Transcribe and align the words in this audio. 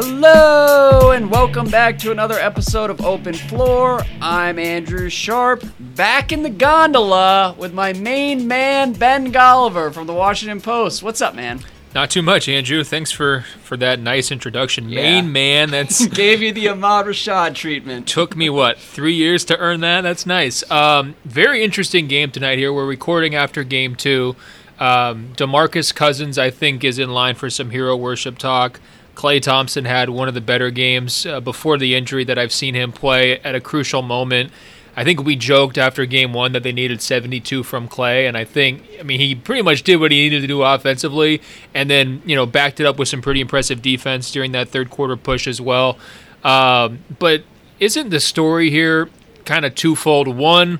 Hello 0.00 1.10
and 1.10 1.28
welcome 1.28 1.68
back 1.68 1.98
to 1.98 2.12
another 2.12 2.38
episode 2.38 2.88
of 2.88 3.00
Open 3.00 3.34
Floor. 3.34 4.00
I'm 4.22 4.56
Andrew 4.56 5.08
Sharp, 5.08 5.64
back 5.80 6.30
in 6.30 6.44
the 6.44 6.50
gondola 6.50 7.56
with 7.58 7.74
my 7.74 7.92
main 7.94 8.46
man 8.46 8.92
Ben 8.92 9.32
Golliver 9.32 9.92
from 9.92 10.06
the 10.06 10.14
Washington 10.14 10.60
Post. 10.60 11.02
What's 11.02 11.20
up, 11.20 11.34
man? 11.34 11.64
Not 11.96 12.10
too 12.10 12.22
much, 12.22 12.48
Andrew. 12.48 12.84
Thanks 12.84 13.10
for 13.10 13.40
for 13.64 13.76
that 13.78 13.98
nice 13.98 14.30
introduction. 14.30 14.88
Yeah. 14.88 15.02
Main 15.02 15.32
man, 15.32 15.70
that's 15.72 16.06
Gave 16.06 16.42
you 16.42 16.52
the 16.52 16.68
Ahmad 16.68 17.06
Rashad 17.06 17.56
treatment. 17.56 18.06
took 18.06 18.36
me 18.36 18.48
what 18.48 18.78
three 18.78 19.14
years 19.14 19.44
to 19.46 19.58
earn 19.58 19.80
that. 19.80 20.02
That's 20.02 20.26
nice. 20.26 20.62
Um, 20.70 21.16
very 21.24 21.64
interesting 21.64 22.06
game 22.06 22.30
tonight. 22.30 22.58
Here 22.58 22.72
we're 22.72 22.86
recording 22.86 23.34
after 23.34 23.64
game 23.64 23.96
two. 23.96 24.36
Um, 24.78 25.32
Demarcus 25.34 25.92
Cousins, 25.92 26.38
I 26.38 26.50
think, 26.50 26.84
is 26.84 27.00
in 27.00 27.10
line 27.10 27.34
for 27.34 27.50
some 27.50 27.70
hero 27.70 27.96
worship 27.96 28.38
talk. 28.38 28.78
Klay 29.18 29.42
Thompson 29.42 29.84
had 29.84 30.10
one 30.10 30.28
of 30.28 30.34
the 30.34 30.40
better 30.40 30.70
games 30.70 31.26
uh, 31.26 31.40
before 31.40 31.76
the 31.76 31.96
injury 31.96 32.22
that 32.22 32.38
I've 32.38 32.52
seen 32.52 32.74
him 32.74 32.92
play 32.92 33.40
at 33.40 33.56
a 33.56 33.60
crucial 33.60 34.00
moment. 34.00 34.52
I 34.96 35.02
think 35.02 35.24
we 35.24 35.34
joked 35.34 35.76
after 35.76 36.06
game 36.06 36.32
one 36.32 36.52
that 36.52 36.62
they 36.62 36.70
needed 36.70 37.02
72 37.02 37.64
from 37.64 37.88
Klay, 37.88 38.28
and 38.28 38.36
I 38.36 38.44
think, 38.44 38.84
I 39.00 39.02
mean, 39.02 39.18
he 39.18 39.34
pretty 39.34 39.62
much 39.62 39.82
did 39.82 39.96
what 39.96 40.12
he 40.12 40.18
needed 40.18 40.42
to 40.42 40.46
do 40.46 40.62
offensively, 40.62 41.42
and 41.74 41.90
then, 41.90 42.22
you 42.26 42.36
know, 42.36 42.46
backed 42.46 42.78
it 42.78 42.86
up 42.86 42.96
with 42.96 43.08
some 43.08 43.20
pretty 43.20 43.40
impressive 43.40 43.82
defense 43.82 44.30
during 44.30 44.52
that 44.52 44.68
third 44.68 44.88
quarter 44.88 45.16
push 45.16 45.48
as 45.48 45.60
well. 45.60 45.98
Um, 46.44 47.00
but 47.18 47.42
isn't 47.80 48.10
the 48.10 48.20
story 48.20 48.70
here 48.70 49.10
kind 49.44 49.64
of 49.64 49.74
twofold? 49.74 50.28
One, 50.28 50.78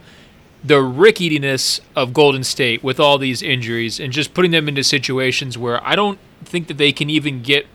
the 0.63 0.77
ricketiness 0.77 1.81
of 1.97 2.15
Golden 2.15 2.45
State 2.45 2.85
with 2.85 3.01
all 3.01 3.19
these 3.19 3.43
injuries 3.43 3.99
and 3.99 4.13
just 4.13 4.33
putting 4.33 4.53
them 4.53 4.69
into 4.69 4.85
situations 4.85 5.59
where 5.59 5.85
I 5.85 5.97
don't 5.97 6.21
think 6.45 6.69
that 6.69 6.77
they 6.77 6.93
can 6.93 7.11
even 7.11 7.43
get 7.43 7.67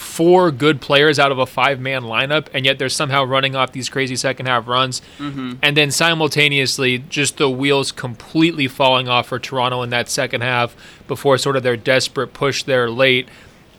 four 0.00 0.50
good 0.50 0.80
players 0.80 1.18
out 1.18 1.30
of 1.30 1.38
a 1.38 1.46
five 1.46 1.78
man 1.78 2.02
lineup, 2.02 2.48
and 2.54 2.64
yet 2.64 2.78
they're 2.78 2.88
somehow 2.88 3.22
running 3.22 3.54
off 3.54 3.72
these 3.72 3.88
crazy 3.88 4.16
second 4.16 4.46
half 4.46 4.66
runs. 4.66 5.02
Mm-hmm. 5.18 5.54
And 5.62 5.76
then 5.76 5.90
simultaneously, 5.90 6.98
just 6.98 7.36
the 7.36 7.50
wheels 7.50 7.92
completely 7.92 8.66
falling 8.66 9.08
off 9.08 9.28
for 9.28 9.38
Toronto 9.38 9.82
in 9.82 9.90
that 9.90 10.08
second 10.08 10.40
half 10.40 10.74
before 11.06 11.36
sort 11.38 11.56
of 11.56 11.62
their 11.62 11.76
desperate 11.76 12.32
push 12.32 12.62
there 12.62 12.88
late. 12.90 13.28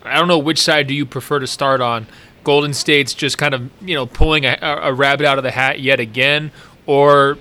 I 0.03 0.16
don't 0.16 0.28
know 0.28 0.38
which 0.38 0.61
side 0.61 0.88
do 0.88 0.94
you 0.94 1.05
prefer 1.05 1.39
to 1.39 1.47
start 1.47 1.81
on. 1.81 2.08
Golden 2.44 2.73
State's 2.73 3.13
just 3.13 3.38
kind 3.38 3.53
of, 3.53 3.69
you 3.81 3.95
know, 3.95 4.06
pulling 4.06 4.45
a, 4.45 4.58
a 4.61 4.94
rabbit 4.94 5.25
out 5.25 5.38
of 5.38 5.44
the 5.44 5.52
hat 5.52 5.80
yet 5.80 6.00
again, 6.00 6.52
or 6.85 7.38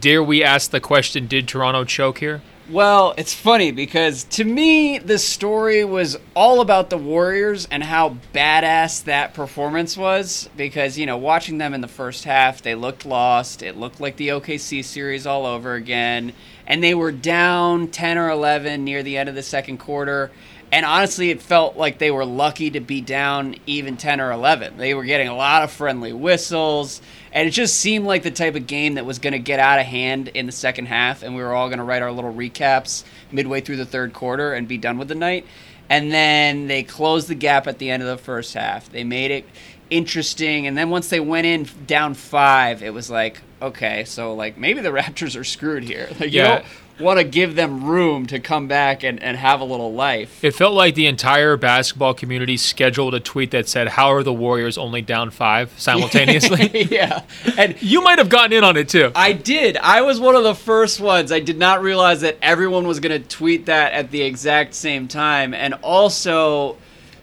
dare 0.00 0.22
we 0.22 0.42
ask 0.42 0.70
the 0.70 0.80
question, 0.80 1.26
did 1.26 1.46
Toronto 1.46 1.84
choke 1.84 2.18
here? 2.18 2.42
Well, 2.68 3.14
it's 3.16 3.32
funny 3.32 3.70
because 3.70 4.24
to 4.24 4.42
me, 4.42 4.98
the 4.98 5.20
story 5.20 5.84
was 5.84 6.16
all 6.34 6.60
about 6.60 6.90
the 6.90 6.98
Warriors 6.98 7.68
and 7.70 7.80
how 7.80 8.16
badass 8.34 9.04
that 9.04 9.34
performance 9.34 9.96
was. 9.96 10.50
Because, 10.56 10.98
you 10.98 11.06
know, 11.06 11.16
watching 11.16 11.58
them 11.58 11.74
in 11.74 11.80
the 11.80 11.86
first 11.86 12.24
half, 12.24 12.62
they 12.62 12.74
looked 12.74 13.06
lost. 13.06 13.62
It 13.62 13.76
looked 13.76 14.00
like 14.00 14.16
the 14.16 14.28
OKC 14.28 14.82
series 14.84 15.28
all 15.28 15.46
over 15.46 15.74
again. 15.74 16.32
And 16.66 16.82
they 16.82 16.92
were 16.92 17.12
down 17.12 17.86
10 17.86 18.18
or 18.18 18.30
11 18.30 18.82
near 18.82 19.04
the 19.04 19.16
end 19.16 19.28
of 19.28 19.36
the 19.36 19.44
second 19.44 19.78
quarter. 19.78 20.32
And 20.72 20.84
honestly, 20.84 21.30
it 21.30 21.40
felt 21.40 21.76
like 21.76 21.98
they 21.98 22.10
were 22.10 22.24
lucky 22.24 22.70
to 22.70 22.80
be 22.80 23.00
down 23.00 23.54
even 23.66 23.96
10 23.96 24.20
or 24.20 24.32
11. 24.32 24.76
They 24.78 24.94
were 24.94 25.04
getting 25.04 25.28
a 25.28 25.36
lot 25.36 25.62
of 25.62 25.70
friendly 25.70 26.12
whistles. 26.12 27.00
And 27.32 27.46
it 27.46 27.52
just 27.52 27.76
seemed 27.76 28.04
like 28.04 28.22
the 28.22 28.30
type 28.30 28.56
of 28.56 28.66
game 28.66 28.94
that 28.94 29.06
was 29.06 29.18
going 29.18 29.32
to 29.32 29.38
get 29.38 29.60
out 29.60 29.78
of 29.78 29.86
hand 29.86 30.28
in 30.28 30.46
the 30.46 30.52
second 30.52 30.86
half. 30.86 31.22
And 31.22 31.36
we 31.36 31.42
were 31.42 31.54
all 31.54 31.68
going 31.68 31.78
to 31.78 31.84
write 31.84 32.02
our 32.02 32.10
little 32.10 32.32
recaps 32.32 33.04
midway 33.30 33.60
through 33.60 33.76
the 33.76 33.86
third 33.86 34.12
quarter 34.12 34.54
and 34.54 34.66
be 34.66 34.78
done 34.78 34.98
with 34.98 35.08
the 35.08 35.14
night. 35.14 35.46
And 35.88 36.10
then 36.10 36.66
they 36.66 36.82
closed 36.82 37.28
the 37.28 37.36
gap 37.36 37.68
at 37.68 37.78
the 37.78 37.90
end 37.90 38.02
of 38.02 38.08
the 38.08 38.22
first 38.22 38.54
half. 38.54 38.90
They 38.90 39.04
made 39.04 39.30
it 39.30 39.44
interesting. 39.88 40.66
And 40.66 40.76
then 40.76 40.90
once 40.90 41.08
they 41.08 41.20
went 41.20 41.46
in 41.46 41.68
down 41.86 42.14
five, 42.14 42.82
it 42.82 42.92
was 42.92 43.08
like, 43.08 43.40
okay, 43.62 44.04
so 44.04 44.34
like 44.34 44.58
maybe 44.58 44.80
the 44.80 44.88
Raptors 44.96 45.38
are 45.38 45.44
screwed 45.44 45.84
here. 45.84 46.08
Like, 46.18 46.32
you 46.32 46.40
Yeah. 46.40 46.64
Want 46.98 47.18
to 47.18 47.24
give 47.24 47.54
them 47.54 47.84
room 47.84 48.26
to 48.26 48.38
come 48.38 48.68
back 48.68 49.02
and, 49.02 49.22
and 49.22 49.36
have 49.36 49.60
a 49.60 49.64
little 49.64 49.92
life. 49.92 50.42
It 50.42 50.54
felt 50.54 50.74
like 50.74 50.94
the 50.94 51.06
entire 51.06 51.56
basketball 51.56 52.14
community 52.14 52.56
scheduled 52.56 53.14
a 53.14 53.20
tweet 53.20 53.50
that 53.50 53.68
said, 53.68 53.88
How 53.88 54.12
are 54.12 54.22
the 54.22 54.32
Warriors 54.32 54.78
only 54.78 55.02
down 55.02 55.30
five 55.30 55.72
simultaneously? 55.76 56.84
yeah. 56.90 57.22
And 57.56 57.80
you 57.82 58.02
might 58.02 58.18
have 58.18 58.28
gotten 58.28 58.52
in 58.52 58.64
on 58.64 58.76
it 58.76 58.88
too. 58.88 59.12
I 59.14 59.32
did. 59.32 59.76
I 59.76 60.02
was 60.02 60.20
one 60.20 60.34
of 60.34 60.44
the 60.44 60.54
first 60.54 61.00
ones. 61.00 61.32
I 61.32 61.40
did 61.40 61.58
not 61.58 61.82
realize 61.82 62.22
that 62.22 62.38
everyone 62.40 62.86
was 62.86 63.00
going 63.00 63.22
to 63.22 63.28
tweet 63.28 63.66
that 63.66 63.92
at 63.92 64.10
the 64.10 64.22
exact 64.22 64.74
same 64.74 65.08
time. 65.08 65.54
And 65.54 65.74
also, 65.74 66.76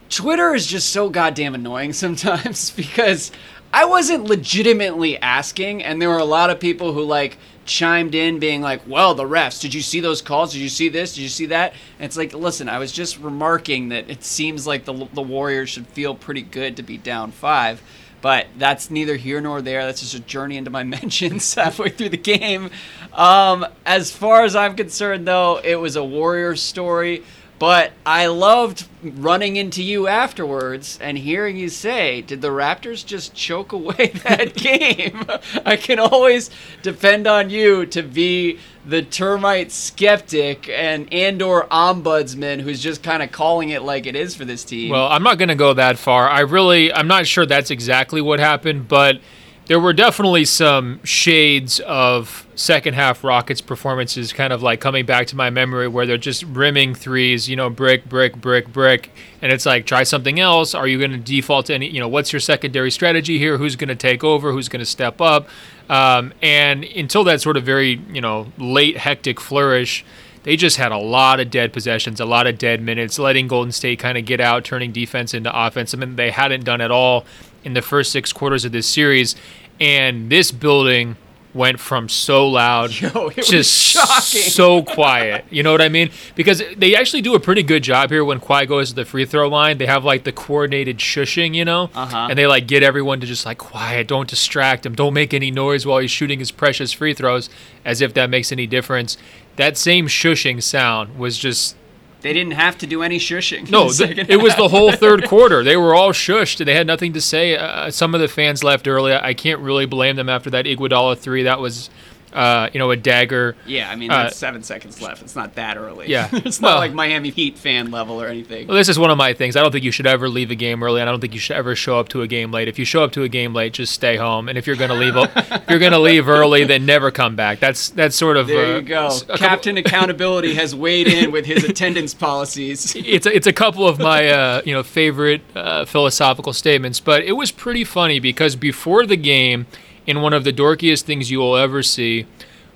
Twitter 0.10 0.54
is 0.54 0.68
just 0.68 0.90
so 0.90 1.10
goddamn 1.10 1.56
annoying 1.56 1.94
sometimes 1.94 2.70
because 2.72 3.32
I 3.74 3.86
wasn't 3.86 4.26
legitimately 4.26 5.18
asking, 5.20 5.84
and 5.84 6.00
there 6.00 6.10
were 6.10 6.20
a 6.20 6.24
lot 6.26 6.52
of 6.52 6.60
people 6.60 6.94
who 6.94 7.04
like 7.04 7.38
chimed 7.66 8.14
in 8.14 8.38
being 8.38 8.62
like, 8.62 8.82
well, 8.88 9.16
the 9.16 9.24
refs, 9.24 9.60
did 9.60 9.74
you 9.74 9.82
see 9.82 10.00
those 10.00 10.22
calls? 10.22 10.54
Did 10.54 10.62
you 10.62 10.70
see 10.70 10.90
this? 10.90 11.16
Did 11.16 11.22
you 11.22 11.30
see 11.30 11.48
that? 11.48 11.74
And 11.98 12.06
it's 12.06 12.16
like, 12.16 12.34
listen, 12.34 12.70
I 12.70 12.78
was 12.78 12.92
just 12.92 13.18
remarking 13.18 13.90
that 13.90 14.12
it 14.12 14.24
seems 14.24 14.68
like 14.68 14.86
the, 14.86 15.08
the 15.14 15.24
Warriors 15.24 15.70
should 15.70 15.88
feel 15.88 16.14
pretty 16.14 16.44
good 16.44 16.78
to 16.78 16.84
be 16.84 17.00
down 17.00 17.32
five. 17.32 17.82
But 18.22 18.48
that's 18.58 18.90
neither 18.90 19.18
here 19.18 19.42
nor 19.42 19.62
there. 19.62 19.86
That's 19.86 20.00
just 20.02 20.14
a 20.14 20.20
journey 20.20 20.56
into 20.56 20.70
my 20.70 20.84
mentions 20.84 21.54
halfway 21.56 21.90
through 21.90 22.10
the 22.10 22.18
game. 22.18 22.70
Um, 23.12 23.66
as 23.86 24.12
far 24.12 24.44
as 24.44 24.56
I'm 24.56 24.76
concerned, 24.76 25.28
though, 25.28 25.60
it 25.64 25.76
was 25.76 25.96
a 25.96 26.04
Warriors 26.04 26.62
story. 26.62 27.24
But 27.60 27.94
I 28.06 28.28
loved 28.28 28.88
running 29.02 29.56
into 29.56 29.84
you 29.84 30.08
afterwards 30.08 30.98
and 31.02 31.18
hearing 31.18 31.56
you 31.56 31.70
say, 31.70 32.22
"Did 32.22 32.42
the 32.42 32.50
Raptors 32.50 33.06
just 33.06 33.34
choke 33.34 33.72
away 33.72 34.08
that 34.24 34.56
game?" 34.56 35.26
I 35.66 35.76
can 35.78 36.00
always 36.00 36.50
depend 36.82 37.28
on 37.28 37.50
you 37.50 37.86
to 37.88 38.02
be 38.02 38.60
the 38.86 39.02
termite 39.02 39.72
skeptic 39.72 40.68
and 40.68 41.08
and/or 41.14 41.68
ombudsman 41.68 42.62
who's 42.62 42.82
just 42.82 43.02
kind 43.02 43.24
of 43.24 43.32
calling 43.32 43.70
it 43.70 43.84
like 43.84 44.06
it 44.06 44.16
is 44.16 44.36
for 44.36 44.46
this 44.46 44.64
team. 44.64 44.90
Well, 44.90 45.08
I'm 45.08 45.24
not 45.24 45.38
going 45.38 45.50
to 45.50 45.56
go 45.56 45.74
that 45.74 45.98
far. 45.98 46.30
I 46.30 46.42
really, 46.42 46.92
I'm 46.92 47.08
not 47.08 47.28
sure 47.28 47.46
that's 47.46 47.72
exactly 47.72 48.22
what 48.22 48.40
happened, 48.40 48.88
but 48.88 49.20
there 49.68 49.80
were 49.80 49.94
definitely 49.94 50.46
some 50.46 51.02
shades 51.04 51.80
of 51.82 52.43
second 52.56 52.94
half 52.94 53.24
Rockets 53.24 53.62
performances 53.62 54.34
kind 54.34 54.54
of 54.54 54.62
like 54.62 54.80
coming 54.80 55.06
back 55.06 55.28
to 55.28 55.36
my 55.36 55.50
memory 55.50 55.88
where 55.88 56.06
they're 56.06 56.18
just 56.18 56.44
rimming 56.44 56.96
threes, 56.96 57.50
you 57.50 57.56
know, 57.56 57.70
brick, 57.70 58.08
brick, 58.08 58.36
brick, 58.36 58.72
brick. 58.72 59.12
And 59.42 59.52
it's 59.52 59.66
like, 59.66 59.86
try 59.86 60.04
something 60.04 60.40
else. 60.40 60.74
Are 60.74 60.88
you 60.88 61.00
going 61.00 61.12
to 61.12 61.18
default 61.18 61.68
to 61.68 61.74
any, 61.74 61.90
you 61.90 62.00
know, 62.00 62.08
what's 62.08 62.32
your 62.32 62.40
secondary 62.40 62.92
strategy 62.92 63.38
here? 63.38 63.58
Who's 63.58 63.76
going 63.76 63.90
to 63.90 63.96
take 63.96 64.24
over? 64.24 64.52
Who's 64.52 64.70
going 64.70 64.80
to 64.82 64.86
step 64.86 65.20
up? 65.22 65.48
Um, 65.90 66.34
and 66.42 66.84
until 66.84 67.24
that 67.26 67.42
sort 67.42 67.58
of 67.58 67.64
very, 67.64 68.02
you 68.12 68.22
know, 68.22 68.52
late 68.58 68.98
hectic 68.98 69.40
flourish, 69.40 70.06
they 70.44 70.56
just 70.56 70.78
had 70.78 70.92
a 70.92 70.98
lot 70.98 71.40
of 71.40 71.50
dead 71.50 71.74
possessions, 71.74 72.20
a 72.20 72.26
lot 72.26 72.48
of 72.48 72.58
dead 72.58 72.82
minutes, 72.82 73.18
letting 73.18 73.48
Golden 73.48 73.72
State 73.72 74.00
kind 74.00 74.18
of 74.18 74.26
get 74.26 74.42
out, 74.42 74.64
turning 74.64 74.92
defense 74.92 75.34
into 75.34 75.52
offense. 75.54 75.94
I 75.94 75.98
mean, 75.98 76.16
they 76.16 76.32
hadn't 76.32 76.66
done 76.66 76.82
at 76.82 76.92
all 76.92 77.26
in 77.64 77.74
the 77.74 77.82
first 77.82 78.12
six 78.12 78.34
quarters 78.34 78.66
of 78.66 78.72
this 78.72 78.88
series. 78.88 79.36
And 79.80 80.30
this 80.30 80.52
building 80.52 81.18
went 81.54 81.80
from 81.80 82.10
so 82.10 82.48
loud 82.48 82.90
Yo, 83.02 83.30
just 83.30 83.72
shocking. 83.72 84.42
so 84.50 84.82
quiet. 84.82 85.46
You 85.52 85.62
know 85.64 85.72
what 85.72 85.82
I 85.82 85.90
mean? 85.90 86.10
Because 86.36 86.64
they 86.78 86.96
actually 86.96 87.22
do 87.22 87.36
a 87.36 87.40
pretty 87.40 87.62
good 87.64 87.84
job 87.84 88.10
here 88.10 88.26
when 88.26 88.40
Kawhi 88.40 88.68
goes 88.68 88.90
to 88.90 88.96
the 88.96 89.06
free 89.06 89.26
throw 89.26 89.48
line. 89.48 89.78
They 89.78 89.86
have 89.86 90.04
like 90.04 90.24
the 90.24 90.32
coordinated 90.32 90.98
shushing, 90.98 91.54
you 91.54 91.64
know, 91.66 91.90
Uh-huh. 91.94 92.28
and 92.30 92.40
they 92.40 92.48
like 92.48 92.66
get 92.68 92.82
everyone 92.84 93.20
to 93.20 93.28
just 93.28 93.46
like 93.46 93.60
quiet, 93.60 94.08
don't 94.08 94.28
distract 94.30 94.86
him, 94.86 94.96
don't 94.96 95.14
make 95.14 95.34
any 95.34 95.52
noise 95.52 95.86
while 95.86 96.00
he's 96.00 96.12
shooting 96.12 96.40
his 96.40 96.52
precious 96.52 96.92
free 96.92 97.14
throws, 97.14 97.50
as 97.86 98.02
if 98.02 98.14
that 98.16 98.30
makes 98.30 98.52
any 98.52 98.66
difference. 98.66 99.18
That 99.56 99.78
same 99.78 100.08
shushing 100.08 100.64
sound 100.64 101.20
was 101.20 101.38
just 101.38 101.76
they 102.24 102.34
didn't 102.34 102.54
have 102.54 102.78
to 102.80 102.88
do 102.88 103.04
any 103.04 103.20
shushing. 103.20 103.70
no, 103.70 103.92
the 103.92 104.26
it 104.32 104.38
was 104.42 104.56
the 104.56 104.70
whole 104.70 104.92
third 104.92 105.28
quarter. 105.28 105.64
They 105.64 105.78
were 105.78 105.94
all 105.94 106.12
shushed. 106.12 106.60
and 106.60 106.68
They 106.68 106.74
had 106.74 106.88
nothing 106.88 107.14
to 107.14 107.22
say. 107.22 107.56
Uh, 107.56 107.92
some 107.92 108.16
of 108.16 108.22
the 108.22 108.28
fans 108.28 108.64
left 108.64 108.88
early. 108.88 109.14
I 109.14 109.34
can't 109.34 109.60
really 109.60 109.86
blame 109.86 110.16
them 110.16 110.30
after 110.30 110.50
that 110.50 110.66
Iguodala 110.66 111.18
three. 111.18 111.44
That 111.44 111.60
was, 111.60 111.90
uh, 112.34 112.70
you 112.74 112.80
know, 112.80 112.92
a 112.92 112.96
dagger. 112.96 113.56
Yeah, 113.66 113.90
I 113.90 113.96
mean, 113.96 114.12
Uh, 114.12 114.30
seven 114.30 114.64
seconds 114.64 115.02
left. 115.02 115.22
It's 115.22 115.36
not 115.36 115.56
that 115.56 115.78
early. 115.78 116.08
Yeah. 116.10 116.30
it's 116.34 116.60
not 116.60 116.70
Well- 116.70 116.78
like 116.80 116.94
Miami 116.94 117.30
Heat 117.30 117.58
fan 117.58 117.92
level 117.92 118.22
or 118.22 118.28
anything. 118.28 118.68
Well, 118.68 118.78
this 118.78 118.90
is 118.90 118.98
one 119.00 119.12
of 119.12 119.18
my 119.18 119.34
things. 119.34 119.56
I 119.56 119.62
don't 119.62 119.72
think 119.72 119.84
you 119.84 119.92
should 119.92 120.08
ever 120.08 120.28
leave 120.30 120.52
a 120.52 120.56
game 120.56 120.84
early, 120.84 121.00
and 121.02 121.10
I 121.10 121.12
don't 121.14 121.20
think 121.22 121.34
you 121.34 121.40
should 121.40 121.56
ever 121.56 121.76
show 121.76 122.00
up 122.00 122.10
to 122.10 122.22
a 122.22 122.28
game 122.28 122.52
late. 122.52 122.68
If 122.68 122.78
you 122.80 122.86
show 122.86 123.04
up 123.04 123.12
to 123.14 123.24
a 123.24 123.30
game 123.30 123.54
late, 123.54 123.74
just 123.74 123.94
stay 123.94 124.18
home. 124.18 124.50
And 124.50 124.58
if 124.58 124.68
you're 124.68 124.76
gonna 124.76 124.94
leave, 124.96 125.16
if 125.36 125.70
you're 125.70 125.80
gonna 125.80 126.00
leave 126.00 126.28
early, 126.28 126.64
then 126.64 126.86
never 126.86 127.12
come 127.12 127.36
back. 127.36 127.60
That's 127.60 127.90
that's 127.92 128.16
sort 128.16 128.38
of 128.38 128.48
There 128.48 128.76
uh, 128.76 128.80
you 128.80 128.82
go. 128.82 129.06
s- 129.08 129.22
a 129.22 129.26
couple- 129.26 129.38
Captain 129.48 129.78
Accountability 129.78 130.54
has 130.56 130.76
weighed 130.76 131.08
in 131.08 131.32
with 131.32 131.46
his 131.46 131.64
attendance 131.64 132.14
policies. 132.14 132.96
it's 132.98 133.26
a, 133.26 133.36
it's 133.36 133.48
a 133.48 133.54
couple 133.54 133.88
of 133.88 134.00
my 134.00 134.28
uh, 134.30 134.62
you 134.66 134.74
know 134.74 134.84
favorite 134.84 135.42
uh, 135.56 135.86
philosophical 135.86 136.54
statements, 136.54 137.00
but 137.00 137.24
it 137.24 137.34
was 137.34 137.52
pretty 137.52 137.84
funny 137.84 138.20
because 138.20 138.56
before 138.56 139.06
the 139.06 139.18
game, 139.18 139.66
in 140.06 140.22
one 140.22 140.34
of 140.34 140.44
the 140.44 140.54
dorkiest 140.54 141.04
things 141.04 141.32
you 141.32 141.40
will 141.40 141.56
ever 141.56 141.84
see, 141.84 142.26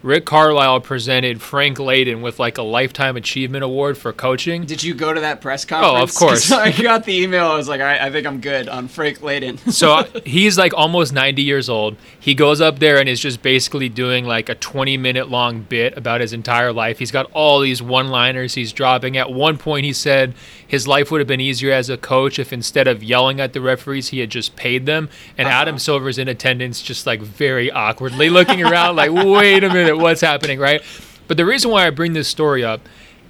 Rick 0.03 0.25
Carlisle 0.25 0.81
presented 0.81 1.41
Frank 1.41 1.77
Layden 1.79 2.21
with 2.21 2.37
like 2.39 2.57
a 2.57 2.61
lifetime 2.61 3.17
achievement 3.17 3.63
award 3.63 3.97
for 3.97 4.13
coaching. 4.13 4.63
Did 4.63 4.83
you 4.83 4.93
go 4.93 5.11
to 5.11 5.19
that 5.21 5.41
press 5.41 5.65
conference? 5.65 5.99
Oh, 5.99 6.03
of 6.03 6.13
course. 6.13 6.51
I 6.53 6.71
got 6.71 7.03
the 7.03 7.19
email. 7.23 7.47
I 7.47 7.57
was 7.57 7.67
like, 7.67 7.81
all 7.81 7.87
right, 7.87 7.99
I 7.99 8.11
think 8.11 8.27
I'm 8.27 8.39
good 8.39 8.69
on 8.69 8.87
Frank 8.87 9.19
Layden. 9.19 9.57
so 9.73 9.93
uh, 9.93 10.19
he's 10.23 10.57
like 10.57 10.73
almost 10.75 11.13
90 11.13 11.41
years 11.41 11.67
old. 11.67 11.97
He 12.19 12.35
goes 12.35 12.61
up 12.61 12.77
there 12.77 12.99
and 12.99 13.09
is 13.09 13.19
just 13.19 13.41
basically 13.41 13.89
doing 13.89 14.25
like 14.25 14.49
a 14.49 14.55
20 14.55 14.97
minute 14.97 15.29
long 15.29 15.61
bit 15.63 15.97
about 15.97 16.21
his 16.21 16.31
entire 16.31 16.71
life. 16.71 16.99
He's 16.99 17.11
got 17.11 17.29
all 17.31 17.59
these 17.59 17.81
one 17.81 18.09
liners 18.09 18.53
he's 18.53 18.71
dropping. 18.71 19.17
At 19.17 19.33
one 19.33 19.57
point, 19.57 19.83
he 19.85 19.93
said 19.93 20.35
his 20.67 20.87
life 20.87 21.09
would 21.11 21.21
have 21.21 21.27
been 21.27 21.41
easier 21.41 21.71
as 21.71 21.89
a 21.89 21.97
coach 21.97 22.37
if 22.39 22.51
instead 22.51 22.87
of 22.87 23.01
yelling 23.01 23.39
at 23.39 23.53
the 23.53 23.61
referees, 23.61 24.09
he 24.09 24.19
had 24.19 24.29
just 24.29 24.55
paid 24.55 24.85
them. 24.85 25.09
And 25.37 25.47
uh-huh. 25.47 25.57
Adam 25.57 25.79
Silver's 25.79 26.17
in 26.17 26.27
attendance, 26.27 26.81
just 26.81 27.07
like 27.07 27.21
very 27.21 27.71
awkwardly 27.71 28.29
looking 28.29 28.61
around, 28.63 28.95
like, 28.95 29.11
wait 29.11 29.63
a 29.63 29.69
minute, 29.69 29.97
what's 29.97 30.21
happening, 30.21 30.59
right? 30.59 30.81
But 31.27 31.37
the 31.37 31.45
reason 31.45 31.71
why 31.71 31.87
I 31.87 31.89
bring 31.89 32.13
this 32.13 32.27
story 32.27 32.63
up 32.63 32.81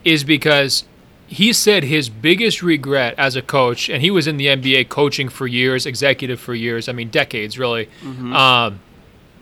is 0.04 0.24
because 0.24 0.86
he 1.28 1.51
said 1.51 1.84
his 1.84 2.10
biggest 2.10 2.63
regret 2.63 3.13
as 3.18 3.36
a 3.36 3.42
coach, 3.42 3.90
and 3.90 4.01
he 4.01 4.10
was 4.10 4.28
in 4.28 4.38
the 4.38 4.48
NBA 4.48 4.90
coaching 4.90 5.30
for 5.30 5.45
years, 5.45 5.86
executive 5.86 6.40
for 6.40 6.56
years, 6.56 6.88
I 6.88 6.94
mean, 6.94 7.10
decades 7.10 7.60
really. 7.60 7.88
Mm-hmm. 8.01 8.33
Um, 8.33 8.80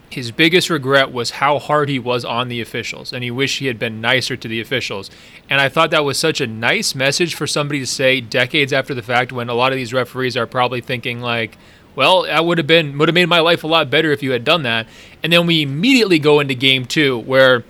his 0.10 0.31
biggest 0.31 0.69
regret 0.69 1.12
was 1.12 1.31
how 1.31 1.60
hard 1.60 1.90
he 1.90 2.00
was 2.00 2.24
on 2.24 2.48
the 2.48 2.62
officials, 2.62 3.12
and 3.12 3.24
he 3.24 3.31
wished 3.31 3.60
he 3.60 3.68
had 3.68 3.80
been 3.80 4.02
nicer 4.02 4.38
to 4.38 4.48
the 4.48 4.62
officials. 4.62 5.10
And 5.50 5.60
I 5.60 5.69
thought 5.69 5.92
that 5.92 6.06
was 6.06 6.18
such 6.18 6.42
a 6.42 6.48
nice 6.48 6.96
message 6.96 7.36
for 7.36 7.48
somebody 7.48 7.80
to 7.80 7.88
say 7.88 8.22
decades 8.22 8.72
after 8.72 8.94
the 8.94 9.02
fact, 9.02 9.31
when 9.31 9.50
a 9.50 9.54
lot 9.54 9.72
of 9.72 9.78
these 9.78 9.94
referees 9.94 10.38
are 10.38 10.48
probably 10.48 10.81
thinking 10.81 11.19
like, 11.19 11.57
"Well, 11.96 12.24
that 12.24 12.46
would 12.46 12.57
have 12.57 12.68
been 12.68 12.98
would 12.98 13.10
have 13.10 13.16
made 13.16 13.28
my 13.28 13.40
life 13.40 13.63
a 13.63 13.68
lot 13.68 13.90
better 13.90 14.12
if 14.12 14.24
you 14.24 14.31
had 14.31 14.44
done 14.44 14.63
that." 14.63 14.88
And 15.24 15.34
then 15.34 15.48
we 15.48 15.62
immediately 15.62 16.19
go 16.19 16.40
into 16.40 16.56
game 16.56 16.86
two, 16.86 17.18
where 17.19 17.63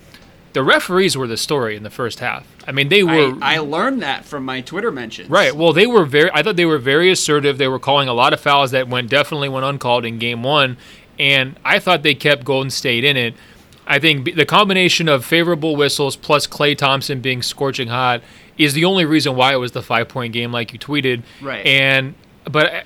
the 0.54 0.64
referees 0.64 1.18
were 1.18 1.28
the 1.28 1.38
story 1.38 1.76
in 1.76 1.84
the 1.84 1.90
first 1.90 2.20
half. 2.20 2.48
I 2.66 2.72
mean, 2.72 2.88
they 2.88 3.04
were. 3.04 3.38
I, 3.42 3.56
I, 3.56 3.58
learned 3.60 4.02
that 4.02 4.26
from 4.26 4.46
my 4.46 4.62
Twitter 4.62 4.90
mentions. 4.90 5.30
Right. 5.30 5.56
Well, 5.56 5.74
they 5.74 5.86
were 5.86 6.06
very. 6.06 6.31
I 6.34 6.42
thought 6.42 6.56
they 6.56 6.66
were 6.66 6.78
very 6.78 7.12
assertive. 7.12 7.58
They 7.58 7.68
were 7.68 7.78
calling 7.78 8.08
a 8.08 8.14
lot 8.14 8.34
of 8.34 8.40
fouls 8.40 8.72
that 8.72 8.88
went 8.88 9.10
definitely 9.10 9.50
went 9.50 9.66
uncalled 9.66 10.06
in 10.06 10.18
game 10.18 10.44
one, 10.44 10.78
and 11.20 11.58
I 11.64 11.80
thought 11.80 12.04
they 12.04 12.16
kept 12.16 12.44
Golden 12.44 12.70
State 12.70 13.04
in 13.04 13.18
it. 13.18 13.34
I 13.88 14.00
think 14.00 14.36
the 14.36 14.46
combination 14.46 15.08
of 15.08 15.24
favorable 15.24 15.76
whistles 15.76 16.16
plus 16.16 16.48
Klay 16.48 16.78
Thompson 16.78 17.22
being 17.22 17.42
scorching 17.42 17.88
hot 17.88 18.22
is 18.58 18.74
the 18.74 18.86
only 18.86 19.06
reason 19.06 19.36
why 19.36 19.54
it 19.54 19.58
was 19.58 19.74
the 19.74 19.84
five 19.84 20.08
point 20.08 20.34
game, 20.34 20.52
like 20.52 20.74
you 20.74 20.80
tweeted. 20.80 21.24
Right. 21.42 21.66
And 21.66 22.16
but 22.50 22.86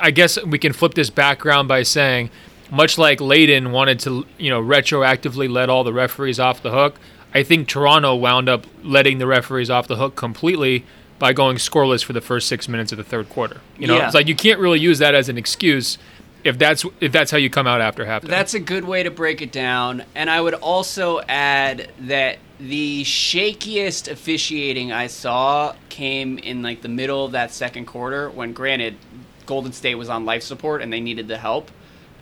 I 0.00 0.10
guess 0.10 0.42
we 0.44 0.58
can 0.58 0.72
flip 0.72 0.94
this 0.94 1.10
background 1.10 1.68
by 1.68 1.82
saying 1.82 2.30
much 2.70 2.98
like 2.98 3.18
Layden 3.18 3.70
wanted 3.70 4.00
to, 4.00 4.26
you 4.38 4.50
know, 4.50 4.60
retroactively 4.60 5.50
let 5.50 5.68
all 5.68 5.84
the 5.84 5.92
referees 5.92 6.40
off 6.40 6.62
the 6.62 6.70
hook, 6.70 6.98
I 7.34 7.42
think 7.42 7.68
Toronto 7.68 8.14
wound 8.14 8.48
up 8.48 8.66
letting 8.82 9.18
the 9.18 9.26
referees 9.26 9.70
off 9.70 9.86
the 9.86 9.96
hook 9.96 10.16
completely 10.16 10.84
by 11.18 11.32
going 11.32 11.56
scoreless 11.56 12.04
for 12.04 12.12
the 12.12 12.20
first 12.20 12.48
six 12.48 12.68
minutes 12.68 12.92
of 12.92 12.98
the 12.98 13.04
third 13.04 13.28
quarter. 13.28 13.60
You 13.78 13.86
know, 13.86 13.96
yeah. 13.96 14.06
it's 14.06 14.14
like 14.14 14.26
you 14.26 14.34
can't 14.34 14.58
really 14.58 14.80
use 14.80 14.98
that 14.98 15.14
as 15.14 15.28
an 15.28 15.38
excuse 15.38 15.98
if 16.46 16.58
that's 16.58 16.84
if 17.00 17.10
that's 17.10 17.30
how 17.30 17.38
you 17.38 17.50
come 17.50 17.66
out 17.66 17.80
after 17.80 18.04
halftime. 18.06 18.28
That's 18.28 18.54
a 18.54 18.60
good 18.60 18.84
way 18.84 19.02
to 19.02 19.10
break 19.10 19.42
it 19.42 19.50
down. 19.50 20.04
And 20.14 20.30
I 20.30 20.40
would 20.40 20.54
also 20.54 21.20
add 21.28 21.90
that 22.00 22.38
the 22.60 23.02
shakiest 23.02 24.08
officiating 24.10 24.92
I 24.92 25.08
saw 25.08 25.74
came 25.88 26.38
in 26.38 26.62
like 26.62 26.82
the 26.82 26.88
middle 26.88 27.24
of 27.24 27.32
that 27.32 27.50
second 27.50 27.86
quarter 27.86 28.30
when 28.30 28.52
granted 28.52 28.96
Golden 29.44 29.72
State 29.72 29.96
was 29.96 30.08
on 30.08 30.24
life 30.24 30.42
support 30.42 30.82
and 30.82 30.92
they 30.92 31.00
needed 31.00 31.28
the 31.28 31.36
help. 31.36 31.70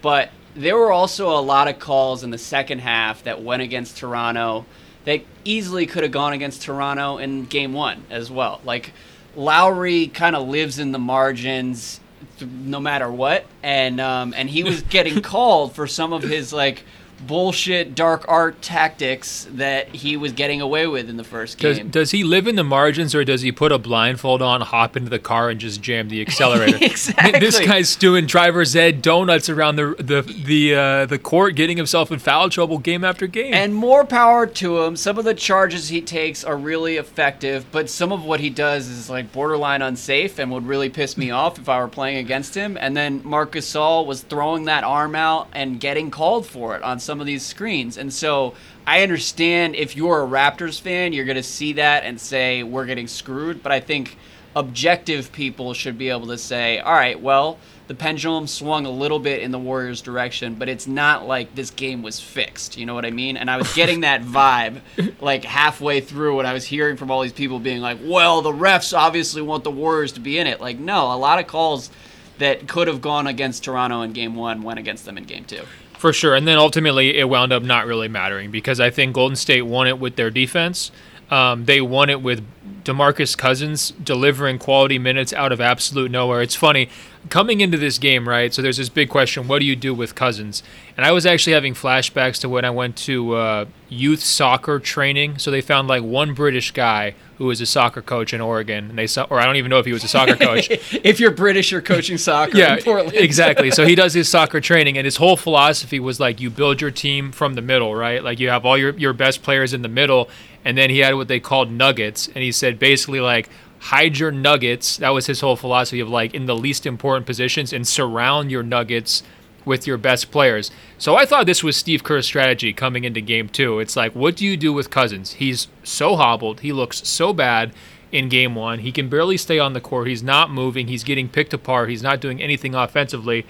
But 0.01 0.31
there 0.57 0.77
were 0.77 0.93
also 0.93 1.29
a 1.29 1.41
lot 1.41 1.69
of 1.69 1.79
calls 1.79 2.25
in 2.25 2.31
the 2.31 2.39
second 2.39 2.79
half 2.79 3.25
that 3.25 3.43
went 3.43 3.63
against 3.63 3.99
Toronto. 3.99 4.65
that 5.05 5.21
easily 5.45 5.85
could 5.85 6.03
have 6.03 6.13
gone 6.13 6.33
against 6.33 6.63
Toronto 6.63 7.19
in 7.19 7.45
game 7.45 7.75
one 7.75 8.05
as 8.09 8.31
well. 8.31 8.61
Like 8.65 8.93
Lowry 9.37 10.07
kind 10.07 10.35
of 10.35 10.49
lives 10.49 10.79
in 10.79 10.93
the 10.93 10.99
margins 10.99 12.01
no 12.41 12.81
matter 12.81 13.11
what, 13.11 13.45
and 13.63 14.01
um, 14.01 14.35
and 14.37 14.49
he 14.51 14.63
was 14.63 14.83
getting 14.83 15.23
called 15.23 15.75
for 15.75 15.87
some 15.87 16.13
of 16.13 16.23
his 16.23 16.53
like 16.53 16.85
bullshit 17.27 17.95
dark 17.95 18.25
art 18.29 18.63
tactics 18.63 19.47
that 19.51 19.89
he 19.95 20.17
was 20.17 20.33
getting 20.33 20.61
away 20.61 20.87
with 20.87 21.11
in 21.11 21.17
the 21.17 21.25
first 21.25 21.59
game. 21.59 21.75
Does, 21.75 21.93
does 21.93 22.11
he 22.13 22.25
live 22.25 22.47
in 22.47 22.57
the 22.57 22.65
margins 22.65 23.15
or 23.15 23.25
does 23.25 23.43
he 23.43 23.53
put 23.53 23.73
a 23.73 23.79
blindfold 23.79 24.41
on, 24.41 24.61
hop 24.61 24.97
into 24.97 25.11
the 25.11 25.19
car, 25.19 25.51
and 25.51 25.59
just 25.59 25.83
jam 25.83 26.09
the 26.09 26.21
accelerator? 26.21 26.79
exactly. 26.81 27.41
This 27.41 27.59
guy's 27.59 27.97
doing 27.97 28.27
driver's 28.27 28.77
ed 28.77 29.03
donuts 29.03 29.49
around 29.49 29.77
the 29.77 29.97
the 29.99 30.23
the 30.23 30.75
uh, 30.75 31.07
the 31.07 31.19
court, 31.19 31.57
getting 31.57 31.77
himself 31.77 32.13
in 32.13 32.19
foul 32.19 32.49
trouble 32.49 32.79
game 32.79 33.05
after 33.05 33.27
game. 33.27 33.53
And 33.55 33.75
more 33.75 34.05
power 34.05 34.47
to 34.47 34.83
him. 34.83 34.97
Some 34.97 35.19
of 35.19 35.25
the 35.25 35.35
charges 35.35 35.89
he 35.89 36.01
takes 36.01 36.45
are 36.45 36.57
really 36.57 36.97
effective, 36.97 37.67
but 37.73 37.91
some 37.91 38.13
of 38.13 38.25
what 38.25 38.41
he 38.41 38.51
does 38.51 38.89
is 38.89 39.11
like 39.11 39.33
borderline 39.33 39.83
unsafe 39.83 40.39
and 40.39 40.51
would 40.53 40.67
really 40.67 40.91
piss 40.91 41.17
me 41.17 41.31
off 41.31 41.59
if 41.59 41.69
I 41.69 41.81
were 41.81 41.89
playing 41.89 42.19
against 42.19 42.55
him. 42.55 42.77
And 42.79 42.97
then 42.97 43.21
Marcus 43.25 43.65
Gasol 43.65 44.07
was 44.07 44.23
throwing 44.23 44.65
that 44.65 44.85
arm 44.85 45.15
out 45.15 45.49
and 45.53 45.81
getting 45.81 46.11
called 46.11 46.47
for 46.47 46.77
it 46.77 46.83
on 46.83 47.01
some 47.01 47.14
of 47.21 47.27
these 47.27 47.45
screens. 47.45 47.97
And 47.99 48.13
so 48.13 48.55
I 48.87 49.03
understand 49.03 49.75
if 49.77 49.97
you're 49.97 50.23
a 50.23 50.27
Raptors 50.27 50.81
fan, 50.81 51.13
you're 51.13 51.25
going 51.25 51.37
to 51.37 51.43
see 51.43 51.75
that 51.75 52.05
and 52.05 52.21
say, 52.21 52.63
we're 52.63 52.87
getting 52.87 53.09
screwed. 53.09 53.63
But 53.63 53.73
I 53.73 53.81
think 53.81 54.17
objective 54.57 55.33
people 55.33 55.75
should 55.75 55.99
be 55.99 56.11
able 56.11 56.29
to 56.29 56.39
say, 56.39 56.79
all 56.79 56.93
right, 56.93 57.21
well, 57.21 57.59
the 57.87 57.95
pendulum 57.95 58.47
swung 58.47 58.87
a 58.87 58.91
little 58.91 59.19
bit 59.19 59.43
in 59.43 59.51
the 59.51 59.59
Warriors' 59.59 60.01
direction, 60.01 60.55
but 60.55 60.69
it's 60.69 60.87
not 60.87 61.27
like 61.27 61.55
this 61.55 61.71
game 61.71 62.03
was 62.03 62.19
fixed. 62.19 62.79
You 62.79 62.87
know 62.87 62.95
what 62.95 63.05
I 63.05 63.11
mean? 63.11 63.37
And 63.37 63.51
I 63.51 63.57
was 63.57 63.73
getting 63.75 64.01
that 64.01 64.23
vibe 64.23 64.81
like 65.21 65.45
halfway 65.45 66.01
through 66.01 66.37
when 66.37 66.47
I 66.47 66.55
was 66.55 66.65
hearing 66.65 66.97
from 66.97 67.11
all 67.11 67.23
these 67.23 67.33
people 67.33 67.59
being 67.59 67.81
like, 67.81 67.99
well, 68.03 68.43
the 68.43 68.53
refs 68.53 68.97
obviously 68.97 69.43
want 69.43 69.65
the 69.65 69.71
Warriors 69.71 70.13
to 70.13 70.21
be 70.21 70.39
in 70.39 70.47
it. 70.47 70.61
Like, 70.61 70.79
no, 70.79 71.13
a 71.13 71.17
lot 71.17 71.39
of 71.39 71.47
calls 71.47 71.91
that 72.39 72.67
could 72.67 72.89
have 72.89 73.01
gone 73.01 73.27
against 73.27 73.65
Toronto 73.65 74.03
in 74.03 74.13
game 74.13 74.35
one 74.35 74.63
went 74.63 74.79
against 74.79 75.05
them 75.05 75.19
in 75.19 75.25
game 75.25 75.45
two. 75.45 75.63
For 76.05 76.13
sure. 76.13 76.35
And 76.35 76.47
then 76.47 76.59
ultimately, 76.59 77.17
it 77.17 77.31
wound 77.31 77.51
up 77.51 77.63
not 77.63 77.87
really 77.87 78.09
mattering 78.09 78.51
because 78.51 78.79
I 78.79 78.91
think 78.91 79.15
Golden 79.15 79.37
State 79.37 79.63
won 79.63 79.89
it 79.89 79.99
with 79.99 80.17
their 80.17 80.29
defense. 80.29 80.91
Um, 81.31 81.65
they 81.65 81.81
won 81.81 82.11
it 82.11 82.21
with 82.21 82.45
DeMarcus 82.85 83.37
Cousins 83.37 83.91
delivering 83.91 84.59
quality 84.59 84.99
minutes 84.99 85.33
out 85.33 85.53
of 85.53 85.61
absolute 85.61 86.11
nowhere. 86.11 86.43
It's 86.43 86.55
funny 86.55 86.89
coming 87.31 87.61
into 87.61 87.79
this 87.79 87.99
game, 87.99 88.29
right? 88.29 88.53
So 88.53 88.63
there's 88.63 88.77
this 88.77 88.89
big 88.89 89.09
question: 89.09 89.49
What 89.49 89.61
do 89.61 89.65
you 89.65 89.77
do 89.77 89.95
with 89.95 90.15
Cousins? 90.15 90.63
And 90.97 91.05
I 91.05 91.13
was 91.13 91.27
actually 91.27 91.55
having 91.55 91.75
flashbacks 91.75 92.41
to 92.41 92.49
when 92.49 92.65
I 92.65 92.71
went 92.71 92.97
to 92.99 93.35
uh, 93.35 93.65
youth 93.89 94.21
soccer 94.21 94.79
training. 94.79 95.39
So 95.39 95.51
they 95.51 95.61
found 95.61 95.89
like 95.89 96.03
one 96.03 96.35
British 96.35 96.71
guy 96.71 97.15
who 97.39 97.47
was 97.47 97.61
a 97.61 97.67
soccer 97.67 98.01
coach 98.01 98.33
in 98.33 98.41
Oregon, 98.41 98.91
and 98.91 98.99
they 98.99 99.09
saw, 99.09 99.25
or 99.25 99.41
I 99.41 99.45
don't 99.45 99.57
even 99.57 99.71
know 99.71 99.79
if 99.79 99.87
he 99.87 99.93
was 99.93 100.05
a 100.05 100.09
soccer 100.09 100.37
coach. 100.37 100.71
if 100.93 101.19
you're 101.19 101.33
British, 101.33 101.73
you're 101.73 101.83
coaching 101.83 102.17
soccer. 102.17 102.57
yeah, 102.57 102.79
Portland. 102.81 103.17
exactly. 103.17 103.71
So 103.71 103.87
he 103.87 103.95
does 103.95 104.15
his 104.15 104.29
soccer 104.29 104.61
training, 104.61 104.99
and 104.99 105.05
his 105.05 105.17
whole 105.17 105.37
philosophy 105.37 105.99
was 105.99 106.21
like 106.21 106.41
you 106.41 106.51
build 106.51 106.81
your 106.81 106.91
team 106.91 107.33
from 107.33 107.55
the 107.55 107.63
middle, 107.63 107.95
right? 107.95 108.23
Like 108.23 108.39
you 108.39 108.51
have 108.51 108.65
all 108.65 108.79
your 108.79 108.97
your 108.97 109.13
best 109.13 109.43
players 109.43 109.73
in 109.73 109.83
the 109.83 109.89
middle, 109.89 110.29
and 110.65 110.79
then 110.79 110.91
he 110.91 111.01
had 111.01 111.15
what 111.15 111.29
they 111.29 111.41
called 111.41 111.71
nuggets, 111.71 112.29
and 112.29 112.39
he 112.39 112.53
said 112.55 112.79
basically 112.79 113.21
like 113.21 113.49
hide 113.79 114.19
your 114.19 114.31
nuggets. 114.31 114.97
That 114.97 115.11
was 115.11 115.27
his 115.27 115.41
whole 115.41 115.57
philosophy 115.57 116.01
of 116.01 116.09
like 116.09 116.35
in 116.35 116.47
the 116.47 116.57
least 116.57 116.87
important 116.87 117.27
positions 117.27 117.73
and 117.73 117.87
surround 117.87 118.51
your 118.51 118.63
nuggets 118.63 119.23
with 119.65 119.87
your 119.87 119.97
best 119.97 120.31
players. 120.31 120.71
So 120.99 121.17
I 121.17 121.27
thought 121.27 121.47
this 121.47 121.63
was 121.63 121.77
Steve 121.77 122.05
Kerr's 122.05 122.27
strategy 122.27 122.73
coming 122.73 123.05
into 123.05 123.21
game 123.21 123.49
two. 123.49 123.79
It's 123.81 123.97
like, 123.97 124.15
what 124.15 124.37
do 124.37 124.45
you 124.45 124.57
do 124.57 124.73
with 124.73 124.91
Cousins? 124.91 125.33
He's 125.33 125.69
so 125.83 126.17
hobbled. 126.17 126.61
He 126.61 126.73
looks 126.73 127.07
so 127.09 127.33
bad 127.33 127.73
in 128.13 128.29
game 128.29 128.55
one. 128.55 128.81
He 128.81 128.93
can 128.93 129.09
barely 129.09 129.37
stay 129.37 129.59
on 129.59 129.73
the 129.73 129.81
court. 129.81 130.07
He's 130.07 130.23
not 130.23 130.51
moving. 130.51 130.89
He's 130.89 131.05
getting 131.05 131.29
picked 131.29 131.53
apart. 131.53 131.91
He's 131.91 132.03
not 132.03 132.21
doing 132.21 132.41
anything 132.41 132.75
offensively. 132.75 133.47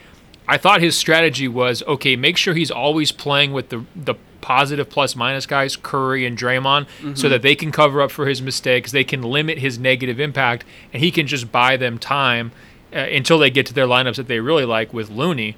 I 0.46 0.58
thought 0.58 0.80
his 0.80 0.96
strategy 0.96 1.48
was 1.48 1.82
okay, 1.84 2.16
make 2.16 2.36
sure 2.36 2.54
he's 2.54 2.70
always 2.70 3.12
playing 3.12 3.52
with 3.52 3.70
the, 3.70 3.84
the 3.96 4.14
positive 4.44 4.90
plus 4.90 5.16
minus 5.16 5.46
guys, 5.46 5.74
Curry 5.74 6.26
and 6.26 6.36
Draymond, 6.36 6.82
mm-hmm. 6.82 7.14
so 7.14 7.30
that 7.30 7.40
they 7.40 7.56
can 7.56 7.72
cover 7.72 8.02
up 8.02 8.10
for 8.10 8.26
his 8.26 8.42
mistakes. 8.42 8.92
They 8.92 9.02
can 9.02 9.22
limit 9.22 9.58
his 9.58 9.78
negative 9.78 10.20
impact, 10.20 10.66
and 10.92 11.02
he 11.02 11.10
can 11.10 11.26
just 11.26 11.50
buy 11.50 11.78
them 11.78 11.98
time 11.98 12.52
uh, 12.92 12.98
until 12.98 13.38
they 13.38 13.50
get 13.50 13.64
to 13.66 13.72
their 13.72 13.86
lineups 13.86 14.16
that 14.16 14.28
they 14.28 14.40
really 14.40 14.66
like 14.66 14.92
with 14.92 15.08
Looney. 15.08 15.56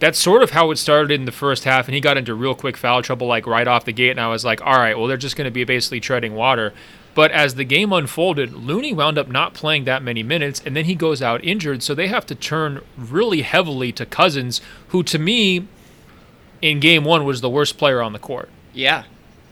That's 0.00 0.18
sort 0.18 0.42
of 0.42 0.50
how 0.50 0.72
it 0.72 0.76
started 0.76 1.12
in 1.12 1.24
the 1.24 1.32
first 1.32 1.62
half, 1.62 1.86
and 1.86 1.94
he 1.94 2.00
got 2.00 2.18
into 2.18 2.34
real 2.34 2.56
quick 2.56 2.76
foul 2.76 3.00
trouble 3.00 3.28
like 3.28 3.46
right 3.46 3.68
off 3.68 3.84
the 3.84 3.92
gate, 3.92 4.10
and 4.10 4.20
I 4.20 4.28
was 4.28 4.44
like, 4.44 4.60
all 4.60 4.76
right, 4.76 4.98
well, 4.98 5.06
they're 5.06 5.16
just 5.16 5.36
going 5.36 5.46
to 5.46 5.52
be 5.52 5.62
basically 5.62 6.00
treading 6.00 6.34
water. 6.34 6.74
But 7.14 7.30
as 7.30 7.54
the 7.54 7.64
game 7.64 7.92
unfolded, 7.92 8.52
Looney 8.52 8.92
wound 8.92 9.16
up 9.18 9.28
not 9.28 9.54
playing 9.54 9.84
that 9.84 10.02
many 10.02 10.22
minutes, 10.24 10.60
and 10.66 10.76
then 10.76 10.84
he 10.84 10.96
goes 10.96 11.22
out 11.22 11.42
injured. 11.44 11.82
So 11.82 11.94
they 11.94 12.08
have 12.08 12.26
to 12.26 12.34
turn 12.34 12.82
really 12.98 13.42
heavily 13.42 13.92
to 13.92 14.04
Cousins, 14.04 14.60
who 14.88 15.02
to 15.04 15.18
me, 15.18 15.68
in 16.70 16.80
game 16.80 17.04
one, 17.04 17.24
was 17.24 17.40
the 17.40 17.50
worst 17.50 17.78
player 17.78 18.02
on 18.02 18.12
the 18.12 18.18
court. 18.18 18.48
Yeah. 18.74 19.04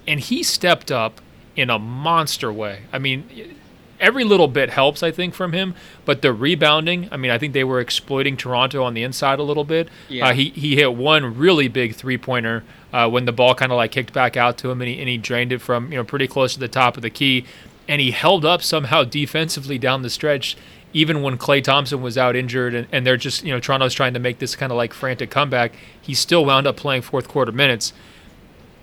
And 0.07 0.21
he 0.21 0.43
stepped 0.43 0.91
up 0.91 1.21
in 1.57 1.71
a 1.71 1.79
monster 1.79 2.53
way. 2.53 2.83
I 2.93 2.99
mean, 2.99 3.57
every 4.01 4.25
little 4.25 4.49
bit 4.49 4.71
helps, 4.71 5.03
I 5.03 5.11
think, 5.11 5.35
from 5.35 5.53
him. 5.53 5.75
But 6.05 6.23
the 6.23 6.33
rebounding, 6.33 7.09
I 7.11 7.17
mean, 7.17 7.31
I 7.31 7.39
think 7.39 7.53
they 7.53 7.65
were 7.65 7.81
exploiting 7.81 8.37
Toronto 8.37 8.83
on 8.83 8.95
the 8.95 9.03
inside 9.03 9.39
a 9.39 9.43
little 9.43 9.65
bit. 9.65 9.89
Yeah. 10.09 10.29
Uh, 10.29 10.33
he 10.33 10.51
he 10.51 10.77
hit 10.77 10.95
one 10.95 11.39
really 11.39 11.69
big 11.69 11.95
three 11.95 12.19
pointer 12.19 12.65
uh, 12.93 13.09
when 13.09 13.25
the 13.25 13.33
ball 13.33 13.55
kind 13.55 13.73
of 13.73 13.77
like 13.77 13.93
kicked 13.93 14.13
back 14.13 14.37
out 14.37 14.59
to 14.59 14.71
him, 14.71 14.81
and 14.83 14.89
he 14.89 14.99
and 14.99 15.09
he 15.09 15.17
drained 15.17 15.53
it 15.53 15.61
from 15.61 15.93
you 15.93 15.99
know 15.99 16.05
pretty 16.05 16.27
close 16.27 16.55
to 16.55 16.61
the 16.61 16.69
top 16.69 16.97
of 16.97 17.03
the 17.03 17.11
key, 17.11 17.45
and 17.89 18.01
he 18.01 18.11
held 18.11 18.45
up 18.45 18.63
somehow 18.63 19.05
defensively 19.05 19.79
down 19.79 20.03
the 20.03 20.11
stretch. 20.11 20.57
Even 20.95 21.21
when 21.21 21.37
Klay 21.37 21.63
Thompson 21.63 22.01
was 22.01 22.17
out 22.17 22.35
injured 22.35 22.75
and, 22.75 22.89
and 22.91 23.07
they're 23.07 23.19
just, 23.19 23.45
you 23.45 23.53
know, 23.53 23.61
Toronto's 23.61 23.93
trying 23.93 24.15
to 24.15 24.21
make 24.21 24.39
this 24.39 24.57
kind 24.57 24.73
of 24.73 24.79
like 24.79 24.95
frantic 24.95 25.31
comeback, 25.31 25.73
he 26.01 26.15
still 26.15 26.47
wound 26.47 26.67
up 26.67 26.77
playing 26.77 27.03
fourth 27.03 27.29
quarter 27.29 27.53
minutes 27.53 27.93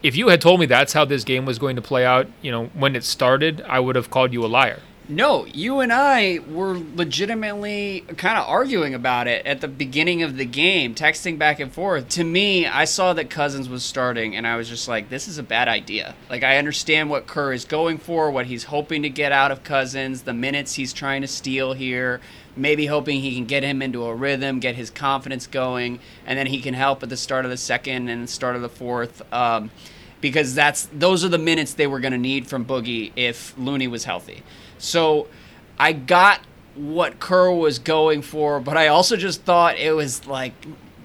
if 0.03 0.15
you 0.15 0.29
had 0.29 0.41
told 0.41 0.59
me 0.59 0.65
that's 0.65 0.93
how 0.93 1.05
this 1.05 1.23
game 1.23 1.45
was 1.45 1.59
going 1.59 1.75
to 1.75 1.81
play 1.81 2.05
out, 2.05 2.27
you 2.41 2.51
know, 2.51 2.65
when 2.73 2.95
it 2.95 3.03
started, 3.03 3.61
I 3.67 3.79
would 3.79 3.95
have 3.95 4.09
called 4.09 4.33
you 4.33 4.43
a 4.45 4.47
liar. 4.47 4.79
No, 5.11 5.45
you 5.45 5.81
and 5.81 5.91
I 5.91 6.39
were 6.49 6.79
legitimately 6.95 8.05
kind 8.15 8.37
of 8.37 8.47
arguing 8.47 8.93
about 8.93 9.27
it 9.27 9.45
at 9.45 9.59
the 9.59 9.67
beginning 9.67 10.23
of 10.23 10.37
the 10.37 10.45
game, 10.45 10.95
texting 10.95 11.37
back 11.37 11.59
and 11.59 11.69
forth. 11.69 12.07
To 12.09 12.23
me, 12.23 12.65
I 12.65 12.85
saw 12.85 13.11
that 13.11 13.29
Cousins 13.29 13.67
was 13.67 13.83
starting, 13.83 14.37
and 14.37 14.47
I 14.47 14.55
was 14.55 14.69
just 14.69 14.87
like, 14.87 15.09
this 15.09 15.27
is 15.27 15.37
a 15.37 15.43
bad 15.43 15.67
idea. 15.67 16.15
Like, 16.29 16.43
I 16.43 16.55
understand 16.55 17.09
what 17.09 17.27
Kerr 17.27 17.51
is 17.51 17.65
going 17.65 17.97
for, 17.97 18.31
what 18.31 18.45
he's 18.45 18.63
hoping 18.63 19.01
to 19.01 19.09
get 19.09 19.33
out 19.33 19.51
of 19.51 19.65
Cousins, 19.65 20.21
the 20.21 20.33
minutes 20.33 20.75
he's 20.75 20.93
trying 20.93 21.23
to 21.23 21.27
steal 21.27 21.73
here, 21.73 22.21
maybe 22.55 22.85
hoping 22.85 23.19
he 23.19 23.35
can 23.35 23.45
get 23.45 23.63
him 23.63 23.81
into 23.81 24.05
a 24.05 24.15
rhythm, 24.15 24.61
get 24.61 24.75
his 24.75 24.89
confidence 24.89 25.45
going, 25.45 25.99
and 26.25 26.39
then 26.39 26.47
he 26.47 26.61
can 26.61 26.73
help 26.73 27.03
at 27.03 27.09
the 27.09 27.17
start 27.17 27.43
of 27.43 27.51
the 27.51 27.57
second 27.57 28.07
and 28.07 28.23
the 28.23 28.31
start 28.31 28.55
of 28.55 28.61
the 28.61 28.69
fourth. 28.69 29.21
Um, 29.33 29.71
because 30.21 30.53
that's 30.53 30.87
those 30.93 31.25
are 31.25 31.29
the 31.29 31.39
minutes 31.39 31.73
they 31.73 31.87
were 31.87 31.99
going 31.99 32.11
to 32.11 32.17
need 32.17 32.47
from 32.47 32.63
Boogie 32.63 33.11
if 33.15 33.57
Looney 33.57 33.87
was 33.87 34.05
healthy. 34.05 34.43
So 34.81 35.27
I 35.79 35.93
got 35.93 36.41
what 36.75 37.19
Kerr 37.19 37.51
was 37.51 37.79
going 37.79 38.21
for, 38.21 38.59
but 38.59 38.77
I 38.77 38.87
also 38.87 39.15
just 39.15 39.43
thought 39.43 39.77
it 39.77 39.93
was 39.93 40.25
like 40.27 40.53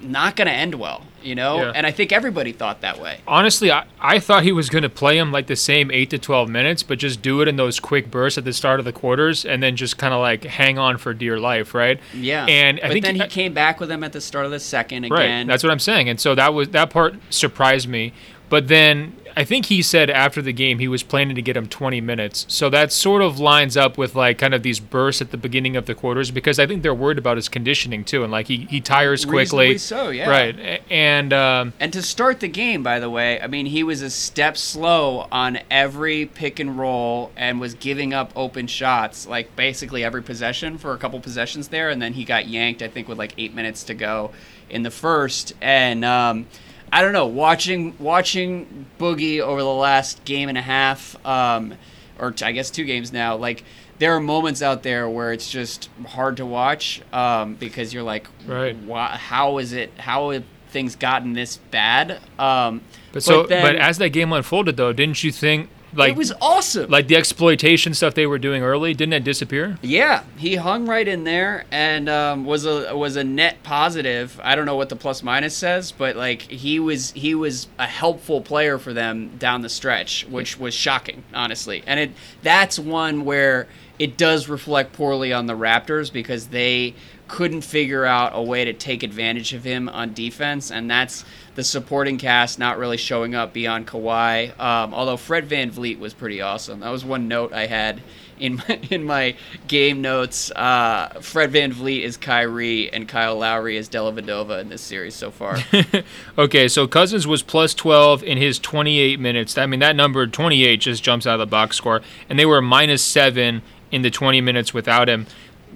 not 0.00 0.36
going 0.36 0.46
to 0.46 0.52
end 0.52 0.76
well, 0.76 1.02
you 1.22 1.34
know? 1.34 1.58
Yeah. 1.58 1.72
And 1.74 1.86
I 1.86 1.90
think 1.90 2.12
everybody 2.12 2.52
thought 2.52 2.80
that 2.82 3.00
way. 3.00 3.20
Honestly, 3.26 3.70
I, 3.72 3.86
I 4.00 4.18
thought 4.18 4.44
he 4.44 4.52
was 4.52 4.70
going 4.70 4.82
to 4.82 4.88
play 4.88 5.18
him 5.18 5.32
like 5.32 5.46
the 5.46 5.56
same 5.56 5.90
8 5.90 6.10
to 6.10 6.18
12 6.18 6.48
minutes, 6.48 6.82
but 6.82 6.98
just 6.98 7.22
do 7.22 7.40
it 7.40 7.48
in 7.48 7.56
those 7.56 7.80
quick 7.80 8.10
bursts 8.10 8.38
at 8.38 8.44
the 8.44 8.52
start 8.52 8.78
of 8.78 8.84
the 8.84 8.92
quarters 8.92 9.44
and 9.44 9.62
then 9.62 9.76
just 9.76 9.98
kind 9.98 10.14
of 10.14 10.20
like 10.20 10.44
hang 10.44 10.78
on 10.78 10.98
for 10.98 11.12
dear 11.12 11.38
life, 11.38 11.74
right? 11.74 12.00
Yeah. 12.14 12.46
And 12.46 12.78
I 12.80 12.88
but 12.88 12.92
think 12.92 13.04
then 13.04 13.16
he 13.16 13.26
came 13.26 13.52
back 13.52 13.80
with 13.80 13.90
him 13.90 14.04
at 14.04 14.12
the 14.12 14.20
start 14.20 14.46
of 14.46 14.52
the 14.52 14.60
second 14.60 15.04
again. 15.04 15.18
Right. 15.18 15.46
That's 15.46 15.62
what 15.62 15.70
I'm 15.70 15.78
saying. 15.78 16.08
And 16.08 16.20
so 16.20 16.34
that 16.34 16.54
was 16.54 16.70
that 16.70 16.90
part 16.90 17.14
surprised 17.30 17.88
me. 17.88 18.12
But 18.48 18.68
then 18.68 19.16
I 19.36 19.44
think 19.44 19.66
he 19.66 19.82
said 19.82 20.08
after 20.08 20.40
the 20.40 20.52
game 20.52 20.78
he 20.78 20.88
was 20.88 21.02
planning 21.02 21.36
to 21.36 21.42
get 21.42 21.58
him 21.58 21.68
20 21.68 22.00
minutes. 22.00 22.46
So 22.48 22.70
that 22.70 22.90
sort 22.90 23.20
of 23.20 23.38
lines 23.38 23.76
up 23.76 23.98
with 23.98 24.14
like 24.14 24.38
kind 24.38 24.54
of 24.54 24.62
these 24.62 24.80
bursts 24.80 25.20
at 25.20 25.30
the 25.30 25.36
beginning 25.36 25.76
of 25.76 25.84
the 25.84 25.94
quarters 25.94 26.30
because 26.30 26.58
I 26.58 26.66
think 26.66 26.82
they're 26.82 26.94
worried 26.94 27.18
about 27.18 27.36
his 27.36 27.50
conditioning 27.50 28.02
too 28.02 28.22
and 28.22 28.32
like 28.32 28.46
he, 28.46 28.66
he 28.70 28.80
tires 28.80 29.26
quickly. 29.26 29.68
Reasonably 29.68 29.78
so, 29.78 30.08
yeah. 30.08 30.30
Right. 30.30 30.82
And 30.90 31.34
um, 31.34 31.74
And 31.78 31.92
to 31.92 32.00
start 32.02 32.40
the 32.40 32.48
game, 32.48 32.82
by 32.82 32.98
the 32.98 33.10
way, 33.10 33.38
I 33.38 33.46
mean, 33.46 33.66
he 33.66 33.82
was 33.82 34.00
a 34.00 34.08
step 34.08 34.56
slow 34.56 35.28
on 35.30 35.58
every 35.70 36.24
pick 36.24 36.58
and 36.58 36.78
roll 36.78 37.30
and 37.36 37.60
was 37.60 37.74
giving 37.74 38.14
up 38.14 38.32
open 38.34 38.66
shots, 38.66 39.26
like 39.26 39.54
basically 39.54 40.02
every 40.02 40.22
possession 40.22 40.78
for 40.78 40.94
a 40.94 40.98
couple 40.98 41.20
possessions 41.20 41.68
there. 41.68 41.90
And 41.90 42.00
then 42.00 42.14
he 42.14 42.24
got 42.24 42.48
yanked, 42.48 42.80
I 42.80 42.88
think, 42.88 43.06
with 43.06 43.18
like 43.18 43.34
eight 43.36 43.54
minutes 43.54 43.84
to 43.84 43.94
go 43.94 44.32
in 44.70 44.82
the 44.82 44.90
first. 44.90 45.52
And 45.60 46.06
um, 46.06 46.46
I 46.92 47.02
don't 47.02 47.12
know, 47.12 47.26
watching 47.26 47.94
watching 47.98 48.86
Boogie 48.98 49.40
over 49.40 49.60
the 49.60 49.68
last 49.72 50.24
game 50.24 50.48
and 50.48 50.56
a 50.56 50.62
half, 50.62 51.16
um, 51.26 51.74
or 52.18 52.30
t- 52.32 52.44
I 52.44 52.52
guess 52.52 52.70
two 52.70 52.84
games 52.84 53.12
now, 53.12 53.36
like. 53.36 53.64
There 53.98 54.14
are 54.14 54.20
moments 54.20 54.60
out 54.60 54.82
there 54.82 55.08
where 55.08 55.32
it's 55.32 55.50
just 55.50 55.88
hard 56.06 56.36
to 56.36 56.44
watch 56.44 57.00
um, 57.14 57.54
because 57.54 57.94
you're 57.94 58.02
like, 58.02 58.28
Right. 58.46 58.76
why, 58.76 59.06
how 59.06 59.56
is 59.56 59.72
it? 59.72 59.90
How 59.96 60.32
have 60.32 60.44
things 60.68 60.96
gotten 60.96 61.32
this 61.32 61.56
bad? 61.56 62.20
Um, 62.38 62.82
but 63.12 63.22
so 63.22 63.44
then- 63.44 63.62
but 63.62 63.76
as 63.76 63.96
that 63.96 64.10
game 64.10 64.34
unfolded 64.34 64.76
though, 64.76 64.92
didn't 64.92 65.24
you 65.24 65.32
think 65.32 65.70
like 65.94 66.10
it 66.10 66.16
was 66.16 66.32
awesome. 66.40 66.90
like 66.90 67.08
the 67.08 67.16
exploitation 67.16 67.94
stuff 67.94 68.14
they 68.14 68.26
were 68.26 68.38
doing 68.38 68.62
early 68.62 68.94
didn't 68.94 69.12
it 69.14 69.24
disappear? 69.24 69.78
yeah, 69.82 70.24
he 70.36 70.56
hung 70.56 70.86
right 70.86 71.06
in 71.06 71.24
there 71.24 71.64
and 71.70 72.08
um, 72.08 72.44
was 72.44 72.66
a 72.66 72.96
was 72.96 73.16
a 73.16 73.24
net 73.24 73.62
positive. 73.62 74.38
I 74.42 74.54
don't 74.54 74.66
know 74.66 74.76
what 74.76 74.88
the 74.88 74.96
plus 74.96 75.22
minus 75.22 75.56
says, 75.56 75.92
but 75.92 76.16
like 76.16 76.42
he 76.42 76.78
was 76.78 77.12
he 77.12 77.34
was 77.34 77.68
a 77.78 77.86
helpful 77.86 78.40
player 78.40 78.78
for 78.78 78.92
them 78.92 79.36
down 79.38 79.62
the 79.62 79.68
stretch, 79.68 80.26
which 80.28 80.58
was 80.58 80.74
shocking, 80.74 81.24
honestly. 81.32 81.82
And 81.86 82.00
it 82.00 82.10
that's 82.42 82.78
one 82.78 83.24
where 83.24 83.68
it 83.98 84.16
does 84.16 84.48
reflect 84.48 84.92
poorly 84.92 85.32
on 85.32 85.46
the 85.46 85.54
Raptors 85.54 86.12
because 86.12 86.48
they 86.48 86.94
couldn't 87.28 87.62
figure 87.62 88.04
out 88.04 88.32
a 88.34 88.42
way 88.42 88.64
to 88.64 88.72
take 88.72 89.02
advantage 89.02 89.52
of 89.52 89.64
him 89.64 89.88
on 89.88 90.12
defense, 90.14 90.70
and 90.70 90.90
that's 90.90 91.24
the 91.54 91.64
supporting 91.64 92.18
cast 92.18 92.58
not 92.58 92.78
really 92.78 92.96
showing 92.96 93.34
up 93.34 93.52
beyond 93.52 93.86
Kawhi. 93.86 94.58
Um, 94.60 94.94
although 94.94 95.16
Fred 95.16 95.48
VanVleet 95.48 95.98
was 95.98 96.14
pretty 96.14 96.40
awesome. 96.40 96.80
That 96.80 96.90
was 96.90 97.04
one 97.04 97.28
note 97.28 97.52
I 97.52 97.66
had 97.66 98.02
in 98.38 98.56
my, 98.56 98.80
in 98.90 99.04
my 99.04 99.36
game 99.66 100.00
notes. 100.00 100.50
Uh, 100.50 101.08
Fred 101.20 101.52
VanVleet 101.52 102.02
is 102.02 102.16
Kyrie, 102.16 102.92
and 102.92 103.08
Kyle 103.08 103.36
Lowry 103.36 103.76
is 103.76 103.88
Dellavedova 103.88 104.60
in 104.60 104.68
this 104.68 104.82
series 104.82 105.14
so 105.14 105.30
far. 105.30 105.58
Okay, 106.38 106.68
so 106.68 106.86
Cousins 106.86 107.26
was 107.26 107.42
plus 107.42 107.72
12 107.72 108.22
in 108.22 108.36
his 108.36 108.58
28 108.58 109.18
minutes. 109.18 109.56
I 109.56 109.66
mean, 109.66 109.80
that 109.80 109.96
number 109.96 110.26
28 110.26 110.76
just 110.80 111.02
jumps 111.02 111.26
out 111.26 111.34
of 111.34 111.38
the 111.38 111.46
box 111.46 111.76
score. 111.76 112.02
And 112.28 112.38
they 112.38 112.44
were 112.44 112.60
minus 112.60 113.02
7 113.02 113.62
in 113.90 114.02
the 114.02 114.10
20 114.10 114.40
minutes 114.40 114.74
without 114.74 115.08
him. 115.08 115.26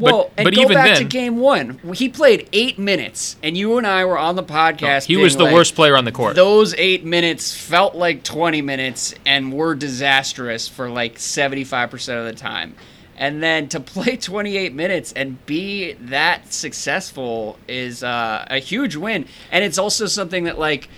Well, 0.00 0.24
but, 0.24 0.32
and 0.38 0.44
but 0.44 0.54
go 0.54 0.62
even 0.62 0.74
back 0.74 0.86
then, 0.86 0.96
to 1.02 1.04
game 1.04 1.38
one. 1.38 1.78
He 1.94 2.08
played 2.08 2.48
eight 2.52 2.78
minutes, 2.78 3.36
and 3.42 3.56
you 3.56 3.78
and 3.78 3.86
I 3.86 4.04
were 4.04 4.18
on 4.18 4.36
the 4.36 4.42
podcast. 4.42 5.04
he 5.04 5.16
was 5.16 5.36
the 5.36 5.44
like, 5.44 5.54
worst 5.54 5.74
player 5.74 5.96
on 5.96 6.04
the 6.04 6.12
court. 6.12 6.34
Those 6.36 6.74
eight 6.74 7.04
minutes 7.04 7.54
felt 7.54 7.94
like 7.94 8.24
20 8.24 8.62
minutes 8.62 9.14
and 9.26 9.52
were 9.52 9.74
disastrous 9.74 10.68
for 10.68 10.88
like 10.88 11.16
75% 11.16 12.18
of 12.18 12.24
the 12.24 12.32
time. 12.32 12.74
And 13.16 13.42
then 13.42 13.68
to 13.68 13.80
play 13.80 14.16
28 14.16 14.72
minutes 14.74 15.12
and 15.12 15.44
be 15.46 15.92
that 15.92 16.52
successful 16.52 17.58
is 17.68 18.02
uh, 18.02 18.46
a 18.48 18.58
huge 18.58 18.96
win. 18.96 19.26
And 19.52 19.64
it's 19.64 19.78
also 19.78 20.06
something 20.06 20.44
that, 20.44 20.58
like, 20.58 20.88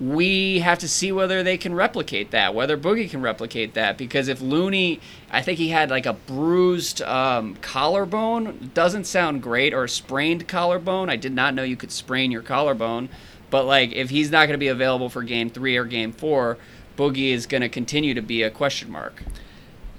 we 0.00 0.60
have 0.60 0.78
to 0.80 0.88
see 0.88 1.12
whether 1.12 1.42
they 1.42 1.56
can 1.56 1.74
replicate 1.74 2.30
that, 2.32 2.54
whether 2.54 2.76
Boogie 2.76 3.08
can 3.08 3.22
replicate 3.22 3.74
that. 3.74 3.96
Because 3.96 4.28
if 4.28 4.40
Looney, 4.40 5.00
I 5.30 5.42
think 5.42 5.58
he 5.58 5.68
had 5.68 5.90
like 5.90 6.06
a 6.06 6.14
bruised 6.14 7.02
um, 7.02 7.56
collarbone, 7.56 8.70
doesn't 8.74 9.04
sound 9.04 9.42
great, 9.42 9.72
or 9.72 9.84
a 9.84 9.88
sprained 9.88 10.48
collarbone. 10.48 11.08
I 11.08 11.16
did 11.16 11.32
not 11.32 11.54
know 11.54 11.62
you 11.62 11.76
could 11.76 11.92
sprain 11.92 12.30
your 12.30 12.42
collarbone. 12.42 13.08
But 13.50 13.64
like, 13.64 13.92
if 13.92 14.10
he's 14.10 14.30
not 14.30 14.46
going 14.46 14.54
to 14.54 14.58
be 14.58 14.68
available 14.68 15.08
for 15.08 15.22
Game 15.22 15.50
Three 15.50 15.76
or 15.76 15.84
Game 15.84 16.12
Four, 16.12 16.56
Boogie 16.96 17.32
is 17.32 17.46
going 17.46 17.60
to 17.60 17.68
continue 17.68 18.14
to 18.14 18.22
be 18.22 18.42
a 18.42 18.50
question 18.50 18.90
mark. 18.90 19.22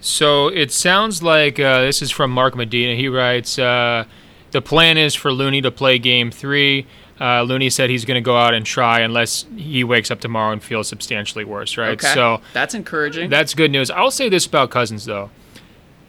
So 0.02 0.48
it 0.48 0.72
sounds 0.72 1.24
like 1.24 1.60
uh, 1.60 1.82
this 1.82 2.02
is 2.02 2.12
from 2.12 2.32
Mark 2.32 2.56
Medina. 2.56 2.96
He 2.96 3.08
writes 3.08 3.58
uh, 3.58 4.06
The 4.52 4.62
plan 4.62 4.98
is 4.98 5.16
for 5.16 5.32
Looney 5.32 5.62
to 5.62 5.72
play 5.72 5.98
game 5.98 6.30
three. 6.30 6.88
Uh, 7.22 7.44
Looney 7.44 7.70
said 7.70 7.90
he's 7.90 8.06
going 8.06 8.16
to 8.16 8.26
go 8.26 8.36
out 8.36 8.54
and 8.54 8.66
try 8.66 9.00
unless 9.02 9.46
he 9.56 9.84
wakes 9.84 10.10
up 10.10 10.20
tomorrow 10.20 10.52
and 10.52 10.64
feels 10.64 10.88
substantially 10.88 11.46
worse, 11.46 11.78
right? 11.78 11.92
Okay, 11.92 12.14
So 12.14 12.42
that's 12.54 12.74
encouraging. 12.74 13.30
That's 13.30 13.54
good 13.54 13.72
news. 13.72 13.92
I'll 13.92 14.12
say 14.12 14.30
this 14.30 14.46
about 14.46 14.72
Cousins, 14.72 15.06
though. 15.06 15.30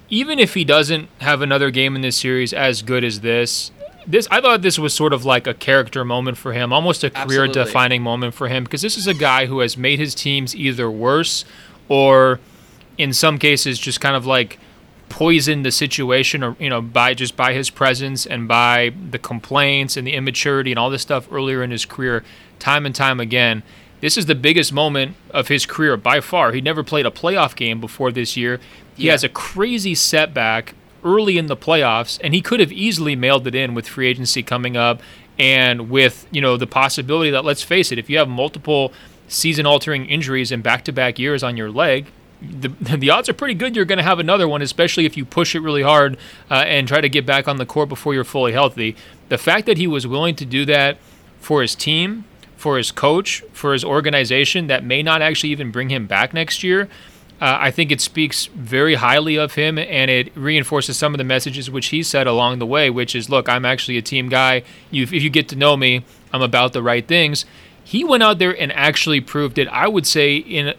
Even 0.08 0.38
if 0.38 0.54
he 0.54 0.64
doesn't 0.64 1.08
have 1.20 1.42
another 1.42 1.70
game 1.70 1.94
in 1.94 2.02
this 2.02 2.16
series 2.16 2.52
as 2.52 2.82
good 2.82 3.04
as 3.04 3.20
this, 3.20 3.70
this 4.06 4.26
I 4.30 4.40
thought 4.40 4.62
this 4.62 4.78
was 4.78 4.94
sort 4.94 5.12
of 5.12 5.24
like 5.24 5.46
a 5.46 5.54
character 5.54 6.04
moment 6.04 6.36
for 6.38 6.52
him, 6.52 6.72
almost 6.72 7.04
a 7.04 7.08
Absolutely. 7.08 7.36
career-defining 7.54 8.02
moment 8.02 8.34
for 8.34 8.48
him, 8.48 8.64
because 8.64 8.82
this 8.82 8.96
is 8.96 9.06
a 9.06 9.14
guy 9.14 9.46
who 9.46 9.60
has 9.60 9.76
made 9.76 9.98
his 9.98 10.14
teams 10.14 10.54
either 10.56 10.90
worse 10.90 11.44
or, 11.88 12.40
in 12.98 13.12
some 13.12 13.38
cases, 13.38 13.78
just 13.78 14.00
kind 14.00 14.16
of 14.16 14.24
like 14.26 14.58
poisoned 15.08 15.64
the 15.64 15.70
situation, 15.70 16.42
or 16.42 16.56
you 16.58 16.68
know, 16.70 16.80
by 16.80 17.14
just 17.14 17.36
by 17.36 17.52
his 17.52 17.70
presence 17.70 18.26
and 18.26 18.48
by 18.48 18.92
the 19.10 19.18
complaints 19.18 19.96
and 19.96 20.06
the 20.06 20.14
immaturity 20.14 20.72
and 20.72 20.78
all 20.78 20.90
this 20.90 21.02
stuff 21.02 21.28
earlier 21.30 21.62
in 21.62 21.70
his 21.70 21.84
career, 21.84 22.24
time 22.58 22.84
and 22.86 22.94
time 22.94 23.20
again. 23.20 23.62
This 24.00 24.16
is 24.18 24.26
the 24.26 24.34
biggest 24.34 24.72
moment 24.72 25.16
of 25.30 25.48
his 25.48 25.64
career 25.66 25.96
by 25.96 26.20
far. 26.20 26.52
He 26.52 26.60
never 26.60 26.82
played 26.82 27.06
a 27.06 27.10
playoff 27.10 27.56
game 27.56 27.80
before 27.80 28.12
this 28.12 28.36
year. 28.36 28.60
He 28.96 29.04
Yeah. 29.06 29.12
has 29.12 29.24
a 29.24 29.28
crazy 29.28 29.94
setback 29.94 30.74
early 31.02 31.38
in 31.38 31.46
the 31.46 31.56
playoffs, 31.56 32.18
and 32.22 32.34
he 32.34 32.40
could 32.40 32.60
have 32.60 32.72
easily 32.72 33.14
mailed 33.16 33.46
it 33.46 33.54
in 33.54 33.72
with 33.74 33.86
free 33.88 34.06
agency 34.08 34.42
coming 34.42 34.76
up 34.76 35.00
and 35.38 35.90
with 35.90 36.26
you 36.30 36.40
know 36.40 36.56
the 36.56 36.66
possibility 36.66 37.30
that 37.30 37.44
let's 37.44 37.62
face 37.62 37.90
it, 37.92 37.98
if 37.98 38.08
you 38.10 38.18
have 38.18 38.28
multiple 38.28 38.92
season-altering 39.28 40.06
injuries 40.06 40.52
in 40.52 40.60
back-to-back 40.60 41.18
years 41.18 41.42
on 41.42 41.56
your 41.56 41.70
leg, 41.70 42.06
the, 42.44 42.68
the 42.96 43.10
odds 43.10 43.28
are 43.28 43.34
pretty 43.34 43.54
good 43.54 43.74
you're 43.74 43.84
going 43.84 43.98
to 43.98 44.04
have 44.04 44.18
another 44.18 44.46
one, 44.48 44.62
especially 44.62 45.04
if 45.06 45.16
you 45.16 45.24
push 45.24 45.54
it 45.54 45.60
really 45.60 45.82
hard 45.82 46.16
uh, 46.50 46.54
and 46.66 46.86
try 46.86 47.00
to 47.00 47.08
get 47.08 47.26
back 47.26 47.48
on 47.48 47.56
the 47.56 47.66
court 47.66 47.88
before 47.88 48.14
you're 48.14 48.24
fully 48.24 48.52
healthy. 48.52 48.96
The 49.28 49.38
fact 49.38 49.66
that 49.66 49.78
he 49.78 49.86
was 49.86 50.06
willing 50.06 50.36
to 50.36 50.44
do 50.44 50.64
that 50.66 50.98
for 51.40 51.62
his 51.62 51.74
team, 51.74 52.24
for 52.56 52.76
his 52.78 52.90
coach, 52.92 53.42
for 53.52 53.72
his 53.72 53.84
organization 53.84 54.68
that 54.68 54.84
may 54.84 55.02
not 55.02 55.20
actually 55.22 55.50
even 55.50 55.70
bring 55.70 55.90
him 55.90 56.06
back 56.06 56.32
next 56.34 56.62
year, 56.62 56.88
Uh, 57.40 57.58
I 57.60 57.72
think 57.72 57.90
it 57.90 58.00
speaks 58.00 58.46
very 58.54 58.94
highly 58.94 59.36
of 59.36 59.54
him, 59.54 59.76
and 59.76 60.08
it 60.08 60.30
reinforces 60.36 60.96
some 60.96 61.12
of 61.12 61.18
the 61.18 61.24
messages 61.24 61.68
which 61.68 61.88
he 61.88 62.02
said 62.02 62.28
along 62.28 62.60
the 62.60 62.64
way, 62.64 62.88
which 62.90 63.14
is, 63.16 63.28
"Look, 63.28 63.48
I'm 63.48 63.64
actually 63.64 63.98
a 63.98 64.02
team 64.02 64.28
guy. 64.28 64.62
You, 64.92 65.02
if 65.02 65.12
you 65.12 65.30
get 65.30 65.48
to 65.48 65.56
know 65.56 65.76
me, 65.76 66.04
I'm 66.32 66.42
about 66.42 66.72
the 66.72 66.80
right 66.80 67.06
things." 67.06 67.44
He 67.82 68.04
went 68.04 68.22
out 68.22 68.38
there 68.38 68.54
and 68.58 68.72
actually 68.72 69.20
proved 69.20 69.58
it. 69.58 69.66
I 69.68 69.88
would 69.88 70.06
say 70.06 70.36
in 70.36 70.74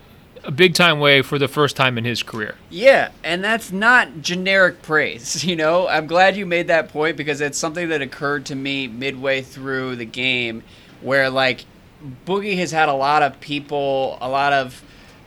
a 0.45 0.51
big 0.51 0.73
time 0.73 0.99
way 0.99 1.21
for 1.21 1.39
the 1.39 1.47
first 1.47 1.75
time 1.75 1.97
in 1.97 2.05
his 2.05 2.23
career. 2.23 2.55
Yeah, 2.69 3.09
and 3.23 3.43
that's 3.43 3.71
not 3.71 4.21
generic 4.21 4.81
praise. 4.81 5.43
You 5.55 5.55
know, 5.55 5.87
I'm 5.87 6.07
glad 6.07 6.35
you 6.35 6.45
made 6.45 6.67
that 6.67 6.89
point 6.89 7.17
because 7.17 7.39
it's 7.39 7.57
something 7.57 7.89
that 7.89 8.01
occurred 8.01 8.45
to 8.47 8.55
me 8.55 8.87
midway 8.87 9.41
through 9.41 9.95
the 9.95 10.05
game, 10.05 10.63
where 11.01 11.29
like 11.29 11.65
Boogie 12.25 12.57
has 12.57 12.71
had 12.71 12.89
a 12.89 12.93
lot 12.93 13.21
of 13.21 13.39
people, 13.39 14.17
a 14.19 14.27
lot 14.27 14.51
of 14.51 14.83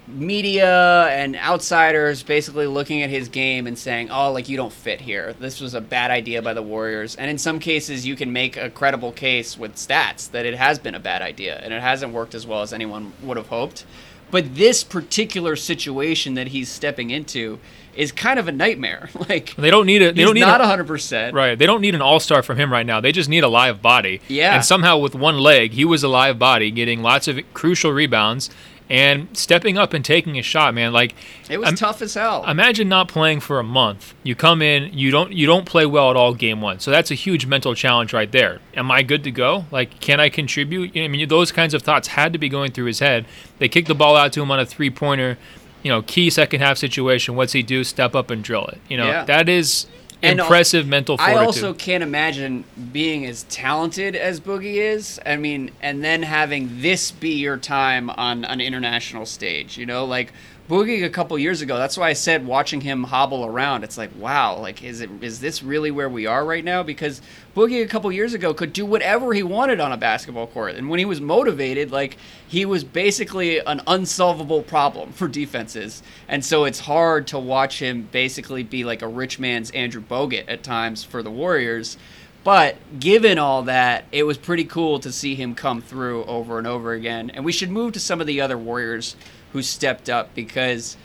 media 0.08 1.06
and 1.08 1.36
outsiders 1.36 2.22
basically 2.22 2.66
looking 2.66 3.02
at 3.02 3.10
his 3.10 3.28
game 3.28 3.66
and 3.66 3.78
saying, 3.78 4.10
"Oh, 4.10 4.32
like 4.32 4.48
you 4.48 4.56
don't 4.56 4.72
fit 4.72 5.00
here. 5.00 5.34
This 5.38 5.60
was 5.60 5.74
a 5.74 5.80
bad 5.80 6.10
idea 6.10 6.42
by 6.42 6.54
the 6.54 6.62
Warriors." 6.62 7.14
And 7.16 7.30
in 7.30 7.38
some 7.38 7.58
cases, 7.58 8.06
you 8.06 8.16
can 8.16 8.32
make 8.32 8.56
a 8.56 8.70
credible 8.70 9.12
case 9.12 9.56
with 9.56 9.76
stats 9.76 10.30
that 10.30 10.46
it 10.46 10.54
has 10.54 10.78
been 10.78 10.94
a 10.94 11.00
bad 11.00 11.22
idea 11.22 11.60
and 11.62 11.72
it 11.72 11.80
hasn't 11.80 12.12
worked 12.12 12.34
as 12.34 12.46
well 12.46 12.62
as 12.62 12.72
anyone 12.72 13.12
would 13.22 13.36
have 13.36 13.48
hoped. 13.48 13.84
But 14.30 14.54
this 14.54 14.84
particular 14.84 15.56
situation 15.56 16.34
that 16.34 16.48
he's 16.48 16.68
stepping 16.70 17.10
into 17.10 17.58
is 17.94 18.12
kind 18.12 18.38
of 18.38 18.46
a 18.46 18.52
nightmare. 18.52 19.08
Like 19.28 19.54
They 19.56 19.70
don't 19.70 19.84
need 19.84 20.00
it. 20.00 20.14
They 20.14 20.22
he's 20.22 20.28
don't 20.28 20.34
need 20.34 20.40
not 20.40 20.60
100%. 20.60 21.32
Right. 21.34 21.58
They 21.58 21.66
don't 21.66 21.80
need 21.80 21.94
an 21.94 22.00
all 22.00 22.20
star 22.20 22.42
from 22.42 22.56
him 22.56 22.72
right 22.72 22.86
now. 22.86 23.00
They 23.00 23.12
just 23.12 23.28
need 23.28 23.42
a 23.44 23.48
live 23.48 23.82
body. 23.82 24.20
Yeah. 24.28 24.54
And 24.54 24.64
somehow 24.64 24.98
with 24.98 25.14
one 25.14 25.38
leg, 25.38 25.72
he 25.72 25.84
was 25.84 26.02
a 26.02 26.08
live 26.08 26.38
body, 26.38 26.70
getting 26.70 27.02
lots 27.02 27.28
of 27.28 27.38
crucial 27.52 27.90
rebounds 27.92 28.48
and 28.90 29.28
stepping 29.36 29.76
up 29.76 29.92
and 29.92 30.04
taking 30.04 30.38
a 30.38 30.42
shot, 30.42 30.72
man. 30.74 30.92
Like 30.92 31.14
It 31.50 31.58
was 31.58 31.66
I'm- 31.66 31.76
tough 31.76 32.00
as 32.02 32.14
hell. 32.14 32.44
Imagine 32.48 32.88
not 32.88 33.08
playing 33.08 33.40
for 33.40 33.58
a 33.58 33.62
month. 33.64 34.14
You 34.22 34.34
come 34.34 34.62
in, 34.62 34.90
you 34.96 35.10
don't 35.10 35.32
you 35.32 35.46
don't 35.46 35.66
play 35.66 35.84
well 35.86 36.10
at 36.10 36.16
all 36.16 36.34
game 36.34 36.60
one. 36.60 36.80
So 36.80 36.90
that's 36.90 37.10
a 37.10 37.14
huge 37.14 37.46
mental 37.46 37.74
challenge 37.74 38.12
right 38.12 38.30
there. 38.32 38.60
Am 38.74 38.90
I 38.90 39.02
good 39.02 39.24
to 39.24 39.30
go? 39.30 39.66
Like, 39.70 40.00
can 40.00 40.20
I 40.20 40.28
contribute? 40.28 40.96
I 40.96 41.08
mean, 41.08 41.28
those 41.28 41.52
kinds 41.52 41.74
of 41.74 41.82
thoughts 41.82 42.08
had 42.08 42.32
to 42.32 42.38
be 42.38 42.48
going 42.48 42.72
through 42.72 42.86
his 42.86 43.00
head. 43.00 43.26
They 43.58 43.68
kicked 43.68 43.88
the 43.88 43.94
ball 43.94 44.16
out 44.16 44.32
to 44.34 44.42
him 44.42 44.50
on 44.50 44.58
a 44.60 44.66
three 44.66 44.90
pointer. 44.90 45.36
You 45.82 45.90
know, 45.92 46.02
key 46.02 46.28
second 46.30 46.60
half 46.60 46.76
situation. 46.78 47.36
What's 47.36 47.52
he 47.52 47.62
do? 47.62 47.84
Step 47.84 48.14
up 48.16 48.30
and 48.30 48.42
drill 48.42 48.66
it. 48.66 48.78
You 48.88 48.96
know, 48.96 49.06
Yeah. 49.06 49.24
that 49.24 49.48
is 49.48 49.86
And 50.22 50.40
al- 50.40 50.46
impressive 50.46 50.86
mental 50.86 51.16
I 51.18 51.34
also 51.34 51.72
can't 51.72 52.02
imagine 52.02 52.64
being 52.92 53.24
as 53.24 53.44
talented 53.44 54.16
as 54.16 54.40
Boogie 54.40 54.74
is. 54.74 55.20
I 55.24 55.36
mean, 55.36 55.70
and 55.80 56.02
then 56.02 56.22
having 56.22 56.82
this 56.82 57.10
be 57.10 57.34
your 57.34 57.56
time 57.56 58.10
on 58.10 58.44
an 58.44 58.60
international 58.60 59.26
stage. 59.26 59.78
You 59.78 59.86
know, 59.86 60.04
like 60.04 60.32
Boogie 60.68 61.02
a 61.02 61.08
couple 61.08 61.38
years 61.38 61.62
ago. 61.62 61.78
That's 61.78 61.96
why 61.96 62.10
I 62.10 62.12
said 62.12 62.46
watching 62.46 62.82
him 62.82 63.04
hobble 63.04 63.46
around. 63.46 63.84
It's 63.84 63.96
like, 63.96 64.10
wow, 64.18 64.58
like 64.58 64.82
is 64.82 65.00
it 65.00 65.08
is 65.22 65.40
this 65.40 65.62
really 65.62 65.90
where 65.90 66.10
we 66.10 66.26
are 66.26 66.44
right 66.44 66.62
now? 66.62 66.82
Because 66.82 67.22
Boogie 67.56 67.82
a 67.82 67.88
couple 67.88 68.12
years 68.12 68.34
ago 68.34 68.52
could 68.52 68.74
do 68.74 68.84
whatever 68.84 69.32
he 69.32 69.42
wanted 69.42 69.80
on 69.80 69.92
a 69.92 69.96
basketball 69.96 70.46
court, 70.46 70.74
and 70.74 70.90
when 70.90 70.98
he 70.98 71.06
was 71.06 71.22
motivated, 71.22 71.90
like 71.90 72.18
he 72.46 72.66
was 72.66 72.84
basically 72.84 73.60
an 73.60 73.80
unsolvable 73.86 74.62
problem 74.62 75.12
for 75.12 75.26
defenses. 75.26 76.02
And 76.28 76.44
so 76.44 76.64
it's 76.64 76.80
hard 76.80 77.26
to 77.28 77.38
watch 77.38 77.80
him 77.80 78.06
basically 78.12 78.62
be 78.62 78.84
like 78.84 79.00
a 79.00 79.08
rich 79.08 79.38
man's 79.38 79.70
Andrew 79.70 80.02
Bogut 80.02 80.44
at 80.48 80.62
times 80.62 81.02
for 81.02 81.22
the 81.22 81.30
Warriors. 81.30 81.96
But 82.44 82.76
given 83.00 83.38
all 83.38 83.62
that, 83.64 84.04
it 84.12 84.22
was 84.22 84.38
pretty 84.38 84.64
cool 84.64 85.00
to 85.00 85.12
see 85.12 85.34
him 85.34 85.54
come 85.54 85.82
through 85.82 86.24
over 86.24 86.58
and 86.58 86.66
over 86.66 86.92
again. 86.92 87.30
And 87.30 87.44
we 87.44 87.52
should 87.52 87.70
move 87.70 87.92
to 87.94 88.00
some 88.00 88.20
of 88.20 88.26
the 88.26 88.40
other 88.40 88.56
Warriors 88.56 89.16
who 89.52 89.62
stepped 89.62 90.08
up 90.08 90.34
because 90.34 90.96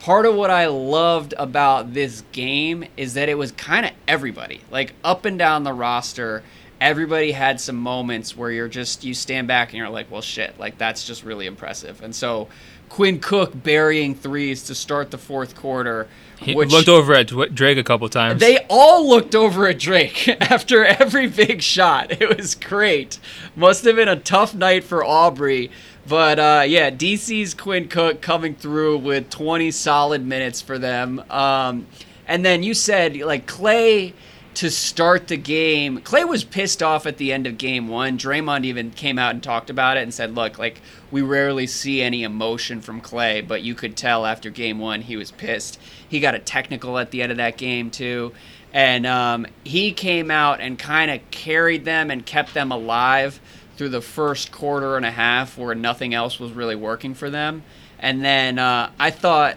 part 0.00 0.26
of 0.26 0.34
what 0.34 0.50
I 0.50 0.66
loved 0.66 1.34
about 1.38 1.92
this 1.94 2.22
game 2.32 2.84
is 2.96 3.14
that 3.14 3.28
it 3.28 3.36
was 3.38 3.52
kind 3.52 3.86
of 3.86 3.92
everybody, 4.08 4.62
like 4.70 4.94
up 5.04 5.24
and 5.24 5.38
down 5.38 5.64
the 5.64 5.72
roster. 5.72 6.42
Everybody 6.80 7.32
had 7.32 7.60
some 7.60 7.76
moments 7.76 8.34
where 8.34 8.50
you're 8.50 8.68
just 8.68 9.04
you 9.04 9.12
stand 9.12 9.46
back 9.46 9.68
and 9.68 9.76
you're 9.78 9.90
like, 9.90 10.10
well, 10.10 10.22
shit, 10.22 10.58
like 10.58 10.78
that's 10.78 11.06
just 11.06 11.24
really 11.24 11.44
impressive. 11.44 12.02
And 12.02 12.14
so 12.14 12.48
Quinn 12.88 13.20
Cook 13.20 13.52
burying 13.54 14.14
threes 14.14 14.62
to 14.64 14.74
start 14.74 15.10
the 15.10 15.18
fourth 15.18 15.54
quarter, 15.54 16.08
He 16.38 16.54
which 16.54 16.70
looked 16.72 16.88
over 16.88 17.12
at 17.14 17.26
Drake 17.54 17.76
a 17.76 17.84
couple 17.84 18.08
times. 18.08 18.40
they 18.40 18.64
all 18.70 19.06
looked 19.06 19.34
over 19.34 19.68
at 19.68 19.78
Drake 19.78 20.26
after 20.40 20.84
every 20.84 21.26
big 21.28 21.60
shot. 21.60 22.10
It 22.20 22.34
was 22.34 22.54
great. 22.54 23.18
Must 23.54 23.84
have 23.84 23.96
been 23.96 24.08
a 24.08 24.16
tough 24.16 24.54
night 24.54 24.82
for 24.82 25.04
Aubrey. 25.04 25.70
But 26.10 26.40
uh, 26.40 26.64
yeah, 26.66 26.90
DC's 26.90 27.54
Quinn 27.54 27.86
Cook 27.86 28.20
coming 28.20 28.56
through 28.56 28.98
with 28.98 29.30
20 29.30 29.70
solid 29.70 30.26
minutes 30.26 30.60
for 30.60 30.76
them. 30.76 31.22
Um, 31.30 31.86
and 32.26 32.44
then 32.44 32.64
you 32.64 32.74
said, 32.74 33.16
like, 33.18 33.46
Klay 33.46 34.12
to 34.54 34.72
start 34.72 35.28
the 35.28 35.36
game. 35.36 36.00
Klay 36.00 36.28
was 36.28 36.42
pissed 36.42 36.82
off 36.82 37.06
at 37.06 37.18
the 37.18 37.32
end 37.32 37.46
of 37.46 37.58
game 37.58 37.86
one. 37.86 38.18
Draymond 38.18 38.64
even 38.64 38.90
came 38.90 39.20
out 39.20 39.34
and 39.34 39.42
talked 39.42 39.70
about 39.70 39.98
it 39.98 40.02
and 40.02 40.12
said, 40.12 40.34
look, 40.34 40.58
like, 40.58 40.80
we 41.12 41.22
rarely 41.22 41.68
see 41.68 42.02
any 42.02 42.24
emotion 42.24 42.80
from 42.80 43.00
Klay, 43.00 43.46
but 43.46 43.62
you 43.62 43.76
could 43.76 43.96
tell 43.96 44.26
after 44.26 44.50
game 44.50 44.80
one 44.80 45.02
he 45.02 45.16
was 45.16 45.30
pissed. 45.30 45.78
He 46.08 46.18
got 46.18 46.34
a 46.34 46.40
technical 46.40 46.98
at 46.98 47.12
the 47.12 47.22
end 47.22 47.30
of 47.30 47.38
that 47.38 47.56
game, 47.56 47.88
too. 47.88 48.32
And 48.72 49.06
um, 49.06 49.46
he 49.62 49.92
came 49.92 50.32
out 50.32 50.60
and 50.60 50.76
kind 50.76 51.12
of 51.12 51.20
carried 51.30 51.84
them 51.84 52.10
and 52.10 52.26
kept 52.26 52.52
them 52.52 52.72
alive 52.72 53.40
through 53.80 53.88
the 53.88 54.02
first 54.02 54.52
quarter 54.52 54.98
and 54.98 55.06
a 55.06 55.10
half 55.10 55.56
where 55.56 55.74
nothing 55.74 56.12
else 56.12 56.38
was 56.38 56.52
really 56.52 56.76
working 56.76 57.14
for 57.14 57.30
them. 57.30 57.62
And 57.98 58.22
then 58.22 58.58
uh, 58.58 58.90
I 58.98 59.10
thought 59.10 59.56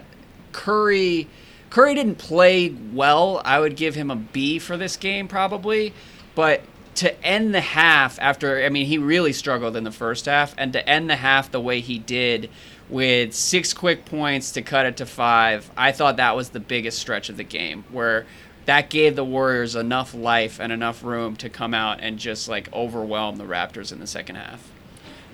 Curry 0.50 1.28
Curry 1.68 1.94
didn't 1.94 2.16
play 2.16 2.70
well. 2.70 3.42
I 3.44 3.60
would 3.60 3.76
give 3.76 3.94
him 3.94 4.10
a 4.10 4.16
B 4.16 4.58
for 4.58 4.78
this 4.78 4.96
game 4.96 5.28
probably, 5.28 5.92
but 6.34 6.62
to 6.94 7.22
end 7.22 7.54
the 7.54 7.60
half 7.60 8.18
after 8.18 8.64
I 8.64 8.70
mean 8.70 8.86
he 8.86 8.96
really 8.96 9.34
struggled 9.34 9.76
in 9.76 9.84
the 9.84 9.92
first 9.92 10.24
half 10.24 10.54
and 10.56 10.72
to 10.72 10.88
end 10.88 11.10
the 11.10 11.16
half 11.16 11.50
the 11.50 11.60
way 11.60 11.80
he 11.80 11.98
did 11.98 12.48
with 12.88 13.34
six 13.34 13.74
quick 13.74 14.06
points 14.06 14.52
to 14.52 14.62
cut 14.62 14.86
it 14.86 14.96
to 14.96 15.04
5. 15.04 15.70
I 15.76 15.92
thought 15.92 16.16
that 16.16 16.34
was 16.34 16.48
the 16.48 16.60
biggest 16.60 16.98
stretch 16.98 17.28
of 17.28 17.36
the 17.36 17.44
game 17.44 17.84
where 17.90 18.24
that 18.66 18.90
gave 18.90 19.16
the 19.16 19.24
Warriors 19.24 19.74
enough 19.76 20.14
life 20.14 20.58
and 20.60 20.72
enough 20.72 21.02
room 21.04 21.36
to 21.36 21.48
come 21.48 21.74
out 21.74 22.00
and 22.00 22.18
just 22.18 22.48
like 22.48 22.72
overwhelm 22.72 23.36
the 23.36 23.44
Raptors 23.44 23.92
in 23.92 24.00
the 24.00 24.06
second 24.06 24.36
half. 24.36 24.70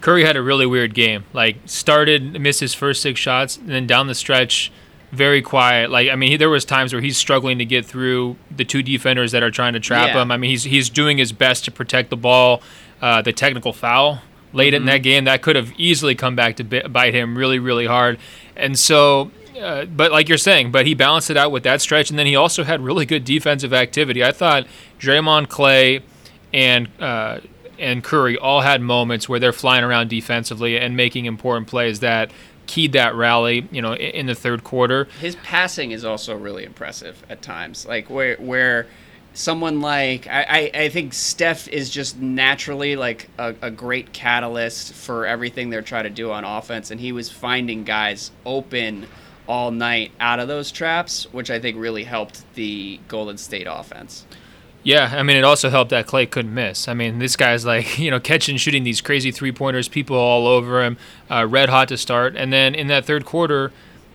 Curry 0.00 0.24
had 0.24 0.36
a 0.36 0.42
really 0.42 0.66
weird 0.66 0.94
game. 0.94 1.24
Like 1.32 1.56
started 1.66 2.40
missed 2.40 2.60
his 2.60 2.74
first 2.74 3.02
six 3.02 3.20
shots, 3.20 3.56
and 3.56 3.68
then 3.68 3.86
down 3.86 4.06
the 4.06 4.14
stretch, 4.14 4.72
very 5.12 5.42
quiet. 5.42 5.90
Like 5.90 6.08
I 6.08 6.16
mean, 6.16 6.30
he, 6.30 6.36
there 6.36 6.48
was 6.50 6.64
times 6.64 6.92
where 6.92 7.02
he's 7.02 7.16
struggling 7.18 7.58
to 7.58 7.64
get 7.64 7.84
through 7.84 8.36
the 8.50 8.64
two 8.64 8.82
defenders 8.82 9.32
that 9.32 9.42
are 9.42 9.50
trying 9.50 9.74
to 9.74 9.80
trap 9.80 10.08
Yeah. 10.08 10.22
him. 10.22 10.30
I 10.30 10.36
mean, 10.38 10.50
he's 10.50 10.64
he's 10.64 10.88
doing 10.88 11.18
his 11.18 11.32
best 11.32 11.64
to 11.66 11.70
protect 11.70 12.10
the 12.10 12.16
ball. 12.16 12.62
Uh, 13.02 13.22
the 13.22 13.32
technical 13.32 13.72
foul 13.72 14.20
late 14.52 14.74
in 14.74 14.84
that 14.86 14.98
game 14.98 15.24
that 15.24 15.40
could 15.42 15.54
have 15.56 15.72
easily 15.78 16.14
come 16.14 16.34
back 16.34 16.56
to 16.56 16.64
bite 16.64 17.14
him 17.14 17.36
really 17.38 17.58
really 17.58 17.86
hard, 17.86 18.18
and 18.56 18.78
so. 18.78 19.30
Uh, 19.61 19.85
but 19.85 20.11
like 20.12 20.29
you're 20.29 20.38
saying, 20.38 20.70
but 20.73 20.87
he 20.87 20.94
balanced 20.94 21.31
it 21.31 21.37
out 21.37 21.53
with 21.53 21.62
that 21.64 21.81
stretch, 21.81 22.11
and 22.11 22.18
then 22.18 22.27
he 22.27 22.35
also 22.37 22.64
had 22.64 22.81
really 22.81 23.07
good 23.07 23.25
defensive 23.25 23.73
activity. 23.73 24.25
I 24.25 24.33
thought 24.33 24.66
Draymond, 24.99 25.46
Klay, 25.49 26.03
and 26.53 26.88
uh, 27.01 27.40
and 27.79 28.03
Curry 28.03 28.37
all 28.37 28.61
had 28.62 28.81
moments 28.81 29.29
where 29.29 29.38
they're 29.40 29.53
flying 29.53 29.85
around 29.85 30.09
defensively 30.11 30.79
and 30.79 30.96
making 30.96 31.27
important 31.27 31.66
plays 31.68 32.01
that 32.01 32.31
keyed 32.66 32.92
that 32.92 33.14
rally. 33.14 33.68
You 33.70 33.83
know, 33.83 33.92
i- 33.92 33.96
in 33.96 34.27
the 34.27 34.35
third 34.35 34.64
quarter. 34.64 35.05
his 35.20 35.37
passing 35.37 35.90
is 35.90 36.05
also 36.05 36.35
really 36.37 36.64
impressive 36.64 37.23
at 37.29 37.42
times. 37.42 37.87
Like 37.87 38.09
where 38.11 38.37
where 38.37 38.87
someone 39.33 39.81
like 39.81 40.27
I, 40.27 40.70
I, 40.75 40.81
I 40.85 40.88
think 40.88 41.12
Steph 41.14 41.68
is 41.68 41.88
just 41.88 42.18
naturally 42.18 42.96
like 42.96 43.29
a, 43.38 43.55
a 43.62 43.70
great 43.70 44.12
catalyst 44.12 44.92
for 44.92 45.25
everything 45.25 45.70
they're 45.70 45.83
trying 45.83 46.05
to 46.05 46.11
do 46.11 46.33
on 46.33 46.44
offense, 46.44 46.90
and 46.90 47.01
he 47.01 47.12
was 47.12 47.31
finding 47.31 47.85
guys 47.85 48.31
open 48.44 49.07
all 49.50 49.72
night 49.72 50.12
out 50.20 50.38
of 50.38 50.46
those 50.46 50.70
traps, 50.70 51.24
which 51.32 51.50
I 51.50 51.58
think 51.58 51.76
really 51.76 52.04
helped 52.04 52.44
the 52.54 53.00
Golden 53.08 53.36
State 53.36 53.66
offense. 53.68 54.24
Yeah, 54.84 55.12
I 55.12 55.24
mean, 55.24 55.36
it 55.36 55.42
also 55.42 55.70
helped 55.70 55.90
that 55.90 56.06
Klay 56.06 56.30
couldn't 56.30 56.54
miss. 56.54 56.86
I 56.86 56.94
mean, 56.94 57.18
this 57.18 57.34
guy's 57.34 57.66
like, 57.66 57.98
you 57.98 58.12
know, 58.12 58.20
catching, 58.20 58.56
shooting 58.56 58.84
these 58.84 59.00
crazy 59.00 59.32
three 59.32 59.50
pointers, 59.50 59.88
people 59.88 60.16
all 60.16 60.46
over 60.46 60.84
him, 60.84 60.96
uh, 61.28 61.44
red 61.50 61.68
hot 61.68 61.88
to 61.88 61.96
start. 61.96 62.36
And 62.36 62.52
then 62.52 62.76
in 62.76 62.86
that 62.86 63.04
third 63.04 63.24
quarter, 63.24 63.72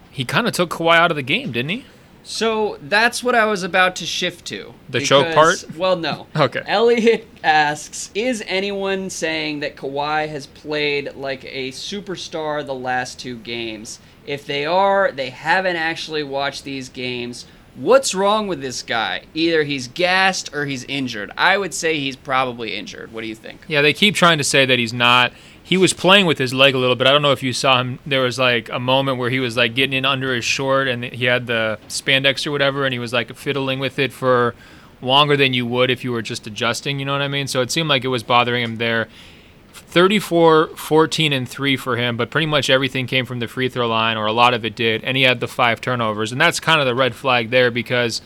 he 0.10 0.24
kind 0.24 0.48
of 0.48 0.54
took 0.54 0.69
Kawhi 0.69 0.95
out 0.95 1.12
of 1.12 1.17
the 1.17 1.21
game, 1.21 1.52
didn't 1.52 1.69
he? 1.69 1.86
So 2.24 2.80
that's 2.82 3.21
what 3.21 3.36
I 3.36 3.45
was 3.45 3.62
about 3.62 3.98
to 3.98 4.06
shift 4.06 4.45
to. 4.45 4.74
The 4.89 5.02
choke 5.02 5.36
part? 5.36 5.65
Well, 5.76 5.98
no. 5.98 6.28
Okay. 6.36 6.63
Elliot 6.65 7.28
asks 7.43 8.10
Is 8.15 8.41
anyone 8.48 9.10
saying 9.10 9.60
that 9.60 9.76
Kawhi 9.76 10.30
has 10.30 10.48
played 10.48 11.13
like 11.15 11.43
a 11.43 11.71
superstar 11.71 12.65
the 12.65 12.74
last 12.74 13.19
two 13.19 13.38
games? 13.39 14.00
If 14.26 14.46
they 14.46 14.66
are, 14.66 15.12
they 15.12 15.30
haven't 15.30 15.76
actually 15.76 16.24
watched 16.24 16.64
these 16.64 16.90
games. 16.90 17.46
What's 17.76 18.16
wrong 18.16 18.48
with 18.48 18.62
this 18.62 18.82
guy? 18.82 19.24
Either 19.34 19.64
he's 19.64 19.88
gassed 19.90 20.54
or 20.54 20.66
he's 20.66 20.86
injured. 20.86 21.32
I 21.38 21.58
would 21.58 21.74
say 21.74 22.00
he's 22.00 22.16
probably 22.16 22.76
injured. 22.76 23.12
What 23.12 23.22
do 23.22 23.28
you 23.28 23.36
think? 23.36 23.62
Yeah, 23.68 23.82
they 23.82 23.94
keep 23.94 24.16
trying 24.16 24.38
to 24.38 24.46
say 24.46 24.66
that 24.66 24.80
he's 24.80 24.94
not. 24.94 25.34
He 25.62 25.76
was 25.78 25.92
playing 25.92 26.26
with 26.26 26.38
his 26.38 26.54
leg 26.54 26.74
a 26.74 26.78
little 26.78 26.96
bit. 26.96 27.08
I 27.08 27.12
don't 27.12 27.22
know 27.22 27.34
if 27.34 27.44
you 27.44 27.52
saw 27.52 27.80
him. 27.82 28.00
There 28.06 28.22
was 28.22 28.40
like 28.40 28.70
a 28.70 28.80
moment 28.80 29.18
where 29.18 29.30
he 29.30 29.40
was 29.40 29.58
like 29.58 29.76
getting 29.76 29.94
in 29.94 30.06
under 30.06 30.34
his 30.34 30.46
short 30.46 30.88
and 30.88 31.04
he 31.04 31.26
had 31.26 31.48
the 31.48 31.80
spandex 31.90 32.48
or 32.48 32.52
whatever, 32.52 32.86
and 32.86 32.94
he 32.94 33.00
was 33.00 33.12
like 33.12 33.36
fiddling 33.36 33.80
with 33.80 34.00
it 34.00 34.14
for 34.14 34.56
longer 35.02 35.36
than 35.36 35.54
you 35.54 35.66
would 35.66 35.90
if 35.90 36.04
you 36.04 36.12
were 36.12 36.22
just 36.22 36.48
adjusting. 36.48 37.00
You 37.00 37.06
know 37.06 37.12
what 37.12 37.22
I 37.22 37.28
mean? 37.28 37.48
So 37.48 37.62
it 37.62 37.72
seemed 37.72 37.90
like 37.90 38.06
it 38.06 38.10
was 38.10 38.24
bothering 38.24 38.64
him 38.64 38.78
there. 38.78 39.08
34, 39.96 40.76
14, 40.76 41.32
and 41.32 41.48
3 41.48 41.78
for 41.78 41.96
him, 41.96 42.18
but 42.18 42.30
pretty 42.30 42.46
much 42.46 42.70
everything 42.70 43.08
came 43.08 43.26
from 43.26 43.40
the 43.40 43.48
free 43.48 43.70
throw 43.70 43.88
line, 43.88 44.18
or 44.18 44.26
a 44.26 44.34
lot 44.34 44.54
of 44.54 44.66
it 44.66 44.76
did, 44.76 45.02
and 45.06 45.16
he 45.16 45.24
had 45.24 45.40
the 45.40 45.48
five 45.48 45.80
turnovers. 45.80 46.34
And 46.34 46.42
that's 46.42 46.60
kind 46.60 46.82
of 46.82 46.86
the 46.86 46.94
red 46.94 47.16
flag 47.16 47.50
there 47.50 47.72
because, 47.72 48.22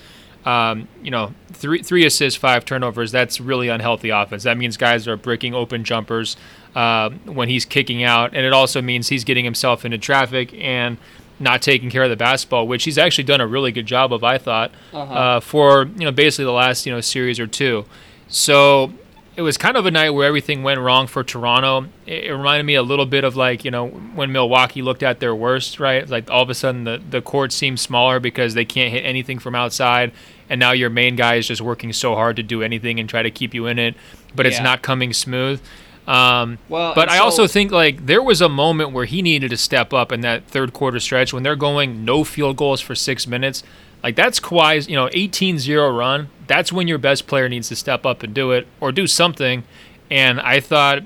um, 0.48 0.88
you 1.04 1.12
know, 1.12 1.36
three, 1.54 1.84
three 1.84 2.08
assists, 2.08 2.40
five 2.40 2.66
turnovers, 2.66 3.12
that's 3.12 3.40
really 3.40 3.68
unhealthy 3.68 4.10
offense. 4.10 4.42
That 4.42 4.58
means 4.58 4.78
guys 4.78 5.08
are 5.08 5.16
breaking 5.16 5.54
open 5.54 5.84
jumpers 5.84 6.38
uh, 6.74 7.12
when 7.26 7.50
he's 7.50 7.66
kicking 7.66 8.02
out, 8.02 8.34
and 8.34 8.48
it 8.48 8.52
also 8.52 8.82
means 8.82 9.10
he's 9.10 9.24
getting 9.24 9.46
himself 9.46 9.86
into 9.86 10.00
traffic 10.00 10.52
and 10.56 10.98
not 11.40 11.62
taking 11.62 11.92
care 11.92 12.02
of 12.02 12.10
the 12.10 12.16
basketball, 12.16 12.68
which 12.68 12.86
he's 12.86 12.98
actually 12.98 13.26
done 13.26 13.42
a 13.42 13.48
really 13.48 13.72
good 13.72 13.86
job 13.86 14.12
of, 14.12 14.24
I 14.24 14.40
thought, 14.40 14.72
uh-huh. 14.92 15.14
uh, 15.14 15.40
for, 15.40 15.84
you 15.84 16.06
know, 16.06 16.12
basically 16.12 16.46
the 16.46 16.52
last, 16.52 16.88
you 16.88 16.92
know, 16.92 17.00
series 17.00 17.40
or 17.40 17.46
two. 17.46 17.86
So 18.28 18.92
it 19.40 19.42
was 19.42 19.58
kind 19.58 19.78
of 19.78 19.86
a 19.86 19.92
night 19.92 20.10
where 20.10 20.28
everything 20.28 20.64
went 20.64 20.82
wrong 20.82 21.08
for 21.08 21.24
Toronto. 21.24 21.88
It, 22.06 22.26
it, 22.26 22.34
reminded 22.34 22.66
me 22.66 22.76
a 22.76 22.84
little 22.84 23.06
bit 23.06 23.24
of 23.24 23.38
like 23.38 23.64
you 23.64 23.72
know 23.72 23.88
when 23.88 24.34
Milwaukee 24.34 24.82
looked 24.82 25.02
at 25.02 25.22
their 25.22 25.34
worst, 25.34 25.80
right? 25.80 26.08
Like 26.10 26.30
all 26.30 26.44
of 26.44 26.50
a 26.50 26.54
sudden 26.54 26.84
the 26.84 27.02
the 27.10 27.22
court 27.22 27.54
seems 27.54 27.80
smaller 27.80 28.20
because 28.20 28.54
they 28.54 28.66
can't 28.66 28.92
hit 28.92 29.06
anything 29.06 29.40
from 29.40 29.56
outside, 29.56 30.12
and 30.50 30.60
now 30.60 30.74
your 30.74 30.90
main 30.90 31.16
guy 31.16 31.36
is 31.36 31.48
just 31.48 31.62
working 31.62 31.94
so 31.94 32.16
hard 32.16 32.36
to 32.36 32.44
do 32.44 32.62
anything 32.62 33.00
and 33.00 33.08
try 33.08 33.24
to 33.24 33.32
keep 33.32 33.54
you 33.54 33.66
in 33.66 33.80
it, 33.80 33.96
but 34.36 34.46
it's 34.46 34.60
not 34.60 34.82
coming 34.82 35.14
smooth. 35.14 35.62
Um, 36.06 36.58
well, 36.68 36.94
but 36.94 37.08
I 37.08 37.20
so, 37.20 37.24
also 37.24 37.48
think 37.48 37.72
like 37.72 38.08
there 38.08 38.22
was 38.22 38.42
a 38.42 38.50
moment 38.50 38.92
where 38.92 39.06
he 39.06 39.22
needed 39.22 39.52
to 39.52 39.58
step 39.58 39.94
up 39.94 40.12
in 40.12 40.20
that 40.22 40.48
third 40.48 40.74
quarter 40.74 41.00
stretch 41.00 41.32
when 41.32 41.44
they're 41.44 41.56
going 41.56 42.04
no 42.04 42.26
field 42.26 42.58
goals 42.58 42.82
for 42.82 42.94
six 42.94 43.26
minutes. 43.26 43.64
Like 44.04 44.16
that's 44.16 44.40
Kawhi's, 44.40 44.88
you 44.88 44.96
know, 44.96 45.08
18-0 45.08 45.98
run. 45.98 46.30
That's 46.48 46.72
when 46.72 46.88
your 46.88 46.98
best 46.98 47.28
player 47.28 47.50
needs 47.50 47.70
to 47.70 47.76
step 47.76 48.06
up 48.06 48.24
and 48.24 48.34
do 48.34 48.52
it 48.52 48.68
or 48.80 48.92
do 48.92 49.08
something. 49.08 49.64
And 50.10 50.40
I 50.40 50.60
thought 50.60 51.04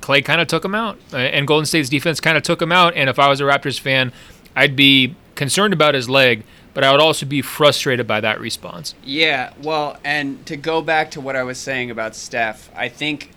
Klay 0.00 0.24
kind 0.24 0.40
of 0.40 0.48
took 0.48 0.64
him 0.64 0.74
out, 0.74 0.98
uh, 1.12 1.16
and 1.16 1.46
Golden 1.46 1.66
State's 1.66 1.88
defense 1.88 2.20
kind 2.20 2.36
of 2.36 2.42
took 2.42 2.60
him 2.60 2.70
out. 2.70 2.94
And 2.94 3.08
if 3.08 3.18
I 3.18 3.28
was 3.28 3.40
a 3.40 3.44
Raptors 3.44 3.80
fan, 3.80 4.12
I'd 4.54 4.76
be 4.76 5.16
concerned 5.34 5.72
about 5.72 5.94
his 5.94 6.08
leg, 6.08 6.44
but 6.74 6.84
I 6.84 6.92
would 6.92 7.00
also 7.00 7.26
be 7.26 7.40
frustrated 7.40 8.06
by 8.06 8.20
that 8.20 8.38
response. 8.38 8.94
Yeah, 9.02 9.52
well, 9.62 9.96
and 10.04 10.44
to 10.46 10.56
go 10.56 10.82
back 10.82 11.10
to 11.12 11.20
what 11.20 11.36
I 11.36 11.42
was 11.42 11.58
saying 11.58 11.90
about 11.90 12.14
Steph, 12.14 12.70
I 12.76 12.88
think 12.88 13.30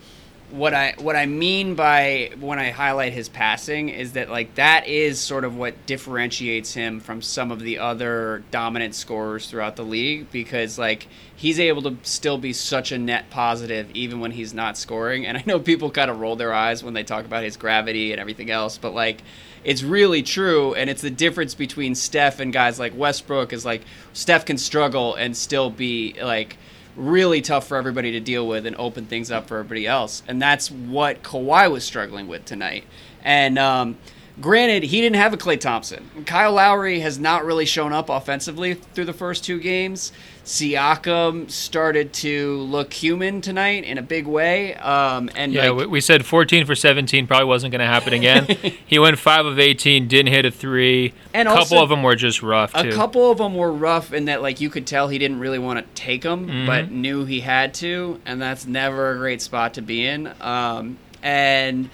what 0.49 0.73
I 0.73 0.93
what 0.97 1.17
I 1.17 1.25
mean 1.25 1.75
by 1.75 2.31
when 2.39 2.57
I 2.57 2.69
highlight 2.69 3.11
his 3.11 3.27
passing 3.27 3.89
is 3.89 4.13
that 4.13 4.29
like 4.29 4.55
that 4.55 4.87
is 4.87 5.19
sort 5.19 5.43
of 5.43 5.57
what 5.57 5.85
differentiates 5.85 6.73
him 6.73 7.01
from 7.01 7.21
some 7.21 7.51
of 7.51 7.59
the 7.59 7.79
other 7.79 8.43
dominant 8.49 8.95
scorers 8.95 9.49
throughout 9.49 9.75
the 9.75 9.83
league 9.83 10.31
because 10.31 10.79
like 10.79 11.07
he's 11.35 11.59
able 11.59 11.81
to 11.81 11.97
still 12.03 12.37
be 12.37 12.53
such 12.53 12.93
a 12.93 12.97
net 12.97 13.29
positive 13.29 13.91
even 13.93 14.21
when 14.21 14.31
he's 14.31 14.53
not 14.53 14.77
scoring. 14.77 15.25
And 15.25 15.37
I 15.37 15.43
know 15.45 15.59
people 15.59 15.91
kind 15.91 16.09
of 16.09 16.19
roll 16.19 16.37
their 16.37 16.53
eyes 16.53 16.81
when 16.81 16.93
they 16.93 17.03
talk 17.03 17.25
about 17.25 17.43
his 17.43 17.57
gravity 17.57 18.13
and 18.13 18.21
everything 18.21 18.49
else 18.49 18.77
but 18.77 18.93
like 18.93 19.23
it's 19.65 19.83
really 19.83 20.23
true. 20.23 20.73
And 20.75 20.89
it's 20.89 21.01
the 21.01 21.09
difference 21.09 21.55
between 21.55 21.93
Steph 21.93 22.39
and 22.39 22.53
guys 22.53 22.79
like 22.79 22.95
Westbrook 22.95 23.51
is 23.51 23.65
like 23.65 23.81
Steph 24.13 24.45
can 24.45 24.57
struggle 24.57 25.15
and 25.15 25.35
still 25.35 25.69
be 25.69 26.15
like 26.21 26.57
really 26.97 27.41
tough 27.41 27.67
for 27.67 27.77
everybody 27.77 28.11
to 28.11 28.19
deal 28.19 28.47
with 28.47 28.65
and 28.65 28.75
open 28.77 29.05
things 29.05 29.31
up 29.31 29.47
for 29.47 29.57
everybody 29.57 29.87
else. 29.87 30.23
And 30.27 30.41
that's 30.41 30.69
what 30.69 31.23
Kawhi 31.23 31.71
was 31.71 31.83
struggling 31.83 32.27
with 32.27 32.43
tonight. 32.43 32.83
And 33.23 33.57
um, 33.57 33.97
granted, 34.39 34.83
he 34.83 35.01
didn't 35.01 35.15
have 35.15 35.33
a 35.33 35.37
Klay 35.37 35.59
Thompson. 35.59 36.09
Kyle 36.25 36.53
Lowry 36.53 36.99
has 36.99 37.19
not 37.19 37.45
really 37.45 37.65
shown 37.65 37.93
up 37.93 38.09
offensively 38.09 38.75
through 38.75 39.05
the 39.05 39.13
first 39.13 39.43
two 39.43 39.59
games. 39.59 40.11
Siakam 40.45 41.51
started 41.51 42.13
to 42.13 42.59
look 42.59 42.93
human 42.93 43.41
tonight 43.41 43.83
in 43.83 43.97
a 43.97 44.01
big 44.01 44.25
way. 44.25 44.75
Um, 44.75 45.29
and 45.35 45.51
yeah, 45.51 45.69
like, 45.71 45.89
we 45.89 45.99
said 45.99 46.25
14 46.25 46.65
for 46.65 46.73
17 46.73 47.27
probably 47.27 47.45
wasn't 47.45 47.71
going 47.71 47.81
to 47.81 47.85
happen 47.85 48.13
again. 48.13 48.45
he 48.85 48.97
went 48.97 49.19
five 49.19 49.45
of 49.45 49.59
18, 49.59 50.07
didn't 50.07 50.31
hit 50.31 50.45
a 50.45 50.51
three. 50.51 51.13
And 51.33 51.49
a 51.49 51.53
couple 51.53 51.79
of 51.79 51.89
them 51.89 52.01
were 52.01 52.15
just 52.15 52.41
rough. 52.41 52.73
Too. 52.73 52.89
A 52.89 52.91
couple 52.93 53.29
of 53.29 53.39
them 53.39 53.55
were 53.55 53.71
rough 53.71 54.13
in 54.13 54.25
that 54.25 54.41
like 54.41 54.61
you 54.61 54.69
could 54.69 54.87
tell 54.87 55.09
he 55.09 55.17
didn't 55.17 55.39
really 55.39 55.59
want 55.59 55.79
to 55.79 56.01
take 56.01 56.21
them, 56.21 56.47
mm-hmm. 56.47 56.65
but 56.65 56.91
knew 56.91 57.25
he 57.25 57.41
had 57.41 57.73
to, 57.75 58.21
and 58.25 58.41
that's 58.41 58.65
never 58.65 59.11
a 59.11 59.17
great 59.17 59.41
spot 59.41 59.73
to 59.73 59.81
be 59.81 60.05
in. 60.05 60.33
Um, 60.39 60.97
and 61.21 61.89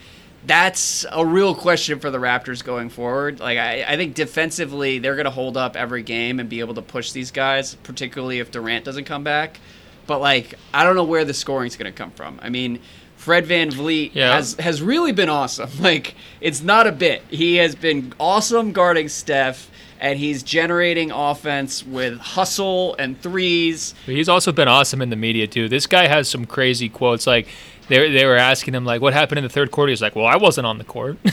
that's 0.45 1.05
a 1.11 1.25
real 1.25 1.55
question 1.55 1.99
for 1.99 2.11
the 2.11 2.17
Raptors 2.17 2.63
going 2.63 2.89
forward. 2.89 3.39
Like 3.39 3.57
I, 3.57 3.83
I 3.83 3.95
think 3.95 4.15
defensively 4.15 4.99
they're 4.99 5.15
going 5.15 5.25
to 5.25 5.31
hold 5.31 5.57
up 5.57 5.75
every 5.75 6.03
game 6.03 6.39
and 6.39 6.49
be 6.49 6.59
able 6.59 6.73
to 6.75 6.81
push 6.81 7.11
these 7.11 7.31
guys, 7.31 7.75
particularly 7.75 8.39
if 8.39 8.51
Durant 8.51 8.85
doesn't 8.85 9.05
come 9.05 9.23
back. 9.23 9.59
But 10.05 10.19
like 10.19 10.55
I 10.73 10.83
don't 10.83 10.95
know 10.95 11.03
where 11.03 11.25
the 11.25 11.33
scoring's 11.33 11.75
going 11.75 11.91
to 11.91 11.97
come 11.97 12.11
from. 12.11 12.39
I 12.41 12.49
mean, 12.49 12.79
Fred 13.15 13.45
VanVleet 13.45 14.11
yeah. 14.13 14.35
has 14.35 14.55
has 14.55 14.81
really 14.81 15.13
been 15.13 15.29
awesome. 15.29 15.69
Like 15.79 16.15
it's 16.41 16.61
not 16.61 16.87
a 16.87 16.91
bit. 16.91 17.23
He 17.29 17.55
has 17.55 17.75
been 17.75 18.13
awesome 18.19 18.73
guarding 18.73 19.07
Steph 19.09 19.69
and 20.03 20.19
he's 20.19 20.43
generating 20.43 21.11
offense 21.11 21.85
with 21.85 22.19
hustle 22.19 22.93
and 22.99 23.19
threes. 23.21 23.95
He's 24.05 24.27
also 24.27 24.51
been 24.51 24.67
awesome 24.67 25.01
in 25.01 25.09
the 25.09 25.15
media 25.15 25.47
too. 25.47 25.69
This 25.69 25.87
guy 25.87 26.07
has 26.07 26.27
some 26.27 26.45
crazy 26.45 26.89
quotes 26.89 27.25
like 27.25 27.47
they, 27.89 28.11
they 28.11 28.25
were 28.25 28.37
asking 28.37 28.73
him 28.73 28.85
like 28.85 29.01
what 29.01 29.13
happened 29.13 29.39
in 29.39 29.43
the 29.43 29.49
third 29.49 29.71
quarter? 29.71 29.89
He's 29.89 30.01
like 30.01 30.15
well 30.15 30.25
i 30.25 30.37
wasn't 30.37 30.67
on 30.67 30.77
the 30.77 30.83
court. 30.83 31.17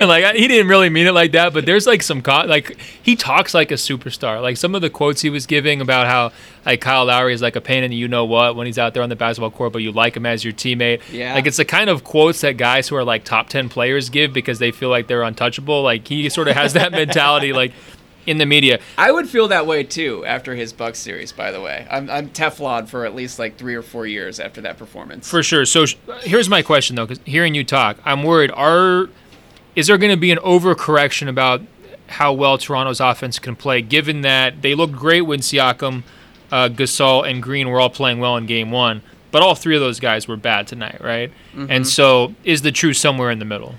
And 0.00 0.08
like 0.08 0.34
he 0.34 0.48
didn't 0.48 0.68
really 0.68 0.90
mean 0.90 1.06
it 1.06 1.12
like 1.12 1.32
that 1.32 1.52
but 1.52 1.66
there's 1.66 1.86
like 1.86 2.02
some 2.02 2.22
co- 2.22 2.44
like 2.46 2.78
he 3.02 3.16
talks 3.16 3.54
like 3.54 3.70
a 3.70 3.74
superstar. 3.74 4.42
Like 4.42 4.56
some 4.56 4.74
of 4.74 4.82
the 4.82 4.90
quotes 4.90 5.20
he 5.20 5.30
was 5.30 5.46
giving 5.46 5.80
about 5.80 6.06
how 6.06 6.32
like 6.66 6.80
kyle 6.80 7.04
lowry 7.06 7.34
is 7.34 7.42
like 7.42 7.56
a 7.56 7.60
pain 7.60 7.84
in 7.84 7.90
the 7.90 7.96
you 7.96 8.08
know 8.08 8.24
what 8.24 8.56
when 8.56 8.66
he's 8.66 8.78
out 8.78 8.94
there 8.94 9.02
on 9.02 9.08
the 9.08 9.16
basketball 9.16 9.50
court 9.50 9.72
but 9.72 9.82
you 9.82 9.92
like 9.92 10.16
him 10.16 10.26
as 10.26 10.44
your 10.44 10.52
teammate. 10.52 11.00
Yeah. 11.10 11.34
Like 11.34 11.46
it's 11.46 11.56
the 11.56 11.64
kind 11.64 11.88
of 11.90 12.04
quotes 12.04 12.40
that 12.42 12.56
guys 12.56 12.88
who 12.88 12.96
are 12.96 13.04
like 13.04 13.24
top 13.24 13.48
10 13.48 13.68
players 13.68 14.10
give 14.10 14.32
because 14.32 14.58
they 14.58 14.70
feel 14.70 14.88
like 14.88 15.06
they're 15.06 15.22
untouchable. 15.22 15.82
Like 15.82 16.06
he 16.08 16.28
sort 16.28 16.48
of 16.48 16.56
has 16.56 16.72
that 16.74 16.92
mentality. 17.02 17.52
Like 17.52 17.72
in 18.26 18.38
the 18.38 18.46
media. 18.46 18.80
I 18.96 19.10
would 19.10 19.28
feel 19.28 19.48
that 19.48 19.66
way 19.66 19.82
too 19.84 20.24
after 20.24 20.54
his 20.54 20.72
Bucks 20.72 20.98
series. 20.98 21.32
By 21.32 21.50
the 21.50 21.60
way, 21.60 21.86
I'm, 21.90 22.08
I'm 22.10 22.30
Teflon 22.30 22.88
for 22.88 23.04
at 23.04 23.14
least 23.14 23.38
like 23.38 23.56
three 23.56 23.74
or 23.74 23.82
four 23.82 24.06
years 24.06 24.40
after 24.40 24.60
that 24.62 24.78
performance. 24.78 25.28
For 25.28 25.42
sure. 25.42 25.64
So 25.64 25.84
here's 26.20 26.48
my 26.48 26.62
question 26.62 26.96
though, 26.96 27.06
because 27.06 27.24
hearing 27.24 27.54
you 27.54 27.64
talk, 27.64 27.98
I'm 28.04 28.22
worried. 28.22 28.50
Are 28.52 29.08
is 29.74 29.86
there 29.86 29.98
going 29.98 30.10
to 30.10 30.18
be 30.18 30.30
an 30.30 30.38
overcorrection 30.38 31.28
about 31.28 31.62
how 32.08 32.32
well 32.32 32.58
Toronto's 32.58 33.00
offense 33.00 33.38
can 33.38 33.56
play, 33.56 33.80
given 33.80 34.20
that 34.20 34.62
they 34.62 34.74
looked 34.74 34.94
great 34.94 35.22
when 35.22 35.40
Siakam, 35.40 36.02
uh, 36.50 36.68
Gasol, 36.68 37.28
and 37.28 37.42
Green 37.42 37.68
were 37.68 37.80
all 37.80 37.90
playing 37.90 38.18
well 38.20 38.36
in 38.36 38.46
Game 38.46 38.70
One, 38.70 39.02
but 39.30 39.42
all 39.42 39.54
three 39.54 39.74
of 39.74 39.80
those 39.80 39.98
guys 39.98 40.28
were 40.28 40.36
bad 40.36 40.66
tonight, 40.66 41.00
right? 41.00 41.30
Mm-hmm. 41.54 41.66
And 41.70 41.88
so, 41.88 42.34
is 42.44 42.62
the 42.62 42.72
truth 42.72 42.98
somewhere 42.98 43.30
in 43.30 43.38
the 43.38 43.44
middle? 43.46 43.76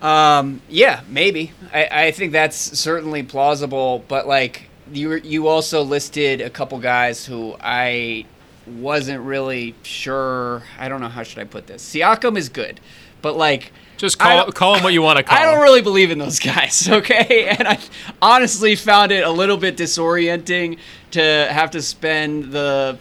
Um, 0.00 0.62
yeah, 0.68 1.02
maybe. 1.08 1.52
I, 1.72 1.88
I 2.06 2.10
think 2.10 2.32
that's 2.32 2.56
certainly 2.56 3.22
plausible, 3.22 4.04
but 4.08 4.26
like 4.26 4.68
you 4.92 5.14
you 5.16 5.48
also 5.48 5.82
listed 5.82 6.40
a 6.40 6.50
couple 6.50 6.78
guys 6.78 7.26
who 7.26 7.54
I 7.60 8.24
wasn't 8.66 9.22
really 9.22 9.74
sure. 9.82 10.62
I 10.78 10.88
don't 10.88 11.00
know 11.00 11.08
how 11.08 11.22
should 11.22 11.38
I 11.38 11.44
put 11.44 11.66
this. 11.66 11.84
Siakam 11.94 12.36
is 12.36 12.48
good, 12.48 12.80
but 13.20 13.36
like 13.36 13.72
just 13.98 14.18
call 14.18 14.50
call 14.52 14.76
him 14.76 14.82
what 14.82 14.94
you 14.94 15.02
want 15.02 15.18
to 15.18 15.22
call. 15.24 15.36
I 15.36 15.42
don't 15.42 15.60
really 15.60 15.82
believe 15.82 16.10
in 16.10 16.18
those 16.18 16.38
guys, 16.38 16.88
okay? 16.90 17.48
And 17.48 17.68
I 17.68 17.78
honestly 18.22 18.76
found 18.76 19.12
it 19.12 19.24
a 19.24 19.30
little 19.30 19.58
bit 19.58 19.76
disorienting 19.76 20.78
to 21.10 21.48
have 21.50 21.70
to 21.72 21.82
spend 21.82 22.52
the 22.52 22.98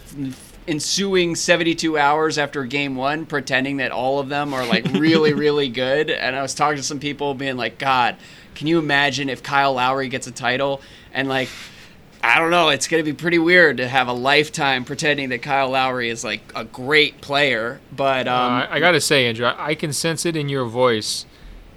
ensuing 0.69 1.35
72 1.35 1.97
hours 1.97 2.37
after 2.37 2.63
game 2.63 2.95
one 2.95 3.25
pretending 3.25 3.77
that 3.77 3.91
all 3.91 4.19
of 4.19 4.29
them 4.29 4.53
are 4.53 4.65
like 4.65 4.85
really 4.93 5.33
really 5.45 5.67
good 5.67 6.09
and 6.11 6.35
i 6.35 6.41
was 6.41 6.53
talking 6.53 6.77
to 6.77 6.83
some 6.83 6.99
people 6.99 7.33
being 7.33 7.57
like 7.57 7.79
god 7.79 8.15
can 8.53 8.67
you 8.67 8.77
imagine 8.77 9.29
if 9.29 9.41
kyle 9.41 9.73
lowry 9.73 10.07
gets 10.07 10.27
a 10.27 10.31
title 10.31 10.81
and 11.11 11.27
like 11.27 11.49
I 12.21 12.37
don't 12.37 12.51
know. 12.51 12.67
It's 12.67 12.87
going 12.87 13.03
to 13.03 13.09
be 13.09 13.15
pretty 13.15 13.39
weird 13.39 13.77
to 13.77 13.87
have 13.87 14.09
a 14.09 14.13
lifetime 14.13 14.83
pretending 14.83 15.29
that 15.29 15.41
Kyle 15.41 15.69
Lowry 15.69 16.09
is 16.09 16.21
like 16.21 16.41
a 16.53 16.65
great 16.65 17.21
player. 17.21 17.79
But 17.95 18.27
um, 18.27 18.51
uh, 18.51 18.65
I, 18.65 18.75
I 18.75 18.79
got 18.81 18.91
to 18.91 18.99
say, 18.99 19.27
Andrew, 19.27 19.49
I 19.57 19.73
can 19.73 19.93
sense 19.93 20.25
it 20.25 20.35
in 20.35 20.49
your 20.49 20.65
voice 20.65 21.25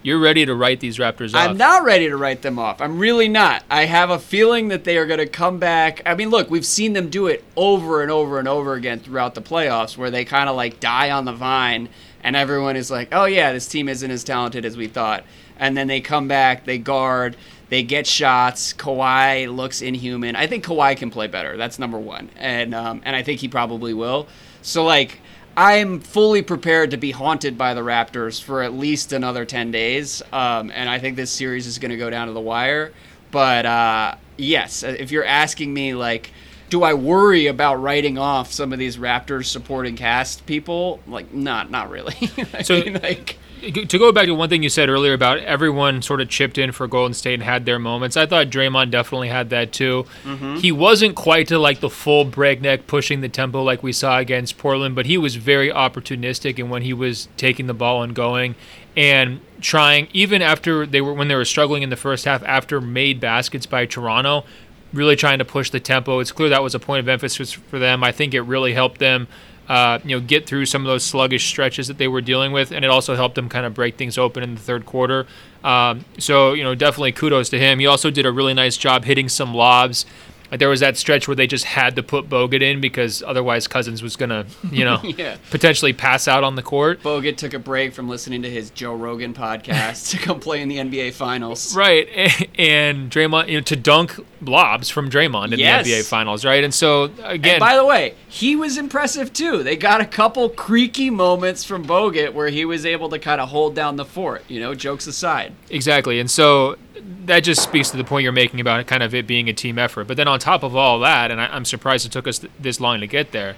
you're 0.02 0.18
ready 0.18 0.44
to 0.44 0.54
write 0.54 0.80
these 0.80 0.98
Raptors 0.98 1.34
off. 1.34 1.48
I'm 1.48 1.56
not 1.56 1.84
ready 1.84 2.08
to 2.08 2.16
write 2.16 2.42
them 2.42 2.58
off. 2.58 2.80
I'm 2.80 2.98
really 2.98 3.28
not. 3.28 3.64
I 3.70 3.84
have 3.84 4.10
a 4.10 4.18
feeling 4.18 4.68
that 4.68 4.84
they 4.84 4.98
are 4.98 5.06
going 5.06 5.18
to 5.20 5.26
come 5.26 5.58
back. 5.58 6.02
I 6.04 6.14
mean, 6.14 6.30
look, 6.30 6.50
we've 6.50 6.66
seen 6.66 6.92
them 6.92 7.08
do 7.08 7.26
it 7.28 7.44
over 7.56 8.02
and 8.02 8.10
over 8.10 8.38
and 8.38 8.48
over 8.48 8.74
again 8.74 9.00
throughout 9.00 9.34
the 9.34 9.42
playoffs 9.42 9.96
where 9.96 10.10
they 10.10 10.24
kind 10.24 10.48
of 10.48 10.56
like 10.56 10.80
die 10.80 11.10
on 11.10 11.24
the 11.24 11.32
vine 11.32 11.88
and 12.22 12.36
everyone 12.36 12.76
is 12.76 12.90
like, 12.90 13.08
oh, 13.12 13.24
yeah, 13.24 13.52
this 13.52 13.66
team 13.66 13.88
isn't 13.88 14.10
as 14.10 14.24
talented 14.24 14.64
as 14.64 14.76
we 14.76 14.88
thought. 14.88 15.24
And 15.58 15.76
then 15.76 15.86
they 15.86 16.00
come 16.00 16.28
back, 16.28 16.64
they 16.64 16.78
guard, 16.78 17.36
They 17.68 17.82
get 17.82 18.06
shots. 18.06 18.74
Kawhi 18.74 19.54
looks 19.54 19.80
inhuman. 19.80 20.36
I 20.36 20.46
think 20.46 20.62
Kawhi 20.62 20.94
can 20.94 21.10
play 21.10 21.26
better. 21.26 21.56
That's 21.56 21.78
number 21.78 21.98
one, 21.98 22.28
and 22.36 22.74
um, 22.74 23.00
and 23.02 23.16
I 23.16 23.22
think 23.22 23.40
he 23.40 23.48
probably 23.48 23.94
will. 23.94 24.28
So 24.60 24.84
like. 24.84 25.21
I'm 25.56 26.00
fully 26.00 26.42
prepared 26.42 26.92
to 26.92 26.96
be 26.96 27.10
haunted 27.10 27.58
by 27.58 27.74
the 27.74 27.82
Raptors 27.82 28.42
for 28.42 28.62
at 28.62 28.72
least 28.72 29.12
another 29.12 29.44
10 29.44 29.70
days. 29.70 30.22
Um, 30.32 30.70
and 30.74 30.88
I 30.88 30.98
think 30.98 31.16
this 31.16 31.30
series 31.30 31.66
is 31.66 31.78
going 31.78 31.90
to 31.90 31.96
go 31.96 32.08
down 32.10 32.28
to 32.28 32.32
the 32.32 32.40
wire. 32.40 32.92
But 33.30 33.66
uh, 33.66 34.14
yes, 34.36 34.82
if 34.82 35.10
you're 35.10 35.24
asking 35.24 35.72
me, 35.74 35.94
like, 35.94 36.30
do 36.70 36.82
I 36.82 36.94
worry 36.94 37.48
about 37.48 37.76
writing 37.82 38.16
off 38.16 38.50
some 38.52 38.72
of 38.72 38.78
these 38.78 38.96
Raptors 38.96 39.44
supporting 39.46 39.94
cast 39.96 40.46
people? 40.46 41.00
Like, 41.06 41.32
not, 41.34 41.70
not 41.70 41.90
really. 41.90 42.14
I 42.54 42.62
So- 42.62 42.80
mean, 42.80 42.94
like, 43.02 43.38
to 43.62 43.98
go 43.98 44.12
back 44.12 44.26
to 44.26 44.34
one 44.34 44.48
thing 44.48 44.62
you 44.62 44.68
said 44.68 44.88
earlier 44.88 45.12
about 45.12 45.38
everyone 45.38 46.02
sort 46.02 46.20
of 46.20 46.28
chipped 46.28 46.58
in 46.58 46.72
for 46.72 46.86
Golden 46.88 47.14
State 47.14 47.34
and 47.34 47.42
had 47.42 47.64
their 47.64 47.78
moments, 47.78 48.16
I 48.16 48.26
thought 48.26 48.48
Draymond 48.48 48.90
definitely 48.90 49.28
had 49.28 49.50
that 49.50 49.72
too. 49.72 50.04
Mm-hmm. 50.24 50.56
He 50.56 50.72
wasn't 50.72 51.14
quite 51.14 51.48
to 51.48 51.58
like 51.58 51.80
the 51.80 51.90
full 51.90 52.24
breakneck 52.24 52.86
pushing 52.86 53.20
the 53.20 53.28
tempo 53.28 53.62
like 53.62 53.82
we 53.82 53.92
saw 53.92 54.18
against 54.18 54.58
Portland, 54.58 54.94
but 54.94 55.06
he 55.06 55.16
was 55.16 55.36
very 55.36 55.70
opportunistic 55.70 56.58
and 56.58 56.70
when 56.70 56.82
he 56.82 56.92
was 56.92 57.28
taking 57.36 57.66
the 57.66 57.74
ball 57.74 58.02
and 58.02 58.14
going 58.14 58.54
and 58.96 59.40
trying 59.60 60.08
even 60.12 60.42
after 60.42 60.84
they 60.84 61.00
were 61.00 61.14
when 61.14 61.28
they 61.28 61.34
were 61.34 61.44
struggling 61.44 61.82
in 61.82 61.90
the 61.90 61.96
first 61.96 62.24
half 62.24 62.42
after 62.44 62.80
made 62.80 63.20
baskets 63.20 63.66
by 63.66 63.86
Toronto, 63.86 64.44
really 64.92 65.16
trying 65.16 65.38
to 65.38 65.44
push 65.44 65.70
the 65.70 65.80
tempo. 65.80 66.18
It's 66.18 66.32
clear 66.32 66.48
that 66.48 66.62
was 66.62 66.74
a 66.74 66.80
point 66.80 67.00
of 67.00 67.08
emphasis 67.08 67.52
for 67.52 67.78
them. 67.78 68.04
I 68.04 68.12
think 68.12 68.34
it 68.34 68.42
really 68.42 68.74
helped 68.74 68.98
them 68.98 69.28
uh, 69.72 69.98
you 70.04 70.14
know, 70.14 70.20
get 70.20 70.44
through 70.44 70.66
some 70.66 70.82
of 70.82 70.86
those 70.86 71.02
sluggish 71.02 71.46
stretches 71.46 71.88
that 71.88 71.96
they 71.96 72.06
were 72.06 72.20
dealing 72.20 72.52
with, 72.52 72.72
and 72.72 72.84
it 72.84 72.90
also 72.90 73.16
helped 73.16 73.36
them 73.36 73.48
kind 73.48 73.64
of 73.64 73.72
break 73.72 73.96
things 73.96 74.18
open 74.18 74.42
in 74.42 74.54
the 74.54 74.60
third 74.60 74.84
quarter. 74.84 75.26
Um, 75.64 76.04
so, 76.18 76.52
you 76.52 76.62
know, 76.62 76.74
definitely 76.74 77.12
kudos 77.12 77.48
to 77.48 77.58
him. 77.58 77.78
He 77.78 77.86
also 77.86 78.10
did 78.10 78.26
a 78.26 78.32
really 78.32 78.52
nice 78.52 78.76
job 78.76 79.06
hitting 79.06 79.30
some 79.30 79.54
lobs. 79.54 80.04
Like 80.52 80.58
there 80.58 80.68
was 80.68 80.80
that 80.80 80.98
stretch 80.98 81.26
where 81.26 81.34
they 81.34 81.46
just 81.46 81.64
had 81.64 81.96
to 81.96 82.02
put 82.02 82.28
Bogut 82.28 82.60
in 82.60 82.80
because 82.82 83.22
otherwise 83.22 83.66
Cousins 83.66 84.02
was 84.02 84.16
gonna, 84.16 84.44
you 84.70 84.84
know, 84.84 85.00
Yeah. 85.16 85.36
potentially 85.50 85.94
pass 85.94 86.28
out 86.28 86.44
on 86.44 86.56
the 86.56 86.62
court. 86.62 87.02
Bogut 87.02 87.38
took 87.38 87.54
a 87.54 87.58
break 87.58 87.94
from 87.94 88.06
listening 88.06 88.42
to 88.42 88.50
his 88.50 88.68
Joe 88.68 88.94
Rogan 88.94 89.32
podcast 89.32 90.10
to 90.10 90.18
come 90.18 90.40
play 90.40 90.60
in 90.60 90.68
the 90.68 90.76
NBA 90.76 91.14
Finals. 91.14 91.74
Right, 91.74 92.06
and 92.58 93.10
Draymond, 93.10 93.48
you 93.48 93.54
know, 93.56 93.62
to 93.62 93.76
dunk 93.76 94.14
lobs 94.42 94.90
from 94.90 95.08
Draymond 95.08 95.54
in 95.54 95.58
Yes. 95.58 95.86
the 95.86 95.92
NBA 95.92 96.06
Finals, 96.06 96.44
right? 96.44 96.62
And 96.62 96.74
so 96.74 97.04
again, 97.24 97.54
And 97.54 97.60
by 97.60 97.74
the 97.74 97.86
way, 97.86 98.14
he 98.28 98.54
was 98.54 98.76
impressive 98.76 99.32
too. 99.32 99.62
They 99.62 99.76
got 99.76 100.02
a 100.02 100.06
couple 100.06 100.50
creaky 100.50 101.08
moments 101.08 101.64
from 101.64 101.86
Bogut 101.86 102.34
where 102.34 102.48
he 102.50 102.66
was 102.66 102.84
able 102.84 103.08
to 103.08 103.18
kind 103.18 103.40
of 103.40 103.48
hold 103.48 103.74
down 103.74 103.96
the 103.96 104.04
fort. 104.04 104.44
You 104.48 104.60
know, 104.60 104.74
jokes 104.74 105.06
aside. 105.06 105.54
Exactly. 105.70 106.20
And 106.20 106.30
so 106.30 106.76
that 107.24 107.40
just 107.40 107.62
speaks 107.62 107.90
to 107.90 107.96
the 107.96 108.04
point 108.04 108.24
you're 108.24 108.32
making 108.32 108.60
about 108.60 108.86
kind 108.86 109.02
of 109.02 109.14
it 109.14 109.26
being 109.26 109.48
a 109.48 109.52
team 109.52 109.78
effort. 109.78 110.06
But 110.06 110.16
then 110.16 110.28
on 110.28 110.38
top 110.38 110.62
of 110.62 110.76
all 110.76 110.98
that, 111.00 111.30
and 111.30 111.40
I, 111.40 111.46
I'm 111.46 111.64
surprised 111.64 112.06
it 112.06 112.12
took 112.12 112.26
us 112.26 112.40
th- 112.40 112.52
this 112.58 112.80
long 112.80 113.00
to 113.00 113.06
get 113.06 113.32
there, 113.32 113.56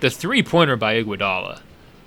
the 0.00 0.10
three 0.10 0.42
pointer 0.42 0.76
by 0.76 1.02
Iguodala 1.02 1.60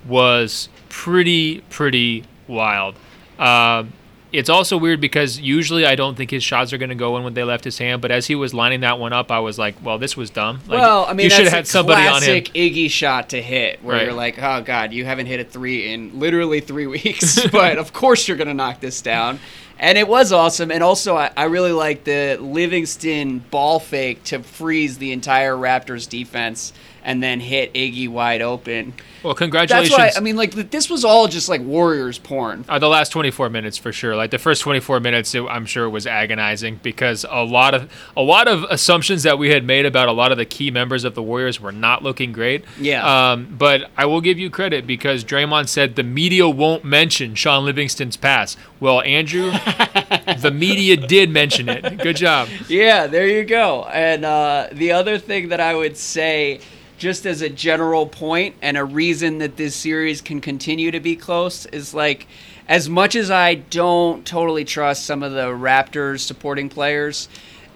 was 0.06 0.68
pretty, 0.88 1.60
pretty 1.70 2.24
wild. 2.46 2.94
Um 3.38 3.92
it's 4.32 4.48
also 4.50 4.76
weird 4.76 5.00
because 5.00 5.38
usually 5.38 5.86
I 5.86 5.94
don't 5.94 6.16
think 6.16 6.30
his 6.30 6.42
shots 6.42 6.72
are 6.72 6.78
going 6.78 6.88
to 6.90 6.94
go 6.94 7.16
in 7.16 7.24
when 7.24 7.34
they 7.34 7.44
left 7.44 7.64
his 7.64 7.78
hand. 7.78 8.02
But 8.02 8.10
as 8.10 8.26
he 8.26 8.34
was 8.34 8.52
lining 8.52 8.80
that 8.80 8.98
one 8.98 9.12
up, 9.12 9.30
I 9.30 9.38
was 9.40 9.58
like, 9.58 9.76
"Well, 9.84 9.98
this 9.98 10.16
was 10.16 10.30
dumb." 10.30 10.60
Like, 10.66 10.80
well, 10.80 11.06
I 11.06 11.12
mean, 11.12 11.24
you 11.24 11.30
should 11.30 11.44
have 11.44 11.52
had 11.52 11.66
somebody 11.66 12.02
on 12.06 12.22
him. 12.22 12.42
classic 12.42 12.44
Iggy 12.54 12.90
shot 12.90 13.30
to 13.30 13.40
hit, 13.40 13.82
where 13.82 13.96
Right. 13.96 14.04
you're 14.04 14.14
like, 14.14 14.38
"Oh 14.42 14.62
God, 14.62 14.92
you 14.92 15.04
haven't 15.04 15.26
hit 15.26 15.40
a 15.40 15.44
three 15.44 15.92
in 15.92 16.18
literally 16.18 16.60
three 16.60 16.86
weeks," 16.98 17.46
but 17.50 17.78
of 17.78 17.92
course 17.92 18.26
you're 18.28 18.36
gonna 18.36 18.54
knock 18.54 18.80
this 18.80 19.00
down. 19.00 19.38
And 19.78 19.98
it 19.98 20.08
was 20.08 20.32
awesome, 20.32 20.70
and 20.70 20.82
also 20.82 21.16
I, 21.16 21.30
I 21.36 21.44
really 21.44 21.72
like 21.72 22.04
the 22.04 22.38
Livingston 22.40 23.38
ball 23.50 23.78
fake 23.78 24.24
to 24.24 24.42
freeze 24.42 24.98
the 24.98 25.12
entire 25.12 25.54
Raptors 25.54 26.08
defense 26.08 26.72
and 27.06 27.22
then 27.22 27.38
hit 27.38 27.72
Iggy 27.72 28.08
wide 28.08 28.42
open. 28.42 28.92
Well, 29.22 29.34
congratulations. 29.34 29.96
That's 29.96 30.16
why 30.16 30.20
I 30.20 30.22
mean, 30.22 30.36
like 30.36 30.52
this 30.52 30.90
was 30.90 31.04
all 31.04 31.28
just 31.28 31.48
like 31.48 31.60
Warriors 31.60 32.18
porn. 32.18 32.64
Uh, 32.68 32.80
the 32.80 32.88
last 32.88 33.10
24 33.10 33.48
minutes 33.48 33.78
for 33.78 33.92
sure. 33.92 34.16
Like 34.16 34.32
the 34.32 34.38
first 34.38 34.60
24 34.62 34.98
minutes, 35.00 35.34
it, 35.34 35.42
I'm 35.44 35.66
sure 35.66 35.88
was 35.88 36.06
agonizing 36.06 36.80
because 36.82 37.24
a 37.28 37.44
lot 37.44 37.74
of 37.74 37.90
a 38.16 38.22
lot 38.22 38.48
of 38.48 38.64
assumptions 38.64 39.22
that 39.22 39.38
we 39.38 39.50
had 39.50 39.64
made 39.64 39.86
about 39.86 40.08
a 40.08 40.12
lot 40.12 40.32
of 40.32 40.38
the 40.38 40.44
key 40.44 40.70
members 40.72 41.04
of 41.04 41.14
the 41.14 41.22
Warriors 41.22 41.60
were 41.60 41.72
not 41.72 42.02
looking 42.02 42.32
great. 42.32 42.64
Yeah. 42.78 43.30
Um, 43.30 43.54
but 43.56 43.88
I 43.96 44.06
will 44.06 44.20
give 44.20 44.38
you 44.38 44.50
credit 44.50 44.84
because 44.84 45.24
Draymond 45.24 45.68
said 45.68 45.94
the 45.94 46.02
media 46.02 46.48
won't 46.48 46.84
mention 46.84 47.36
Shaun 47.36 47.64
Livingston's 47.64 48.16
pass. 48.16 48.56
Well, 48.80 49.00
Andrew, 49.02 49.50
the 50.40 50.52
media 50.52 50.96
did 50.96 51.30
mention 51.30 51.68
it. 51.68 51.98
Good 51.98 52.16
job. 52.16 52.48
Yeah, 52.68 53.06
there 53.06 53.28
you 53.28 53.44
go. 53.44 53.84
And 53.84 54.24
uh, 54.24 54.68
the 54.72 54.92
other 54.92 55.18
thing 55.18 55.48
that 55.48 55.60
I 55.60 55.74
would 55.74 55.96
say, 55.96 56.60
just 56.98 57.26
as 57.26 57.42
a 57.42 57.48
general 57.48 58.06
point 58.06 58.54
and 58.62 58.76
a 58.76 58.84
reason 58.84 59.38
that 59.38 59.56
this 59.56 59.74
series 59.74 60.20
can 60.20 60.40
continue 60.40 60.90
to 60.90 61.00
be 61.00 61.16
close, 61.16 61.66
is 61.66 61.92
like, 61.92 62.26
as 62.68 62.88
much 62.88 63.14
as 63.14 63.30
I 63.30 63.54
don't 63.54 64.26
totally 64.26 64.64
trust 64.64 65.04
some 65.04 65.22
of 65.22 65.32
the 65.32 65.46
Raptors 65.46 66.20
supporting 66.20 66.68
players, 66.68 67.28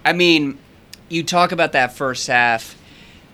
I 0.04 0.12
mean, 0.12 0.58
you 1.08 1.22
talk 1.22 1.52
about 1.52 1.72
that 1.72 1.92
first 1.92 2.26
half. 2.26 2.76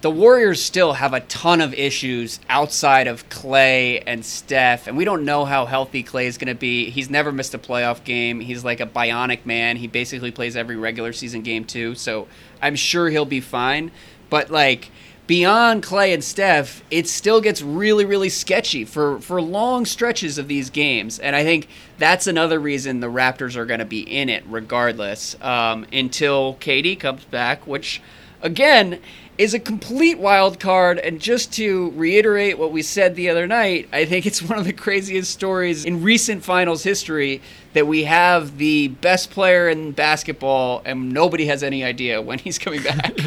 The 0.03 0.11
Warriors 0.11 0.63
still 0.63 0.95
have 0.95 1.15
a 1.15 1.21
ton 1.21 1.61
of 1.61 1.73
issues 1.73 2.39
outside 2.49 3.07
of 3.07 3.29
Klay 3.29 4.03
and 4.07 4.25
Steph, 4.25 4.87
and 4.87 4.97
we 4.97 5.05
don't 5.05 5.25
know 5.25 5.45
how 5.45 5.65
healthy 5.65 6.05
Klay 6.05 6.25
is 6.25 6.37
going 6.37 6.55
to 6.55 6.59
be. 6.59 6.91
He's 6.91 7.09
never 7.09 7.33
missed 7.33 7.55
a 7.55 7.59
playoff 7.59 8.05
game. 8.05 8.41
He's 8.41 8.63
like 8.63 8.81
a 8.81 8.87
bionic 8.87 9.47
man. 9.47 9.77
He 9.77 9.87
basically 9.87 10.31
plays 10.31 10.57
every 10.57 10.77
regular 10.77 11.13
season 11.13 11.43
game 11.43 11.65
too, 11.65 11.95
so 11.95 12.29
I'm 12.61 12.77
sure 12.77 13.09
he'll 13.09 13.25
be 13.25 13.41
fine. 13.41 13.91
But 14.29 14.51
like 14.51 14.91
beyond 15.27 15.83
Klay 15.83 16.15
and 16.15 16.23
Steph, 16.23 16.83
it 16.91 17.09
still 17.09 17.41
gets 17.41 17.63
really, 17.63 18.05
really 18.05 18.29
sketchy 18.29 18.85
for 18.85 19.21
for 19.21 19.41
long 19.41 19.85
stretches 19.85 20.39
of 20.39 20.49
these 20.49 20.71
games, 20.71 21.19
and 21.19 21.35
I 21.35 21.45
think 21.45 21.69
that's 21.99 22.27
another 22.27 22.59
reason 22.59 23.01
the 23.01 23.09
Raptors 23.09 23.57
are 23.57 23.67
going 23.67 23.81
to 23.81 23.87
be 23.87 24.01
in 24.01 24.29
it 24.29 24.45
regardless 24.49 25.37
um, 25.43 25.87
until 25.93 26.55
KD 26.61 26.99
comes 26.99 27.25
back, 27.25 27.67
which 27.67 28.01
again 28.43 29.01
is 29.39 29.55
a 29.55 29.59
complete 29.59 30.19
wild 30.19 30.59
card. 30.59 30.99
And 30.99 31.21
just 31.21 31.53
to 31.55 31.91
reiterate 31.93 32.59
what 32.59 32.73
we 32.73 32.83
said 32.83 33.15
the 33.15 33.29
other 33.29 33.47
night, 33.47 33.89
I 33.93 34.05
think 34.05 34.27
it's 34.27 34.43
one 34.43 34.59
of 34.59 34.65
the 34.65 34.73
craziest 34.73 35.31
stories 35.31 35.85
in 35.85 36.03
recent 36.03 36.45
finals 36.45 36.83
history 36.83 37.43
that 37.73 37.87
we 37.87 38.05
have 38.05 38.59
the 38.59 38.89
best 38.89 39.31
player 39.31 39.69
in 39.69 39.93
basketball 39.93 40.83
and 40.85 41.13
nobody 41.13 41.47
has 41.47 41.63
any 41.63 41.85
idea 41.85 42.23
when 42.23 42.39
he's 42.39 42.59
coming 42.59 42.83
back. 42.83 43.17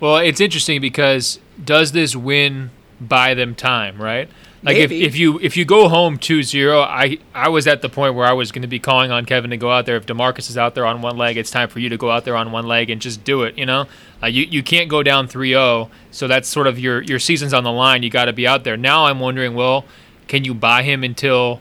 Well, 0.00 0.18
it's 0.18 0.40
interesting 0.40 0.80
because 0.80 1.40
does 1.64 1.90
this 1.90 2.14
win 2.14 2.70
buy 3.00 3.34
them 3.34 3.56
time, 3.56 4.00
right? 4.00 4.30
Like 4.62 4.76
if, 4.76 4.90
Maybe. 4.90 5.04
if 5.04 5.16
you 5.16 5.38
if 5.40 5.56
you 5.56 5.64
go 5.64 5.88
home 5.88 6.18
2-0, 6.18 6.82
I 6.82 7.18
I 7.32 7.48
was 7.48 7.68
at 7.68 7.80
the 7.80 7.88
point 7.88 8.16
where 8.16 8.26
I 8.26 8.32
was 8.32 8.50
going 8.50 8.62
to 8.62 8.68
be 8.68 8.80
calling 8.80 9.12
on 9.12 9.24
Kevin 9.24 9.50
to 9.50 9.56
go 9.56 9.70
out 9.70 9.86
there. 9.86 9.96
If 9.96 10.06
Demarcus 10.06 10.50
is 10.50 10.58
out 10.58 10.74
there 10.74 10.84
on 10.84 11.00
one 11.00 11.16
leg, 11.16 11.36
it's 11.36 11.50
time 11.50 11.68
for 11.68 11.78
you 11.78 11.88
to 11.90 11.96
go 11.96 12.10
out 12.10 12.24
there 12.24 12.34
on 12.36 12.50
one 12.50 12.66
leg 12.66 12.90
and 12.90 13.00
just 13.00 13.22
do 13.22 13.44
it. 13.44 13.56
You 13.56 13.66
know, 13.66 13.86
uh, 14.20 14.26
you 14.26 14.42
you 14.42 14.64
can't 14.64 14.88
go 14.88 15.04
down 15.04 15.28
3-0, 15.28 15.88
so 16.10 16.26
that's 16.26 16.48
sort 16.48 16.66
of 16.66 16.76
your 16.78 17.02
your 17.02 17.20
season's 17.20 17.54
on 17.54 17.62
the 17.62 17.70
line. 17.70 18.02
You 18.02 18.10
got 18.10 18.24
to 18.24 18.32
be 18.32 18.48
out 18.48 18.64
there. 18.64 18.76
Now 18.76 19.04
I'm 19.06 19.20
wondering, 19.20 19.54
well, 19.54 19.84
can 20.26 20.44
you 20.44 20.54
buy 20.54 20.82
him 20.82 21.04
until 21.04 21.60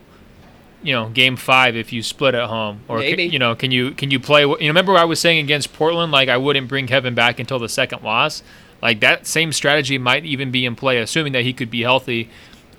you 0.81 0.93
know 0.93 1.09
game 1.09 1.35
five 1.35 1.75
if 1.75 1.91
you 1.93 2.01
split 2.01 2.33
at 2.35 2.47
home 2.47 2.81
or 2.87 2.97
ca- 2.97 3.01
Maybe. 3.01 3.23
you 3.23 3.39
know 3.39 3.55
can 3.55 3.71
you 3.71 3.91
can 3.91 4.11
you 4.11 4.19
play 4.19 4.41
you 4.43 4.47
know 4.47 4.67
remember 4.67 4.93
what 4.93 5.01
i 5.01 5.05
was 5.05 5.19
saying 5.19 5.39
against 5.43 5.73
portland 5.73 6.11
like 6.11 6.29
i 6.29 6.37
wouldn't 6.37 6.67
bring 6.67 6.85
kevin 6.85 7.15
back 7.15 7.39
until 7.39 7.57
the 7.57 7.67
second 7.67 8.03
loss 8.03 8.43
like 8.79 8.99
that 8.99 9.25
same 9.25 9.51
strategy 9.51 9.97
might 9.97 10.23
even 10.23 10.51
be 10.51 10.67
in 10.67 10.75
play 10.75 10.99
assuming 10.99 11.33
that 11.33 11.41
he 11.41 11.51
could 11.51 11.71
be 11.71 11.81
healthy 11.81 12.29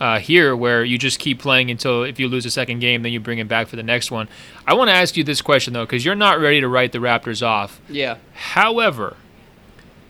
uh, 0.01 0.19
here 0.19 0.55
where 0.55 0.85
you 0.85 0.97
just 0.97 1.19
keep 1.19 1.41
playing 1.41 1.71
until 1.71 2.05
if 2.05 2.21
you 2.21 2.29
lose 2.29 2.47
a 2.47 2.51
second 2.51 2.79
game 2.79 3.03
then 3.03 3.13
you 3.13 3.19
bring 3.19 3.39
him 3.39 3.49
back 3.49 3.67
for 3.67 3.77
the 3.77 3.83
next 3.83 4.11
one 4.11 4.29
i 4.67 4.73
want 4.75 4.89
to 4.89 4.95
ask 4.95 5.17
you 5.17 5.25
this 5.25 5.43
question 5.43 5.73
though 5.73 5.85
because 5.85 6.05
you're 6.05 6.15
not 6.15 6.39
ready 6.39 6.61
to 6.61 6.69
write 6.69 6.93
the 6.93 6.99
raptors 6.99 7.45
off 7.45 7.81
yeah. 7.89 8.19
However, 8.33 9.17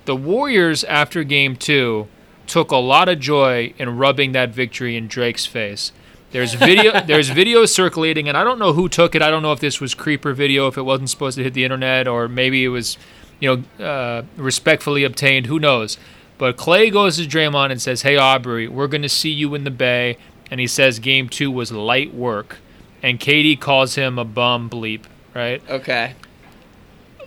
the 0.04 0.16
Warriors 0.16 0.84
after 0.84 1.24
game 1.24 1.56
two 1.56 2.08
took 2.46 2.70
a 2.70 2.76
lot 2.76 3.08
of 3.08 3.20
joy 3.20 3.72
in 3.78 3.96
rubbing 3.96 4.32
that 4.32 4.50
victory 4.50 4.96
in 4.96 5.06
Drake's 5.06 5.46
face. 5.46 5.92
There's 6.30 6.54
video 6.54 7.00
there's 7.06 7.30
video 7.30 7.64
circulating 7.66 8.28
and 8.28 8.36
I 8.36 8.44
don't 8.44 8.58
know 8.58 8.72
who 8.72 8.88
took 8.88 9.14
it. 9.14 9.22
I 9.22 9.30
don't 9.30 9.42
know 9.42 9.52
if 9.52 9.60
this 9.60 9.80
was 9.80 9.94
creeper 9.94 10.32
video, 10.32 10.66
if 10.66 10.76
it 10.76 10.82
wasn't 10.82 11.10
supposed 11.10 11.36
to 11.38 11.44
hit 11.44 11.54
the 11.54 11.64
internet, 11.64 12.06
or 12.06 12.28
maybe 12.28 12.64
it 12.64 12.68
was, 12.68 12.98
you 13.40 13.64
know, 13.78 13.84
uh, 13.84 14.22
respectfully 14.36 15.04
obtained. 15.04 15.46
Who 15.46 15.58
knows? 15.58 15.98
But 16.38 16.56
Klay 16.56 16.92
goes 16.92 17.16
to 17.16 17.24
Draymond 17.24 17.72
and 17.72 17.82
says, 17.82 18.02
Hey 18.02 18.16
Aubrey, 18.16 18.68
we're 18.68 18.86
gonna 18.86 19.08
see 19.08 19.30
you 19.30 19.54
in 19.54 19.64
the 19.64 19.70
Bay 19.70 20.16
and 20.50 20.60
he 20.60 20.66
says 20.66 20.98
game 20.98 21.28
two 21.28 21.50
was 21.50 21.72
light 21.72 22.14
work. 22.14 22.58
And 23.02 23.20
KD 23.20 23.60
calls 23.60 23.94
him 23.96 24.18
a 24.18 24.24
bum 24.24 24.68
bleep, 24.70 25.02
right? 25.34 25.62
Okay. 25.68 26.14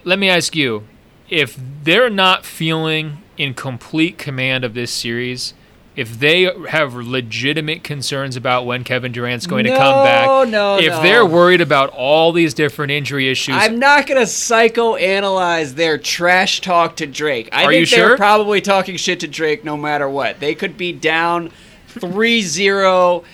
let 0.03 0.17
me 0.19 0.29
ask 0.29 0.55
you 0.55 0.83
if 1.29 1.57
they're 1.83 2.09
not 2.09 2.45
feeling 2.45 3.19
in 3.37 3.53
complete 3.53 4.17
command 4.17 4.63
of 4.65 4.73
this 4.73 4.91
series 4.91 5.53
if 5.95 6.19
they 6.19 6.49
have 6.69 6.95
legitimate 6.95 7.83
concerns 7.83 8.37
about 8.37 8.65
when 8.65 8.83
Kevin 8.83 9.11
Durant's 9.11 9.45
going 9.45 9.65
to 9.65 9.71
come 9.71 10.05
back, 10.05 10.47
no, 10.47 10.77
if 10.77 10.91
no. 10.91 11.01
they're 11.01 11.25
worried 11.25 11.59
about 11.59 11.89
all 11.89 12.31
these 12.31 12.53
different 12.53 12.91
injury 12.91 13.29
issues, 13.29 13.55
I'm 13.57 13.77
not 13.77 14.07
gonna 14.07 14.21
psychoanalyze 14.21 15.75
their 15.75 15.97
trash 15.97 16.61
talk 16.61 16.95
to 16.97 17.07
Drake. 17.07 17.49
I 17.51 17.65
Are 17.65 17.71
think 17.71 17.89
they're 17.89 18.09
sure? 18.09 18.17
probably 18.17 18.61
talking 18.61 18.95
shit 18.95 19.19
to 19.21 19.27
Drake 19.27 19.65
no 19.65 19.75
matter 19.75 20.09
what. 20.09 20.39
They 20.39 20.55
could 20.55 20.77
be 20.77 20.93
down 20.93 21.51
3-0, 21.89 23.25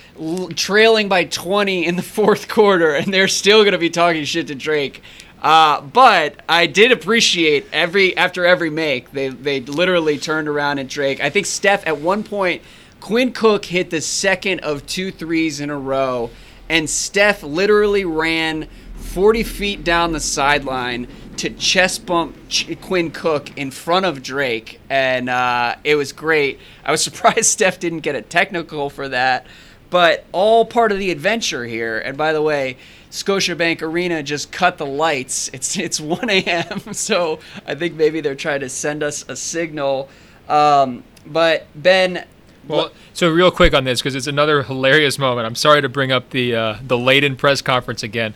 trailing 0.56 1.10
by 1.10 1.26
20 1.26 1.86
in 1.86 1.96
the 1.96 2.02
fourth 2.02 2.48
quarter, 2.48 2.96
and 2.96 3.14
they're 3.14 3.28
still 3.28 3.64
gonna 3.64 3.78
be 3.78 3.92
talking 3.92 4.24
shit 4.24 4.48
to 4.48 4.56
Drake. 4.56 5.04
Uh, 5.42 5.82
but 5.82 6.42
I 6.50 6.66
did 6.66 6.92
appreciate 6.92 7.68
every 7.72 8.18
after 8.18 8.46
every 8.46 8.72
make 8.72 9.12
they 9.12 9.30
they 9.30 9.62
literally 9.62 10.18
turned 10.18 10.48
around 10.48 10.80
at 10.80 10.88
Drake. 10.88 11.20
I 11.22 11.30
think 11.30 11.46
Steph 11.46 11.86
at 11.86 12.00
one 12.00 12.24
point 12.24 12.64
Quinn 13.00 13.32
Cook 13.32 13.66
hit 13.66 13.90
the 13.90 14.02
second 14.02 14.62
of 14.62 14.86
two 14.88 15.12
threes 15.12 15.60
in 15.60 15.70
a 15.70 15.78
row, 15.78 16.32
and 16.68 16.90
Steph 16.90 17.44
literally 17.44 18.04
ran 18.04 18.68
40 18.96 19.44
feet 19.44 19.84
down 19.84 20.12
the 20.12 20.20
sideline 20.20 21.08
to 21.38 21.52
chest 21.52 22.06
bump 22.06 22.36
Ch- 22.50 22.76
Quinn 22.82 23.12
Cook 23.12 23.56
in 23.58 23.70
front 23.70 24.06
of 24.06 24.24
Drake, 24.24 24.80
and 24.90 25.30
uh, 25.30 25.76
it 25.84 25.96
was 25.96 26.12
great. 26.12 26.60
I 26.84 26.92
was 26.92 27.04
surprised 27.04 27.46
Steph 27.46 27.80
didn't 27.80 28.00
get 28.00 28.16
a 28.16 28.22
technical 28.22 28.90
for 28.90 29.08
that, 29.10 29.46
but 29.90 30.26
all 30.32 30.66
part 30.66 30.92
of 30.92 30.98
the 30.98 31.12
adventure 31.12 31.66
here. 31.66 32.00
And 32.00 32.18
by 32.18 32.34
the 32.34 32.42
way, 32.42 32.78
Scotiabank 33.24 33.82
Arena 33.82 34.22
just 34.22 34.52
cut 34.52 34.78
the 34.78 34.86
lights. 34.86 35.50
It's 35.54 35.78
it's 35.78 36.00
1 36.02 36.30
a.m. 36.30 36.94
So 36.94 37.40
I 37.66 37.76
think 37.76 37.96
maybe 37.96 38.22
they're 38.22 38.36
trying 38.36 38.60
to 38.62 38.70
send 38.70 39.02
us 39.04 39.26
a 39.28 39.36
signal. 39.36 40.10
Um, 40.48 41.04
but 41.26 41.68
Ben, 41.76 42.26
Well, 42.68 42.92
so 43.14 43.30
real 43.30 43.52
quick 43.52 43.74
on 43.74 43.84
this 43.84 44.00
because 44.00 44.16
it's 44.16 44.28
another 44.28 44.64
hilarious 44.64 45.18
moment. 45.20 45.46
I'm 45.48 45.56
sorry 45.56 45.82
to 45.82 45.90
bring 45.90 46.12
up 46.12 46.30
the 46.30 46.56
uh, 46.56 46.76
the 46.86 46.96
Layden 46.96 47.38
press 47.38 47.62
conference 47.62 48.04
again, 48.04 48.34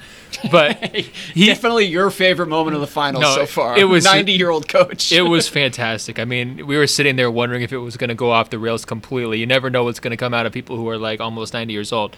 but 0.51 0.75
he 1.33 1.45
definitely 1.45 1.85
your 1.85 2.09
favorite 2.09 2.47
moment 2.47 2.75
of 2.75 2.81
the 2.81 2.87
finals 2.87 3.21
No, 3.21 3.35
so 3.35 3.45
far. 3.45 3.77
it 3.77 3.85
was- 3.85 4.03
90 4.11 4.31
year 4.33 4.49
old 4.49 4.67
coach. 4.67 5.11
it 5.11 5.21
was 5.21 5.47
fantastic. 5.47 6.17
I 6.19 6.25
mean, 6.25 6.65
we 6.67 6.75
were 6.75 6.87
sitting 6.87 7.15
there 7.17 7.29
wondering 7.31 7.61
if 7.61 7.71
it 7.71 7.77
was 7.77 7.95
going 7.97 8.09
to 8.09 8.15
go 8.15 8.31
off 8.31 8.49
the 8.49 8.59
rails 8.59 8.83
completely. 8.83 9.39
You 9.39 9.45
never 9.45 9.69
know 9.69 9.83
what's 9.83 9.99
going 10.01 10.11
to 10.11 10.17
come 10.17 10.33
out 10.33 10.45
of 10.45 10.51
people 10.51 10.75
who 10.75 10.89
are 10.89 10.97
like 10.97 11.21
almost 11.21 11.53
90 11.53 11.71
years 11.71 11.93
old. 11.93 12.17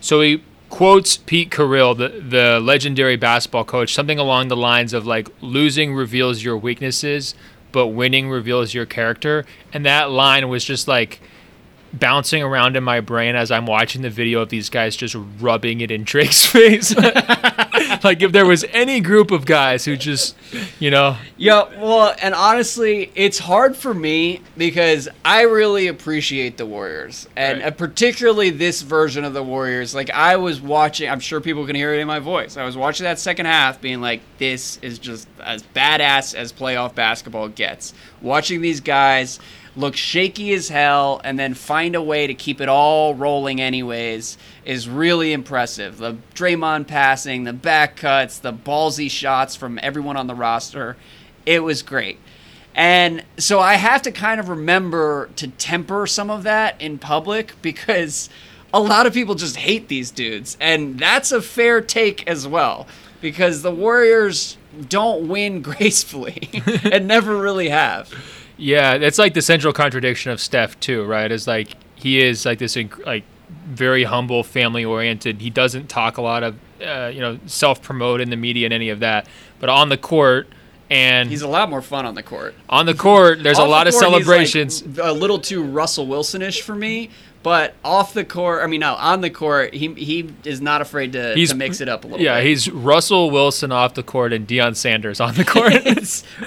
So 0.00 0.20
he 0.22 0.42
quotes 0.70 1.16
Pete 1.16 1.50
Carril, 1.50 1.96
the 1.96 2.08
the 2.20 2.60
legendary 2.60 3.16
basketball 3.16 3.64
coach, 3.64 3.94
something 3.94 4.18
along 4.18 4.48
the 4.48 4.56
lines 4.56 4.92
of 4.92 5.06
like 5.06 5.28
losing 5.40 5.94
reveals 5.94 6.42
your 6.42 6.56
weaknesses, 6.56 7.34
but 7.72 7.88
winning 7.88 8.30
reveals 8.30 8.74
your 8.74 8.86
character. 8.86 9.44
And 9.72 9.84
that 9.86 10.10
line 10.10 10.48
was 10.48 10.64
just 10.64 10.88
like 10.88 11.20
bouncing 11.92 12.42
around 12.42 12.76
in 12.76 12.84
my 12.84 13.00
brain 13.00 13.34
as 13.34 13.50
I'm 13.50 13.66
watching 13.66 14.02
the 14.02 14.10
video 14.10 14.40
of 14.42 14.48
these 14.50 14.68
guys 14.68 14.94
just 14.96 15.16
rubbing 15.40 15.80
it 15.80 15.90
in 15.90 16.04
Drake's 16.04 16.44
face. 16.52 16.94
like 18.04 18.22
if 18.22 18.32
there 18.32 18.46
was 18.46 18.64
any 18.72 19.00
group 19.00 19.30
of 19.30 19.46
guys 19.46 19.84
who 19.84 19.96
just, 19.96 20.36
you 20.78 20.90
know, 20.90 21.16
Yeah, 21.36 21.64
well, 21.80 22.14
and 22.20 22.34
honestly, 22.34 23.10
it's 23.14 23.38
hard 23.38 23.76
for 23.76 23.94
me 23.94 24.40
because 24.56 25.08
I 25.24 25.42
really 25.42 25.86
appreciate 25.86 26.56
the 26.56 26.66
Warriors, 26.66 27.28
and 27.36 27.62
Right. 27.62 27.76
particularly 27.76 28.50
this 28.50 28.82
version 28.82 29.24
of 29.24 29.32
the 29.32 29.42
Warriors. 29.42 29.94
Like 29.94 30.10
I 30.10 30.36
was 30.36 30.60
watching, 30.60 31.08
I'm 31.08 31.20
sure 31.20 31.40
people 31.40 31.66
can 31.66 31.74
hear 31.76 31.94
it 31.94 32.00
in 32.00 32.06
my 32.06 32.18
voice. 32.18 32.56
I 32.56 32.64
was 32.64 32.76
watching 32.76 33.04
that 33.04 33.18
second 33.18 33.46
half, 33.46 33.80
being 33.80 34.00
like, 34.00 34.20
"This 34.38 34.78
is 34.82 34.98
just 34.98 35.26
as 35.42 35.62
badass 35.74 36.34
as 36.34 36.52
playoff 36.52 36.94
basketball 36.94 37.48
gets." 37.48 37.94
Watching 38.20 38.60
these 38.60 38.80
guys 38.80 39.38
look 39.78 39.96
shaky 39.96 40.52
as 40.52 40.68
hell 40.68 41.20
and 41.22 41.38
then 41.38 41.54
find 41.54 41.94
a 41.94 42.02
way 42.02 42.26
to 42.26 42.34
keep 42.34 42.60
it 42.60 42.68
all 42.68 43.14
rolling 43.14 43.60
anyways 43.60 44.36
is 44.64 44.88
really 44.88 45.32
impressive. 45.32 45.98
The 45.98 46.16
Draymond 46.34 46.88
passing, 46.88 47.44
the 47.44 47.52
back 47.52 47.96
cuts, 47.96 48.38
the 48.38 48.52
ballsy 48.52 49.08
shots 49.08 49.54
from 49.54 49.78
everyone 49.80 50.16
on 50.16 50.26
the 50.26 50.34
roster. 50.34 50.96
It 51.46 51.62
was 51.62 51.82
great. 51.82 52.18
And 52.74 53.24
so 53.38 53.60
I 53.60 53.74
have 53.74 54.02
to 54.02 54.10
kind 54.10 54.40
of 54.40 54.48
remember 54.48 55.30
to 55.36 55.46
temper 55.48 56.06
some 56.08 56.28
of 56.28 56.42
that 56.42 56.80
in 56.80 56.98
public 56.98 57.54
because 57.62 58.28
a 58.74 58.80
lot 58.80 59.06
of 59.06 59.14
people 59.14 59.36
just 59.36 59.56
hate 59.56 59.86
these 59.86 60.10
dudes. 60.10 60.56
And 60.60 60.98
that's 60.98 61.30
a 61.30 61.40
fair 61.40 61.80
take 61.80 62.28
as 62.28 62.48
well 62.48 62.88
because 63.20 63.62
the 63.62 63.70
Warriors 63.70 64.56
don't 64.88 65.28
win 65.28 65.62
gracefully 65.62 66.50
and 66.90 67.06
never 67.06 67.36
really 67.36 67.68
have. 67.68 68.12
Yeah, 68.58 68.94
it's 68.94 69.18
like 69.18 69.34
the 69.34 69.42
central 69.42 69.72
contradiction 69.72 70.30
of 70.32 70.40
Steph 70.40 70.78
too, 70.80 71.04
right? 71.04 71.30
Is 71.30 71.46
like 71.46 71.68
he 71.94 72.20
is 72.20 72.44
like 72.44 72.58
this 72.58 72.74
inc- 72.76 73.04
like 73.06 73.24
very 73.66 74.04
humble, 74.04 74.42
family 74.42 74.84
oriented. 74.84 75.40
He 75.40 75.48
doesn't 75.48 75.88
talk 75.88 76.18
a 76.18 76.22
lot 76.22 76.42
of 76.42 76.58
uh, 76.84 77.10
you 77.14 77.20
know 77.20 77.38
self 77.46 77.80
promote 77.80 78.20
in 78.20 78.30
the 78.30 78.36
media 78.36 78.66
and 78.66 78.74
any 78.74 78.90
of 78.90 79.00
that, 79.00 79.26
but 79.60 79.68
on 79.68 79.88
the 79.88 79.96
court 79.96 80.48
and 80.90 81.28
He's 81.28 81.42
a 81.42 81.48
lot 81.48 81.68
more 81.68 81.82
fun 81.82 82.06
on 82.06 82.14
the 82.14 82.22
court. 82.22 82.54
on 82.68 82.86
the 82.86 82.94
court, 82.94 83.42
there's 83.42 83.58
a 83.58 83.64
lot 83.64 83.86
of 83.86 83.92
court, 83.92 84.04
he's, 84.04 84.12
like, 84.12 84.22
celebrations. 84.22 84.82
a 84.98 85.12
little 85.12 85.38
too 85.38 85.62
Russell 85.62 86.06
Wilson 86.06 86.40
ish 86.40 86.62
for 86.62 86.74
me, 86.74 87.10
but 87.48 87.74
off 87.82 88.12
the 88.12 88.24
court, 88.26 88.62
I 88.62 88.66
mean, 88.66 88.80
no, 88.80 88.94
on 88.94 89.22
the 89.22 89.30
court, 89.30 89.72
he 89.72 89.88
he 89.94 90.30
is 90.44 90.60
not 90.60 90.82
afraid 90.82 91.12
to, 91.14 91.34
He's- 91.34 91.48
to 91.48 91.56
mix 91.56 91.80
it 91.80 91.88
up 91.88 92.04
a 92.04 92.06
little 92.06 92.18
bit. 92.18 92.24
yeah, 92.24 92.36
bit. 92.38 92.46
he's 92.46 92.70
Russell 92.70 93.30
Wilson 93.30 93.72
off 93.72 93.94
the 93.94 94.02
court 94.02 94.32
and 94.34 94.46
Deion 94.46 94.76
Sanders 94.76 95.18
on 95.20 95.34
the 95.34 95.44
court. 95.54 95.72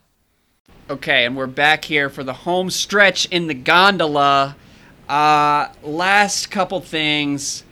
Okay, 0.89 1.25
and 1.25 1.37
we're 1.37 1.45
back 1.45 1.85
here 1.85 2.09
for 2.09 2.23
the 2.23 2.33
home 2.33 2.71
stretch 2.71 3.27
in 3.27 3.45
the 3.45 3.53
gondola. 3.53 4.55
Uh, 5.07 5.67
last 5.83 6.49
couple 6.49 6.81
things. 6.81 7.63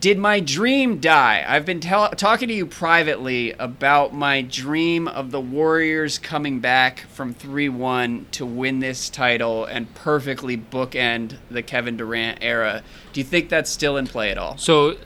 Did 0.00 0.18
my 0.18 0.40
dream 0.40 0.98
die? 0.98 1.44
I've 1.46 1.64
been 1.64 1.78
tell- 1.78 2.10
talking 2.10 2.48
to 2.48 2.54
you 2.54 2.66
privately 2.66 3.52
about 3.52 4.12
my 4.12 4.42
dream 4.42 5.06
of 5.06 5.30
the 5.30 5.40
Warriors 5.40 6.18
coming 6.18 6.58
back 6.58 7.00
from 7.08 7.32
3 7.32 7.68
1 7.68 8.26
to 8.32 8.44
win 8.44 8.80
this 8.80 9.08
title 9.08 9.64
and 9.64 9.92
perfectly 9.94 10.56
bookend 10.56 11.36
the 11.50 11.62
Kevin 11.62 11.96
Durant 11.96 12.38
era. 12.40 12.82
Do 13.12 13.20
you 13.20 13.24
think 13.24 13.48
that's 13.48 13.70
still 13.70 13.96
in 13.96 14.08
play 14.08 14.30
at 14.32 14.38
all? 14.38 14.58
So, 14.58 14.96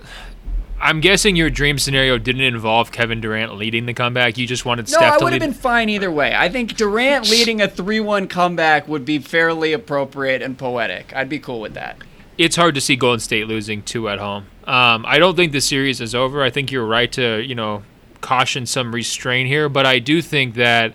I'm 0.81 1.01
guessing 1.03 1.37
your 1.37 1.51
dream 1.51 1.79
scenario 1.79 2.17
didn't 2.17 2.41
involve 2.41 2.91
Kevin 2.91 3.21
Durant 3.21 3.57
leading 3.57 3.85
the 3.85 3.93
comeback. 3.93 4.39
You 4.39 4.47
just 4.47 4.65
wanted 4.65 4.87
No, 4.91 4.97
Steph 4.97 5.13
I 5.13 5.19
to 5.19 5.25
would 5.25 5.33
have 5.35 5.41
been 5.41 5.53
fine 5.53 5.91
either 5.91 6.11
way. 6.11 6.35
I 6.35 6.49
think 6.49 6.75
Durant 6.75 7.29
leading 7.31 7.61
a 7.61 7.69
3 7.69 8.01
1 8.01 8.29
comeback 8.29 8.89
would 8.89 9.05
be 9.05 9.19
fairly 9.19 9.75
appropriate 9.75 10.41
and 10.41 10.57
poetic. 10.57 11.13
I'd 11.15 11.29
be 11.29 11.39
cool 11.39 11.61
with 11.61 11.75
that. 11.75 11.99
it's 12.39 12.57
hard 12.57 12.75
to 12.77 12.81
see 12.81 12.97
Golden 12.97 13.21
State 13.21 13.47
losing 13.47 13.83
two 13.83 14.09
at 14.09 14.19
home. 14.19 14.47
Um, 14.71 15.05
I 15.05 15.19
don't 15.19 15.35
think 15.35 15.51
the 15.51 15.61
series 15.61 16.01
is 16.01 16.15
over. 16.15 16.45
I 16.45 16.51
think 16.51 16.71
you're 16.71 16.87
right 16.87 17.11
to 17.13 17.41
you 17.41 17.57
know 17.57 17.83
caution 18.21 18.67
some 18.67 18.95
restraint 18.95 19.49
here, 19.49 19.69
but 19.69 19.85
I 19.85 19.99
do 19.99 20.23
think 20.23 20.55
that 20.55 20.95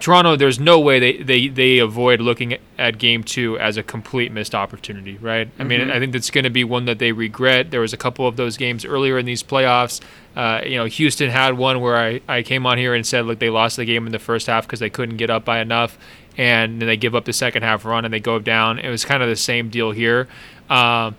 Toronto, 0.00 0.34
there's 0.34 0.58
no 0.58 0.80
way 0.80 0.98
they, 0.98 1.22
they, 1.22 1.48
they 1.48 1.78
avoid 1.78 2.20
looking 2.20 2.58
at 2.76 2.98
game 2.98 3.22
two 3.22 3.56
as 3.58 3.76
a 3.76 3.82
complete 3.82 4.32
missed 4.32 4.54
opportunity, 4.54 5.16
right? 5.18 5.48
I 5.58 5.64
mean, 5.64 5.90
I 5.90 5.98
think 5.98 6.12
that's 6.12 6.30
going 6.30 6.44
to 6.44 6.50
be 6.50 6.64
one 6.64 6.86
that 6.86 6.98
they 6.98 7.12
regret. 7.12 7.70
There 7.70 7.80
was 7.80 7.92
a 7.92 7.96
couple 7.96 8.26
of 8.26 8.36
those 8.36 8.56
games 8.56 8.84
earlier 8.84 9.16
in 9.16 9.24
these 9.24 9.42
playoffs. 9.42 10.00
Uh, 10.34 10.60
you 10.66 10.76
know, 10.76 10.84
Houston 10.86 11.30
had 11.30 11.56
one 11.56 11.80
where 11.80 11.96
I, 11.96 12.20
I 12.28 12.42
came 12.42 12.66
on 12.66 12.76
here 12.76 12.94
and 12.94 13.06
said, 13.06 13.24
look, 13.24 13.38
they 13.38 13.48
lost 13.48 13.76
the 13.76 13.84
game 13.84 14.04
in 14.04 14.12
the 14.12 14.18
first 14.18 14.46
half 14.48 14.66
because 14.66 14.80
they 14.80 14.90
couldn't 14.90 15.16
get 15.16 15.30
up 15.30 15.44
by 15.44 15.60
enough, 15.60 15.96
and 16.36 16.82
then 16.82 16.88
they 16.88 16.96
give 16.96 17.14
up 17.14 17.24
the 17.24 17.32
second 17.32 17.62
half 17.62 17.84
run 17.84 18.04
and 18.04 18.12
they 18.12 18.20
go 18.20 18.38
down. 18.38 18.80
It 18.80 18.90
was 18.90 19.04
kind 19.04 19.22
of 19.22 19.28
the 19.28 19.36
same 19.36 19.70
deal 19.70 19.92
here. 19.92 20.28
Um, 20.68 21.16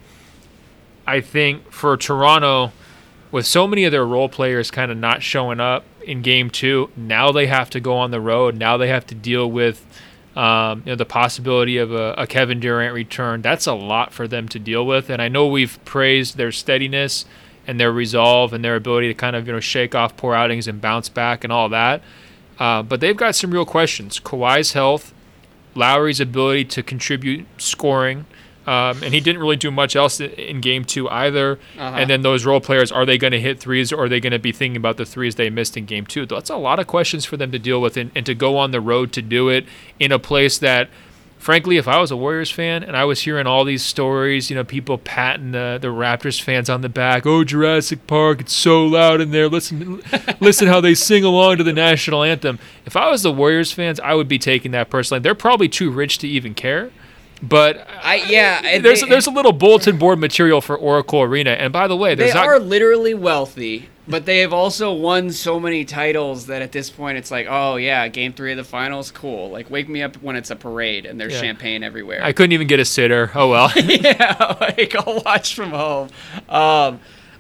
I 1.08 1.22
think 1.22 1.72
for 1.72 1.96
Toronto, 1.98 2.72
with 3.32 3.46
so 3.46 3.68
many 3.68 3.84
of 3.84 3.92
their 3.92 4.06
role 4.06 4.30
players 4.30 4.72
kind 4.72 4.92
of 4.92 4.98
not 4.98 5.22
showing 5.22 5.60
up 5.60 5.84
in 6.04 6.22
game 6.22 6.50
two, 6.50 6.90
now 6.96 7.32
they 7.32 7.48
have 7.48 7.70
to 7.72 7.80
go 7.80 7.98
on 7.98 8.12
the 8.12 8.22
road. 8.22 8.56
Now 8.58 8.78
they 8.78 8.88
have 8.88 9.06
to 9.08 9.16
deal 9.16 9.50
with 9.50 9.86
um, 10.36 10.84
you 10.86 10.92
know 10.92 10.96
the 10.96 11.06
possibility 11.06 11.78
of 11.78 11.92
a, 11.92 12.14
a 12.18 12.28
Kevin 12.28 12.60
Durant 12.60 12.94
return. 12.94 13.42
That's 13.42 13.68
a 13.68 13.74
lot 13.74 14.14
for 14.14 14.28
them 14.28 14.48
to 14.50 14.60
deal 14.60 14.86
with. 14.86 15.10
And 15.10 15.22
I 15.22 15.28
know 15.28 15.48
we've 15.48 15.84
praised 15.86 16.38
their 16.38 16.52
steadiness 16.52 17.26
and 17.68 17.80
their 17.80 17.92
resolve 17.92 18.54
and 18.54 18.64
their 18.64 18.76
ability 18.76 19.08
to 19.08 19.14
kind 19.14 19.36
of 19.36 19.48
you 19.48 19.54
know 19.54 19.60
shake 19.60 19.96
off 19.96 20.18
poor 20.18 20.36
outings 20.36 20.68
and 20.68 20.82
bounce 20.82 21.10
back 21.10 21.44
and 21.44 21.54
all 21.54 21.70
that. 21.70 22.02
Uh, 22.60 22.82
but 22.82 23.00
they've 23.00 23.18
got 23.18 23.36
some 23.36 23.52
real 23.52 23.66
questions. 23.66 24.20
Kawhi's 24.20 24.74
health, 24.74 25.14
Lowry's 25.74 26.20
ability 26.20 26.66
to 26.66 26.84
contribute 26.84 27.46
scoring. 27.58 28.26
Um, 28.68 29.04
and 29.04 29.14
he 29.14 29.20
didn't 29.20 29.42
really 29.42 29.56
do 29.56 29.70
much 29.70 29.96
else 29.96 30.20
in 30.20 30.60
game 30.60 30.86
two 30.86 31.08
either. 31.10 31.60
Uh-huh. 31.78 31.98
And 31.98 32.10
then 32.10 32.24
those 32.24 32.46
role 32.46 32.60
players, 32.60 32.92
are 32.92 33.06
they 33.06 33.18
going 33.18 33.32
to 33.32 33.40
hit 33.40 33.60
threes 33.60 33.92
or 33.92 34.06
are 34.06 34.10
they 34.10 34.20
going 34.20 34.32
to 34.34 34.40
be 34.40 34.52
thinking 34.52 34.78
about 34.78 34.98
the 34.98 35.06
threes 35.06 35.36
they 35.36 35.50
missed 35.50 35.78
in 35.78 35.86
game 35.86 36.06
two? 36.06 36.26
That's 36.26 36.50
a 36.50 36.58
lot 36.58 36.80
of 36.80 36.88
questions 36.88 37.26
for 37.26 37.38
them 37.38 37.52
to 37.52 37.60
deal 37.60 37.80
with 37.80 37.96
and, 37.96 38.12
and 38.16 38.26
to 38.26 38.34
go 38.34 38.58
on 38.58 38.72
the 38.72 38.82
road 38.82 39.12
to 39.14 39.22
do 39.22 39.50
it 39.50 39.66
in 40.00 40.12
a 40.12 40.18
place 40.18 40.58
that, 40.58 40.90
frankly, 41.38 41.78
if 41.78 41.88
I 41.88 42.00
was 42.00 42.10
a 42.10 42.18
Warriors 42.18 42.50
fan 42.50 42.82
and 42.82 42.98
I 42.98 43.06
was 43.06 43.22
hearing 43.22 43.46
all 43.46 43.66
these 43.66 43.84
stories, 43.84 44.50
you 44.50 44.56
know, 44.56 44.64
people 44.64 44.98
patting 44.98 45.52
the, 45.52 45.78
the 45.80 45.90
Raptors 45.90 46.42
fans 46.42 46.68
on 46.68 46.82
the 46.82 46.90
back, 46.90 47.28
oh, 47.28 47.44
Jurassic 47.44 48.08
Park, 48.08 48.42
it's 48.42 48.54
so 48.54 48.84
loud 48.84 49.22
in 49.22 49.30
there. 49.30 49.48
Listen, 49.48 50.02
listen 50.40 50.68
how 50.68 50.82
they 50.82 50.96
sing 50.96 51.24
along 51.24 51.58
to 51.58 51.64
the 51.64 51.74
national 51.74 52.24
anthem. 52.24 52.58
If 52.84 52.96
I 52.96 53.12
was 53.12 53.22
the 53.22 53.32
Warriors 53.32 53.72
fans, 53.72 54.00
I 54.00 54.16
would 54.16 54.28
be 54.28 54.40
taking 54.40 54.72
that 54.72 54.90
personally. 54.90 55.22
They're 55.22 55.36
probably 55.36 55.70
too 55.70 55.92
rich 55.92 56.18
to 56.20 56.28
even 56.28 56.56
care. 56.56 56.90
But 57.44 57.88
I 58.02 58.16
yeah, 58.28 58.62
and 58.64 58.84
there's 58.84 59.02
they- 59.02 59.10
there's 59.10 59.28
a 59.28 59.32
little 59.32 59.52
bulletin 59.52 59.98
board 59.98 60.20
material 60.20 60.62
for 60.62 60.76
Oracle 60.76 61.22
Arena, 61.22 61.52
and 61.52 61.72
by 61.74 61.88
the 61.88 61.96
way, 61.96 62.16
They 62.16 62.34
not, 62.34 62.48
are 62.48 62.60
literally 62.60 63.14
wealthy, 63.14 63.90
but 64.08 64.26
they 64.26 64.40
have 64.40 64.54
also 64.54 64.94
won 64.94 65.32
so 65.32 65.60
many 65.60 65.84
titles 65.86 66.48
that 66.48 66.62
at 66.62 66.72
this 66.72 66.90
point 66.90 67.18
it's 67.18 67.32
like, 67.32 67.46
oh 67.50 67.76
yeah, 67.76 68.08
game 68.08 68.32
three 68.34 68.52
of 68.52 68.58
the 68.58 68.64
finals, 68.64 69.12
cool. 69.12 69.50
Like 69.52 69.70
wake 69.70 69.90
me 69.90 70.02
up 70.02 70.16
when 70.18 70.36
it's 70.36 70.50
a 70.50 70.56
parade 70.56 71.06
and 71.06 71.20
there's 71.20 71.34
Yeah. 71.34 71.42
champagne 71.42 71.84
everywhere. 71.84 72.24
I 72.24 72.32
couldn't 72.32 72.54
even 72.54 72.68
get 72.68 72.80
a 72.80 72.86
sitter. 72.86 73.30
Oh 73.36 73.50
well. 73.50 73.72
yeah, 73.76 74.56
like 74.62 74.96
I'll 74.96 75.22
watch 75.26 75.56
from 75.56 75.72
home. 75.72 76.10
Um, 76.50 77.00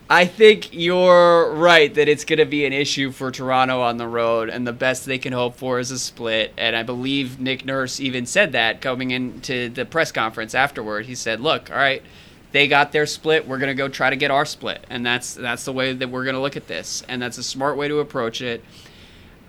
I 0.10 0.26
think 0.26 0.70
you're 0.72 1.51
right 1.53 1.91
that 1.95 2.08
it's 2.08 2.26
going 2.26 2.38
to 2.39 2.45
be 2.45 2.66
an 2.66 2.74
issue 2.74 3.12
for 3.12 3.32
Toronto 3.32 3.82
on 3.82 3.97
the 3.97 4.08
road, 4.08 4.49
and 4.49 4.68
the 4.68 4.74
best 4.74 5.06
they 5.06 5.18
can 5.18 5.34
hope 5.34 5.56
for 5.56 5.80
is 5.80 5.89
a 5.89 5.97
split. 5.97 6.53
And 6.58 6.76
I 6.76 6.84
believe 6.84 7.39
Nick 7.39 7.66
Nurse 7.66 7.99
even 7.99 8.28
said 8.28 8.51
that 8.51 8.82
coming 8.82 9.10
into 9.10 9.70
the 9.70 9.84
press 9.84 10.12
conference 10.12 10.53
afterward. 10.53 11.08
He 11.08 11.16
said, 11.16 11.39
"Look, 11.39 11.72
all 11.72 11.78
right." 11.78 12.03
They 12.51 12.70
got 12.70 12.93
their 12.93 13.06
split. 13.06 13.45
We're 13.45 13.58
gonna 13.58 13.74
go 13.74 13.89
try 13.89 14.10
to 14.10 14.16
get 14.16 14.32
our 14.32 14.45
split, 14.45 14.86
and 14.89 15.06
that's 15.06 15.34
that's 15.34 15.66
the 15.66 15.74
way 15.74 15.91
that 15.91 16.10
we're 16.10 16.24
gonna 16.24 16.41
look 16.41 16.56
at 16.56 16.68
this, 16.68 17.03
and 17.10 17.22
that's 17.22 17.38
a 17.38 17.43
smart 17.43 17.76
way 17.76 17.89
to 17.89 17.99
approach 17.99 18.41
it. 18.41 18.64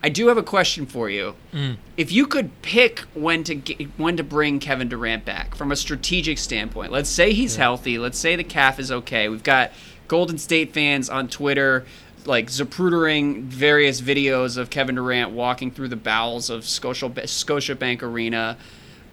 I 0.03 0.09
do 0.09 0.27
have 0.27 0.39
a 0.39 0.43
question 0.43 0.87
for 0.87 1.09
you. 1.09 1.37
Mm. 1.53 1.77
If 1.97 2.11
you 2.11 2.27
could 2.27 2.63
pick 2.63 3.01
when 3.15 3.45
to 3.45 3.55
get, 3.55 3.81
when 3.97 4.17
to 4.17 4.25
bring 4.25 4.59
Kevin 4.59 4.89
Durant 4.89 5.25
back 5.25 5.55
from 5.55 5.71
a 5.71 5.77
strategic 5.77 6.39
standpoint, 6.39 6.91
let's 6.91 7.09
say 7.09 7.33
he's 7.33 7.55
healthy. 7.57 7.97
Let's 7.97 8.19
say 8.19 8.35
the 8.35 8.43
calf 8.43 8.81
is 8.81 8.91
okay. 8.91 9.29
We've 9.29 9.43
got 9.43 9.71
Golden 10.09 10.39
State 10.39 10.73
fans 10.73 11.09
on 11.09 11.29
Twitter 11.29 11.85
like 12.25 12.49
zaprudering 12.49 13.43
various 13.43 14.01
videos 14.01 14.57
of 14.57 14.69
Kevin 14.69 14.97
Durant 14.97 15.31
walking 15.31 15.71
through 15.71 15.89
the 15.89 15.97
bowels 15.97 16.51
of 16.51 16.65
Scotia 16.65 17.09
Scotiabank 17.09 18.03
Arena. 18.03 18.57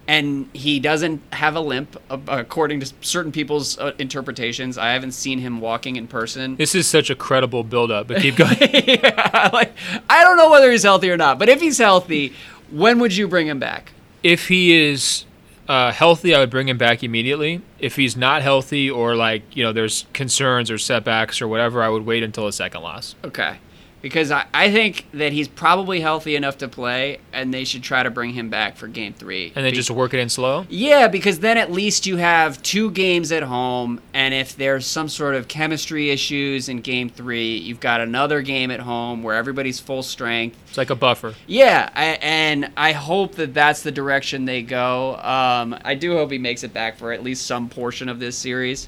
And 0.06 0.50
he 0.52 0.80
doesn't 0.80 1.22
have 1.32 1.56
a 1.56 1.60
limp, 1.60 1.96
uh, 2.10 2.18
according 2.26 2.80
to 2.80 2.92
certain 3.00 3.32
people's 3.32 3.78
uh, 3.78 3.92
interpretations. 3.98 4.76
I 4.76 4.92
haven't 4.92 5.12
seen 5.12 5.38
him 5.38 5.60
walking 5.62 5.96
in 5.96 6.08
person. 6.08 6.56
this 6.56 6.74
is 6.74 6.86
such 6.86 7.08
a 7.08 7.14
credible 7.14 7.64
build-up, 7.64 8.08
but 8.08 8.20
keep 8.20 8.36
going. 8.36 8.56
yeah, 8.60 9.48
like 9.50 9.72
I 10.10 10.22
don't 10.22 10.36
know 10.36 10.50
whether 10.50 10.70
he's 10.70 10.82
healthy 10.82 11.10
or 11.10 11.16
not, 11.16 11.38
but 11.38 11.48
if 11.48 11.62
he's 11.62 11.78
healthy, 11.78 12.34
when 12.70 12.98
would 12.98 13.16
you 13.16 13.26
bring 13.28 13.46
him 13.46 13.58
back? 13.58 13.92
if 14.24 14.48
he 14.48 14.72
is 14.72 15.26
uh, 15.68 15.92
healthy, 15.92 16.34
I 16.34 16.40
would 16.40 16.50
bring 16.50 16.68
him 16.68 16.78
back 16.78 17.02
immediately. 17.02 17.62
If 17.78 17.96
he's 17.96 18.16
not 18.16 18.42
healthy, 18.42 18.90
or 18.90 19.16
like 19.16 19.42
you 19.56 19.62
know, 19.62 19.72
there's 19.72 20.06
concerns 20.12 20.70
or 20.70 20.78
setbacks 20.78 21.40
or 21.40 21.48
whatever, 21.48 21.82
I 21.82 21.88
would 21.88 22.04
wait 22.04 22.22
until 22.22 22.46
the 22.46 22.52
second 22.52 22.82
loss. 22.82 23.14
Okay. 23.24 23.58
Because 24.04 24.30
I, 24.30 24.44
I 24.52 24.70
think 24.70 25.06
that 25.14 25.32
he's 25.32 25.48
probably 25.48 25.98
healthy 26.02 26.36
enough 26.36 26.58
to 26.58 26.68
play, 26.68 27.20
and 27.32 27.54
they 27.54 27.64
should 27.64 27.82
try 27.82 28.02
to 28.02 28.10
bring 28.10 28.34
him 28.34 28.50
back 28.50 28.76
for 28.76 28.86
game 28.86 29.14
three. 29.14 29.46
And 29.56 29.64
then 29.64 29.72
Be- 29.72 29.76
just 29.76 29.90
work 29.90 30.12
it 30.12 30.20
in 30.20 30.28
slow. 30.28 30.66
Yeah, 30.68 31.08
because 31.08 31.38
then 31.38 31.56
at 31.56 31.72
least 31.72 32.04
you 32.04 32.18
have 32.18 32.62
two 32.62 32.90
games 32.90 33.32
at 33.32 33.44
home, 33.44 34.02
and 34.12 34.34
if 34.34 34.58
there's 34.58 34.84
some 34.84 35.08
sort 35.08 35.34
of 35.34 35.48
chemistry 35.48 36.10
issues 36.10 36.68
in 36.68 36.82
game 36.82 37.08
three, 37.08 37.56
you've 37.56 37.80
got 37.80 38.02
another 38.02 38.42
game 38.42 38.70
at 38.70 38.80
home 38.80 39.22
where 39.22 39.36
everybody's 39.36 39.80
full 39.80 40.02
strength. 40.02 40.58
It's 40.68 40.76
like 40.76 40.90
a 40.90 40.94
buffer. 40.94 41.32
Yeah, 41.46 41.88
I, 41.94 42.04
and 42.20 42.72
I 42.76 42.92
hope 42.92 43.36
that 43.36 43.54
that's 43.54 43.82
the 43.82 43.90
direction 43.90 44.44
they 44.44 44.60
go. 44.60 45.16
Um, 45.16 45.78
I 45.82 45.94
do 45.94 46.12
hope 46.12 46.30
he 46.30 46.36
makes 46.36 46.62
it 46.62 46.74
back 46.74 46.98
for 46.98 47.10
at 47.10 47.22
least 47.22 47.46
some 47.46 47.70
portion 47.70 48.10
of 48.10 48.18
this 48.18 48.36
series. 48.36 48.86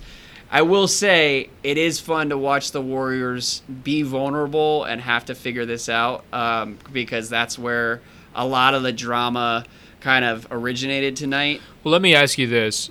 I 0.51 0.63
will 0.63 0.87
say 0.89 1.51
it 1.63 1.77
is 1.77 1.99
fun 1.99 2.29
to 2.31 2.39
watch 2.39 2.71
the 2.71 2.81
Warriors 2.81 3.63
be 3.83 4.03
vulnerable 4.03 4.85
and 4.85 5.01
have 5.01 5.25
to 5.27 5.35
figure 5.35 5.67
this 5.67 5.89
out 5.89 6.25
um, 6.33 6.79
because 6.93 7.29
that's 7.29 7.59
where 7.59 8.01
a 8.35 8.47
lot 8.47 8.75
of 8.75 8.83
the 8.83 8.93
drama 8.93 9.65
kind 10.01 10.25
of 10.25 10.47
originated 10.51 11.17
tonight. 11.17 11.61
Well, 11.83 11.93
let 11.93 12.03
me 12.03 12.15
ask 12.15 12.39
you 12.39 12.47
this. 12.47 12.91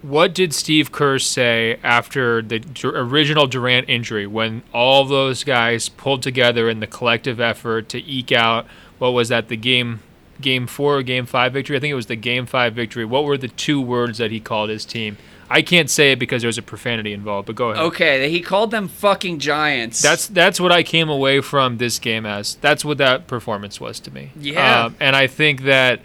What 0.00 0.34
did 0.34 0.54
Steve 0.54 0.92
Kerr 0.92 1.18
say 1.18 1.78
after 1.82 2.40
the 2.40 2.62
original 2.84 3.46
Durant 3.46 3.88
injury 3.88 4.26
when 4.26 4.62
all 4.72 5.04
those 5.04 5.42
guys 5.42 5.88
pulled 5.88 6.22
together 6.22 6.70
in 6.70 6.80
the 6.80 6.86
collective 6.86 7.40
effort 7.40 7.88
to 7.90 8.02
eke 8.04 8.32
out 8.32 8.66
what 8.98 9.10
was 9.10 9.28
that 9.28 9.48
the 9.48 9.56
game 9.56 10.00
game 10.40 10.66
four 10.66 10.98
or 10.98 11.02
game 11.02 11.26
five 11.26 11.52
victory. 11.52 11.76
I 11.76 11.80
think 11.80 11.92
it 11.92 11.96
was 11.96 12.06
the 12.06 12.16
game 12.16 12.46
five 12.46 12.74
victory. 12.74 13.04
What 13.04 13.24
were 13.24 13.38
the 13.38 13.48
two 13.48 13.80
words 13.80 14.18
that 14.18 14.30
he 14.30 14.38
called 14.38 14.70
his 14.70 14.84
team? 14.84 15.16
I 15.48 15.62
can't 15.62 15.88
say 15.88 16.12
it 16.12 16.18
because 16.18 16.42
there's 16.42 16.58
a 16.58 16.62
profanity 16.62 17.12
involved, 17.12 17.46
but 17.46 17.54
go 17.54 17.70
ahead. 17.70 17.84
Okay, 17.84 18.30
he 18.30 18.40
called 18.40 18.70
them 18.70 18.88
fucking 18.88 19.38
giants. 19.38 20.02
That's 20.02 20.26
that's 20.26 20.58
what 20.58 20.72
I 20.72 20.82
came 20.82 21.08
away 21.08 21.40
from 21.40 21.78
this 21.78 21.98
game 21.98 22.26
as. 22.26 22.56
That's 22.56 22.84
what 22.84 22.98
that 22.98 23.26
performance 23.26 23.80
was 23.80 24.00
to 24.00 24.10
me. 24.10 24.32
Yeah. 24.38 24.86
Um, 24.86 24.96
and 24.98 25.14
I 25.14 25.26
think 25.26 25.62
that 25.62 26.00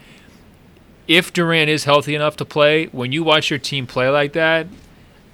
if 1.08 1.34
Durant 1.34 1.70
is 1.70 1.86
healthy 1.86 2.14
enough 2.14 2.38
to 2.38 2.46
play, 2.46 2.86
when 2.88 3.12
you 3.12 3.24
watch 3.24 3.50
your 3.50 3.60
team 3.60 3.88
play 3.88 4.10
like 4.10 4.34
that, 4.34 4.68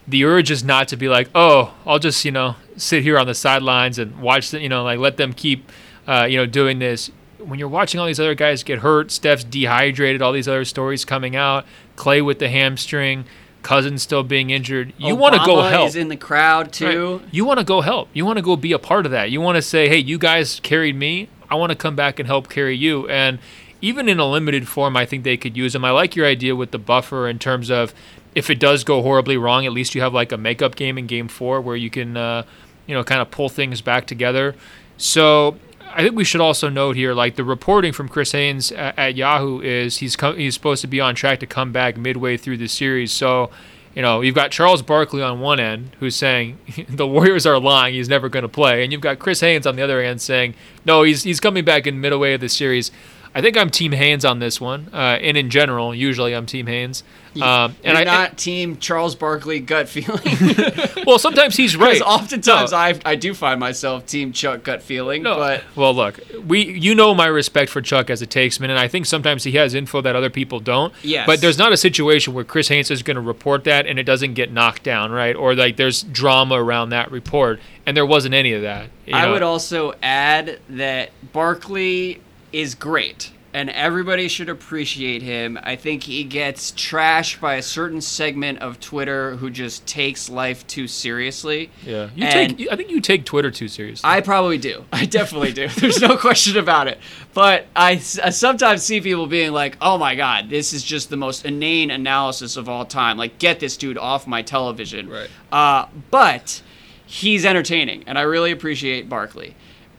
the 0.08 0.24
urge 0.24 0.50
is 0.52 0.64
not 0.64 0.88
to 0.88 0.98
be 0.98 1.10
like, 1.10 1.30
oh, 1.36 1.74
I'll 1.86 2.00
just 2.00 2.24
you 2.24 2.32
know 2.32 2.56
sit 2.78 3.04
here 3.04 3.18
on 3.18 3.28
the 3.28 3.36
sidelines 3.36 4.00
and 4.00 4.20
watch 4.22 4.52
the, 4.52 4.62
you 4.62 4.70
know 4.70 4.84
like 4.84 5.00
let 5.00 5.18
them 5.18 5.34
keep 5.34 5.70
uh, 6.08 6.26
you 6.30 6.38
know 6.38 6.46
doing 6.46 6.80
this. 6.80 7.12
When 7.40 7.60
you're 7.60 7.68
watching 7.68 8.00
all 8.00 8.08
these 8.08 8.20
other 8.20 8.36
guys 8.36 8.64
get 8.64 8.80
hurt, 8.80 9.12
Steph's 9.12 9.44
dehydrated, 9.44 10.22
all 10.22 10.32
these 10.32 10.48
other 10.48 10.66
stories 10.66 11.06
coming 11.06 11.36
out, 11.36 11.66
Klay 11.96 12.24
with 12.26 12.40
the 12.40 12.50
hamstring. 12.50 13.26
Cousins 13.64 14.02
still 14.02 14.24
being 14.24 14.50
injured. 14.50 14.94
You 14.98 15.16
want 15.16 15.36
to 15.36 15.42
go 15.46 15.62
help. 15.62 15.90
Is 15.90 15.96
in 15.96 16.08
the 16.08 16.18
crowd 16.18 16.72
too. 16.72 17.18
Right. 17.18 17.34
You 17.34 17.46
want 17.46 17.60
to 17.60 17.66
go 17.66 17.82
help. 17.82 18.10
You 18.14 18.26
want 18.26 18.38
to 18.38 18.42
go 18.42 18.56
be 18.56 18.72
a 18.72 18.80
part 18.80 19.06
of 19.06 19.12
that. 19.12 19.32
You 19.32 19.42
want 19.42 19.58
to 19.58 19.62
say, 19.62 19.90
"Hey, 19.90 19.98
you 19.98 20.18
guys 20.18 20.60
carried 20.62 20.96
me. 20.96 21.30
I 21.50 21.56
want 21.56 21.72
to 21.72 21.76
come 21.76 21.96
back 21.96 22.20
and 22.20 22.28
help 22.28 22.50
carry 22.50 22.76
you." 22.76 23.08
And 23.10 23.40
even 23.82 24.10
in 24.10 24.20
a 24.20 24.26
limited 24.26 24.68
form, 24.68 24.96
I 24.96 25.06
think 25.06 25.24
they 25.24 25.38
could 25.38 25.56
use 25.58 25.74
them. 25.74 25.86
I 25.86 25.92
like 25.92 26.16
your 26.16 26.26
idea 26.26 26.56
with 26.56 26.72
the 26.72 26.80
buffer 26.80 27.28
in 27.28 27.40
terms 27.40 27.70
of 27.70 27.94
if 28.36 28.50
it 28.50 28.60
does 28.60 28.84
go 28.84 29.02
horribly 29.02 29.38
wrong, 29.38 29.66
at 29.66 29.72
least 29.72 29.96
you 29.96 30.02
have 30.02 30.14
like 30.14 30.32
a 30.32 30.38
makeup 30.38 30.76
game 30.76 30.98
in 30.98 31.08
Game 31.08 31.28
Four 31.28 31.60
where 31.62 31.76
you 31.76 31.90
can, 31.90 32.16
uh, 32.16 32.44
you 32.86 32.94
know, 32.94 33.04
kind 33.04 33.22
of 33.22 33.32
pull 33.32 33.50
things 33.50 33.82
back 33.82 34.06
together. 34.08 34.56
So 34.98 35.58
I 35.94 36.04
think 36.04 36.16
we 36.16 36.24
should 36.24 36.42
also 36.42 36.70
note 36.70 36.96
here, 36.96 37.14
like 37.14 37.36
the 37.36 37.44
reporting 37.44 37.92
from 37.94 38.08
Chris 38.08 38.32
Haynes 38.32 38.72
at, 38.72 38.98
at 38.98 39.16
Yahoo 39.16 39.62
is 39.62 39.98
he's 39.98 40.16
he's 40.16 40.54
supposed 40.54 40.82
to 40.82 40.88
be 40.88 41.00
on 41.00 41.16
track 41.16 41.40
to 41.40 41.48
come 41.48 41.72
back 41.72 41.98
midway 41.98 42.38
through 42.38 42.58
the 42.58 42.68
series. 42.68 43.12
So, 43.12 43.50
you 43.96 44.02
know, 44.02 44.22
you've 44.22 44.36
got 44.36 44.52
Charles 44.52 44.82
Barkley 44.82 45.22
on 45.22 45.40
one 45.40 45.60
end 45.60 45.96
who's 46.00 46.16
saying 46.16 46.60
the 46.90 47.08
Warriors 47.08 47.46
are 47.46 47.60
lying, 47.60 47.96
he's 47.96 48.10
never 48.10 48.30
going 48.30 48.44
to 48.44 48.50
play, 48.50 48.84
and 48.84 48.92
you've 48.92 49.02
got 49.02 49.20
Chris 49.20 49.40
Haynes 49.40 49.66
on 49.66 49.76
the 49.76 49.82
other 49.82 50.00
end 50.00 50.22
saying 50.22 50.56
no, 50.86 51.04
he's 51.04 51.24
he's 51.24 51.40
coming 51.40 51.66
back 51.66 51.88
in 51.88 52.00
midway 52.00 52.34
of 52.34 52.42
the 52.42 52.50
series. 52.50 52.92
I 53.38 53.42
think 53.42 53.56
I'm 53.56 53.70
Team 53.70 53.92
Haynes 53.92 54.26
on 54.26 54.40
this 54.40 54.60
one, 54.60 54.90
uh, 54.92 54.98
and 55.22 55.38
in 55.38 55.52
general, 55.52 55.94
usually 55.94 56.34
I'm 56.36 56.48
Team 56.48 56.66
Haynes. 56.66 57.04
Um, 57.36 57.76
and 57.84 57.96
You're 57.96 57.98
I 57.98 58.04
not 58.04 58.36
team 58.36 58.78
Charles 58.78 59.14
Barkley 59.14 59.60
gut 59.60 59.88
feeling. 59.88 60.56
well, 61.06 61.20
sometimes 61.20 61.56
he's 61.56 61.76
right. 61.78 62.00
Because 62.00 62.02
oftentimes 62.02 62.72
No. 62.72 62.78
I 62.78 63.00
I 63.06 63.14
do 63.14 63.36
find 63.36 63.60
myself 63.60 64.08
team 64.08 64.32
Chuck 64.32 64.64
gut 64.64 64.82
feeling, 64.82 65.22
No, 65.22 65.36
but 65.36 65.64
well, 65.76 65.94
look, 65.94 66.20
we 66.48 66.64
you 66.64 66.96
know 66.96 67.14
my 67.14 67.28
respect 67.28 67.70
for 67.70 67.80
Chuck 67.80 68.10
as 68.10 68.24
a 68.24 68.26
takesman, 68.26 68.72
and 68.72 68.80
I 68.80 68.88
think 68.88 69.06
sometimes 69.06 69.44
he 69.44 69.52
has 69.52 69.76
info 69.76 70.02
that 70.02 70.16
other 70.16 70.32
people 70.32 70.60
don't. 70.60 70.92
Yes. 71.04 71.28
But 71.28 71.40
there's 71.40 71.60
not 71.60 71.72
a 71.72 71.78
situation 71.78 72.34
where 72.34 72.44
Chris 72.44 72.70
Haynes 72.70 72.90
is 72.90 73.04
going 73.04 73.16
to 73.16 73.22
report 73.22 73.66
that 73.66 73.86
and 73.86 74.00
it 74.00 74.04
doesn't 74.04 74.34
get 74.34 74.52
knocked 74.52 74.82
down, 74.82 75.12
right? 75.12 75.36
Or 75.36 75.54
like 75.54 75.78
there's 75.78 76.02
drama 76.02 76.56
around 76.56 76.90
that 76.90 77.12
report, 77.12 77.60
and 77.86 77.96
there 77.96 78.06
wasn't 78.08 78.34
any 78.34 78.54
of 78.54 78.64
that. 78.64 78.90
I 79.14 79.28
know. 79.28 79.34
would 79.34 79.44
also 79.44 79.94
add 80.02 80.60
that 80.70 81.12
Barkley 81.34 82.20
is 82.52 82.76
great 82.76 83.32
and 83.54 83.70
everybody 83.72 84.28
should 84.28 84.50
appreciate 84.50 85.24
him. 85.24 85.58
I 85.64 85.76
think 85.78 86.04
he 86.04 86.24
gets 86.26 86.72
trashed 86.74 87.40
by 87.40 87.56
a 87.56 87.62
certain 87.64 88.02
segment 88.02 88.60
of 88.60 88.80
Twitter 88.80 89.38
who 89.38 89.50
just 89.50 89.88
takes 89.88 90.30
life 90.30 90.68
too 90.68 90.88
seriously. 90.88 91.72
Yeah, 91.84 92.10
you 92.14 92.26
And- 92.26 92.58
take. 92.58 92.72
I 92.72 92.76
think 92.76 92.92
you 92.92 93.02
take 93.02 93.26
Twitter 93.26 93.50
too 93.50 93.68
seriously. 93.68 94.08
I 94.08 94.22
probably 94.22 94.58
do. 94.60 94.86
I 94.92 95.06
definitely 95.06 95.54
do. 95.54 95.70
There's 95.78 96.02
no 96.02 96.18
question 96.18 96.58
about 96.58 96.88
it. 96.88 97.00
But 97.34 97.66
I 97.76 97.98
sometimes 97.98 98.84
see 98.84 99.02
people 99.02 99.26
being 99.28 99.54
like, 99.54 99.78
"Oh 99.82 99.98
my 99.98 100.14
god, 100.16 100.50
this 100.50 100.72
is 100.74 100.84
just 100.84 101.10
the 101.10 101.18
most 101.18 101.44
inane 101.46 101.90
analysis 101.90 102.58
of 102.58 102.68
all 102.70 102.86
time. 102.86 103.18
Like, 103.18 103.40
get 103.40 103.60
this 103.60 103.76
dude 103.78 103.98
off 103.98 104.28
my 104.28 104.42
television." 104.44 105.10
Right. 105.10 105.30
Uh, 105.52 105.88
but 106.12 106.62
he's 107.08 107.46
entertaining, 107.46 108.04
and 108.08 108.20
I 108.20 108.24
really 108.24 108.52
appreciate 108.52 109.08
Barkley. 109.10 109.56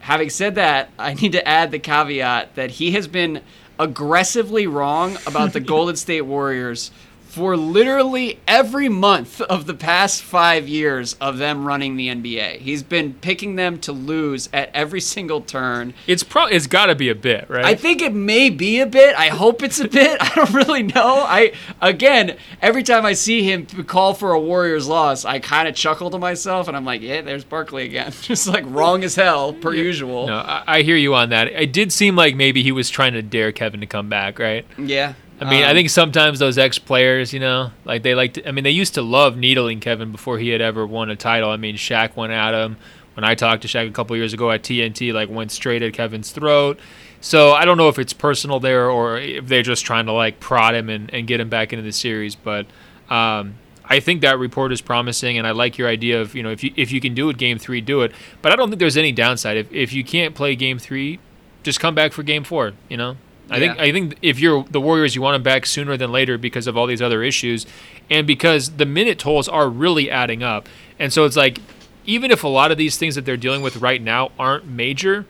Having 0.09 0.31
said 0.31 0.55
that, 0.55 0.89
I 0.97 1.13
need 1.13 1.33
to 1.33 1.47
add 1.47 1.69
the 1.69 1.77
caveat 1.77 2.55
that 2.55 2.71
he 2.71 2.93
has 2.93 3.07
been 3.07 3.43
aggressively 3.77 4.65
wrong 4.65 5.19
about 5.27 5.53
the 5.53 5.59
Golden 5.75 5.95
State 5.95 6.23
Warriors 6.23 6.89
for 7.29 7.55
literally 7.55 8.39
every 8.47 8.89
month 8.89 9.39
of 9.41 9.67
the 9.67 9.73
past 9.75 10.23
five 10.23 10.67
years 10.67 11.13
of 11.21 11.37
them 11.37 11.63
running 11.63 11.95
the 11.95 12.07
NBA. 12.07 12.57
He's 12.57 12.81
been 12.81 13.13
picking 13.13 13.55
them 13.55 13.77
to 13.81 13.91
lose 13.91 14.49
at 14.51 14.71
every 14.73 14.99
single 14.99 15.39
turn. 15.39 15.93
it's 16.07 16.23
pro. 16.23 16.45
It's 16.45 16.65
got 16.65 16.87
to 16.87 16.95
be 16.95 17.07
a 17.07 17.13
bit, 17.13 17.47
right? 17.47 17.63
I 17.65 17.75
think 17.75 18.01
it 18.01 18.15
may 18.15 18.49
be 18.49 18.79
a 18.79 18.87
bit. 18.87 19.15
I 19.15 19.27
hope 19.27 19.61
it's 19.61 19.79
a 19.79 19.87
bit. 19.87 20.17
I 20.21 20.33
don't 20.33 20.53
really 20.55 20.81
know. 20.81 21.23
I 21.27 21.53
again, 21.81 22.35
every 22.63 22.81
time 22.81 23.05
I 23.05 23.13
see 23.13 23.43
him 23.43 23.67
call 23.67 24.15
for 24.15 24.31
a 24.31 24.39
Warriors 24.39 24.87
loss, 24.87 25.23
I 25.23 25.37
kind 25.37 25.67
of 25.67 25.75
chuckle 25.75 26.09
to 26.09 26.17
myself, 26.17 26.67
and 26.67 26.75
I'm 26.75 26.83
like, 26.83 27.01
"Yeah, 27.01 27.21
there's 27.21 27.43
Barkley 27.43 27.85
again." 27.85 28.11
Just 28.21 28.47
like 28.47 28.63
wrong 28.67 29.03
as 29.03 29.13
hell 29.13 29.53
per 29.53 29.71
usual. 29.75 30.25
No, 30.25 30.37
I, 30.37 30.63
I 30.65 30.81
hear 30.81 30.95
you 30.97 31.13
on 31.13 31.29
that. 31.29 31.47
It 31.47 31.73
did 31.73 31.93
seem 31.93 32.15
like 32.15 32.35
maybe 32.35 32.63
he 32.63 32.71
was 32.71 32.89
trying 32.89 33.13
to 33.13 33.21
dare 33.21 33.51
Kevin 33.51 33.81
to 33.81 33.85
come 33.85 34.09
back, 34.09 34.39
right? 34.39 34.65
Yeah. 34.79 35.13
I 35.41 35.49
mean, 35.49 35.63
I 35.63 35.69
Um, 35.69 35.75
think 35.75 35.89
sometimes 35.89 36.39
those 36.39 36.57
ex 36.57 36.77
players, 36.79 37.31
you 37.33 37.39
know, 37.39 37.71
like 37.85 38.03
they 38.03 38.13
like. 38.15 38.33
To, 38.33 38.47
I 38.47 38.51
mean, 38.51 38.63
they 38.63 38.71
used 38.71 38.93
to 38.95 39.01
love 39.01 39.37
needling 39.37 39.79
Kevin 39.79 40.11
before 40.11 40.37
he 40.37 40.49
had 40.49 40.61
ever 40.61 40.85
won 40.85 41.09
a 41.09 41.15
title. 41.15 41.49
I 41.49 41.57
mean, 41.57 41.75
Shaq 41.75 42.15
went 42.15 42.33
at 42.33 42.53
him. 42.53 42.77
When 43.15 43.23
I 43.23 43.35
talked 43.35 43.61
to 43.63 43.67
Shaq 43.67 43.87
a 43.87 43.91
couple 43.91 44.15
years 44.15 44.33
ago 44.33 44.49
at 44.51 44.63
TNT, 44.63 45.11
like 45.13 45.29
went 45.29 45.51
straight 45.51 45.81
at 45.81 45.93
Kevin's 45.93 46.31
throat. 46.31 46.79
So 47.21 47.51
I 47.51 47.65
don't 47.65 47.77
know 47.77 47.89
if 47.89 47.99
it's 47.99 48.13
personal 48.13 48.59
there 48.61 48.89
or 48.89 49.17
if 49.17 49.47
they're 49.47 49.61
just 49.61 49.85
trying 49.85 50.05
to 50.05 50.13
like 50.13 50.39
prod 50.39 50.73
him 50.75 50.89
and, 50.89 51.13
and 51.13 51.27
get 51.27 51.39
him 51.41 51.49
back 51.49 51.73
into 51.73 51.83
the 51.83 51.91
series. 51.91 52.35
But 52.35 52.65
um, 53.09 53.55
I 53.83 53.99
think 53.99 54.21
that 54.21 54.39
report 54.39 54.71
is 54.71 54.79
promising, 54.81 55.37
and 55.37 55.45
I 55.45 55.51
like 55.51 55.77
your 55.77 55.89
idea 55.89 56.21
of 56.21 56.33
you 56.35 56.43
know 56.43 56.51
if 56.51 56.63
you 56.63 56.71
if 56.75 56.91
you 56.91 57.01
can 57.01 57.13
do 57.13 57.29
it 57.29 57.37
game 57.37 57.57
three, 57.57 57.81
do 57.81 58.01
it. 58.01 58.13
But 58.41 58.51
I 58.51 58.55
don't 58.55 58.69
think 58.69 58.79
there's 58.79 58.97
any 58.97 59.11
downside 59.11 59.57
if 59.57 59.71
if 59.71 59.91
you 59.93 60.03
can't 60.03 60.33
play 60.35 60.55
game 60.55 60.79
three, 60.79 61.19
just 61.63 61.79
come 61.79 61.95
back 61.95 62.13
for 62.13 62.23
game 62.23 62.43
four. 62.43 62.73
You 62.87 62.97
know. 62.97 63.17
I 63.49 63.59
think 63.59 63.79
I 63.79 63.91
think 63.91 64.17
if 64.21 64.39
you're 64.39 64.63
the 64.63 64.81
Warriors, 64.81 65.15
you 65.15 65.21
want 65.21 65.35
him 65.35 65.43
back 65.43 65.65
sooner 65.65 65.97
than 65.97 66.11
later 66.11 66.37
because 66.37 66.67
of 66.67 66.77
all 66.77 66.87
these 66.87 67.01
other 67.01 67.23
issues, 67.23 67.65
and 68.09 68.25
because 68.27 68.71
the 68.71 68.85
minute 68.85 69.19
tolls 69.19 69.47
are 69.47 69.69
really 69.69 70.09
adding 70.09 70.43
up. 70.43 70.69
And 70.97 71.11
so 71.11 71.25
it's 71.25 71.35
like, 71.35 71.59
even 72.05 72.31
if 72.31 72.43
a 72.43 72.47
lot 72.47 72.71
of 72.71 72.77
these 72.77 72.97
things 72.97 73.15
that 73.15 73.25
they're 73.25 73.37
dealing 73.37 73.61
with 73.61 73.77
right 73.77 74.01
now 74.01 74.31
aren't 74.37 74.67
major, 74.67 75.25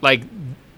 like 0.00 0.22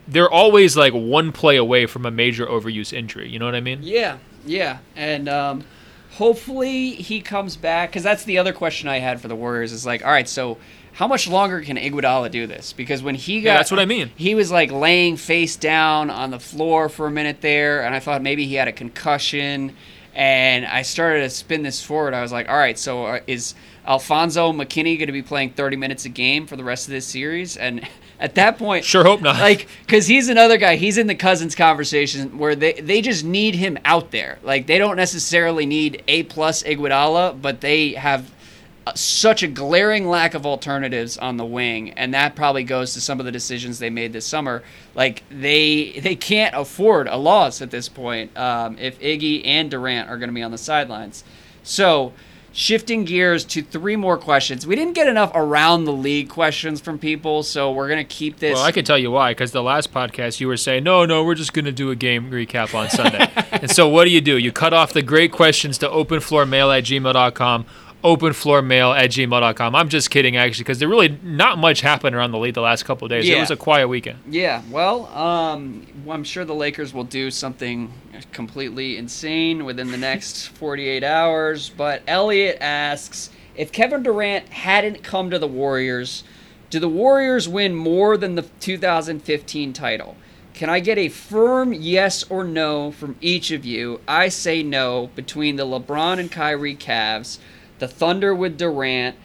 they're 0.08 0.30
always 0.30 0.76
like 0.76 0.92
one 0.92 1.32
play 1.32 1.56
away 1.56 1.86
from 1.86 2.04
a 2.06 2.10
major 2.10 2.46
overuse 2.46 2.92
injury. 2.92 3.28
You 3.28 3.38
know 3.38 3.46
what 3.46 3.54
I 3.54 3.60
mean? 3.60 3.80
Yeah, 3.82 4.18
yeah, 4.44 4.78
and 4.96 5.28
um, 5.28 5.64
hopefully 6.12 6.90
he 6.90 7.20
comes 7.20 7.56
back 7.56 7.90
because 7.90 8.02
that's 8.02 8.24
the 8.24 8.38
other 8.38 8.52
question 8.52 8.88
I 8.88 8.98
had 8.98 9.20
for 9.20 9.28
the 9.28 9.36
Warriors 9.36 9.72
is 9.72 9.86
like, 9.86 10.04
all 10.04 10.10
right, 10.10 10.28
so 10.28 10.58
how 10.92 11.08
much 11.08 11.26
longer 11.28 11.60
can 11.62 11.76
Iguodala 11.76 12.30
do 12.30 12.46
this? 12.46 12.72
Because 12.72 13.02
when 13.02 13.14
he 13.14 13.40
got, 13.40 13.50
Yeah, 13.50 13.56
that's 13.56 13.70
what 13.70 13.80
I 13.80 13.86
mean. 13.86 14.10
He 14.16 14.34
was 14.34 14.50
like 14.50 14.70
laying 14.70 15.16
face 15.16 15.56
down 15.56 16.10
on 16.10 16.30
the 16.30 16.38
floor 16.40 16.88
for 16.88 17.06
a 17.06 17.10
minute 17.10 17.40
there, 17.40 17.82
and 17.84 17.94
I 17.94 18.00
thought 18.00 18.22
maybe 18.22 18.46
he 18.46 18.54
had 18.56 18.68
a 18.68 18.72
concussion. 18.72 19.74
And 20.14 20.66
I 20.66 20.82
started 20.82 21.20
to 21.22 21.30
spin 21.30 21.62
this 21.62 21.82
forward. 21.82 22.12
I 22.12 22.20
was 22.20 22.32
like, 22.32 22.46
all 22.48 22.56
right, 22.58 22.78
so 22.78 23.06
uh, 23.06 23.20
is 23.26 23.54
Alfonzo 23.86 24.52
McKinnie 24.52 24.98
going 24.98 25.06
to 25.06 25.12
be 25.12 25.22
playing 25.22 25.52
30 25.54 25.76
minutes 25.76 26.04
a 26.04 26.10
game 26.10 26.46
for 26.46 26.54
the 26.56 26.64
rest 26.64 26.86
of 26.86 26.92
this 26.92 27.06
series? 27.06 27.56
And 27.56 27.88
at 28.20 28.34
that 28.34 28.58
point, 28.58 28.84
Sure 28.84 29.04
hope 29.04 29.22
not. 29.22 29.40
like 29.40 29.66
because 29.86 30.06
he's 30.06 30.28
another 30.28 30.58
guy 30.58 30.76
he's 30.76 30.98
in 30.98 31.06
the 31.06 31.14
Cousins 31.14 31.54
conversation 31.56 32.36
where 32.38 32.54
they 32.54 32.74
they 32.74 33.00
just 33.00 33.24
need 33.24 33.54
him 33.56 33.76
out 33.84 34.12
there 34.12 34.38
like 34.44 34.68
they 34.68 34.78
don't 34.78 34.94
necessarily 34.96 35.66
need 35.66 36.04
a 36.06 36.22
plus 36.24 36.62
Iguodala 36.62 37.40
but 37.42 37.60
they 37.62 37.94
have 37.94 38.30
such 38.94 39.42
a 39.42 39.46
glaring 39.46 40.08
lack 40.08 40.34
of 40.34 40.44
alternatives 40.44 41.16
on 41.18 41.36
the 41.36 41.44
wing 41.44 41.90
and 41.90 42.12
that 42.14 42.34
probably 42.34 42.64
goes 42.64 42.94
to 42.94 43.00
some 43.00 43.20
of 43.20 43.26
the 43.26 43.32
decisions 43.32 43.78
they 43.78 43.90
made 43.90 44.12
this 44.12 44.26
summer 44.26 44.62
like 44.94 45.22
they 45.30 45.92
they 46.00 46.16
can't 46.16 46.54
afford 46.54 47.06
a 47.06 47.16
loss 47.16 47.62
at 47.62 47.70
this 47.70 47.88
point 47.88 48.36
um, 48.36 48.76
if 48.78 48.98
Iggy 49.00 49.46
and 49.46 49.70
Durant 49.70 50.08
are 50.08 50.16
going 50.16 50.28
to 50.28 50.34
be 50.34 50.42
on 50.42 50.50
the 50.50 50.58
sidelines 50.58 51.22
so 51.62 52.12
shifting 52.54 53.04
gears 53.04 53.44
to 53.44 53.62
three 53.62 53.96
more 53.96 54.18
questions 54.18 54.66
we 54.66 54.74
didn't 54.76 54.94
get 54.94 55.08
enough 55.08 55.30
around 55.34 55.84
the 55.84 55.92
league 55.92 56.28
questions 56.28 56.80
from 56.80 56.98
people 56.98 57.42
so 57.42 57.72
we're 57.72 57.88
going 57.88 58.04
to 58.04 58.14
keep 58.14 58.38
this 58.40 58.54
Well, 58.56 58.64
I 58.64 58.72
can 58.72 58.84
tell 58.84 58.98
you 58.98 59.10
why. 59.10 59.30
Because 59.30 59.52
the 59.52 59.62
last 59.62 59.92
podcast 59.92 60.38
you 60.40 60.48
were 60.48 60.58
saying, 60.58 60.84
no, 60.84 61.06
no, 61.06 61.24
we're 61.24 61.34
just 61.34 61.54
going 61.54 61.64
to 61.64 61.72
do 61.72 61.90
a 61.90 61.96
game 61.96 62.30
recap 62.30 62.74
on 62.74 62.90
Sunday. 62.90 63.30
and 63.52 63.70
so 63.70 63.88
what 63.88 64.04
do 64.04 64.10
you 64.10 64.20
do? 64.20 64.36
You 64.36 64.52
cut 64.52 64.74
off 64.74 64.92
the 64.92 65.02
great 65.02 65.32
questions 65.32 65.78
to 65.78 65.88
openfloormail 65.88 66.76
at 66.76 66.84
gmail.com. 66.84 67.64
Openfloormail 68.02 68.96
at 68.96 69.10
gmail.com. 69.10 69.74
I'm 69.74 69.88
just 69.88 70.10
kidding, 70.10 70.36
actually, 70.36 70.64
because 70.64 70.78
there 70.78 70.88
really 70.88 71.18
not 71.22 71.58
much 71.58 71.80
happened 71.80 72.16
around 72.16 72.32
the 72.32 72.38
league 72.38 72.54
the 72.54 72.60
last 72.60 72.84
couple 72.84 73.06
of 73.06 73.10
days. 73.10 73.28
It 73.28 73.38
was 73.38 73.50
a 73.50 73.56
quiet 73.56 73.88
weekend. 73.88 74.18
Yeah, 74.28 74.62
well, 74.70 75.06
um, 75.06 75.86
I'm 76.08 76.24
sure 76.24 76.44
the 76.44 76.54
Lakers 76.54 76.92
will 76.92 77.04
do 77.04 77.30
something 77.30 77.92
completely 78.32 78.96
insane 78.96 79.64
within 79.64 79.90
the 79.90 79.98
next 79.98 80.48
48 80.58 81.04
hours. 81.04 81.68
But 81.70 82.02
Elliot 82.06 82.58
asks 82.60 83.30
if 83.54 83.70
Kevin 83.70 84.02
Durant 84.02 84.48
hadn't 84.48 85.02
come 85.02 85.30
to 85.30 85.38
the 85.38 85.46
Warriors, 85.46 86.24
do 86.70 86.78
the 86.78 86.88
Warriors 86.88 87.48
win 87.48 87.74
more 87.74 88.16
than 88.16 88.34
the 88.34 88.42
2015 88.60 89.72
title? 89.72 90.16
Can 90.54 90.68
I 90.70 90.80
get 90.80 90.98
a 90.98 91.08
firm 91.08 91.72
yes 91.72 92.24
or 92.30 92.44
no 92.44 92.92
from 92.92 93.16
each 93.20 93.50
of 93.50 93.64
you? 93.64 94.00
I 94.06 94.28
say 94.28 94.62
no 94.62 95.10
between 95.14 95.56
the 95.56 95.64
LeBron 95.64 96.18
and 96.18 96.30
Kyrie 96.30 96.76
Cavs, 96.76 97.38
the 97.82 97.88
Thunder 97.88 98.32
with 98.32 98.58
Durant, 98.58 99.16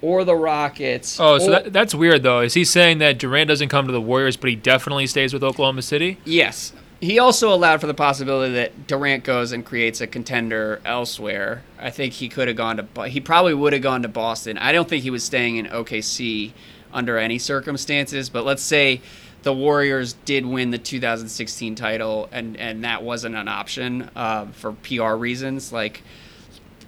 or 0.00 0.24
the 0.24 0.36
Rockets. 0.36 1.18
Oh, 1.18 1.36
so 1.38 1.46
or- 1.46 1.50
that, 1.50 1.72
that's 1.72 1.96
weird 1.96 2.22
though. 2.22 2.40
Is 2.42 2.54
he 2.54 2.64
saying 2.64 2.98
that 2.98 3.18
Durant 3.18 3.48
doesn't 3.48 3.70
come 3.70 3.88
to 3.88 3.92
the 3.92 4.00
Warriors, 4.00 4.36
but 4.36 4.50
he 4.50 4.54
definitely 4.54 5.08
stays 5.08 5.34
with 5.34 5.42
Oklahoma 5.42 5.82
City? 5.82 6.18
Yes. 6.24 6.72
He 7.00 7.18
also 7.18 7.52
allowed 7.52 7.80
for 7.80 7.88
the 7.88 7.94
possibility 7.94 8.54
that 8.54 8.86
Durant 8.86 9.24
goes 9.24 9.50
and 9.50 9.66
creates 9.66 10.00
a 10.00 10.06
contender 10.06 10.80
elsewhere. 10.84 11.64
I 11.76 11.90
think 11.90 12.14
he 12.14 12.28
could 12.28 12.46
have 12.46 12.56
gone 12.56 12.76
to. 12.76 13.08
He 13.08 13.20
probably 13.20 13.52
would 13.52 13.72
have 13.72 13.82
gone 13.82 14.02
to 14.02 14.08
Boston. 14.08 14.58
I 14.58 14.70
don't 14.70 14.88
think 14.88 15.02
he 15.02 15.10
was 15.10 15.24
staying 15.24 15.56
in 15.56 15.66
OKC 15.66 16.52
under 16.92 17.18
any 17.18 17.40
circumstances. 17.40 18.28
But 18.30 18.44
let's 18.44 18.62
say 18.62 19.00
the 19.42 19.52
Warriors 19.52 20.12
did 20.24 20.46
win 20.46 20.70
the 20.70 20.78
2016 20.78 21.74
title, 21.74 22.28
and 22.30 22.56
and 22.58 22.84
that 22.84 23.02
wasn't 23.02 23.34
an 23.34 23.48
option 23.48 24.08
uh, 24.14 24.46
for 24.52 24.72
PR 24.72 25.14
reasons. 25.14 25.72
Like, 25.72 26.02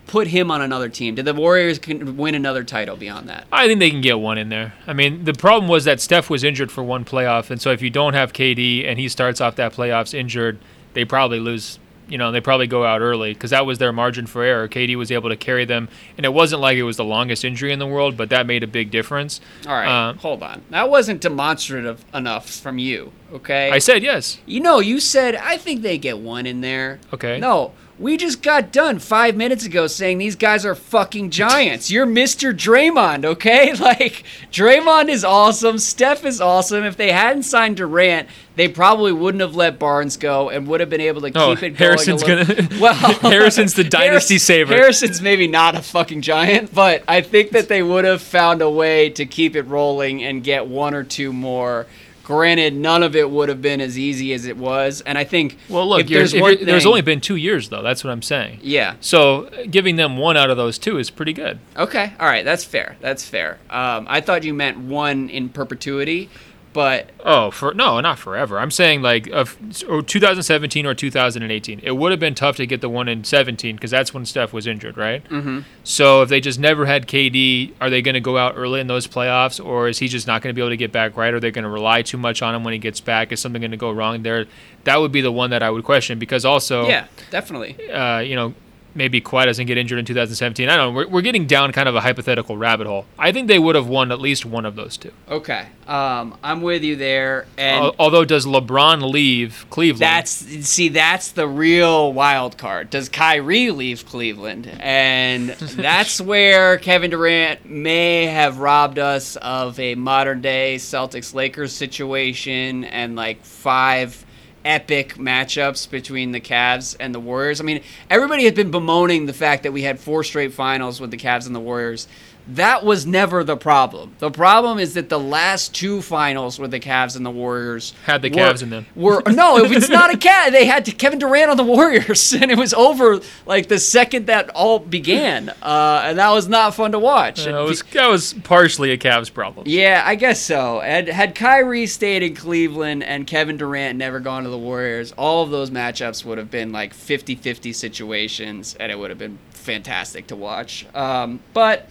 put 0.06 0.28
him 0.28 0.50
on 0.50 0.60
another 0.62 0.88
team. 0.88 1.14
Did 1.14 1.24
the 1.24 1.34
Warriors 1.34 1.78
can 1.78 2.16
win 2.16 2.34
another 2.34 2.62
title 2.64 2.96
beyond 2.96 3.28
that? 3.28 3.46
I 3.52 3.66
think 3.66 3.80
they 3.80 3.90
can 3.90 4.00
get 4.00 4.18
one 4.20 4.38
in 4.38 4.48
there. 4.48 4.74
I 4.86 4.92
mean, 4.92 5.24
the 5.24 5.34
problem 5.34 5.68
was 5.68 5.84
that 5.84 6.00
Steph 6.00 6.30
was 6.30 6.44
injured 6.44 6.70
for 6.70 6.82
one 6.84 7.04
playoff, 7.04 7.50
and 7.50 7.60
so 7.60 7.70
if 7.72 7.82
you 7.82 7.90
don't 7.90 8.14
have 8.14 8.32
KD 8.32 8.86
and 8.86 8.98
he 8.98 9.08
starts 9.08 9.40
off 9.40 9.56
that 9.56 9.72
playoffs 9.72 10.14
injured, 10.14 10.58
they 10.94 11.04
probably 11.04 11.40
lose. 11.40 11.78
You 12.08 12.18
know, 12.18 12.30
they 12.30 12.40
probably 12.40 12.68
go 12.68 12.84
out 12.84 13.00
early 13.00 13.34
because 13.34 13.50
that 13.50 13.66
was 13.66 13.78
their 13.78 13.92
margin 13.92 14.26
for 14.28 14.44
error. 14.44 14.68
KD 14.68 14.94
was 14.94 15.10
able 15.10 15.28
to 15.28 15.34
carry 15.36 15.64
them, 15.64 15.88
and 16.16 16.24
it 16.24 16.32
wasn't 16.32 16.60
like 16.60 16.76
it 16.76 16.84
was 16.84 16.96
the 16.96 17.04
longest 17.04 17.44
injury 17.44 17.72
in 17.72 17.80
the 17.80 17.86
world, 17.86 18.16
but 18.16 18.30
that 18.30 18.46
made 18.46 18.62
a 18.62 18.68
big 18.68 18.92
difference. 18.92 19.40
All 19.66 19.72
right, 19.72 19.88
Uh, 20.10 20.12
hold 20.14 20.40
on. 20.44 20.62
That 20.70 20.88
wasn't 20.88 21.20
demonstrative 21.20 22.04
enough 22.14 22.48
from 22.48 22.78
you. 22.78 23.10
Okay. 23.32 23.72
I 23.72 23.78
said 23.80 24.04
yes. 24.04 24.38
You 24.46 24.60
know, 24.60 24.78
you 24.78 25.00
said 25.00 25.34
I 25.34 25.56
think 25.56 25.82
they 25.82 25.98
get 25.98 26.18
one 26.18 26.46
in 26.46 26.60
there. 26.60 27.00
Okay. 27.12 27.40
No, 27.40 27.72
we 27.98 28.16
just 28.18 28.42
got 28.42 28.72
done 28.72 28.98
five 28.98 29.36
minutes 29.36 29.64
ago 29.64 29.86
saying 29.86 30.18
these 30.18 30.36
guys 30.36 30.66
are 30.66 30.74
fucking 30.74 31.30
giants. 31.30 31.90
You're 31.90 32.06
Mr. 32.06 32.52
Draymond, 32.54 33.24
okay? 33.24 33.72
Like 33.86 34.24
Draymond 34.52 35.08
is 35.08 35.24
awesome. 35.24 35.78
Steph 35.78 36.24
is 36.24 36.40
awesome. 36.40 36.84
If 36.84 36.96
they 36.96 37.12
hadn't 37.12 37.44
signed 37.44 37.76
Durant, 37.78 38.28
they 38.56 38.68
probably 38.68 39.12
wouldn't 39.12 39.40
have 39.40 39.54
let 39.54 39.78
Barnes 39.78 40.16
go 40.16 40.48
and 40.50 40.66
would 40.66 40.80
have 40.80 40.90
been 40.90 41.00
able 41.00 41.20
to 41.22 41.28
oh, 41.28 41.54
keep 41.54 41.62
Oh, 41.62 41.66
it 41.66 41.70
going. 41.70 41.74
Harrison's 41.76 42.22
gonna- 42.22 42.68
Well, 42.80 42.94
Harrison's 43.30 43.74
the 43.74 43.84
dynasty 43.84 44.34
Harris- 44.34 44.42
saver. 44.44 44.74
Harrison's 44.74 45.22
maybe 45.22 45.46
not 45.46 45.74
a 45.74 45.82
fucking 45.82 46.22
giant, 46.22 46.74
but 46.74 47.02
I 47.08 47.20
think 47.22 47.50
that 47.52 47.68
they 47.68 47.82
would 47.82 48.04
have 48.04 48.20
found 48.22 48.60
a 48.62 48.70
way 48.70 49.10
to 49.10 49.24
keep 49.24 49.56
it 49.56 49.62
rolling 49.62 50.22
and 50.22 50.42
get 50.42 50.66
one 50.66 50.94
or 50.94 51.04
two 51.04 51.32
more. 51.32 51.86
Granted, 52.26 52.74
none 52.74 53.04
of 53.04 53.14
it 53.14 53.30
would 53.30 53.48
have 53.48 53.62
been 53.62 53.80
as 53.80 53.96
easy 53.96 54.32
as 54.32 54.46
it 54.46 54.56
was, 54.56 55.00
and 55.02 55.16
I 55.16 55.22
think 55.22 55.56
Well, 55.68 55.88
look, 55.88 56.08
there's 56.08 56.34
one 56.34 56.56
there's 56.64 56.84
only 56.84 57.00
been 57.00 57.20
two 57.20 57.36
years 57.36 57.68
though. 57.68 57.82
That's 57.82 58.02
what 58.02 58.10
I'm 58.10 58.20
saying. 58.20 58.58
yeah. 58.62 58.96
So 59.00 59.48
giving 59.70 59.94
them 59.94 60.16
one 60.16 60.36
out 60.36 60.50
of 60.50 60.56
those 60.56 60.76
two 60.76 60.98
is 60.98 61.08
pretty 61.08 61.32
good. 61.32 61.60
Okay. 61.76 62.12
All 62.18 62.26
right. 62.26 62.44
That's 62.44 62.64
fair. 62.64 62.96
That's 63.00 63.24
fair. 63.24 63.58
Um, 63.70 64.06
I 64.08 64.20
thought 64.20 64.42
you 64.42 64.54
meant 64.54 64.76
one 64.78 65.28
in 65.30 65.50
perpetuity, 65.50 66.28
but 66.76 67.08
Oh, 67.24 67.50
for 67.50 67.72
no, 67.72 67.98
not 68.02 68.18
forever. 68.18 68.60
I'm 68.60 68.70
saying 68.70 69.00
like 69.00 69.28
of 69.28 69.56
or 69.88 70.02
2017 70.02 70.84
or 70.84 70.94
2018. 70.94 71.80
It 71.82 71.92
would 71.92 72.10
have 72.10 72.20
been 72.20 72.34
tough 72.34 72.56
to 72.56 72.66
get 72.66 72.82
the 72.82 72.90
one 72.90 73.08
in 73.08 73.24
17 73.24 73.76
because 73.76 73.90
that's 73.90 74.12
when 74.12 74.26
Steph 74.26 74.52
was 74.52 74.66
injured, 74.66 74.98
right? 74.98 75.24
Mm-hmm. 75.24 75.60
So 75.84 76.20
if 76.20 76.28
they 76.28 76.38
just 76.42 76.60
never 76.60 76.84
had 76.84 77.06
KD, 77.08 77.72
are 77.80 77.88
they 77.88 78.02
going 78.02 78.12
to 78.12 78.20
go 78.20 78.36
out 78.36 78.52
early 78.58 78.78
in 78.78 78.88
those 78.88 79.06
playoffs, 79.06 79.64
or 79.64 79.88
is 79.88 79.98
he 80.00 80.06
just 80.06 80.26
not 80.26 80.42
going 80.42 80.54
to 80.54 80.54
be 80.54 80.60
able 80.60 80.68
to 80.70 80.76
get 80.76 80.92
back 80.92 81.16
right? 81.16 81.32
Are 81.32 81.40
they 81.40 81.50
going 81.50 81.64
to 81.64 81.70
rely 81.70 82.02
too 82.02 82.18
much 82.18 82.42
on 82.42 82.54
him 82.54 82.62
when 82.62 82.74
he 82.74 82.78
gets 82.78 83.00
back? 83.00 83.32
Is 83.32 83.40
something 83.40 83.62
going 83.62 83.70
to 83.70 83.78
go 83.78 83.90
wrong 83.90 84.22
there? 84.22 84.44
That 84.84 85.00
would 85.00 85.12
be 85.12 85.22
the 85.22 85.32
one 85.32 85.48
that 85.48 85.62
I 85.62 85.70
would 85.70 85.82
question 85.82 86.18
because 86.18 86.44
also, 86.44 86.86
yeah, 86.86 87.06
definitely. 87.30 87.90
uh, 87.90 88.18
you 88.18 88.36
know, 88.36 88.52
maybe 88.96 89.20
Kawhi 89.20 89.44
doesn't 89.44 89.66
get 89.66 89.78
injured 89.78 89.98
in 89.98 90.04
2017. 90.04 90.68
I 90.68 90.76
don't 90.76 90.94
know. 90.94 90.98
We're, 90.98 91.08
we're 91.08 91.22
getting 91.22 91.46
down 91.46 91.72
kind 91.72 91.88
of 91.88 91.94
a 91.94 92.00
hypothetical 92.00 92.56
rabbit 92.56 92.86
hole. 92.86 93.06
I 93.18 93.32
think 93.32 93.48
they 93.48 93.58
would 93.58 93.76
have 93.76 93.86
won 93.88 94.10
at 94.10 94.20
least 94.20 94.44
one 94.44 94.64
of 94.64 94.74
those 94.74 94.96
two. 94.96 95.12
Okay. 95.28 95.66
Um, 95.86 96.36
I'm 96.42 96.62
with 96.62 96.82
you 96.82 96.96
there, 96.96 97.46
and 97.56 97.84
Al- 97.84 97.94
Although, 97.98 98.24
does 98.24 98.44
LeBron 98.44 99.08
leave 99.12 99.66
Cleveland? 99.70 100.02
That's 100.02 100.30
see, 100.30 100.88
that's 100.88 101.30
the 101.30 101.46
real 101.46 102.12
wild 102.12 102.58
card. 102.58 102.90
Does 102.90 103.08
Kyrie 103.08 103.70
leave 103.70 104.04
Cleveland? 104.04 104.66
And 104.80 105.50
that's 105.50 106.20
where 106.20 106.78
Kevin 106.78 107.10
Durant 107.10 107.70
may 107.70 108.26
have 108.26 108.58
robbed 108.58 108.98
us 108.98 109.36
of 109.36 109.78
a 109.78 109.94
modern 109.94 110.40
day 110.40 110.76
Celtics 110.76 111.34
Lakers 111.34 111.72
situation 111.72 112.84
and 112.84 113.14
like 113.14 113.44
five 113.44 114.25
epic 114.66 115.14
matchups 115.14 115.88
between 115.88 116.32
the 116.32 116.40
Cavs 116.40 116.96
and 116.98 117.14
the 117.14 117.20
Warriors. 117.20 117.60
I 117.60 117.64
mean, 117.64 117.82
everybody 118.10 118.44
had 118.44 118.54
been 118.54 118.70
bemoaning 118.70 119.26
the 119.26 119.32
fact 119.32 119.62
that 119.62 119.72
we 119.72 119.82
had 119.82 120.00
four 120.00 120.24
straight 120.24 120.52
finals 120.52 121.00
with 121.00 121.10
the 121.12 121.16
Cavs 121.16 121.46
and 121.46 121.54
the 121.54 121.60
Warriors. 121.60 122.08
That 122.48 122.84
was 122.84 123.06
never 123.06 123.42
the 123.42 123.56
problem. 123.56 124.14
The 124.20 124.30
problem 124.30 124.78
is 124.78 124.94
that 124.94 125.08
the 125.08 125.18
last 125.18 125.74
two 125.74 126.00
finals 126.00 126.58
with 126.60 126.70
the 126.70 126.78
Cavs 126.78 127.16
and 127.16 127.26
the 127.26 127.30
Warriors 127.30 127.92
Had 128.04 128.22
the 128.22 128.30
were- 128.30 128.36
Cavs 128.36 128.62
in 128.62 128.70
them. 128.70 128.86
Were 128.94 129.22
no, 129.26 129.58
it 129.58 129.68
was 129.68 129.88
not 129.88 130.14
a 130.14 130.16
cat. 130.16 130.52
They 130.52 130.64
had 130.64 130.86
Kevin 130.98 131.18
Durant 131.18 131.50
on 131.50 131.56
the 131.56 131.64
Warriors, 131.64 132.32
and 132.40 132.50
it 132.50 132.58
was 132.58 132.72
over 132.74 133.20
like 133.46 133.66
the 133.68 133.78
second 133.80 134.26
that 134.26 134.50
all 134.50 134.78
began, 134.78 135.48
uh, 135.62 136.02
and 136.04 136.18
that 136.18 136.30
was 136.30 136.46
not 136.46 136.74
fun 136.74 136.92
to 136.92 136.98
watch. 136.98 137.44
That 137.44 137.54
was 137.60 137.82
that 137.92 138.06
was 138.08 138.34
partially 138.44 138.92
a 138.92 138.98
Cavs 138.98 139.32
problem. 139.32 139.66
Yeah, 139.68 140.02
I 140.04 140.14
guess 140.14 140.40
so. 140.40 140.80
Had, 140.80 141.08
had 141.08 141.34
Kyrie 141.34 141.86
stayed 141.86 142.22
in 142.22 142.34
Cleveland 142.36 143.02
and 143.02 143.26
Kevin 143.26 143.56
Durant 143.56 143.98
never 143.98 144.20
gone 144.20 144.44
to 144.44 144.50
the 144.50 144.58
Warriors, 144.58 145.12
all 145.18 145.42
of 145.42 145.50
those 145.50 145.70
matchups 145.70 146.24
would 146.24 146.38
have 146.38 146.50
been 146.50 146.70
like 146.70 146.94
50 146.94 147.34
50 147.34 147.72
situations, 147.72 148.76
and 148.78 148.92
it 148.92 148.98
would 148.98 149.10
have 149.10 149.18
been 149.18 149.38
fantastic 149.50 150.28
to 150.28 150.36
watch. 150.36 150.86
Um, 150.94 151.40
but 151.52 151.88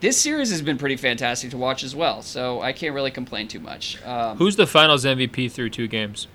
this 0.00 0.20
series 0.20 0.50
has 0.50 0.62
been 0.62 0.78
pretty 0.78 0.96
fantastic 0.96 1.50
to 1.50 1.56
watch 1.56 1.82
as 1.82 1.94
well, 1.94 2.22
so 2.22 2.60
I 2.60 2.72
can't 2.72 2.94
really 2.94 3.10
complain 3.10 3.48
too 3.48 3.60
much. 3.60 4.02
Um, 4.04 4.36
Who's 4.38 4.56
the 4.56 4.66
Finals 4.66 5.04
MVP 5.04 5.50
through 5.50 5.70
two 5.70 5.88
games? 5.88 6.26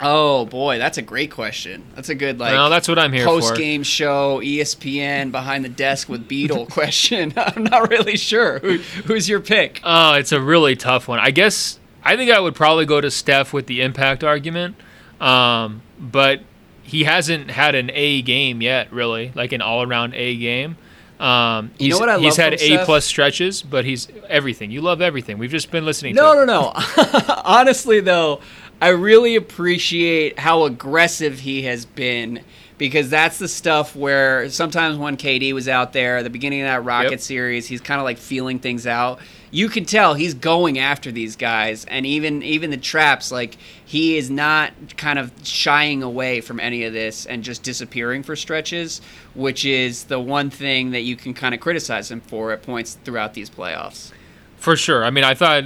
oh, 0.00 0.46
boy, 0.46 0.78
that's 0.78 0.98
a 0.98 1.02
great 1.02 1.30
question. 1.30 1.84
That's 1.94 2.08
a 2.08 2.14
good, 2.14 2.38
like, 2.38 2.52
well, 2.52 2.70
that's 2.70 2.88
what 2.88 2.98
I'm 2.98 3.12
here 3.12 3.24
post 3.24 3.50
for. 3.50 3.56
game 3.56 3.82
show, 3.82 4.40
ESPN, 4.40 5.30
behind 5.30 5.64
the 5.64 5.68
desk 5.68 6.08
with 6.08 6.26
Beetle 6.26 6.66
question. 6.70 7.32
I'm 7.36 7.64
not 7.64 7.90
really 7.90 8.16
sure. 8.16 8.58
Who, 8.60 8.78
who's 8.78 9.28
your 9.28 9.40
pick? 9.40 9.80
Oh, 9.84 10.14
it's 10.14 10.32
a 10.32 10.40
really 10.40 10.76
tough 10.76 11.08
one. 11.08 11.18
I 11.18 11.30
guess 11.30 11.78
I 12.02 12.16
think 12.16 12.30
I 12.30 12.40
would 12.40 12.54
probably 12.54 12.86
go 12.86 13.00
to 13.00 13.10
Steph 13.10 13.52
with 13.52 13.66
the 13.66 13.82
impact 13.82 14.24
argument, 14.24 14.76
um, 15.20 15.82
but 15.98 16.40
he 16.82 17.04
hasn't 17.04 17.50
had 17.50 17.74
an 17.74 17.90
A 17.92 18.22
game 18.22 18.62
yet, 18.62 18.92
really, 18.92 19.32
like 19.34 19.52
an 19.52 19.60
all-around 19.60 20.14
A 20.14 20.36
game. 20.36 20.76
Um, 21.20 21.70
You 21.78 21.90
know 21.90 21.96
he's- 21.96 22.00
what 22.00 22.08
I 22.08 22.18
He's 22.18 22.36
had 22.36 22.54
A 22.54 22.84
plus 22.84 23.04
stretches, 23.04 23.62
but 23.62 23.84
he's 23.84 24.08
everything. 24.28 24.70
You 24.70 24.80
love 24.80 25.02
everything. 25.02 25.36
We've 25.38 25.50
just 25.50 25.70
been 25.70 25.84
listening. 25.84 26.14
No, 26.14 26.34
to 26.34 26.46
no, 26.46 26.72
no. 26.74 27.34
Honestly, 27.44 28.00
though, 28.00 28.40
I 28.80 28.88
really 28.88 29.36
appreciate 29.36 30.38
how 30.38 30.64
aggressive 30.64 31.40
he 31.40 31.62
has 31.62 31.84
been 31.84 32.40
because 32.78 33.10
that's 33.10 33.38
the 33.38 33.46
stuff 33.46 33.94
where 33.94 34.48
sometimes 34.48 34.96
when 34.96 35.18
KD 35.18 35.52
was 35.52 35.68
out 35.68 35.92
there 35.92 36.16
at 36.16 36.22
the 36.22 36.30
beginning 36.30 36.62
of 36.62 36.66
that 36.66 36.82
Rocket 36.82 37.10
Yep. 37.10 37.20
series, 37.20 37.66
he's 37.66 37.82
kind 37.82 38.00
of 38.00 38.06
like 38.06 38.16
feeling 38.16 38.58
things 38.58 38.86
out. 38.86 39.20
You 39.50 39.68
can 39.68 39.84
tell 39.84 40.14
he's 40.14 40.32
going 40.32 40.78
after 40.78 41.12
these 41.12 41.36
guys, 41.36 41.84
and 41.86 42.06
even 42.06 42.42
even 42.42 42.70
the 42.70 42.78
traps, 42.78 43.30
like 43.30 43.58
he 43.84 44.16
is 44.16 44.30
not 44.30 44.72
kind 44.96 45.18
of 45.18 45.30
shying 45.42 46.02
away 46.02 46.40
from 46.40 46.58
any 46.58 46.84
of 46.84 46.94
this 46.94 47.26
and 47.26 47.44
just 47.44 47.62
disappearing 47.62 48.22
for 48.22 48.34
stretches, 48.34 49.02
which 49.34 49.66
is 49.66 50.04
the 50.04 50.18
one 50.20 50.48
thing 50.48 50.92
that 50.92 51.02
you 51.02 51.16
can 51.16 51.34
kind 51.34 51.54
of 51.54 51.60
criticize 51.60 52.10
him 52.10 52.22
for 52.22 52.50
at 52.52 52.62
points 52.62 52.96
throughout 53.04 53.34
these 53.34 53.50
playoffs. 53.50 54.10
For 54.56 54.74
sure. 54.76 55.04
I 55.04 55.10
mean, 55.10 55.24
I 55.24 55.34
thought 55.34 55.64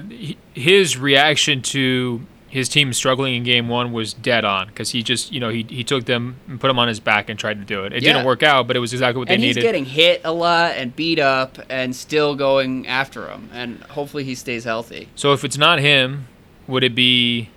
his 0.54 0.96
reaction 0.96 1.62
to 1.62 2.26
his 2.54 2.68
team 2.68 2.92
struggling 2.92 3.34
in 3.34 3.42
game 3.42 3.66
one 3.68 3.92
was 3.92 4.14
dead 4.14 4.44
on 4.44 4.68
because 4.68 4.90
he 4.90 5.02
just, 5.02 5.32
you 5.32 5.40
know, 5.40 5.48
he, 5.48 5.64
he 5.68 5.82
took 5.82 6.04
them 6.04 6.36
and 6.46 6.60
put 6.60 6.68
them 6.68 6.78
on 6.78 6.86
his 6.86 7.00
back 7.00 7.28
and 7.28 7.36
tried 7.36 7.58
to 7.58 7.64
do 7.64 7.82
it. 7.84 7.92
It 7.92 8.02
Yeah. 8.04 8.12
didn't 8.12 8.26
work 8.26 8.44
out, 8.44 8.68
but 8.68 8.76
it 8.76 8.78
was 8.78 8.92
exactly 8.92 9.18
what 9.18 9.26
they 9.26 9.36
needed. 9.36 9.56
and 9.56 9.56
he's 9.56 9.64
getting 9.64 9.84
hit 9.84 10.20
a 10.22 10.30
lot 10.32 10.72
and 10.76 10.94
beat 10.94 11.18
up 11.18 11.58
and 11.68 11.96
still 11.96 12.36
going 12.36 12.86
after 12.86 13.26
him 13.28 13.48
and 13.52 13.82
hopefully 13.90 14.22
he 14.22 14.36
stays 14.36 14.62
healthy 14.62 15.08
so 15.16 15.32
if 15.32 15.42
it's 15.44 15.58
not 15.58 15.80
him, 15.80 16.28
would 16.68 16.84
it 16.84 16.94
be 16.94 17.50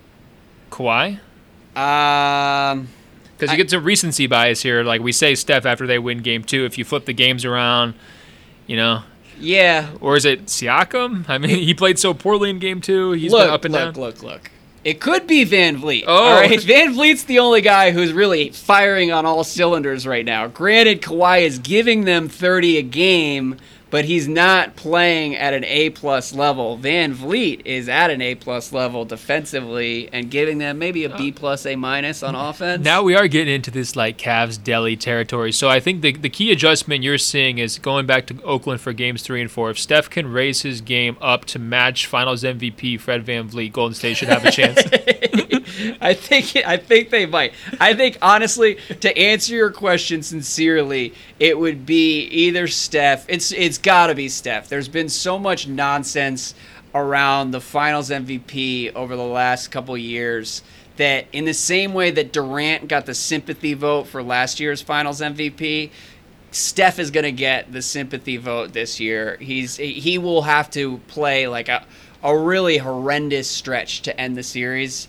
Kawhi? 0.72 1.20
um 1.76 2.88
Because 3.38 3.52
you 3.52 3.58
get 3.58 3.70
some 3.70 3.84
recency 3.84 4.26
bias 4.26 4.64
here. 4.64 4.84
Like 4.84 5.02
we 5.02 5.12
say 5.12 5.36
Steph 5.36 5.68
after 5.68 5.86
they 5.86 6.00
win 6.00 6.24
game 6.24 6.44
two, 6.44 6.66
if 6.66 6.78
you 6.80 6.84
flip 6.86 7.06
the 7.06 7.14
games 7.14 7.46
around, 7.46 7.94
you 8.66 8.76
know, 8.76 9.04
yeah 9.40 9.92
or 10.02 10.16
is 10.18 10.26
it 10.26 10.48
Siakam? 10.48 11.30
I 11.30 11.38
mean, 11.38 11.52
he 11.70 11.76
played 11.76 12.00
so 12.00 12.16
poorly 12.16 12.50
in 12.50 12.58
game 12.58 12.82
two. 12.82 13.12
He's 13.12 13.32
look 13.32 13.46
been 13.46 13.54
up 13.54 13.66
and 13.66 13.74
look 13.76 13.94
down. 13.94 14.04
look 14.04 14.24
look 14.24 14.52
it 14.88 15.02
could 15.02 15.28
be 15.28 15.46
VanVleet. 15.46 16.06
Oh. 16.08 16.16
All 16.16 16.40
right, 16.40 16.62
VanVleet's 16.62 17.26
the 17.26 17.40
only 17.40 17.60
guy 17.60 17.92
who's 17.92 18.14
really 18.14 18.52
firing 18.52 19.12
on 19.12 19.26
all 19.26 19.44
cylinders 19.44 20.08
right 20.08 20.24
now. 20.24 20.48
Granted, 20.48 21.02
Kawhi 21.02 21.42
is 21.42 21.60
giving 21.60 22.06
them 22.06 22.30
30 22.30 22.78
a 22.78 22.84
game, 22.84 23.58
but 23.90 24.06
he's 24.06 24.28
not 24.28 24.76
playing 24.76 25.36
at 25.36 25.54
an 25.54 25.64
A 25.66 25.90
plus 25.92 26.34
level. 26.34 26.78
VanVleet 26.78 27.62
is 27.66 27.88
at 27.88 28.10
an 28.10 28.22
A 28.22 28.36
plus 28.36 28.72
level 28.72 29.06
defensively 29.06 30.10
and 30.12 30.30
giving 30.30 30.58
them 30.58 30.78
maybe 30.78 31.04
a 31.06 31.16
B 31.16 31.32
plus 31.32 31.66
A 31.66 31.76
minus 31.76 32.24
on 32.24 32.36
offense. 32.36 32.84
Now 32.84 33.04
we 33.04 33.16
are 33.16 33.28
getting 33.28 33.54
into 33.54 33.72
this 33.72 33.96
like 33.96 34.18
Cavs 34.18 34.62
deli 34.62 34.96
territory. 34.96 35.52
So 35.52 35.70
I 35.70 35.80
think 35.80 36.02
the 36.02 36.12
the 36.12 36.30
key 36.30 36.52
adjustment 36.52 37.04
you're 37.04 37.18
seeing 37.18 37.58
is 37.58 37.80
going 37.80 38.06
back 38.06 38.28
to 38.28 38.42
Oakland 38.44 38.82
for 38.82 38.94
games 38.94 39.22
three 39.22 39.42
and 39.42 39.50
four. 39.50 39.70
If 39.70 39.80
Steph 39.80 40.10
can 40.10 40.32
raise 40.32 40.62
his 40.62 40.82
game 40.82 41.18
up 41.22 41.46
to 41.46 41.60
match 41.60 42.06
Finals 42.08 42.44
MVP 42.44 43.00
Fred 43.00 43.26
VanVleet, 43.26 43.72
Golden 43.72 43.94
State 43.94 44.18
should 44.18 44.30
have 44.30 44.46
a 44.46 44.52
chance. 44.52 44.80
I 46.02 46.14
think 46.14 46.56
I 46.66 46.78
think 46.78 47.10
they 47.10 47.26
might. 47.26 47.54
I 47.80 47.94
think 47.94 48.18
honestly, 48.22 48.76
to 49.02 49.18
answer 49.18 49.54
your 49.54 49.72
question 49.72 50.24
sincerely, 50.24 51.14
it 51.40 51.58
would 51.58 51.86
be 51.86 52.24
either 52.24 52.68
Steph. 52.68 53.26
It's 53.28 53.52
it's 53.52 53.77
got 53.78 54.08
to 54.08 54.16
be 54.16 54.30
Steph. 54.30 54.70
There's 54.70 54.88
been 54.88 55.10
so 55.10 55.38
much 55.38 55.68
nonsense 55.68 56.54
around 56.94 57.52
the 57.52 57.62
Finals 57.62 58.10
MVP 58.10 58.94
over 58.96 59.16
the 59.16 59.24
last 59.24 59.68
couple 59.70 59.98
years 59.98 60.64
that 60.98 61.26
in 61.32 61.46
the 61.46 61.54
same 61.54 61.94
way 61.94 62.12
that 62.12 62.34
Durant 62.34 62.88
got 62.88 63.06
the 63.06 63.14
sympathy 63.14 63.74
vote 63.74 64.08
for 64.08 64.24
last 64.24 64.60
year's 64.60 64.82
Finals 64.82 65.22
MVP, 65.22 65.92
Steph 66.52 66.98
is 66.98 67.12
going 67.12 67.24
to 67.24 67.32
get 67.32 67.72
the 67.72 67.82
sympathy 67.82 68.38
vote 68.38 68.74
this 68.74 69.00
year. 69.00 69.38
He's 69.40 69.78
he 69.78 70.18
will 70.18 70.44
have 70.44 70.72
to 70.72 70.98
play 71.08 71.48
like 71.48 71.70
a 71.70 71.86
a 72.24 72.36
really 72.38 72.78
horrendous 72.78 73.48
stretch 73.48 74.02
to 74.02 74.20
end 74.20 74.36
the 74.36 74.44
series 74.44 75.08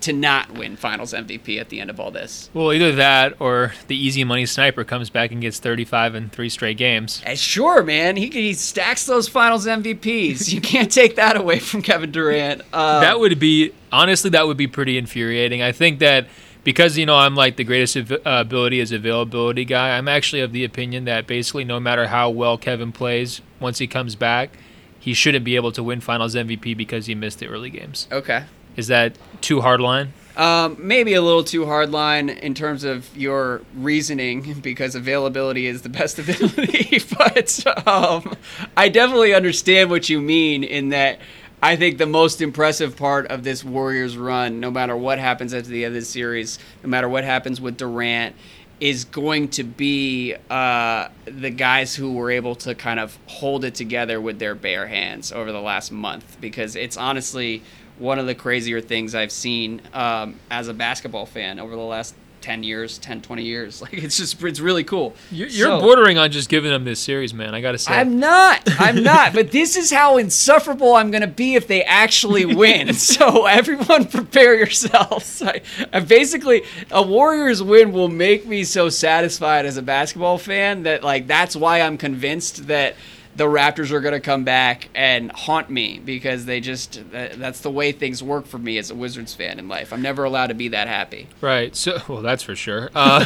to 0.00 0.12
not 0.12 0.52
win 0.52 0.76
Finals 0.76 1.12
MVP 1.12 1.60
at 1.60 1.68
the 1.68 1.80
end 1.80 1.90
of 1.90 2.00
all 2.00 2.10
this. 2.10 2.48
Well, 2.54 2.72
either 2.72 2.92
that 2.92 3.34
or 3.40 3.74
the 3.88 3.96
easy 3.96 4.24
money 4.24 4.46
sniper 4.46 4.84
comes 4.84 5.10
back 5.10 5.30
and 5.30 5.40
gets 5.40 5.58
35 5.58 6.14
in 6.14 6.30
three 6.30 6.48
straight 6.48 6.76
games. 6.76 7.22
And 7.26 7.38
sure, 7.38 7.82
man, 7.82 8.16
he 8.16 8.28
he 8.30 8.54
stacks 8.54 9.06
those 9.06 9.28
Finals 9.28 9.66
MVPs. 9.66 10.52
You 10.52 10.60
can't 10.60 10.90
take 10.90 11.16
that 11.16 11.36
away 11.36 11.58
from 11.58 11.82
Kevin 11.82 12.10
Durant. 12.10 12.62
Um, 12.72 13.02
that 13.02 13.18
would 13.20 13.38
be 13.38 13.72
honestly 13.92 14.30
that 14.30 14.46
would 14.46 14.56
be 14.56 14.66
pretty 14.66 14.96
infuriating. 14.96 15.62
I 15.62 15.72
think 15.72 15.98
that 15.98 16.28
because 16.64 16.96
you 16.96 17.06
know 17.06 17.16
I'm 17.16 17.34
like 17.34 17.56
the 17.56 17.64
greatest 17.64 17.96
uh, 17.96 18.18
ability 18.24 18.80
is 18.80 18.92
availability 18.92 19.64
guy. 19.64 19.96
I'm 19.96 20.08
actually 20.08 20.40
of 20.40 20.52
the 20.52 20.64
opinion 20.64 21.04
that 21.04 21.26
basically 21.26 21.64
no 21.64 21.80
matter 21.80 22.06
how 22.08 22.30
well 22.30 22.56
Kevin 22.58 22.92
plays 22.92 23.40
once 23.58 23.78
he 23.78 23.86
comes 23.86 24.14
back, 24.14 24.56
he 24.98 25.14
shouldn't 25.14 25.44
be 25.44 25.56
able 25.56 25.72
to 25.72 25.82
win 25.82 26.00
Finals 26.00 26.34
MVP 26.34 26.76
because 26.76 27.06
he 27.06 27.14
missed 27.14 27.38
the 27.38 27.46
early 27.46 27.70
games. 27.70 28.06
okay. 28.12 28.44
Is 28.80 28.86
that 28.86 29.12
too 29.42 29.60
hard 29.60 29.82
line? 29.82 30.14
Um, 30.38 30.76
maybe 30.78 31.12
a 31.12 31.20
little 31.20 31.44
too 31.44 31.66
hard 31.66 31.90
line 31.90 32.30
in 32.30 32.54
terms 32.54 32.82
of 32.82 33.14
your 33.14 33.60
reasoning 33.74 34.54
because 34.62 34.94
availability 34.94 35.66
is 35.66 35.82
the 35.82 35.90
best 35.90 36.18
ability. 36.18 36.98
but 37.18 37.86
um, 37.86 38.34
I 38.74 38.88
definitely 38.88 39.34
understand 39.34 39.90
what 39.90 40.08
you 40.08 40.18
mean 40.18 40.64
in 40.64 40.88
that 40.88 41.20
I 41.62 41.76
think 41.76 41.98
the 41.98 42.06
most 42.06 42.40
impressive 42.40 42.96
part 42.96 43.26
of 43.26 43.44
this 43.44 43.62
Warriors 43.62 44.16
run, 44.16 44.60
no 44.60 44.70
matter 44.70 44.96
what 44.96 45.18
happens 45.18 45.52
at 45.52 45.66
the 45.66 45.84
end 45.84 45.94
of 45.94 46.00
the 46.00 46.06
series, 46.06 46.58
no 46.82 46.88
matter 46.88 47.06
what 47.06 47.22
happens 47.22 47.60
with 47.60 47.76
Durant, 47.76 48.34
is 48.80 49.04
going 49.04 49.48
to 49.48 49.62
be 49.62 50.34
uh, 50.48 51.08
the 51.26 51.50
guys 51.50 51.94
who 51.94 52.14
were 52.14 52.30
able 52.30 52.54
to 52.54 52.74
kind 52.74 52.98
of 52.98 53.18
hold 53.26 53.62
it 53.66 53.74
together 53.74 54.18
with 54.22 54.38
their 54.38 54.54
bare 54.54 54.86
hands 54.86 55.32
over 55.32 55.52
the 55.52 55.60
last 55.60 55.92
month 55.92 56.38
because 56.40 56.76
it's 56.76 56.96
honestly 56.96 57.62
one 58.00 58.18
of 58.18 58.26
the 58.26 58.34
crazier 58.34 58.80
things 58.80 59.14
I've 59.14 59.30
seen 59.32 59.80
um, 59.94 60.34
as 60.50 60.66
a 60.68 60.74
basketball 60.74 61.26
fan 61.26 61.58
over 61.60 61.76
the 61.76 61.82
last 61.82 62.14
10 62.40 62.62
years, 62.62 62.96
10, 62.96 63.20
20 63.20 63.42
years. 63.44 63.82
Like, 63.82 63.92
it's 63.92 64.16
just, 64.16 64.42
it's 64.42 64.60
really 64.60 64.82
cool. 64.82 65.14
You're, 65.30 65.48
you're 65.48 65.66
So- 65.68 65.80
bordering 65.80 66.16
on 66.16 66.30
just 66.30 66.48
giving 66.48 66.70
them 66.70 66.84
this 66.84 66.98
series, 66.98 67.34
man. 67.34 67.54
I 67.54 67.60
gotta 67.60 67.76
say. 67.76 67.92
I'm 67.92 68.18
not. 68.18 68.62
I'm 68.80 69.02
not. 69.02 69.34
But 69.34 69.50
this 69.52 69.76
is 69.76 69.90
how 69.90 70.16
insufferable 70.16 70.94
I'm 70.94 71.10
going 71.10 71.20
to 71.20 71.26
be 71.26 71.54
if 71.54 71.66
they 71.66 71.82
actually 71.82 72.46
win. 72.54 72.94
so 72.94 73.44
everyone 73.44 74.06
prepare 74.08 74.54
yourselves. 74.56 75.42
I, 75.42 75.60
I 75.92 76.00
basically 76.00 76.62
a 76.90 77.02
Warriors 77.02 77.62
win 77.62 77.92
will 77.92 78.08
make 78.08 78.46
me 78.46 78.64
so 78.64 78.88
satisfied 78.88 79.66
as 79.66 79.76
a 79.76 79.82
basketball 79.82 80.38
fan 80.38 80.84
that 80.84 81.04
like 81.04 81.26
that's 81.26 81.54
why 81.54 81.82
I'm 81.82 81.98
convinced 81.98 82.68
that 82.68 82.96
the 83.40 83.46
Raptors 83.46 83.90
are 83.90 84.02
going 84.02 84.12
to 84.12 84.20
come 84.20 84.44
back 84.44 84.90
and 84.94 85.32
haunt 85.32 85.70
me 85.70 85.98
because 85.98 86.44
they 86.44 86.60
just 86.60 87.00
that's 87.10 87.60
the 87.60 87.70
way 87.70 87.90
things 87.90 88.22
work 88.22 88.44
for 88.44 88.58
me 88.58 88.76
as 88.76 88.90
a 88.90 88.94
Wizards 88.94 89.32
fan 89.32 89.58
in 89.58 89.66
life. 89.66 89.94
I'm 89.94 90.02
never 90.02 90.24
allowed 90.24 90.48
to 90.48 90.54
be 90.54 90.68
that 90.68 90.88
happy. 90.88 91.26
Right. 91.40 91.74
So, 91.74 92.02
well, 92.08 92.20
that's 92.20 92.42
for 92.42 92.54
sure. 92.54 92.90
Uh, 92.94 93.24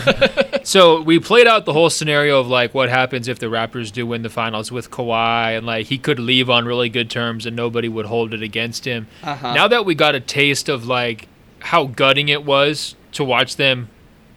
so 0.62 1.01
we 1.01 1.19
played 1.19 1.49
out 1.49 1.65
the 1.65 1.73
whole 1.73 1.91
scenario 1.91 2.39
of 2.39 2.47
like 2.47 2.75
what 2.75 2.91
happens 2.91 3.27
if 3.27 3.41
the 3.41 3.47
Raptors 3.47 3.91
do 3.91 4.07
win 4.07 4.23
the 4.23 4.31
finals 4.31 4.71
with 4.71 4.89
Kawhi, 4.89 5.59
and 5.59 5.67
like 5.67 5.87
he 5.87 5.99
could 5.99 6.21
leave 6.21 6.49
on 6.49 6.65
really 6.65 6.89
good 6.89 7.11
terms 7.11 7.45
and 7.45 7.57
nobody 7.57 7.89
would 7.89 8.07
hold 8.07 8.33
it 8.33 8.41
against 8.41 8.85
him. 8.85 9.09
Uh-huh. 9.25 9.53
Now 9.53 9.67
that 9.67 9.85
we 9.85 9.97
got 9.97 10.15
a 10.15 10.21
taste 10.21 10.69
of 10.69 10.87
like 10.87 11.27
how 11.59 11.87
gutting 11.87 12.29
it 12.29 12.45
was 12.45 12.95
to 13.15 13.25
watch 13.25 13.57
them 13.57 13.89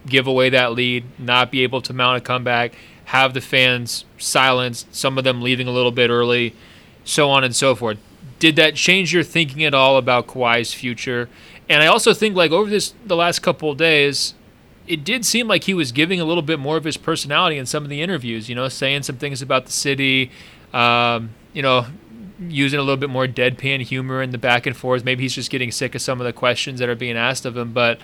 give 0.08 0.26
away 0.26 0.50
that 0.50 0.72
lead, 0.72 1.04
not 1.20 1.52
be 1.52 1.62
able 1.62 1.82
to 1.82 1.94
mount 1.94 2.18
a 2.18 2.22
comeback, 2.22 2.74
have 3.08 3.34
the 3.34 3.42
fans 3.42 4.04
silenced, 4.18 4.94
some 4.94 5.18
of 5.18 5.24
them 5.24 5.42
leaving 5.42 5.66
a 5.66 5.72
little 5.72 5.92
bit 5.92 6.10
early, 6.10 6.54
so 7.06 7.30
on 7.30 7.42
and 7.44 7.56
so 7.56 7.74
forth. 7.74 7.98
Did 8.38 8.58
that 8.58 8.76
change 8.76 9.14
your 9.14 9.24
thinking 9.24 9.64
at 9.64 9.74
all 9.74 9.96
about 9.98 10.28
Kawhi's 10.28 10.74
future? 10.74 11.30
And 11.70 11.82
I 11.82 11.88
also 11.88 12.14
think 12.14 12.36
like 12.36 12.52
over 12.52 12.70
this 12.70 12.94
the 13.06 13.16
last 13.16 13.40
couple 13.40 13.72
of 13.72 13.78
days, 13.78 14.34
it 14.88 15.06
did 15.06 15.26
seem 15.26 15.48
like 15.48 15.64
he 15.64 15.74
was 15.74 15.94
giving 15.94 16.20
a 16.20 16.26
little 16.26 16.42
bit 16.42 16.60
more 16.60 16.76
of 16.76 16.84
his 16.84 16.98
personality 16.98 17.58
in 17.58 17.66
some 17.66 17.84
of 17.84 17.90
the 17.90 18.02
interviews. 18.02 18.50
You 18.50 18.56
know, 18.56 18.68
saying 18.68 19.04
some 19.04 19.18
things 19.18 19.42
about 19.42 19.66
the 19.66 19.72
city. 19.72 20.30
Um, 20.74 21.30
you 21.54 21.62
know, 21.62 21.86
using 22.42 22.78
a 22.78 22.84
little 22.84 22.98
bit 22.98 23.10
more 23.10 23.26
deadpan 23.26 23.82
humor 23.82 24.22
in 24.22 24.32
the 24.32 24.38
back 24.38 24.66
and 24.66 24.76
forth. 24.76 25.06
Maybe 25.06 25.24
he's 25.24 25.34
just 25.34 25.50
getting 25.50 25.72
sick 25.72 25.96
of 25.96 26.02
some 26.02 26.20
of 26.20 26.26
the 26.26 26.34
questions 26.34 26.80
that 26.80 26.90
are 26.90 26.96
being 26.96 27.16
asked 27.16 27.46
of 27.46 27.56
him. 27.56 27.72
But 27.72 28.00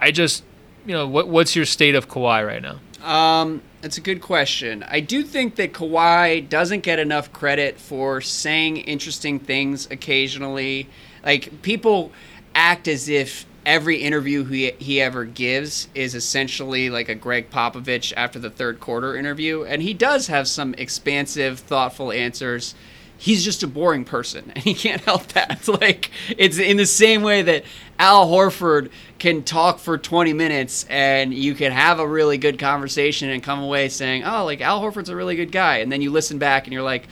I 0.00 0.10
just, 0.10 0.42
you 0.86 0.94
know, 0.94 1.06
what 1.06 1.28
what's 1.28 1.54
your 1.54 1.66
state 1.66 1.94
of 1.94 2.08
Kawhi 2.08 2.46
right 2.46 2.62
now? 2.62 2.80
Um, 3.02 3.62
that's 3.80 3.96
a 3.96 4.00
good 4.00 4.20
question. 4.20 4.82
I 4.82 5.00
do 5.00 5.22
think 5.22 5.56
that 5.56 5.72
Kawhi 5.72 6.48
doesn't 6.48 6.80
get 6.80 6.98
enough 6.98 7.32
credit 7.32 7.78
for 7.78 8.20
saying 8.20 8.78
interesting 8.78 9.38
things 9.38 9.88
occasionally. 9.90 10.88
Like 11.24 11.62
people 11.62 12.12
act 12.54 12.88
as 12.88 13.08
if 13.08 13.46
every 13.64 13.98
interview 13.98 14.44
he 14.44 14.72
he 14.78 15.00
ever 15.00 15.24
gives 15.24 15.88
is 15.94 16.14
essentially 16.14 16.90
like 16.90 17.08
a 17.08 17.14
Gregg 17.14 17.50
Popovich 17.50 18.12
after 18.16 18.38
the 18.38 18.50
third 18.50 18.80
quarter 18.80 19.14
interview, 19.16 19.62
and 19.62 19.82
he 19.82 19.94
does 19.94 20.26
have 20.26 20.48
some 20.48 20.74
expansive, 20.74 21.60
thoughtful 21.60 22.10
answers. 22.10 22.74
He's 23.20 23.44
just 23.44 23.62
a 23.64 23.66
boring 23.66 24.04
person, 24.04 24.52
and 24.54 24.62
he 24.64 24.74
can't 24.74 25.00
help 25.02 25.26
that. 25.28 25.68
Like 25.68 26.10
it's 26.36 26.58
in 26.58 26.76
the 26.76 26.86
same 26.86 27.22
way 27.22 27.42
that 27.42 27.64
Al 27.98 28.26
Horford 28.28 28.90
can 29.18 29.42
talk 29.42 29.80
for 29.80 29.98
20 29.98 30.32
minutes, 30.32 30.86
and 30.88 31.34
you 31.34 31.54
can 31.54 31.72
have 31.72 31.98
a 31.98 32.06
really 32.08 32.38
good 32.38 32.58
conversation 32.58 33.28
and 33.28 33.42
come 33.42 33.60
away 33.60 33.88
saying, 33.88 34.24
"Oh, 34.24 34.44
like 34.44 34.60
Al 34.60 34.80
Horford's 34.80 35.08
a 35.08 35.16
really 35.16 35.36
good 35.36 35.52
guy," 35.52 35.78
and 35.78 35.90
then 35.92 36.00
you 36.00 36.10
listen 36.10 36.38
back 36.38 36.64
and 36.66 36.72
you're 36.72 36.82
like, 36.82 37.06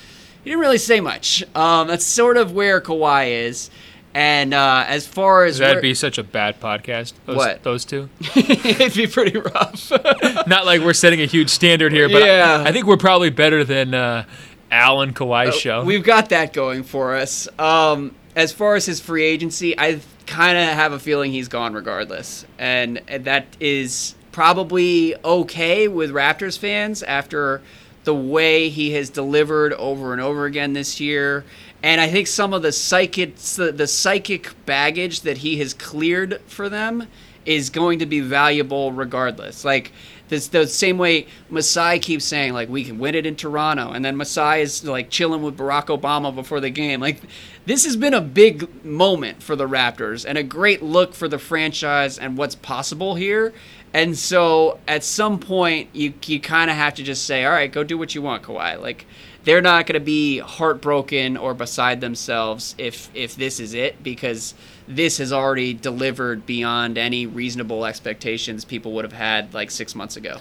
"He 0.45 0.51
didn't 0.51 0.61
really 0.61 0.79
say 0.79 1.01
much." 1.01 1.43
Um, 1.55 1.89
that's 1.89 2.05
sort 2.07 2.37
of 2.37 2.53
where 2.53 2.81
Kawhi 2.81 3.45
is. 3.47 3.71
And 4.15 4.55
uh, 4.55 4.85
as 4.89 5.07
far 5.07 5.45
as 5.45 5.59
That'd 5.59 5.83
be 5.83 5.93
such 5.93 6.17
a 6.17 6.23
bad 6.23 6.59
podcast. 6.59 7.13
Those, 7.27 7.37
What? 7.37 7.63
Those 7.65 7.85
two. 7.85 8.09
it'd 8.35 8.95
be 8.95 9.07
pretty 9.07 9.39
rough. 9.39 9.91
Not 10.47 10.65
like 10.65 10.81
we're 10.81 10.95
setting 10.95 11.21
a 11.21 11.27
huge 11.27 11.51
standard 11.51 11.93
here, 11.93 12.09
but 12.09 12.23
Yeah. 12.25 12.63
I, 12.65 12.71
I 12.71 12.73
think 12.73 12.87
we're 12.87 12.97
probably 12.97 13.29
better 13.29 13.63
than 13.63 13.93
uh, 13.93 14.25
Al 14.71 15.01
and 15.01 15.15
Kawhi's 15.15 15.57
show. 15.57 15.85
We've 15.85 16.05
got 16.05 16.31
that 16.31 16.53
going 16.53 16.83
for 16.83 17.15
us. 17.15 17.49
Um, 17.59 18.15
as 18.35 18.53
far 18.53 18.75
as 18.75 18.87
his 18.87 19.01
free 19.01 19.25
agency, 19.25 19.79
I 19.79 20.01
kind 20.27 20.59
of 20.59 20.65
have 20.65 20.93
a 20.93 20.99
feeling 20.99 21.33
he's 21.33 21.49
gone 21.49 21.75
regardless, 21.75 22.45
and 22.59 22.99
that 23.09 23.47
is 23.61 24.15
probably 24.33 25.15
okay 25.25 25.89
with 25.89 26.11
Raptors 26.11 26.59
fans 26.59 27.03
after 27.03 27.63
the 28.05 28.15
way 28.15 28.69
he 28.69 28.93
has 28.93 29.11
delivered 29.11 29.73
over 29.73 30.13
and 30.13 30.21
over 30.21 30.45
again 30.45 30.75
this 30.75 31.01
year. 31.01 31.45
And 31.83 32.01
I 32.01 32.09
think 32.09 32.27
some 32.27 32.53
of 32.53 32.63
the 32.63 32.73
psychic, 32.73 33.37
the, 33.37 33.73
the 33.73 33.87
psychic 33.87 34.55
baggage 34.67 35.23
that 35.23 35.39
he 35.39 35.59
has 35.59 35.75
cleared 35.75 36.41
for 36.47 36.69
them 36.69 37.09
is 37.45 37.71
going 37.71 37.99
to 38.01 38.07
be 38.07 38.21
valuable 38.21 38.93
regardless. 38.93 39.65
Like 39.65 39.93
this, 40.29 40.49
the 40.49 40.67
same 40.67 40.99
way 40.99 41.27
Masai 41.51 41.99
keeps 41.99 42.25
saying, 42.25 42.53
like 42.53 42.69
we 42.69 42.85
can 42.85 42.99
win 42.99 43.15
it 43.15 43.27
in 43.27 43.37
Toronto, 43.37 43.91
and 43.93 44.05
then 44.05 44.17
Masai 44.17 44.61
is 44.63 44.85
like 44.85 45.11
chilling 45.11 45.43
with 45.43 45.57
Barack 45.57 45.87
Obama 45.87 46.35
before 46.35 46.61
the 46.61 46.71
game. 46.71 47.01
Like 47.01 47.21
this 47.65 47.85
has 47.85 47.97
been 47.97 48.15
a 48.15 48.21
big 48.21 48.85
moment 48.85 49.43
for 49.43 49.57
the 49.57 49.69
Raptors 49.69 50.25
and 50.27 50.37
a 50.37 50.43
great 50.43 50.83
look 50.83 51.15
for 51.15 51.29
the 51.29 51.39
franchise 51.39 52.19
and 52.19 52.37
what's 52.37 52.55
possible 52.55 53.15
here. 53.15 53.53
And 53.95 54.19
so 54.19 54.79
at 54.87 55.05
some 55.05 55.39
point, 55.39 55.91
you 55.93 56.13
you 56.27 56.41
kind 56.41 56.71
of 56.71 56.77
have 56.77 56.95
to 56.95 57.03
just 57.03 57.25
say, 57.25 57.45
all 57.45 57.53
right, 57.53 57.71
go 57.71 57.85
do 57.85 57.97
what 57.97 58.15
you 58.15 58.23
want, 58.23 58.43
Kawhi. 58.43 58.81
Like 58.81 59.07
they're 59.45 59.63
not 59.63 59.87
going 59.87 59.95
to 59.95 60.05
be 60.05 60.39
heartbroken 60.39 61.37
or 61.37 61.55
beside 61.55 62.01
themselves 62.01 62.75
if 62.79 63.09
if 63.15 63.37
this 63.37 63.61
is 63.61 63.75
it 63.75 64.03
because 64.03 64.55
this 64.89 65.19
has 65.19 65.33
already 65.33 65.75
delivered 65.75 66.47
beyond 66.47 66.97
any 66.99 67.27
reasonable 67.27 67.85
expectations 67.85 68.65
people 68.65 68.93
would 68.93 69.05
have 69.05 69.13
had 69.13 69.53
like 69.55 69.71
six 69.71 69.95
months 69.95 70.17
ago. 70.17 70.39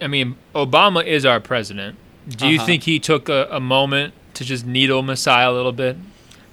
I 0.00 0.06
mean, 0.06 0.36
Obama 0.54 1.04
is 1.04 1.24
our 1.24 1.40
president, 1.40 1.96
Do 2.28 2.48
you 2.48 2.56
Uh-huh. 2.58 2.66
think 2.66 2.84
he 2.84 2.98
took 2.98 3.28
a, 3.28 3.48
a 3.50 3.60
moment 3.60 4.14
to 4.34 4.44
just 4.44 4.64
needle 4.66 5.02
Masai 5.02 5.44
a 5.44 5.50
little 5.52 5.72
bit? 5.72 5.96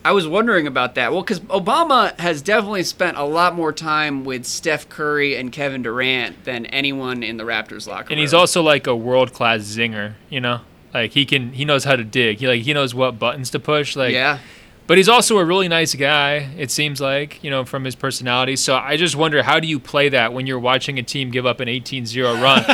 I 0.04 0.12
was 0.14 0.28
wondering 0.28 0.66
about 0.66 0.96
that. 0.96 1.12
Well, 1.12 1.22
because 1.22 1.42
Obama 1.42 2.20
has 2.20 2.42
definitely 2.42 2.82
spent 2.84 3.18
a 3.18 3.24
lot 3.24 3.54
more 3.54 3.72
time 3.72 4.24
with 4.26 4.46
Steph 4.46 4.90
Curry 4.90 5.36
and 5.36 5.52
Kevin 5.52 5.84
Durant 5.84 6.44
than 6.44 6.66
anyone 6.68 7.22
in 7.22 7.38
the 7.38 7.44
Raptors 7.44 7.88
locker 7.88 8.06
room. 8.06 8.14
And 8.14 8.20
he's 8.20 8.34
also 8.34 8.64
like 8.64 8.88
a 8.88 8.96
world 8.96 9.32
class 9.32 9.62
zinger, 9.62 10.16
you 10.30 10.42
know? 10.42 10.62
Like 10.92 11.12
he 11.12 11.26
can 11.26 11.54
he 11.54 11.64
knows 11.66 11.84
how 11.84 11.96
to 11.96 12.04
dig. 12.04 12.40
He 12.40 12.48
like 12.48 12.64
he 12.64 12.74
knows 12.74 12.96
what 12.96 13.20
buttons 13.20 13.52
to 13.52 13.60
push. 13.60 13.96
Like 13.96 14.12
yeah. 14.14 14.40
But 14.88 14.98
he's 14.98 15.08
also 15.08 15.38
a 15.38 15.46
really 15.46 15.70
nice 15.70 15.96
guy, 15.96 16.50
it 16.58 16.70
seems 16.70 17.00
like, 17.00 17.42
you 17.44 17.50
know, 17.50 17.64
from 17.64 17.86
his 17.86 17.96
personality. 17.96 18.58
So 18.58 18.76
I 18.76 18.98
just 18.98 19.16
wonder 19.16 19.42
how 19.42 19.60
do 19.62 19.68
you 19.68 19.80
play 19.80 20.10
that 20.10 20.34
when 20.34 20.48
you're 20.48 20.60
watching 20.60 21.00
a 21.00 21.04
team 21.04 21.32
give 21.32 21.46
up 21.46 21.62
an 21.62 21.70
18-0 21.70 22.42
run? 22.42 22.66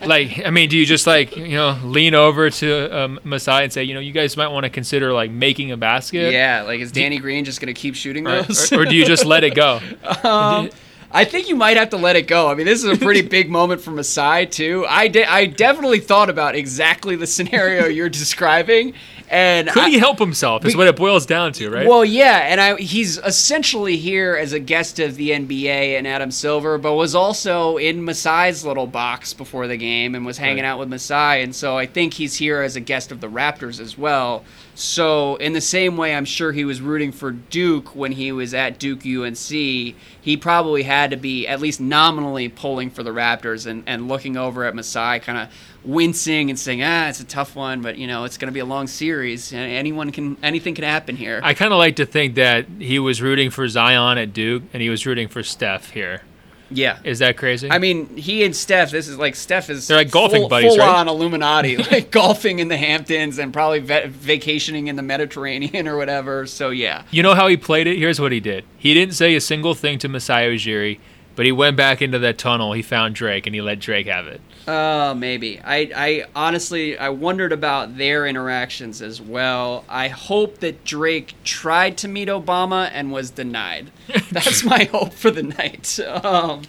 like, 0.08 0.46
I 0.46 0.50
mean, 0.50 0.70
do 0.70 0.78
you 0.78 0.86
just 0.86 1.06
like, 1.06 1.36
you 1.36 1.48
know, 1.56 1.78
lean 1.84 2.14
over 2.14 2.48
to 2.48 2.96
um, 2.98 3.20
Masai 3.24 3.64
and 3.64 3.72
say, 3.72 3.84
you 3.84 3.92
know, 3.92 4.00
you 4.00 4.12
guys 4.12 4.34
might 4.36 4.48
want 4.48 4.64
to 4.64 4.70
consider 4.70 5.12
like 5.12 5.30
making 5.30 5.72
a 5.72 5.76
basket? 5.76 6.32
Yeah, 6.32 6.62
like 6.62 6.80
is 6.80 6.90
Danny 6.90 7.18
Green 7.18 7.44
just 7.44 7.60
gonna 7.60 7.74
keep 7.74 7.96
shooting 7.96 8.26
Or, 8.26 8.42
those? 8.42 8.72
or, 8.72 8.80
or 8.80 8.84
do 8.86 8.96
you 8.96 9.04
just 9.04 9.26
let 9.26 9.44
it 9.44 9.54
go? 9.54 9.80
Um, 10.24 10.70
I 11.14 11.24
think 11.26 11.48
you 11.48 11.56
might 11.56 11.76
have 11.76 11.90
to 11.90 11.98
let 11.98 12.16
it 12.16 12.26
go. 12.26 12.48
I 12.48 12.54
mean, 12.54 12.64
this 12.64 12.82
is 12.82 12.90
a 12.90 12.96
pretty 12.96 13.20
big 13.20 13.50
moment 13.50 13.82
for 13.82 13.90
Masai 13.90 14.46
too. 14.46 14.86
I 14.88 15.08
de- 15.08 15.26
I 15.30 15.44
definitely 15.44 16.00
thought 16.00 16.30
about 16.30 16.54
exactly 16.54 17.16
the 17.16 17.26
scenario 17.26 17.84
you're 17.86 18.08
describing, 18.08 18.94
and 19.30 19.68
Could 19.68 19.84
I- 19.84 19.88
he 19.90 19.98
help 19.98 20.18
himself? 20.18 20.64
Is 20.64 20.76
what 20.76 20.86
it 20.88 20.96
boils 20.96 21.26
down 21.26 21.52
to, 21.54 21.70
right? 21.70 21.86
Well, 21.86 22.04
yeah, 22.04 22.38
and 22.48 22.60
I 22.60 22.76
he's 22.76 23.18
essentially 23.18 23.96
here 23.96 24.36
as 24.36 24.52
a 24.52 24.58
guest 24.60 24.98
of 24.98 25.16
the 25.16 25.30
NBA 25.30 25.96
and 25.98 26.06
Adam 26.06 26.30
Silver, 26.30 26.78
but 26.78 26.94
was 26.94 27.14
also 27.14 27.76
in 27.76 28.04
Masai's 28.04 28.64
little 28.64 28.86
box 28.86 29.32
before 29.34 29.66
the 29.66 29.76
game 29.76 30.14
and 30.14 30.24
was 30.26 30.38
hanging 30.38 30.64
Right. 30.64 30.68
out 30.70 30.78
with 30.78 30.88
Masai, 30.88 31.42
and 31.42 31.54
so 31.54 31.76
I 31.78 31.86
think 31.86 32.14
he's 32.14 32.34
here 32.36 32.62
as 32.62 32.76
a 32.76 32.80
guest 32.80 33.10
of 33.12 33.20
the 33.20 33.28
Raptors 33.28 33.80
as 33.80 33.96
well. 33.98 34.44
So 34.74 35.36
in 35.36 35.52
the 35.52 35.60
same 35.60 35.96
way, 35.98 36.14
I'm 36.14 36.24
sure 36.24 36.52
he 36.52 36.64
was 36.64 36.80
rooting 36.80 37.12
for 37.12 37.30
Duke 37.30 37.94
when 37.94 38.12
he 38.12 38.32
was 38.32 38.54
at 38.54 38.78
Duke 38.78 39.04
UNC. 39.04 39.50
He 39.50 40.36
probably 40.40 40.82
had 40.84 41.10
to 41.10 41.16
be 41.16 41.46
at 41.46 41.60
least 41.60 41.80
nominally 41.80 42.48
pulling 42.48 42.88
for 42.90 43.02
the 43.02 43.10
Raptors 43.10 43.66
and, 43.66 43.82
and 43.86 44.08
looking 44.08 44.36
over 44.36 44.64
at 44.64 44.74
Masai, 44.74 45.18
kind 45.20 45.36
of 45.38 45.48
wincing 45.84 46.50
and 46.50 46.58
saying, 46.58 46.82
"Ah, 46.82 47.08
it's 47.08 47.20
a 47.20 47.24
tough 47.24 47.56
one, 47.56 47.82
but 47.82 47.96
you 47.98 48.06
know, 48.06 48.24
it's 48.24 48.36
going 48.38 48.46
to 48.48 48.52
be 48.52 48.60
a 48.60 48.64
long 48.64 48.86
series, 48.86 49.52
anyone 49.52 50.10
can, 50.12 50.36
anything 50.42 50.74
can 50.74 50.84
happen 50.84 51.16
here." 51.16 51.40
I 51.42 51.54
kind 51.54 51.72
of 51.72 51.78
like 51.78 51.96
to 51.96 52.06
think 52.06 52.34
that 52.36 52.66
he 52.78 52.98
was 52.98 53.20
rooting 53.22 53.50
for 53.50 53.66
Zion 53.68 54.18
at 54.18 54.32
Duke 54.32 54.62
and 54.72 54.82
he 54.82 54.88
was 54.90 55.04
rooting 55.06 55.28
for 55.28 55.42
Steph 55.42 55.90
here. 55.90 56.22
yeah. 56.70 56.98
Is 57.04 57.18
that 57.18 57.36
crazy? 57.36 57.70
I 57.70 57.78
mean, 57.78 58.16
he 58.16 58.44
and 58.44 58.56
Steph. 58.56 58.90
This 58.90 59.06
is 59.08 59.18
like 59.18 59.34
Steph 59.34 59.68
is 59.70 59.86
They're 59.88 59.98
like 59.98 60.10
golfing 60.10 60.42
full, 60.42 60.48
buddies, 60.48 60.70
full 60.70 60.78
right? 60.78 60.96
on 61.00 61.08
Illuminati, 61.08 61.76
like 61.90 62.10
golfing 62.10 62.60
in 62.60 62.68
the 62.68 62.76
Hamptons 62.78 63.38
and 63.38 63.52
probably 63.52 63.80
va- 63.80 64.06
vacationing 64.06 64.86
in 64.88 64.96
the 64.96 65.02
Mediterranean 65.02 65.86
or 65.92 65.96
whatever. 65.98 66.46
So 66.46 66.70
yeah, 66.70 67.02
You 67.10 67.22
know 67.22 67.34
how 67.34 67.48
he 67.48 67.56
played 67.58 67.86
it? 67.86 67.98
Here's 67.98 68.20
what 68.20 68.32
he 68.32 68.40
did. 68.40 68.64
He 68.78 68.94
didn't 68.94 69.14
say 69.14 69.34
a 69.34 69.40
single 69.40 69.74
thing 69.74 69.98
to 69.98 70.08
Masai 70.08 70.54
Ujiri, 70.56 70.98
but 71.36 71.44
he 71.44 71.52
went 71.52 71.76
back 71.76 72.00
into 72.00 72.18
that 72.20 72.38
tunnel. 72.38 72.72
He 72.72 72.80
found 72.82 73.14
Drake 73.14 73.46
and 73.46 73.54
he 73.54 73.60
let 73.60 73.78
Drake 73.80 74.06
have 74.06 74.26
it. 74.26 74.40
Uh, 74.66 75.14
maybe. 75.16 75.60
I, 75.60 75.90
I 75.94 76.24
honestly, 76.34 76.96
I 76.96 77.08
wondered 77.08 77.52
about 77.52 77.96
their 77.96 78.26
interactions 78.26 79.02
as 79.02 79.20
well. 79.20 79.84
I 79.88 80.08
hope 80.08 80.58
that 80.58 80.84
Drake 80.84 81.34
tried 81.44 81.98
to 81.98 82.08
meet 82.08 82.28
Obama 82.28 82.88
and 82.92 83.12
was 83.12 83.30
denied. 83.30 83.90
That's 84.30 84.64
my 84.64 84.84
hope 84.84 85.12
for 85.12 85.30
the 85.30 85.42
night, 85.42 85.98
um, 86.24 86.62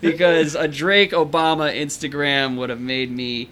because 0.00 0.54
a 0.54 0.68
Drake 0.68 1.12
Obama 1.12 1.74
Instagram 1.74 2.56
would 2.56 2.70
have 2.70 2.80
made 2.80 3.10
me 3.10 3.48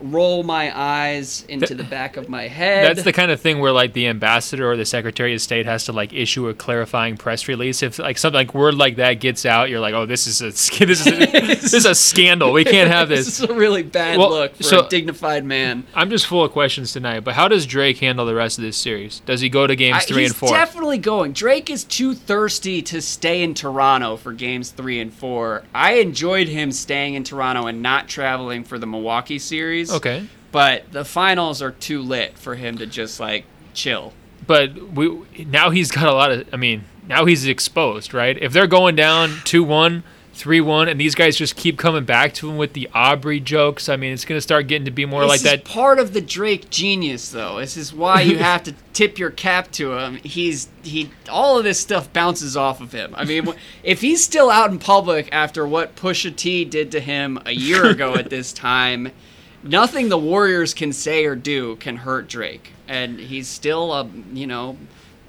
roll 0.00 0.42
my 0.42 0.76
eyes 0.78 1.44
into 1.48 1.74
the 1.74 1.84
back 1.84 2.16
of 2.16 2.28
my 2.28 2.48
head. 2.48 2.84
That's 2.88 3.04
the 3.04 3.12
kind 3.12 3.30
of 3.30 3.40
thing 3.40 3.58
where 3.60 3.72
like 3.72 3.92
the 3.92 4.06
ambassador 4.06 4.70
or 4.70 4.76
the 4.76 4.84
secretary 4.84 5.34
of 5.34 5.40
state 5.40 5.66
has 5.66 5.84
to 5.86 5.92
like 5.92 6.12
issue 6.12 6.48
a 6.48 6.54
clarifying 6.54 7.16
press 7.16 7.48
release. 7.48 7.82
If 7.82 7.98
like 7.98 8.18
something 8.18 8.38
like 8.38 8.54
word 8.54 8.74
like 8.74 8.96
that 8.96 9.14
gets 9.14 9.46
out, 9.46 9.70
you're 9.70 9.80
like, 9.80 9.94
oh, 9.94 10.06
this 10.06 10.26
is 10.26 10.40
a 10.40 10.46
this 10.86 11.00
is 11.00 11.06
a, 11.06 11.10
this 11.26 11.74
is 11.74 11.86
a 11.86 11.94
scandal. 11.94 12.52
We 12.52 12.64
can't 12.64 12.90
have 12.90 13.08
this 13.08 13.24
this. 13.26 13.40
is 13.40 13.48
a 13.50 13.54
really 13.54 13.82
bad 13.82 14.18
Well, 14.18 14.30
look 14.30 14.56
for 14.56 14.62
so- 14.62 14.86
a 14.86 14.88
dignified 14.88 15.44
man. 15.44 15.86
I'm 15.94 16.10
just 16.10 16.26
full 16.26 16.44
of 16.44 16.52
questions 16.52 16.92
tonight. 16.92 17.20
But 17.20 17.34
how 17.34 17.48
does 17.48 17.66
Drake 17.66 17.98
handle 17.98 18.26
the 18.26 18.34
rest 18.34 18.58
of 18.58 18.64
this 18.64 18.76
series? 18.76 19.20
Does 19.20 19.40
he 19.40 19.48
go 19.48 19.66
to 19.66 19.76
games 19.76 19.98
I- 19.98 20.00
three 20.00 20.22
he's 20.22 20.30
and 20.30 20.36
four? 20.36 20.48
definitely 20.50 20.98
going. 20.98 21.32
Drake 21.32 21.70
is 21.70 21.84
too 21.84 22.14
thirsty 22.14 22.82
to 22.82 23.00
stay 23.00 23.42
in 23.42 23.54
Toronto 23.54 24.16
for 24.16 24.32
games 24.32 24.70
three 24.70 25.00
and 25.00 25.12
four. 25.12 25.62
I 25.74 25.94
enjoyed 25.94 26.48
him 26.48 26.72
staying 26.72 27.14
in 27.14 27.24
Toronto 27.24 27.66
and 27.66 27.82
not 27.82 28.08
traveling 28.08 28.64
for 28.64 28.78
the 28.78 28.86
Milwaukee 28.86 29.38
series. 29.38 29.83
Okay. 29.90 30.26
But 30.52 30.92
the 30.92 31.04
finals 31.04 31.60
are 31.62 31.72
too 31.72 32.00
lit 32.00 32.38
for 32.38 32.54
him 32.54 32.78
to 32.78 32.86
just 32.86 33.18
like 33.18 33.44
chill. 33.72 34.12
but 34.46 34.72
we 34.92 35.22
now 35.46 35.70
he's 35.70 35.90
got 35.90 36.06
a 36.06 36.12
lot 36.12 36.30
of 36.30 36.46
i 36.52 36.56
mean 36.56 36.84
now 37.08 37.24
he's 37.24 37.46
exposed 37.46 38.14
right 38.14 38.38
if 38.40 38.52
they're 38.52 38.66
going 38.68 38.94
down 38.94 39.30
2-1 39.30 40.02
3-1 40.34 40.90
and 40.90 41.00
these 41.00 41.14
guys 41.14 41.36
just 41.36 41.56
keep 41.56 41.78
coming 41.78 42.04
back 42.04 42.34
to 42.34 42.48
him 42.50 42.56
with 42.56 42.72
the 42.72 42.88
Aubrey 42.94 43.40
jokes 43.40 43.88
i 43.88 43.96
mean 43.96 44.12
it's 44.12 44.24
going 44.24 44.36
to 44.36 44.42
start 44.42 44.66
getting 44.68 44.84
to 44.84 44.90
be 44.90 45.06
more 45.06 45.22
this 45.22 45.28
like 45.28 45.36
is 45.38 45.42
that 45.42 45.64
part 45.64 45.98
of 45.98 46.12
the 46.12 46.20
Drake 46.20 46.70
genius, 46.70 47.30
though. 47.30 47.58
This 47.58 47.76
is 47.76 47.92
why 47.94 48.20
you 48.22 48.38
have 48.50 48.62
to 48.64 48.74
tip 48.92 49.18
your 49.18 49.30
cap 49.30 49.70
to 49.72 49.92
him. 49.98 50.16
He's 50.16 50.68
he. 50.82 51.10
All 51.28 51.58
of 51.58 51.64
this 51.64 51.78
stuff 51.80 52.12
bounces 52.12 52.56
off 52.56 52.80
of 52.80 52.92
him. 52.92 53.14
I 53.16 53.24
mean, 53.24 53.48
if 53.82 54.00
he's 54.00 54.24
still 54.24 54.50
out 54.50 54.70
in 54.70 54.78
public 54.78 55.28
after 55.32 55.66
what 55.66 55.94
Pusha 55.96 56.34
T 56.34 56.64
did 56.64 56.90
to 56.92 57.00
him 57.00 57.38
a 57.46 57.52
year 57.52 57.86
ago 57.86 58.14
at 58.14 58.28
this 58.30 58.52
time, 58.52 59.12
nothing 59.64 60.08
the 60.08 60.18
Warriors 60.18 60.74
can 60.74 60.92
say 60.92 61.24
or 61.24 61.34
do 61.34 61.76
can 61.76 61.96
hurt 61.96 62.28
Drake, 62.28 62.70
and 62.86 63.18
he's 63.18 63.48
still 63.48 63.92
a 63.92 64.08
you 64.32 64.46
know. 64.46 64.76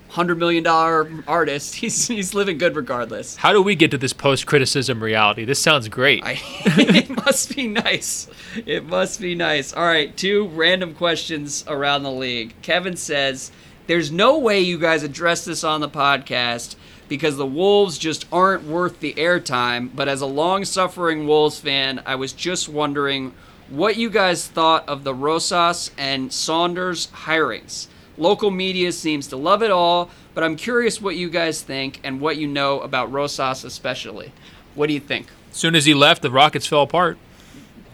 Hundred 0.10 0.38
million 0.38 0.64
dollar 0.64 1.10
artist. 1.28 1.76
He's 1.82 2.08
he's 2.08 2.34
living 2.34 2.58
good 2.58 2.74
regardless. 2.78 3.36
how 3.36 3.52
do 3.52 3.62
we 3.62 3.76
get 3.76 3.92
to 3.92 3.98
this 3.98 4.14
post-criticism 4.14 5.04
reality 5.04 5.44
this 5.44 5.60
sounds 5.62 5.90
great 5.90 6.24
I, 6.24 6.40
it 6.66 7.10
must 7.10 7.54
be 7.54 7.68
nice. 7.68 8.30
It 8.66 8.86
must 8.86 9.20
be 9.20 9.36
nice. 9.36 9.74
All 9.74 9.84
right, 9.84 10.16
two 10.16 10.48
random 10.50 10.94
questions 10.94 11.66
around 11.68 12.04
the 12.04 12.12
league. 12.12 12.54
Kevin 12.62 12.96
says, 12.96 13.52
There's 13.88 14.10
no 14.10 14.38
way 14.40 14.62
you 14.62 14.80
guys 14.80 15.04
address 15.04 15.44
this 15.44 15.66
on 15.66 15.82
the 15.82 15.90
podcast 15.90 16.78
because 17.10 17.36
the 17.36 17.46
Wolves 17.46 17.98
just 17.98 18.26
aren't 18.32 18.64
worth 18.64 19.02
the 19.02 19.16
airtime. 19.16 19.90
But 19.94 20.08
as 20.08 20.22
a 20.22 20.28
long 20.28 20.64
suffering 20.64 21.28
Wolves 21.28 21.60
fan, 21.60 22.02
I 22.06 22.16
was 22.16 22.32
just 22.32 22.70
wondering 22.70 23.34
what 23.70 23.98
you 23.98 24.10
guys 24.10 24.48
thought 24.48 24.88
of 24.88 25.04
the 25.04 25.14
Rosas 25.14 25.92
and 25.98 26.32
Saunders 26.32 27.08
hirings. 27.08 27.88
Local 28.18 28.52
media 28.52 28.92
seems 28.92 29.28
to 29.28 29.38
love 29.38 29.62
it 29.62 29.72
all, 29.72 30.10
but 30.34 30.44
I'm 30.44 30.56
curious 30.56 31.02
what 31.02 31.16
you 31.16 31.30
guys 31.30 31.62
think 31.62 32.00
and 32.04 32.22
what 32.22 32.38
you 32.38 32.48
know 32.48 32.80
about 32.80 33.12
Rosas 33.12 33.64
especially. 33.64 34.32
What 34.76 34.88
do 34.88 34.94
you 34.94 35.00
think? 35.00 35.28
as 35.52 35.60
soon 35.60 35.74
as 35.74 35.86
he 35.86 35.94
left 35.94 36.22
the 36.22 36.30
rockets 36.30 36.68
fell 36.68 36.82
apart 36.82 37.18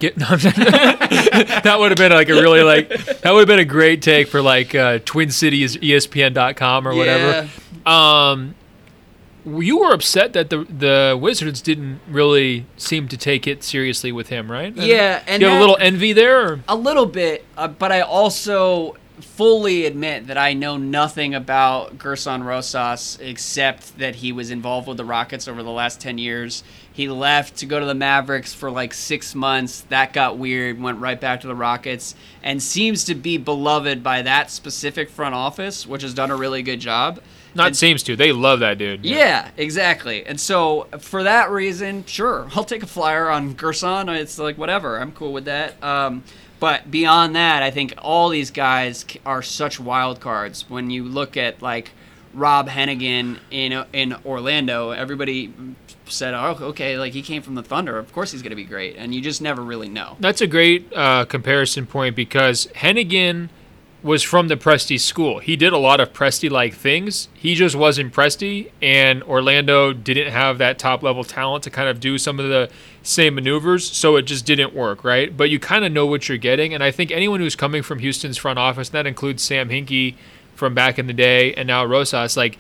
Get, 0.02 0.18
no, 0.18 0.26
that 0.36 1.76
would 1.78 1.92
have 1.92 1.98
been 1.98 2.12
like 2.12 2.28
a 2.28 2.34
really 2.34 2.64
like 2.64 2.90
that 2.90 3.32
would 3.32 3.42
have 3.42 3.48
been 3.48 3.60
a 3.60 3.66
great 3.66 4.02
take 4.02 4.30
for 4.30 4.42
like 4.42 4.74
uh, 4.74 4.98
Twin 5.06 5.30
Cities 5.30 5.78
ESPN.com 5.78 6.88
or 6.88 6.96
whatever. 6.96 7.48
Um, 7.86 8.56
you 9.46 9.80
were 9.80 9.94
upset 9.94 10.34
that 10.34 10.50
the 10.50 10.66
the 10.66 11.18
Wizards 11.20 11.62
didn't 11.62 12.00
really 12.08 12.66
seem 12.78 13.08
to 13.08 13.18
take 13.18 13.48
it 13.48 13.64
seriously 13.64 14.12
with 14.12 14.30
him, 14.30 14.52
right? 14.52 14.76
Yeah, 14.76 15.24
and 15.28 15.42
you 15.42 15.48
have 15.48 15.56
that- 15.56 15.60
a 15.60 15.62
little 15.62 15.78
envy 15.80 16.14
there. 16.14 16.46
Or? 16.48 16.60
A 16.68 16.76
little 16.76 17.06
bit, 17.06 17.46
uh, 17.58 17.68
but 17.68 17.92
I 17.92 18.02
also 18.02 18.96
fully 19.20 19.86
admit 19.86 20.28
that 20.28 20.38
I 20.38 20.54
know 20.54 20.78
nothing 20.78 21.36
about 21.36 21.98
Gersson 22.00 22.44
Rosas 22.44 23.20
except 23.22 24.00
that 24.00 24.16
he 24.16 24.32
was 24.32 24.50
involved 24.50 24.88
with 24.88 24.98
the 24.98 25.06
Rockets 25.06 25.48
over 25.48 25.62
the 25.62 25.70
last 25.70 26.02
10 26.02 26.18
years. 26.18 26.64
He 26.92 27.08
left 27.08 27.58
to 27.58 27.68
go 27.68 27.80
to 27.80 27.86
the 27.86 27.94
Mavericks 27.94 28.54
for 28.54 28.72
like 28.72 28.94
six 28.96 29.36
months. 29.36 29.82
That 29.90 30.12
got 30.14 30.38
weird, 30.38 30.82
went 30.82 31.00
right 31.00 31.20
back 31.22 31.42
to 31.42 31.48
the 31.48 31.56
Rockets, 31.56 32.16
and 32.42 32.62
seems 32.62 33.04
to 33.06 33.16
be 33.16 33.38
beloved 33.38 34.04
by 34.04 34.24
that 34.24 34.50
specific 34.50 35.10
front 35.10 35.36
office, 35.36 35.86
which 35.86 36.02
has 36.02 36.14
done 36.16 36.32
a 36.32 36.36
really 36.36 36.64
good 36.64 36.80
job. 36.80 37.20
Not 37.56 37.68
And- 37.68 37.78
seems 37.78 38.04
to. 38.04 38.16
They 38.16 38.32
love 38.32 38.60
that 38.62 38.78
dude. 38.78 39.06
yeah, 39.06 39.50
exactly. 39.58 40.26
And 40.26 40.40
so 40.40 40.88
for 41.00 41.24
that 41.24 41.50
reason, 41.52 42.06
sure, 42.06 42.48
I'll 42.56 42.64
take 42.64 42.84
a 42.84 42.88
flyer 42.88 43.30
on 43.30 43.56
Gersson. 43.56 44.14
It's 44.16 44.38
like 44.40 44.58
whatever. 44.58 45.00
I'm 45.00 45.12
cool 45.12 45.34
with 45.34 45.46
that. 45.46 45.82
Um, 45.84 46.24
but 46.60 46.92
beyond 46.92 47.36
that, 47.36 47.64
I 47.64 47.72
think 47.72 47.94
all 47.98 48.30
these 48.30 48.52
guys 48.52 49.04
are 49.26 49.42
such 49.42 49.80
wild 49.80 50.20
cards. 50.20 50.66
When 50.70 50.90
you 50.90 51.04
look 51.04 51.36
at 51.36 51.62
like 51.62 51.92
Rob 52.34 52.70
Hennigan 52.70 53.40
in 53.50 53.84
in 53.92 54.16
Orlando, 54.26 54.92
everybody 54.92 55.52
said, 56.06 56.34
"Oh, 56.34 56.58
okay, 56.62 56.98
like 56.98 57.14
he 57.14 57.22
came 57.22 57.42
from 57.42 57.56
the 57.56 57.64
Thunder. 57.64 57.98
Of 57.98 58.14
course 58.14 58.32
he's 58.32 58.42
going 58.42 58.52
to 58.52 58.56
be 58.56 58.64
great." 58.64 58.96
And 58.98 59.14
you 59.14 59.22
just 59.22 59.42
never 59.42 59.62
really 59.62 59.90
know. 59.90 60.16
That's 60.20 60.40
a 60.40 60.48
great 60.48 60.92
uh, 60.94 61.26
comparison 61.26 61.86
point 61.88 62.16
because 62.16 62.68
Hennigan 62.76 63.50
was 64.04 64.24
from 64.24 64.48
the 64.48 64.56
Presti 64.56 65.00
school. 65.00 65.40
He 65.40 65.56
did 65.56 65.74
a 65.74 65.78
lot 65.78 66.00
of 66.00 66.12
Presti 66.12 66.50
like 66.50 66.74
things. 66.74 67.30
He 67.34 67.54
just 67.54 67.76
wasn't 67.76 68.14
Presti, 68.14 68.72
and 68.82 69.22
Orlando 69.24 69.94
didn't 69.94 70.32
have 70.32 70.58
that 70.58 70.80
top 70.80 71.04
level 71.04 71.24
talent 71.24 71.64
to 71.66 71.70
kind 71.70 71.88
of 71.88 72.00
do 72.00 72.18
some 72.18 72.40
of 72.40 72.50
the 72.50 72.70
same 73.04 73.36
maneuvers, 73.36 73.90
so 73.90 74.16
it 74.16 74.24
just 74.24 74.46
didn't 74.46 74.74
work, 74.74 75.04
right? 75.04 75.36
But 75.36 75.50
you 75.50 75.60
kind 75.60 75.86
of 75.86 75.92
know 75.92 76.08
what 76.08 76.28
you're 76.28 76.38
getting, 76.40 76.74
and 76.74 76.84
I 76.84 76.90
think 76.90 77.12
anyone 77.12 77.40
who's 77.40 77.56
coming 77.56 77.84
from 77.84 78.00
Houston's 78.00 78.38
front 78.38 78.58
office, 78.58 78.90
and 78.90 78.96
that 78.96 79.08
includes 79.08 79.44
Sam 79.44 79.70
Hinkie 79.70 80.16
from 80.56 80.74
back 80.74 80.98
in 80.98 81.06
the 81.08 81.14
day, 81.14 81.54
and 81.54 81.68
now 81.68 81.86
Rosas, 81.86 82.36
like 82.36 82.58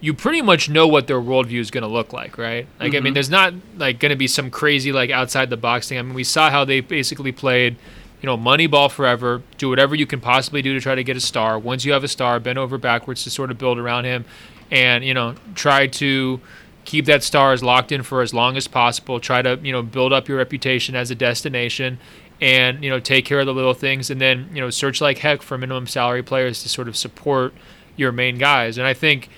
you 0.00 0.14
pretty 0.14 0.42
much 0.42 0.68
know 0.68 0.88
what 0.88 1.06
their 1.06 1.20
worldview 1.20 1.60
is 1.60 1.70
going 1.70 1.82
to 1.82 1.88
look 1.88 2.12
like, 2.12 2.38
right? 2.38 2.66
Like, 2.78 2.92
mm-hmm. 2.92 2.96
I 2.96 3.00
mean, 3.00 3.04
mm-hmm. 3.04 3.14
there's 3.14 3.30
not 3.30 3.52
like 3.76 4.00
going 4.00 4.10
to 4.10 4.16
be 4.16 4.26
some 4.26 4.50
crazy 4.50 4.92
like 4.92 5.10
outside 5.10 5.50
the 5.50 5.56
box 5.56 5.88
thing. 5.88 5.98
I 5.98 6.02
mean, 6.02 6.14
we 6.14 6.24
saw 6.24 6.50
how 6.50 6.64
they 6.64 6.80
basically 6.80 7.32
played 7.32 7.76
you 8.20 8.26
know, 8.26 8.36
money 8.36 8.66
ball 8.66 8.88
forever. 8.88 9.42
Do 9.58 9.68
whatever 9.68 9.94
you 9.94 10.06
can 10.06 10.20
possibly 10.20 10.62
do 10.62 10.74
to 10.74 10.80
try 10.80 10.94
to 10.94 11.04
get 11.04 11.16
a 11.16 11.20
star. 11.20 11.58
Once 11.58 11.84
you 11.84 11.92
have 11.92 12.04
a 12.04 12.08
star, 12.08 12.38
bend 12.40 12.58
over 12.58 12.78
backwards 12.78 13.24
to 13.24 13.30
sort 13.30 13.50
of 13.50 13.58
build 13.58 13.78
around 13.78 14.04
him, 14.04 14.24
and 14.70 15.04
you 15.04 15.14
know, 15.14 15.34
try 15.54 15.86
to 15.86 16.40
keep 16.84 17.06
that 17.06 17.22
star 17.22 17.52
as 17.52 17.62
locked 17.62 17.92
in 17.92 18.02
for 18.02 18.22
as 18.22 18.34
long 18.34 18.56
as 18.56 18.66
possible. 18.66 19.20
Try 19.20 19.42
to 19.42 19.58
you 19.62 19.72
know 19.72 19.82
build 19.82 20.12
up 20.12 20.28
your 20.28 20.38
reputation 20.38 20.94
as 20.94 21.10
a 21.10 21.14
destination, 21.14 21.98
and 22.40 22.82
you 22.82 22.90
know 22.90 23.00
take 23.00 23.24
care 23.24 23.40
of 23.40 23.46
the 23.46 23.54
little 23.54 23.74
things, 23.74 24.10
and 24.10 24.20
then 24.20 24.48
you 24.52 24.60
know 24.60 24.70
search 24.70 25.00
like 25.00 25.18
heck 25.18 25.42
for 25.42 25.56
minimum 25.56 25.86
salary 25.86 26.22
players 26.22 26.62
to 26.62 26.68
sort 26.68 26.88
of 26.88 26.96
support 26.96 27.54
your 27.96 28.12
main 28.12 28.38
guys. 28.38 28.78
And 28.78 28.86
I 28.86 28.94
think 28.94 29.28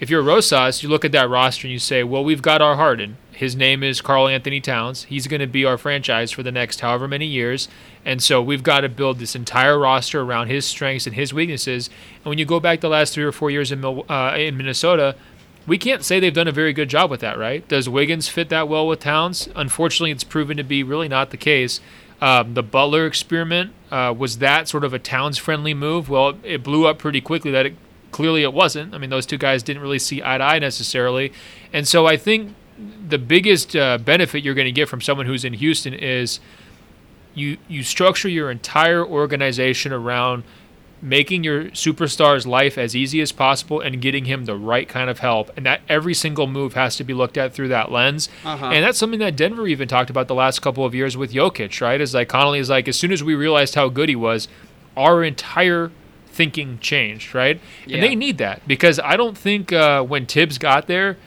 if 0.00 0.10
you're 0.10 0.22
Rosas, 0.22 0.82
you 0.82 0.88
look 0.88 1.04
at 1.04 1.12
that 1.12 1.28
roster 1.28 1.66
and 1.66 1.72
you 1.72 1.78
say, 1.78 2.02
well, 2.02 2.24
we've 2.24 2.42
got 2.42 2.60
our 2.60 2.76
Harden. 2.76 3.16
His 3.34 3.56
name 3.56 3.82
is 3.82 4.00
Karl-Anthony 4.00 4.60
Towns. 4.60 5.04
He's 5.04 5.26
going 5.26 5.40
to 5.40 5.46
be 5.46 5.64
our 5.64 5.76
franchise 5.76 6.30
for 6.30 6.42
the 6.42 6.52
next 6.52 6.80
however 6.80 7.08
many 7.08 7.26
years. 7.26 7.68
And 8.04 8.22
so 8.22 8.40
we've 8.40 8.62
got 8.62 8.80
to 8.80 8.88
build 8.88 9.18
this 9.18 9.34
entire 9.34 9.78
roster 9.78 10.20
around 10.20 10.48
his 10.48 10.64
strengths 10.64 11.06
and 11.06 11.16
his 11.16 11.34
weaknesses. 11.34 11.90
And 12.18 12.26
when 12.26 12.38
you 12.38 12.44
go 12.44 12.60
back 12.60 12.80
the 12.80 12.88
last 12.88 13.12
three 13.12 13.24
or 13.24 13.32
four 13.32 13.50
years 13.50 13.72
in, 13.72 13.84
uh, 13.84 14.34
in 14.38 14.56
Minnesota, 14.56 15.16
we 15.66 15.78
can't 15.78 16.04
say 16.04 16.20
they've 16.20 16.32
done 16.32 16.48
a 16.48 16.52
very 16.52 16.72
good 16.72 16.88
job 16.88 17.10
with 17.10 17.20
that, 17.20 17.38
right? 17.38 17.66
Does 17.66 17.88
Wiggins 17.88 18.28
fit 18.28 18.50
that 18.50 18.68
well 18.68 18.86
with 18.86 19.00
Towns? 19.00 19.48
Unfortunately, 19.56 20.10
it's 20.10 20.24
proven 20.24 20.56
to 20.58 20.64
be 20.64 20.82
really 20.82 21.08
not 21.08 21.30
the 21.30 21.36
case. 21.36 21.80
Um, 22.20 22.54
the 22.54 22.62
Butler 22.62 23.06
experiment 23.06 23.72
uh, 23.90 24.14
was 24.16 24.38
that 24.38 24.68
sort 24.68 24.84
of 24.84 24.94
a 24.94 24.98
Towns 24.98 25.38
friendly 25.38 25.74
move. 25.74 26.08
Well, 26.08 26.38
it 26.42 26.62
blew 26.62 26.86
up 26.86 26.98
pretty 26.98 27.20
quickly. 27.20 27.50
That 27.50 27.66
it, 27.66 27.74
clearly 28.12 28.42
it 28.42 28.52
wasn't. 28.52 28.94
I 28.94 28.98
mean, 28.98 29.10
those 29.10 29.26
two 29.26 29.38
guys 29.38 29.62
didn't 29.62 29.82
really 29.82 29.98
see 29.98 30.22
eye 30.22 30.38
to 30.38 30.44
eye 30.44 30.58
necessarily. 30.58 31.32
And 31.72 31.88
so 31.88 32.06
I 32.06 32.16
think 32.16 32.54
the 33.08 33.18
biggest 33.18 33.76
uh, 33.76 33.98
benefit 33.98 34.42
you're 34.42 34.54
going 34.54 34.66
to 34.66 34.72
get 34.72 34.88
from 34.88 35.00
someone 35.00 35.26
who's 35.26 35.44
in 35.44 35.52
Houston 35.54 35.94
is 35.94 36.40
you 37.34 37.58
you 37.68 37.82
structure 37.82 38.28
your 38.28 38.50
entire 38.50 39.04
organization 39.04 39.92
around 39.92 40.44
making 41.02 41.44
your 41.44 41.64
superstar's 41.66 42.46
life 42.46 42.78
as 42.78 42.96
easy 42.96 43.20
as 43.20 43.30
possible 43.30 43.78
and 43.78 44.00
getting 44.00 44.24
him 44.24 44.46
the 44.46 44.56
right 44.56 44.88
kind 44.88 45.10
of 45.10 45.18
help 45.18 45.50
and 45.56 45.66
that 45.66 45.82
every 45.86 46.14
single 46.14 46.46
move 46.46 46.72
has 46.72 46.96
to 46.96 47.04
be 47.04 47.12
looked 47.12 47.36
at 47.36 47.52
through 47.52 47.68
that 47.68 47.92
lens 47.92 48.28
uh-huh. 48.44 48.66
and 48.66 48.82
that's 48.82 48.96
something 48.96 49.20
that 49.20 49.36
denver 49.36 49.66
even 49.66 49.86
talked 49.86 50.08
about 50.08 50.28
the 50.28 50.34
last 50.34 50.62
couple 50.62 50.84
of 50.84 50.94
years 50.94 51.14
with 51.14 51.32
Jokic 51.32 51.80
right 51.82 52.00
is 52.00 52.14
like 52.14 52.28
Connelly 52.28 52.58
is 52.58 52.70
like 52.70 52.88
as 52.88 52.98
soon 52.98 53.12
as 53.12 53.22
we 53.22 53.34
realized 53.34 53.74
how 53.74 53.90
good 53.90 54.08
he 54.08 54.16
was 54.16 54.48
our 54.96 55.22
entire 55.22 55.90
thinking 56.28 56.78
changed 56.78 57.34
right 57.34 57.60
yeah. 57.86 57.96
and 57.96 58.02
they 58.02 58.14
need 58.14 58.38
that 58.38 58.66
because 58.66 58.98
i 59.00 59.14
don't 59.14 59.36
think 59.36 59.72
uh, 59.72 60.02
when 60.02 60.24
Thibs 60.24 60.56
got 60.56 60.86
there 60.86 61.18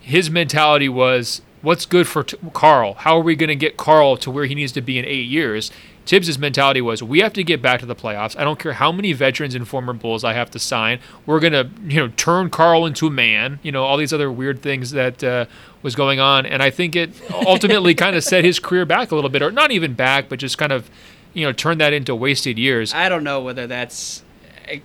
his 0.00 0.30
mentality 0.30 0.88
was 0.88 1.42
what's 1.62 1.86
good 1.86 2.08
for 2.08 2.24
t- 2.24 2.38
Karl? 2.52 2.94
How 2.94 3.18
are 3.18 3.22
we 3.22 3.36
going 3.36 3.48
to 3.48 3.56
get 3.56 3.76
Karl 3.76 4.16
to 4.18 4.30
where 4.30 4.46
he 4.46 4.54
needs 4.54 4.72
to 4.72 4.80
be 4.80 4.98
in 4.98 5.04
eight 5.04 5.28
years? 5.28 5.70
Thibs' 6.06 6.38
mentality 6.38 6.80
was, 6.80 7.02
we 7.02 7.20
have 7.20 7.32
to 7.34 7.44
get 7.44 7.62
back 7.62 7.78
to 7.80 7.86
the 7.86 7.94
playoffs. 7.94 8.36
I 8.36 8.42
don't 8.42 8.58
care 8.58 8.72
how 8.72 8.90
many 8.90 9.12
veterans 9.12 9.54
and 9.54 9.68
former 9.68 9.92
Bulls 9.92 10.24
I 10.24 10.32
have 10.32 10.50
to 10.52 10.58
sign. 10.58 10.98
We're 11.24 11.38
going 11.38 11.52
to, 11.52 11.70
you 11.84 12.00
know, 12.00 12.08
turn 12.16 12.50
Karl 12.50 12.84
into 12.84 13.06
a 13.06 13.10
man. 13.10 13.60
You 13.62 13.70
know, 13.70 13.84
all 13.84 13.96
these 13.96 14.12
other 14.12 14.32
weird 14.32 14.60
things 14.60 14.90
that 14.90 15.22
uh, 15.22 15.44
was 15.82 15.94
going 15.94 16.18
on, 16.18 16.46
and 16.46 16.62
I 16.62 16.70
think 16.70 16.96
it 16.96 17.10
ultimately 17.30 17.94
kind 17.94 18.16
of 18.16 18.24
set 18.32 18.44
his 18.44 18.58
career 18.58 18.84
back 18.84 19.12
a 19.12 19.14
little 19.14 19.30
bit, 19.30 19.42
or 19.42 19.52
not 19.52 19.70
even 19.70 19.94
back, 19.94 20.28
but 20.28 20.40
just 20.40 20.58
kind 20.58 20.72
of, 20.72 20.90
you 21.32 21.46
know, 21.46 21.52
turned 21.52 21.80
that 21.80 21.92
into 21.92 22.14
wasted 22.14 22.58
years. 22.58 22.92
I 22.92 23.08
don't 23.08 23.22
know 23.22 23.40
whether 23.40 23.68
that's 23.68 24.24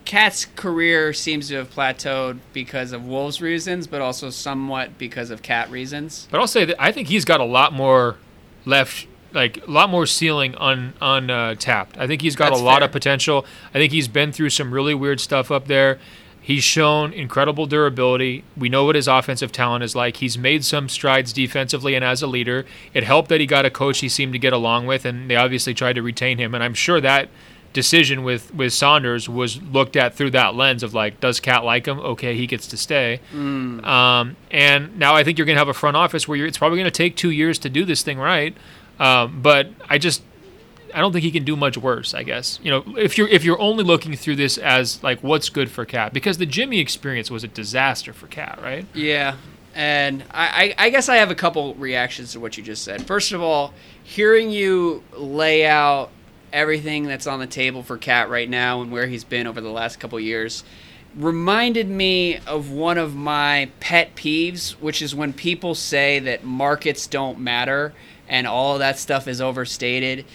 KAT's 0.05 0.45
career 0.45 1.13
seems 1.13 1.49
to 1.49 1.55
have 1.55 1.69
plateaued 1.71 2.39
because 2.53 2.91
of 2.91 3.05
Wolves 3.05 3.41
reasons, 3.41 3.87
but 3.87 4.01
also 4.01 4.29
somewhat 4.29 4.97
because 4.97 5.29
of 5.29 5.41
KAT 5.41 5.69
reasons. 5.69 6.27
But 6.31 6.39
I'll 6.39 6.47
say 6.47 6.65
that 6.65 6.81
I 6.81 6.91
think 6.91 7.07
he's 7.07 7.25
got 7.25 7.39
a 7.39 7.45
lot 7.45 7.73
more 7.73 8.17
left, 8.65 9.07
like 9.33 9.65
a 9.67 9.71
lot 9.71 9.89
more 9.89 10.05
ceiling 10.05 10.55
un 10.55 10.93
untapped. 11.01 11.97
Uh, 11.97 12.03
I 12.03 12.07
think 12.07 12.21
he's 12.21 12.35
got 12.35 12.49
That's 12.49 12.61
a 12.61 12.63
lot 12.63 12.79
fair. 12.79 12.85
of 12.85 12.91
potential. 12.91 13.45
I 13.73 13.77
think 13.77 13.91
he's 13.91 14.07
been 14.07 14.31
through 14.31 14.49
some 14.49 14.73
really 14.73 14.93
weird 14.95 15.19
stuff 15.19 15.51
up 15.51 15.67
there. 15.67 15.99
He's 16.41 16.63
shown 16.63 17.11
incredible 17.11 17.65
durability. 17.65 18.43
We 18.55 18.69
know 18.69 18.85
what 18.85 18.95
his 18.95 19.07
offensive 19.07 19.51
talent 19.51 19.83
is 19.83 19.95
like. 19.95 20.17
He's 20.17 20.37
made 20.37 20.63
some 20.63 20.89
strides 20.89 21.33
defensively 21.33 21.95
and 21.95 22.05
as 22.05 22.21
a 22.21 22.27
leader. 22.27 22.67
It 22.93 23.03
helped 23.03 23.29
that 23.29 23.39
he 23.41 23.47
got 23.47 23.65
a 23.65 23.71
coach 23.71 23.97
he 23.99 24.09
seemed 24.09 24.33
to 24.33 24.37
get 24.39 24.53
along 24.53 24.85
with, 24.85 25.05
and 25.05 25.27
they 25.27 25.35
obviously 25.35 25.73
tried 25.73 25.93
to 25.93 26.03
retain 26.03 26.37
him. 26.37 26.53
And 26.53 26.63
I'm 26.63 26.75
sure 26.75 27.01
that 27.01 27.29
decision 27.75 28.23
with 28.23 28.51
with 28.55 28.73
Saunders 28.73 29.29
was 29.29 29.61
looked 29.61 29.95
at 29.95 30.15
through 30.15 30.31
that 30.31 30.55
lens 30.55 30.81
of 30.81 30.95
like, 30.95 31.19
does 31.19 31.39
KAT 31.39 31.63
like 31.63 31.85
him? 31.85 31.99
Okay, 31.99 32.35
he 32.35 32.47
gets 32.47 32.65
to 32.67 32.77
stay. 32.77 33.19
Mm. 33.31 33.85
Um, 33.85 34.37
and 34.49 34.97
now 34.97 35.13
I 35.13 35.23
think 35.23 35.37
you're 35.37 35.45
going 35.45 35.57
to 35.57 35.59
have 35.59 35.67
a 35.67 35.73
front 35.73 35.97
office 35.97 36.27
where 36.27 36.43
it's 36.45 36.57
probably 36.57 36.79
going 36.79 36.85
to 36.85 36.91
take 36.91 37.15
two 37.15 37.29
years 37.29 37.59
to 37.59 37.69
do 37.69 37.85
this 37.85 38.01
thing 38.01 38.17
right. 38.17 38.55
Um, 38.97 39.41
but 39.41 39.67
I 39.89 39.97
just 39.97 40.23
I 40.93 41.01
don't 41.01 41.11
think 41.11 41.23
he 41.23 41.31
can 41.31 41.43
do 41.43 41.57
much 41.57 41.77
worse. 41.77 42.13
I 42.13 42.23
guess 42.23 42.59
you 42.63 42.71
know 42.71 42.83
if 42.97 43.17
you're 43.17 43.27
if 43.27 43.43
you're 43.43 43.59
only 43.59 43.83
looking 43.83 44.15
through 44.15 44.37
this 44.37 44.57
as 44.57 45.03
like 45.03 45.19
what's 45.19 45.49
good 45.49 45.69
for 45.69 45.85
KAT 45.85 46.13
because 46.13 46.37
the 46.37 46.45
Jimmy 46.47 46.79
experience 46.79 47.29
was 47.29 47.43
a 47.43 47.49
disaster 47.49 48.13
for 48.13 48.27
KAT, 48.27 48.59
right? 48.63 48.85
Yeah. 48.93 49.35
And 49.77 50.23
I, 50.31 50.73
I 50.77 50.89
guess 50.89 51.09
I 51.09 51.17
have 51.17 51.31
a 51.31 51.35
couple 51.35 51.75
reactions 51.75 52.31
to 52.31 52.39
what 52.39 52.55
you 52.55 52.63
just 52.63 52.85
said. 52.85 53.05
First 53.05 53.33
of 53.33 53.41
all, 53.41 53.73
hearing 54.03 54.49
you 54.49 55.03
lay 55.11 55.65
out 55.65 56.11
everything 56.55 57.03
that's 57.03 57.27
on 57.27 57.39
the 57.39 57.47
table 57.47 57.83
for 57.83 57.97
KAT 57.97 58.29
right 58.29 58.49
now 58.49 58.81
and 58.81 58.91
where 58.91 59.05
he's 59.05 59.23
been 59.23 59.45
over 59.45 59.61
the 59.61 59.69
last 59.69 59.99
couple 59.99 60.19
years 60.19 60.63
reminded 61.15 61.87
me 61.87 62.37
of 62.39 62.71
one 62.71 62.97
of 62.97 63.15
my 63.15 63.69
pet 63.79 64.15
peeves, 64.15 64.71
which 64.71 65.01
is 65.01 65.15
when 65.15 65.31
people 65.31 65.73
say 65.73 66.19
that 66.19 66.43
markets 66.43 67.07
don't 67.07 67.39
matter 67.39 67.93
and 68.27 68.45
all 68.45 68.77
that 68.79 68.99
stuff 68.99 69.27
is 69.27 69.39
overstated. 69.39 70.25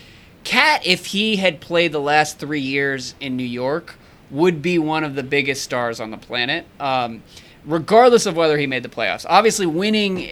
KAT, 0.45 0.87
if 0.87 1.07
he 1.07 1.37
had 1.37 1.61
played 1.61 1.93
the 1.93 2.01
last 2.01 2.39
three 2.39 2.61
years 2.61 3.14
in 3.21 3.37
New 3.37 3.45
York, 3.45 3.97
would 4.31 4.62
be 4.62 4.79
one 4.79 5.05
of 5.05 5.16
the 5.16 5.23
biggest 5.23 5.62
stars 5.62 6.01
on 6.01 6.11
the 6.11 6.16
planet. 6.16 6.64
Um, 6.79 7.23
regardless 7.66 8.25
of 8.25 8.37
whether 8.37 8.57
he 8.57 8.66
made 8.66 8.83
the 8.83 8.89
playoffs. 8.89 9.27
Obviously, 9.29 9.66
winning 9.66 10.31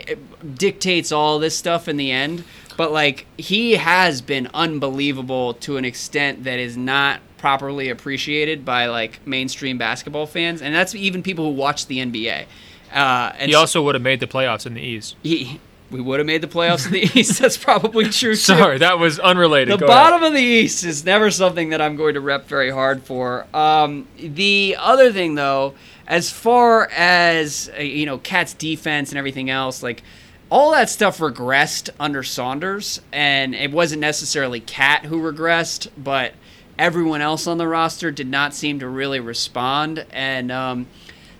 dictates 0.55 1.13
all 1.13 1.39
this 1.39 1.57
stuff 1.57 1.89
in 1.89 1.99
the 1.99 2.11
end, 2.11 2.43
but 2.79 2.93
like 2.93 3.27
he 3.37 3.73
has 3.73 4.23
been 4.23 4.49
unbelievable 4.55 5.55
to 5.55 5.77
an 5.77 5.85
extent 5.85 6.45
that 6.45 6.61
is 6.61 6.77
not 6.77 7.21
properly 7.37 7.91
appreciated 7.91 8.65
by 8.65 8.87
like 8.87 9.27
mainstream 9.27 9.77
basketball 9.77 10.27
fans, 10.27 10.63
and 10.63 10.75
that's 10.75 10.95
even 10.95 11.23
people 11.23 11.45
who 11.45 11.51
watch 11.51 11.89
the 11.89 11.99
NBA. 11.99 12.47
Uh, 12.93 13.33
he 13.35 13.55
also 13.55 13.83
would 13.83 13.97
have 13.97 14.03
made 14.03 14.21
the 14.21 14.29
playoffs 14.29 14.65
in 14.65 14.75
the 14.75 14.81
East. 14.81 15.17
He, 15.25 15.61
we 15.91 16.01
would 16.01 16.21
have 16.21 16.27
made 16.27 16.41
the 16.41 16.47
playoffs 16.47 16.87
in 16.87 16.93
the 16.93 17.01
East. 17.19 17.41
That's 17.41 17.57
probably 17.57 18.05
true. 18.05 18.33
Too. 18.33 18.37
Sorry, 18.37 18.79
that 18.79 19.01
was 19.01 19.19
unrelated. 19.19 19.75
The 19.75 19.79
Go 19.79 19.87
bottom 19.89 20.21
ahead. 20.21 20.29
of 20.29 20.35
the 20.35 20.43
East 20.43 20.85
is 20.85 21.05
never 21.05 21.33
something 21.33 21.71
that 21.71 21.81
I'm 21.83 21.97
going 21.97 22.15
to 22.15 22.21
rep 22.21 22.47
very 22.47 22.71
hard 22.71 23.03
for. 23.03 23.45
Um, 23.53 24.07
the 24.17 24.77
other 24.79 25.13
thing, 25.13 25.35
though, 25.35 25.75
as 26.07 26.31
far 26.31 26.89
as 26.95 27.71
uh, 27.77 27.83
you 27.83 28.07
know, 28.07 28.19
KAT's 28.19 28.55
defense 28.55 29.11
and 29.11 29.19
everything 29.19 29.51
else, 29.51 29.83
like 29.83 30.05
all 30.51 30.73
that 30.73 30.89
stuff 30.89 31.19
regressed 31.19 31.91
under 32.01 32.23
Saunders, 32.23 33.01
and 33.13 33.55
it 33.55 33.71
wasn't 33.71 34.01
necessarily 34.01 34.61
KAT 34.61 35.07
who 35.07 35.21
regressed, 35.21 35.89
but 35.97 36.33
everyone 36.79 37.21
else 37.21 37.47
on 37.47 37.59
the 37.59 37.69
roster 37.69 38.11
did 38.11 38.29
not 38.29 38.55
seem 38.55 38.79
to 38.79 38.89
really 38.89 39.21
respond, 39.21 40.07
and 40.11 40.51
um, 40.51 40.87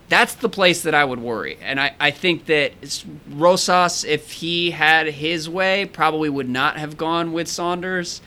that's 0.09 0.35
the 0.35 0.49
place 0.49 0.83
that 0.83 0.95
I 0.95 1.05
would 1.05 1.21
worry. 1.21 1.59
And 1.61 1.81
I, 1.81 1.95
I 2.01 2.11
think 2.11 2.47
that 2.47 2.73
Rosas, 3.31 4.05
if 4.05 4.33
he 4.33 4.71
had 4.71 5.07
his 5.07 5.49
way, 5.49 5.87
probably 5.87 6.29
would 6.29 6.49
not 6.49 6.79
have 6.79 6.97
gone 6.97 7.33
with 7.33 7.49
Saunders. 7.49 8.21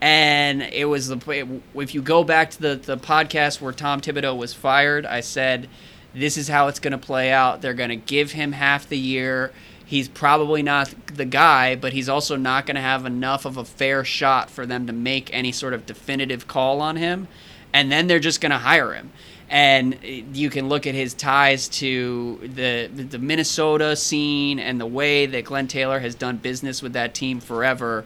And 0.00 0.62
it 0.62 0.84
was 0.84 1.08
the 1.08 1.60
if 1.74 1.92
you 1.92 2.02
go 2.02 2.22
back 2.22 2.50
to 2.52 2.60
the, 2.60 2.76
the 2.76 2.96
podcast 2.96 3.60
where 3.60 3.72
Tom 3.72 4.00
Thibodeau 4.00 4.36
was 4.36 4.54
fired, 4.54 5.04
I 5.04 5.20
said 5.20 5.68
this 6.14 6.36
is 6.36 6.46
how 6.46 6.68
it's 6.68 6.78
going 6.78 6.92
to 6.92 6.98
play 6.98 7.32
out. 7.32 7.62
They're 7.62 7.74
going 7.74 7.90
to 7.90 7.96
give 7.96 8.32
him 8.32 8.52
half 8.52 8.88
the 8.88 8.98
year. 8.98 9.52
He's 9.88 10.08
probably 10.08 10.62
not 10.62 10.94
the 11.06 11.24
guy, 11.24 11.74
but 11.74 11.92
he's 11.94 12.08
also 12.08 12.36
not 12.36 12.66
going 12.66 12.74
to 12.74 12.82
have 12.82 13.06
enough 13.06 13.46
of 13.46 13.56
a 13.56 13.64
fair 13.64 14.04
shot 14.04 14.50
for 14.50 14.66
them 14.66 14.86
to 14.86 14.92
make 14.92 15.32
any 15.32 15.50
sort 15.50 15.72
of 15.72 15.86
definitive 15.86 16.46
call 16.46 16.80
on 16.82 16.96
him. 16.96 17.26
And 17.72 17.90
then 17.90 18.06
they're 18.06 18.18
just 18.18 18.40
going 18.40 18.52
to 18.52 18.58
hire 18.58 18.92
him 18.92 19.10
and 19.50 19.98
you 20.34 20.50
can 20.50 20.68
look 20.68 20.86
at 20.86 20.94
his 20.94 21.14
ties 21.14 21.68
to 21.68 22.38
the 22.42 22.90
the 22.92 23.18
Minnesota 23.18 23.96
scene 23.96 24.58
and 24.58 24.78
the 24.78 24.86
way 24.86 25.24
that 25.24 25.44
Glen 25.44 25.66
Taylor 25.68 26.00
has 26.00 26.14
done 26.14 26.36
business 26.36 26.82
with 26.82 26.92
that 26.92 27.14
team 27.14 27.40
forever, 27.40 28.04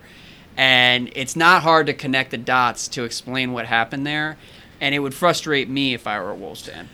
and 0.56 1.10
it's 1.16 1.34
not 1.34 1.62
hard 1.62 1.86
to 1.86 1.94
connect 1.94 2.30
the 2.30 2.38
dots 2.38 2.86
to 2.88 3.02
explain 3.02 3.52
what 3.52 3.66
happened 3.66 4.06
there. 4.06 4.36
and 4.80 4.94
it 4.96 4.98
would 4.98 5.14
frustrate 5.14 5.68
me 5.68 5.94
if 5.94 6.06
I 6.08 6.20
were 6.20 6.30
a 6.30 6.34
Wolves 6.34 6.66
fan. 6.66 6.88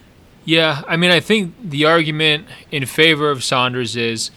Yeah, 0.44 0.82
I 0.86 0.96
mean, 0.96 1.10
I 1.10 1.20
think 1.20 1.54
the 1.62 1.86
argument 1.86 2.46
in 2.70 2.84
favor 2.86 3.30
of 3.30 3.42
Saunders 3.42 3.96
is 3.96 4.30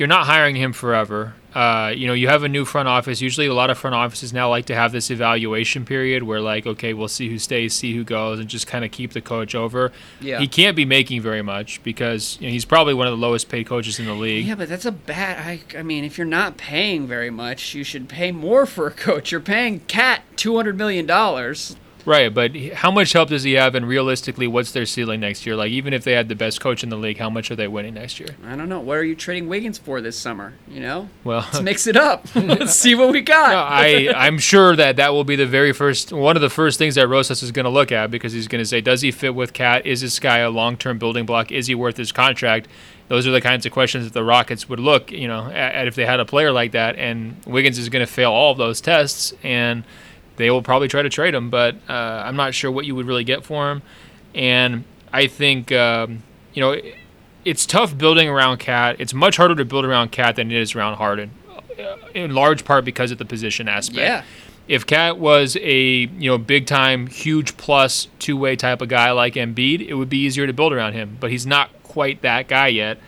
you're 0.00 0.06
not 0.06 0.24
hiring 0.24 0.56
him 0.56 0.72
forever. 0.72 1.34
Uh, 1.54 1.92
you 1.94 2.06
know, 2.06 2.14
you 2.14 2.26
have 2.26 2.42
a 2.42 2.48
new 2.48 2.64
front 2.64 2.88
office. 2.88 3.20
Usually, 3.20 3.46
a 3.46 3.52
lot 3.52 3.68
of 3.68 3.76
front 3.76 3.94
offices 3.94 4.32
now 4.32 4.48
like 4.48 4.64
to 4.66 4.74
have 4.74 4.92
this 4.92 5.10
evaluation 5.10 5.84
period 5.84 6.22
where, 6.22 6.40
like, 6.40 6.66
okay, 6.66 6.94
we'll 6.94 7.06
see 7.06 7.28
who 7.28 7.38
stays, 7.38 7.74
see 7.74 7.94
who 7.94 8.02
goes, 8.02 8.38
and 8.38 8.48
just 8.48 8.66
kind 8.66 8.82
of 8.82 8.90
keep 8.92 9.12
the 9.12 9.20
coach 9.20 9.54
over. 9.54 9.92
Yeah. 10.22 10.38
He 10.38 10.48
can't 10.48 10.74
be 10.74 10.86
making 10.86 11.20
very 11.20 11.42
much 11.42 11.82
because 11.82 12.38
you 12.40 12.46
know, 12.46 12.52
he's 12.52 12.64
probably 12.64 12.94
one 12.94 13.08
of 13.08 13.10
the 13.10 13.18
lowest 13.18 13.50
paid 13.50 13.66
coaches 13.66 13.98
in 13.98 14.06
the 14.06 14.14
league. 14.14 14.46
Yeah, 14.46 14.54
but 14.54 14.70
that's 14.70 14.86
a 14.86 14.92
bad. 14.92 15.38
I, 15.46 15.78
I 15.78 15.82
mean, 15.82 16.04
if 16.04 16.16
you're 16.16 16.26
not 16.26 16.56
paying 16.56 17.06
very 17.06 17.30
much, 17.30 17.74
you 17.74 17.84
should 17.84 18.08
pay 18.08 18.32
more 18.32 18.64
for 18.64 18.86
a 18.86 18.92
coach. 18.92 19.30
You're 19.30 19.42
paying 19.42 19.80
KAT 19.80 20.22
two 20.36 20.56
hundred 20.56 20.78
million 20.78 21.04
dollars. 21.04 21.76
Right, 22.04 22.32
but 22.32 22.56
how 22.74 22.90
much 22.90 23.12
help 23.12 23.28
does 23.28 23.42
he 23.42 23.52
have, 23.54 23.74
and 23.74 23.86
realistically, 23.86 24.46
what's 24.46 24.72
their 24.72 24.86
ceiling 24.86 25.20
next 25.20 25.46
year? 25.46 25.56
Like, 25.56 25.70
even 25.70 25.92
if 25.92 26.04
they 26.04 26.12
had 26.12 26.28
the 26.28 26.34
best 26.34 26.60
coach 26.60 26.82
in 26.82 26.88
the 26.88 26.96
league, 26.96 27.18
how 27.18 27.30
much 27.30 27.50
are 27.50 27.56
they 27.56 27.68
winning 27.68 27.94
next 27.94 28.18
year? 28.20 28.30
I 28.46 28.56
don't 28.56 28.68
know. 28.68 28.80
What 28.80 28.96
are 28.98 29.04
you 29.04 29.14
trading 29.14 29.48
Wiggins 29.48 29.78
for 29.78 30.00
this 30.00 30.18
summer? 30.18 30.54
You 30.68 30.80
know, 30.80 31.08
Well, 31.24 31.46
let's 31.52 31.60
mix 31.60 31.86
it 31.86 31.96
up. 31.96 32.26
let's 32.34 32.74
see 32.74 32.94
what 32.94 33.12
we 33.12 33.20
got. 33.20 33.50
No, 33.50 33.58
I 33.58 34.12
I'm 34.16 34.38
sure 34.38 34.76
that 34.76 34.96
that 34.96 35.12
will 35.12 35.24
be 35.24 35.36
the 35.36 35.46
very 35.46 35.72
first 35.72 36.12
one 36.12 36.36
of 36.36 36.42
the 36.42 36.50
first 36.50 36.78
things 36.78 36.94
that 36.94 37.08
Rosas 37.08 37.42
is 37.42 37.52
going 37.52 37.64
to 37.64 37.70
look 37.70 37.92
at 37.92 38.10
because 38.10 38.32
he's 38.32 38.48
going 38.48 38.62
to 38.62 38.66
say, 38.66 38.80
does 38.80 39.02
he 39.02 39.10
fit 39.10 39.34
with 39.34 39.52
KAT? 39.52 39.86
Is 39.86 40.00
this 40.00 40.18
guy 40.18 40.38
a 40.38 40.50
long 40.50 40.76
term 40.76 40.98
building 40.98 41.26
block? 41.26 41.52
Is 41.52 41.66
he 41.66 41.74
worth 41.74 41.96
his 41.96 42.12
contract? 42.12 42.68
Those 43.08 43.26
are 43.26 43.32
the 43.32 43.40
kinds 43.40 43.66
of 43.66 43.72
questions 43.72 44.04
that 44.04 44.12
the 44.12 44.22
Rockets 44.22 44.68
would 44.68 44.78
look, 44.78 45.10
you 45.10 45.26
know, 45.26 45.46
at, 45.46 45.74
at 45.74 45.86
if 45.88 45.96
they 45.96 46.06
had 46.06 46.20
a 46.20 46.24
player 46.24 46.52
like 46.52 46.72
that. 46.72 46.94
And 46.94 47.34
Wiggins 47.44 47.76
is 47.76 47.88
going 47.88 48.06
to 48.06 48.12
fail 48.12 48.30
all 48.30 48.52
of 48.52 48.58
those 48.58 48.80
tests, 48.80 49.34
and 49.42 49.82
they 50.40 50.50
will 50.50 50.62
probably 50.62 50.88
try 50.88 51.02
to 51.02 51.08
trade 51.10 51.34
him. 51.34 51.50
But 51.50 51.76
uh, 51.88 51.92
I'm 51.92 52.36
not 52.36 52.54
sure 52.54 52.70
what 52.70 52.84
you 52.86 52.94
would 52.96 53.06
really 53.06 53.24
get 53.24 53.44
for 53.44 53.70
him. 53.70 53.82
And 54.34 54.84
I 55.12 55.26
think, 55.26 55.70
um, 55.72 56.22
you 56.54 56.60
know, 56.60 56.72
it- 56.72 56.94
it's 57.42 57.64
tough 57.64 57.96
building 57.96 58.28
around 58.28 58.58
KAT. 58.58 58.96
It's 58.98 59.14
much 59.14 59.38
harder 59.38 59.54
to 59.54 59.64
build 59.64 59.86
around 59.86 60.12
KAT 60.12 60.36
than 60.36 60.50
it 60.50 60.58
is 60.60 60.74
around 60.74 60.96
Harden, 60.96 61.30
uh, 61.78 61.96
in 62.14 62.34
large 62.34 62.64
part 62.66 62.84
because 62.84 63.10
of 63.10 63.16
the 63.16 63.24
position 63.24 63.66
aspect 63.66 63.98
yeah. 63.98 64.22
if 64.68 64.84
KAT 64.86 65.16
was 65.16 65.56
a 65.56 65.80
you 66.18 66.30
know 66.30 66.36
big 66.36 66.66
time, 66.66 67.06
huge 67.06 67.56
plus 67.56 68.08
two 68.18 68.36
way 68.36 68.56
type 68.56 68.82
of 68.82 68.88
guy 68.88 69.10
like 69.12 69.34
Embiid, 69.34 69.80
it 69.88 69.94
would 69.94 70.10
be 70.10 70.18
easier 70.18 70.46
to 70.46 70.52
build 70.52 70.74
around 70.74 70.92
him. 70.92 71.16
But 71.18 71.30
he's 71.30 71.46
not 71.46 71.70
quite 71.82 72.20
that 72.20 72.46
guy 72.46 72.66
yet, 72.68 72.98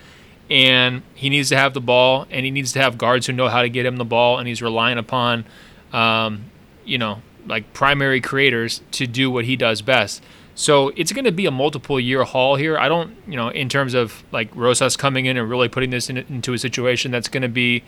and 0.51 1.03
he 1.15 1.29
needs 1.29 1.51
to 1.51 1.57
have 1.59 1.75
the 1.75 1.81
ball, 1.83 2.27
and 2.31 2.47
he 2.47 2.51
needs 2.51 2.73
to 2.73 2.81
have 2.81 2.97
guards 2.97 3.27
who 3.27 3.35
know 3.35 3.49
how 3.49 3.61
to 3.61 3.69
get 3.69 3.85
him 3.85 3.97
the 3.99 4.05
ball, 4.07 4.39
and 4.39 4.49
he's 4.49 4.63
relying 4.63 4.97
upon, 4.97 5.45
um, 5.93 6.47
you 6.85 6.99
know, 6.99 7.23
like 7.47 7.73
primary 7.73 8.21
creators 8.21 8.83
to 8.93 9.07
do 9.07 9.31
what 9.31 9.45
he 9.45 9.57
does 9.57 9.83
best. 9.83 10.23
So 10.55 10.89
it's 10.97 11.13
going 11.13 11.25
to 11.25 11.33
be 11.33 11.47
a 11.47 11.51
multiple 11.51 11.99
year 11.99 12.25
haul 12.25 12.57
here. 12.57 12.77
I 12.77 12.89
don't, 12.89 13.17
you 13.27 13.37
know, 13.37 13.49
in 13.49 13.69
terms 13.69 13.95
of 13.95 14.23
like 14.33 14.55
Rosas 14.55 14.97
coming 14.97 15.27
in 15.27 15.37
and 15.37 15.49
really 15.49 15.69
putting 15.69 15.91
this 15.91 16.11
in, 16.11 16.19
into 16.19 16.53
a 16.53 16.59
situation 16.59 17.11
that's 17.11 17.29
going 17.29 17.43
to 17.43 17.49
be 17.49 17.83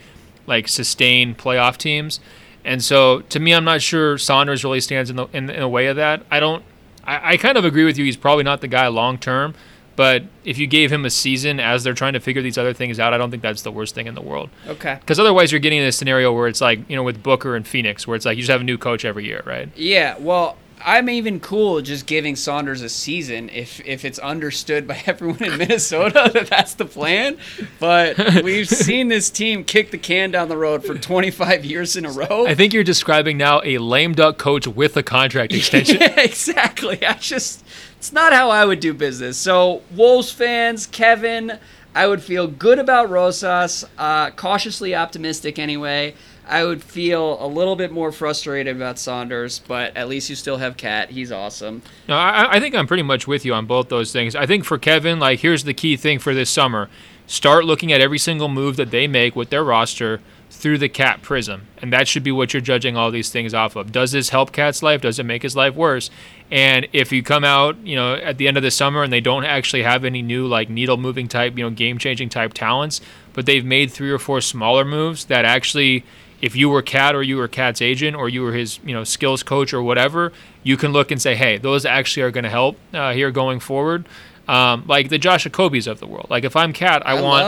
like 0.46 0.68
sustained 0.68 1.38
playoff 1.38 1.76
teams. 1.76 2.20
And 2.64 2.82
so 2.82 3.20
to 3.20 3.38
me, 3.38 3.54
I'm 3.54 3.64
not 3.64 3.82
sure 3.82 4.16
Saunders 4.16 4.64
really 4.64 4.80
stands 4.80 5.10
in 5.10 5.16
the 5.16 5.26
in, 5.32 5.50
in 5.50 5.60
the 5.60 5.68
way 5.68 5.86
of 5.86 5.96
that. 5.96 6.24
I 6.30 6.40
don't. 6.40 6.64
I, 7.04 7.32
I 7.32 7.36
kind 7.36 7.58
of 7.58 7.66
agree 7.66 7.84
with 7.84 7.98
you. 7.98 8.04
He's 8.06 8.16
probably 8.16 8.44
not 8.44 8.62
the 8.62 8.68
guy 8.68 8.86
long 8.88 9.18
term. 9.18 9.54
But 9.96 10.24
if 10.44 10.58
you 10.58 10.66
gave 10.66 10.92
him 10.92 11.04
a 11.04 11.10
season 11.10 11.60
as 11.60 11.84
they're 11.84 11.94
trying 11.94 12.14
to 12.14 12.20
figure 12.20 12.42
these 12.42 12.58
other 12.58 12.72
things 12.72 12.98
out, 12.98 13.14
I 13.14 13.18
don't 13.18 13.30
think 13.30 13.42
that's 13.42 13.62
the 13.62 13.72
worst 13.72 13.94
thing 13.94 14.06
in 14.06 14.14
the 14.14 14.22
world. 14.22 14.50
Okay. 14.66 14.96
Because 15.00 15.20
otherwise, 15.20 15.52
you're 15.52 15.60
getting 15.60 15.80
in 15.80 15.86
a 15.86 15.92
scenario 15.92 16.32
where 16.32 16.48
it's 16.48 16.60
like 16.60 16.80
you 16.88 16.96
know 16.96 17.02
with 17.02 17.22
Booker 17.22 17.56
and 17.56 17.66
Phoenix, 17.66 18.06
where 18.06 18.16
it's 18.16 18.26
like 18.26 18.36
you 18.36 18.42
just 18.42 18.50
have 18.50 18.60
a 18.60 18.64
new 18.64 18.78
coach 18.78 19.04
every 19.04 19.24
year, 19.24 19.42
right? 19.46 19.70
Yeah. 19.76 20.16
Well, 20.18 20.56
I'm 20.84 21.08
even 21.08 21.40
cool 21.40 21.80
just 21.80 22.06
giving 22.06 22.36
Saunders 22.36 22.82
a 22.82 22.88
season 22.88 23.48
if 23.48 23.80
if 23.86 24.04
it's 24.04 24.18
understood 24.18 24.86
by 24.86 25.02
everyone 25.06 25.42
in 25.42 25.56
Minnesota 25.56 26.30
that 26.34 26.48
that's 26.48 26.74
the 26.74 26.84
plan. 26.84 27.38
But 27.80 28.42
we've 28.42 28.68
seen 28.68 29.08
this 29.08 29.30
team 29.30 29.64
kick 29.64 29.90
the 29.90 29.98
can 29.98 30.30
down 30.30 30.48
the 30.48 30.56
road 30.56 30.84
for 30.84 30.94
25 30.94 31.64
years 31.64 31.96
in 31.96 32.04
a 32.04 32.10
row. 32.10 32.46
I 32.46 32.54
think 32.54 32.72
you're 32.74 32.84
describing 32.84 33.38
now 33.38 33.62
a 33.64 33.78
lame 33.78 34.14
duck 34.14 34.36
coach 34.36 34.66
with 34.66 34.96
a 34.96 35.02
contract 35.02 35.54
extension. 35.54 35.98
Yeah, 36.00 36.20
exactly. 36.20 37.04
I 37.04 37.14
just 37.14 37.64
it's 38.04 38.12
not 38.12 38.34
how 38.34 38.50
I 38.50 38.66
would 38.66 38.80
do 38.80 38.92
business. 38.92 39.38
So 39.38 39.80
Wolves 39.96 40.30
fans, 40.30 40.86
Kevin, 40.86 41.58
I 41.94 42.06
would 42.06 42.22
feel 42.22 42.46
good 42.46 42.78
about 42.78 43.08
Rosas, 43.08 43.82
uh, 43.96 44.28
cautiously 44.32 44.94
optimistic 44.94 45.58
anyway. 45.58 46.14
I 46.46 46.64
would 46.66 46.82
feel 46.82 47.42
a 47.42 47.48
little 47.48 47.76
bit 47.76 47.90
more 47.90 48.12
frustrated 48.12 48.76
about 48.76 48.98
Saunders, 48.98 49.58
but 49.60 49.96
at 49.96 50.06
least 50.06 50.28
you 50.28 50.36
still 50.36 50.58
have 50.58 50.76
KAT. 50.76 51.12
He's 51.12 51.32
awesome. 51.32 51.80
No, 52.06 52.16
I, 52.16 52.56
I 52.56 52.60
think 52.60 52.74
I'm 52.74 52.86
pretty 52.86 53.02
much 53.02 53.26
with 53.26 53.42
you 53.46 53.54
on 53.54 53.64
both 53.64 53.88
those 53.88 54.12
things. 54.12 54.36
I 54.36 54.44
think 54.44 54.66
for 54.66 54.76
Kevin, 54.76 55.18
like, 55.18 55.40
here's 55.40 55.64
the 55.64 55.72
key 55.72 55.96
thing 55.96 56.18
for 56.18 56.34
this 56.34 56.50
summer 56.50 56.90
start 57.26 57.64
looking 57.64 57.90
at 57.90 58.02
every 58.02 58.18
single 58.18 58.50
move 58.50 58.76
that 58.76 58.90
they 58.90 59.08
make 59.08 59.34
with 59.34 59.48
their 59.48 59.64
roster 59.64 60.20
through 60.50 60.78
the 60.78 60.88
KAT 60.88 61.22
prism. 61.22 61.66
And 61.78 61.92
that 61.92 62.06
should 62.06 62.22
be 62.22 62.32
what 62.32 62.52
you're 62.52 62.60
judging 62.60 62.96
all 62.96 63.10
these 63.10 63.30
things 63.30 63.54
off 63.54 63.76
of. 63.76 63.92
Does 63.92 64.12
this 64.12 64.28
help 64.28 64.52
KAT's 64.52 64.82
life? 64.82 65.00
Does 65.00 65.18
it 65.18 65.24
make 65.24 65.42
his 65.42 65.56
life 65.56 65.74
worse? 65.74 66.10
And 66.50 66.86
if 66.92 67.10
you 67.10 67.22
come 67.22 67.42
out, 67.42 67.76
you 67.84 67.96
know, 67.96 68.14
at 68.14 68.38
the 68.38 68.46
end 68.46 68.56
of 68.56 68.62
the 68.62 68.70
summer 68.70 69.02
and 69.02 69.12
they 69.12 69.20
don't 69.20 69.44
actually 69.44 69.82
have 69.82 70.04
any 70.04 70.22
new, 70.22 70.46
like, 70.46 70.68
needle 70.68 70.96
moving 70.96 71.26
type, 71.26 71.56
you 71.56 71.64
know, 71.64 71.70
game 71.70 71.98
changing 71.98 72.28
type 72.28 72.52
talents, 72.52 73.00
but 73.32 73.46
they've 73.46 73.64
made 73.64 73.90
three 73.90 74.10
or 74.10 74.18
four 74.18 74.40
smaller 74.40 74.84
moves 74.84 75.24
that 75.26 75.44
actually 75.44 76.04
if 76.44 76.54
you 76.54 76.68
were 76.68 76.82
KAT 76.82 77.14
or 77.14 77.22
you 77.22 77.38
were 77.38 77.48
KAT's 77.48 77.80
agent 77.80 78.14
or 78.14 78.28
you 78.28 78.42
were 78.42 78.52
his 78.52 78.78
you 78.84 78.92
know 78.92 79.02
skills 79.02 79.42
coach 79.42 79.72
or 79.72 79.82
whatever, 79.82 80.30
you 80.62 80.76
can 80.76 80.92
look 80.92 81.10
and 81.10 81.20
say, 81.20 81.34
hey, 81.34 81.56
those 81.56 81.86
actually 81.86 82.22
are 82.22 82.30
going 82.30 82.44
to 82.44 82.50
help 82.50 82.76
uh, 82.92 83.14
here 83.14 83.30
going 83.30 83.60
forward. 83.60 84.06
Um, 84.46 84.84
like 84.86 85.08
the 85.08 85.16
Josh 85.16 85.46
Okogie's 85.46 85.86
of 85.86 86.00
the 86.00 86.06
world. 86.06 86.26
Like 86.28 86.44
if 86.44 86.54
I'm 86.54 86.74
KAT, 86.74 87.02
I, 87.06 87.12
I 87.12 87.22
want 87.22 87.44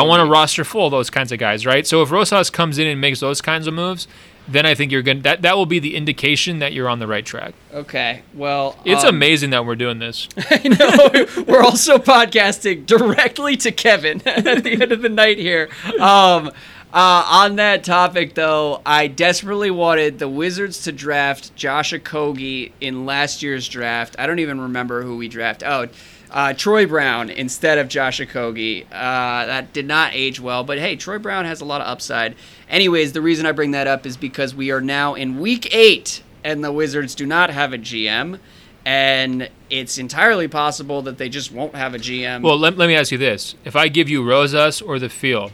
I 0.00 0.02
want 0.02 0.22
a 0.22 0.24
roster 0.26 0.64
full 0.64 0.86
of 0.86 0.90
those 0.90 1.10
kinds 1.10 1.30
of 1.30 1.38
guys, 1.38 1.64
right? 1.64 1.86
So 1.86 2.02
if 2.02 2.10
Rosas 2.10 2.50
comes 2.50 2.76
in 2.78 2.88
and 2.88 3.00
makes 3.00 3.20
those 3.20 3.40
kinds 3.40 3.68
of 3.68 3.74
moves, 3.74 4.08
then 4.48 4.66
I 4.66 4.74
think 4.74 4.92
you're 4.92 5.02
going 5.02 5.18
to 5.18 5.22
that 5.24 5.42
that 5.42 5.56
will 5.56 5.66
be 5.66 5.78
the 5.78 5.96
indication 5.96 6.58
that 6.58 6.72
you're 6.72 6.88
on 6.88 6.98
the 6.98 7.06
right 7.06 7.24
track. 7.24 7.54
Okay, 7.72 8.22
well, 8.34 8.78
It's 8.84 9.04
um, 9.04 9.14
amazing 9.14 9.50
that 9.50 9.64
we're 9.64 9.74
doing 9.74 9.98
this. 9.98 10.28
I 10.50 10.68
know. 10.68 11.44
We're 11.48 11.62
also 11.62 11.98
podcasting 11.98 12.86
directly 12.86 13.56
to 13.58 13.72
Kevin 13.72 14.22
at 14.26 14.62
the 14.64 14.72
end 14.72 14.92
of 14.92 15.02
the 15.02 15.08
night 15.08 15.38
here. 15.38 15.68
Um, 16.00 16.50
uh, 16.92 17.26
on 17.28 17.56
that 17.56 17.82
topic, 17.82 18.34
though, 18.34 18.80
I 18.86 19.08
desperately 19.08 19.72
wanted 19.72 20.20
the 20.20 20.28
Wizards 20.28 20.84
to 20.84 20.92
draft 20.92 21.56
Josh 21.56 21.92
Okogie 21.92 22.70
in 22.80 23.04
last 23.04 23.42
year's 23.42 23.68
draft. 23.68 24.14
I 24.16 24.28
don't 24.28 24.38
even 24.38 24.60
remember 24.60 25.02
who 25.02 25.16
we 25.16 25.26
drafted. 25.26 25.66
Oh, 25.68 25.88
uh, 26.34 26.52
Troy 26.52 26.84
Brown 26.84 27.30
instead 27.30 27.78
of 27.78 27.88
Josh 27.88 28.20
Okogie. 28.20 28.84
Uh, 28.86 29.46
that 29.46 29.72
did 29.72 29.86
not 29.86 30.12
age 30.12 30.40
well, 30.40 30.64
but 30.64 30.78
hey, 30.78 30.96
Troy 30.96 31.18
Brown 31.18 31.46
has 31.46 31.62
a 31.62 31.64
lot 31.64 31.80
of 31.80 31.86
upside. 31.86 32.34
Anyways, 32.68 33.12
the 33.12 33.22
reason 33.22 33.46
I 33.46 33.52
bring 33.52 33.70
that 33.70 33.86
up 33.86 34.04
is 34.04 34.16
because 34.16 34.54
we 34.54 34.70
are 34.70 34.80
now 34.80 35.14
in 35.14 35.40
week 35.40 35.72
eight, 35.74 36.22
and 36.42 36.62
the 36.62 36.72
Wizards 36.72 37.14
do 37.14 37.24
not 37.24 37.48
have 37.50 37.72
a 37.72 37.78
GM 37.78 38.40
and 38.86 39.48
it's 39.70 39.96
entirely 39.96 40.46
possible 40.46 41.02
that 41.02 41.16
they 41.18 41.28
just 41.28 41.50
won't 41.50 41.74
have 41.74 41.94
a 41.94 41.98
GM. 41.98 42.42
Well, 42.42 42.58
let, 42.58 42.76
let 42.76 42.86
me 42.86 42.94
ask 42.94 43.10
you 43.10 43.18
this: 43.18 43.54
If 43.64 43.76
I 43.76 43.88
give 43.88 44.08
you 44.08 44.22
Rosas 44.22 44.82
or 44.82 44.98
the 44.98 45.08
field, 45.08 45.52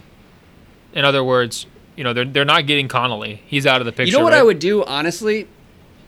in 0.93 1.05
other 1.05 1.23
words, 1.23 1.67
you 1.97 2.05
know 2.05 2.13
they're 2.13 2.25
they're 2.25 2.45
not 2.45 2.67
getting 2.67 2.89
Connelly. 2.89 3.43
He's 3.47 3.67
out 3.67 3.81
of 3.81 3.85
the 3.85 3.93
picture. 3.93 4.11
you 4.11 4.19
know 4.19 4.25
what 4.25 4.33
right? 4.33 4.41
I 4.41 4.43
would 4.43 4.59
do, 4.59 4.85
honestly? 4.85 5.47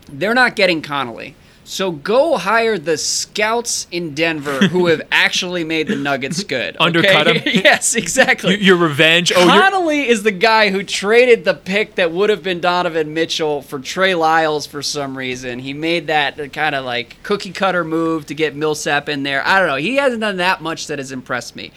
They're 0.09 0.35
not 0.35 0.57
getting 0.57 0.83
Connelly. 0.83 1.37
So 1.73 1.91
go 1.91 2.37
hire 2.37 2.77
the 2.77 2.99
scouts 2.99 3.87
in 3.91 4.13
Denver 4.15 4.69
who 4.69 4.87
have 4.89 5.01
actually 5.11 5.65
made 5.65 5.89
the 5.89 5.97
Nuggets 5.97 6.45
good. 6.45 6.77
okay? 6.77 6.85
Undercut 6.85 7.29
'em? 7.29 7.37
yes, 7.47 7.95
exactly. 7.95 8.57
Y- 8.57 8.61
your 8.61 8.77
revenge. 8.77 9.33
Oh, 9.35 9.47
Connelly 9.47 10.07
is 10.07 10.23
the 10.23 10.33
guy 10.33 10.69
who 10.69 10.83
traded 10.83 11.47
the 11.47 11.55
pick 11.55 11.95
that 11.95 12.13
would 12.13 12.29
have 12.29 12.43
been 12.43 12.61
Donovan 12.61 13.15
Mitchell 13.15 13.63
for 13.63 13.79
Trey 13.79 14.15
Lyles 14.15 14.67
for 14.67 14.83
some 14.83 15.17
reason. 15.17 15.61
He 15.61 15.73
made 15.73 16.09
that 16.09 16.53
kind 16.53 16.75
of 16.75 16.85
like 16.85 17.17
cookie 17.23 17.53
cutter 17.53 17.85
move 17.85 18.27
to 18.27 18.35
get 18.35 18.55
Millsap 18.55 19.09
in 19.09 19.23
there. 19.23 19.43
I 19.47 19.59
don't 19.59 19.69
know. 19.69 19.77
He 19.77 19.97
hasn't 19.97 20.21
done 20.21 20.37
that 20.37 20.61
much 20.61 20.89
that 20.89 20.99
has 20.99 21.11
impressed 21.11 21.57
me. 21.57 21.73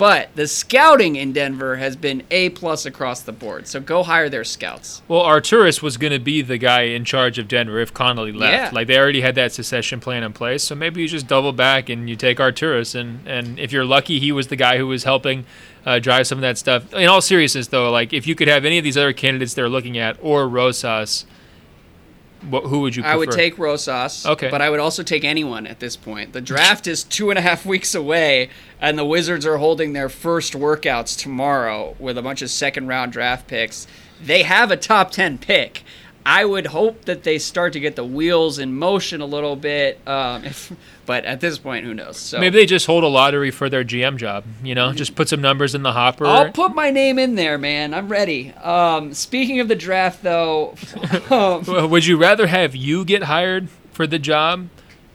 But 0.00 0.34
the 0.34 0.46
scouting 0.46 1.16
in 1.16 1.34
Denver 1.34 1.76
has 1.76 1.94
been 1.94 2.22
A 2.30 2.48
plus 2.48 2.86
across 2.86 3.20
the 3.20 3.32
board. 3.32 3.66
So 3.68 3.80
go 3.80 4.02
hire 4.02 4.30
their 4.30 4.44
scouts. 4.44 5.02
well, 5.08 5.20
Arturas 5.22 5.82
was 5.82 5.98
going 5.98 6.14
to 6.14 6.18
be 6.18 6.40
the 6.40 6.56
guy 6.56 6.84
in 6.84 7.04
charge 7.04 7.38
of 7.38 7.48
Denver 7.48 7.78
if 7.80 7.92
Connelly 7.92 8.32
left. 8.32 8.54
Yeah. 8.54 8.70
Like 8.72 8.86
they 8.86 8.98
already 8.98 9.20
had 9.20 9.34
that 9.34 9.52
secession 9.52 10.00
plan 10.00 10.22
in 10.22 10.32
place, 10.32 10.62
so 10.62 10.74
maybe 10.74 11.02
you 11.02 11.06
just 11.06 11.26
double 11.26 11.52
back 11.52 11.90
and 11.90 12.08
you 12.08 12.16
take 12.16 12.38
Arturas, 12.38 12.98
and 12.98 13.28
and 13.28 13.58
if 13.58 13.72
you're 13.72 13.84
lucky, 13.84 14.18
he 14.18 14.32
was 14.32 14.46
the 14.46 14.56
guy 14.56 14.78
who 14.78 14.86
was 14.86 15.04
helping 15.04 15.44
uh, 15.84 15.98
drive 15.98 16.26
some 16.26 16.38
of 16.38 16.42
that 16.42 16.56
stuff. 16.56 16.94
In 16.94 17.06
all 17.06 17.20
seriousness, 17.20 17.66
though, 17.66 17.90
like 17.90 18.14
if 18.14 18.26
you 18.26 18.34
could 18.34 18.48
have 18.48 18.64
any 18.64 18.78
of 18.78 18.84
these 18.84 18.96
other 18.96 19.12
candidates 19.12 19.52
they're 19.52 19.68
looking 19.68 19.98
at 19.98 20.16
or 20.22 20.48
Rosas, 20.48 21.26
what, 22.42 22.64
who 22.64 22.80
would 22.80 22.96
you? 22.96 23.02
Prefer? 23.02 23.14
I 23.14 23.16
would 23.16 23.30
take 23.32 23.58
Rosas. 23.58 24.26
Okay. 24.26 24.48
But 24.50 24.62
I 24.62 24.70
would 24.70 24.80
also 24.80 25.02
take 25.02 25.24
anyone 25.24 25.66
at 25.66 25.80
this 25.80 25.96
point. 25.96 26.32
The 26.32 26.40
draft 26.40 26.86
is 26.86 27.04
two 27.04 27.30
and 27.30 27.38
a 27.38 27.42
half 27.42 27.66
weeks 27.66 27.94
away, 27.94 28.50
and 28.80 28.98
the 28.98 29.04
Wizards 29.04 29.44
are 29.46 29.58
holding 29.58 29.92
their 29.92 30.08
first 30.08 30.54
workouts 30.54 31.18
tomorrow 31.18 31.96
with 31.98 32.16
a 32.16 32.22
bunch 32.22 32.42
of 32.42 32.50
second 32.50 32.86
round 32.86 33.12
draft 33.12 33.46
picks. 33.46 33.86
They 34.22 34.42
have 34.42 34.70
a 34.70 34.76
top 34.76 35.10
10 35.10 35.38
pick. 35.38 35.82
I 36.24 36.44
would 36.44 36.66
hope 36.66 37.06
that 37.06 37.22
they 37.22 37.38
start 37.38 37.72
to 37.72 37.80
get 37.80 37.96
the 37.96 38.04
wheels 38.04 38.58
in 38.58 38.74
motion 38.74 39.20
a 39.20 39.26
little 39.26 39.56
bit. 39.56 40.06
Um, 40.06 40.44
if, 40.44 40.72
but 41.10 41.24
at 41.24 41.40
this 41.40 41.58
point, 41.58 41.84
who 41.84 41.92
knows? 41.92 42.16
So 42.18 42.38
Maybe 42.38 42.56
they 42.56 42.66
just 42.66 42.86
hold 42.86 43.02
a 43.02 43.08
lottery 43.08 43.50
for 43.50 43.68
their 43.68 43.82
GM 43.82 44.16
job. 44.16 44.44
You 44.62 44.76
know, 44.76 44.92
just 44.92 45.16
put 45.16 45.28
some 45.28 45.40
numbers 45.40 45.74
in 45.74 45.82
the 45.82 45.90
hopper. 45.90 46.24
I'll 46.24 46.52
put 46.52 46.72
my 46.72 46.92
name 46.92 47.18
in 47.18 47.34
there, 47.34 47.58
man. 47.58 47.92
I'm 47.94 48.08
ready. 48.08 48.52
Um, 48.52 49.12
speaking 49.12 49.58
of 49.58 49.66
the 49.66 49.74
draft, 49.74 50.22
though, 50.22 50.76
um, 51.30 51.64
Would 51.90 52.06
you 52.06 52.16
rather 52.16 52.46
have 52.46 52.76
you 52.76 53.04
get 53.04 53.24
hired 53.24 53.68
for 53.90 54.06
the 54.06 54.20
job, 54.20 54.68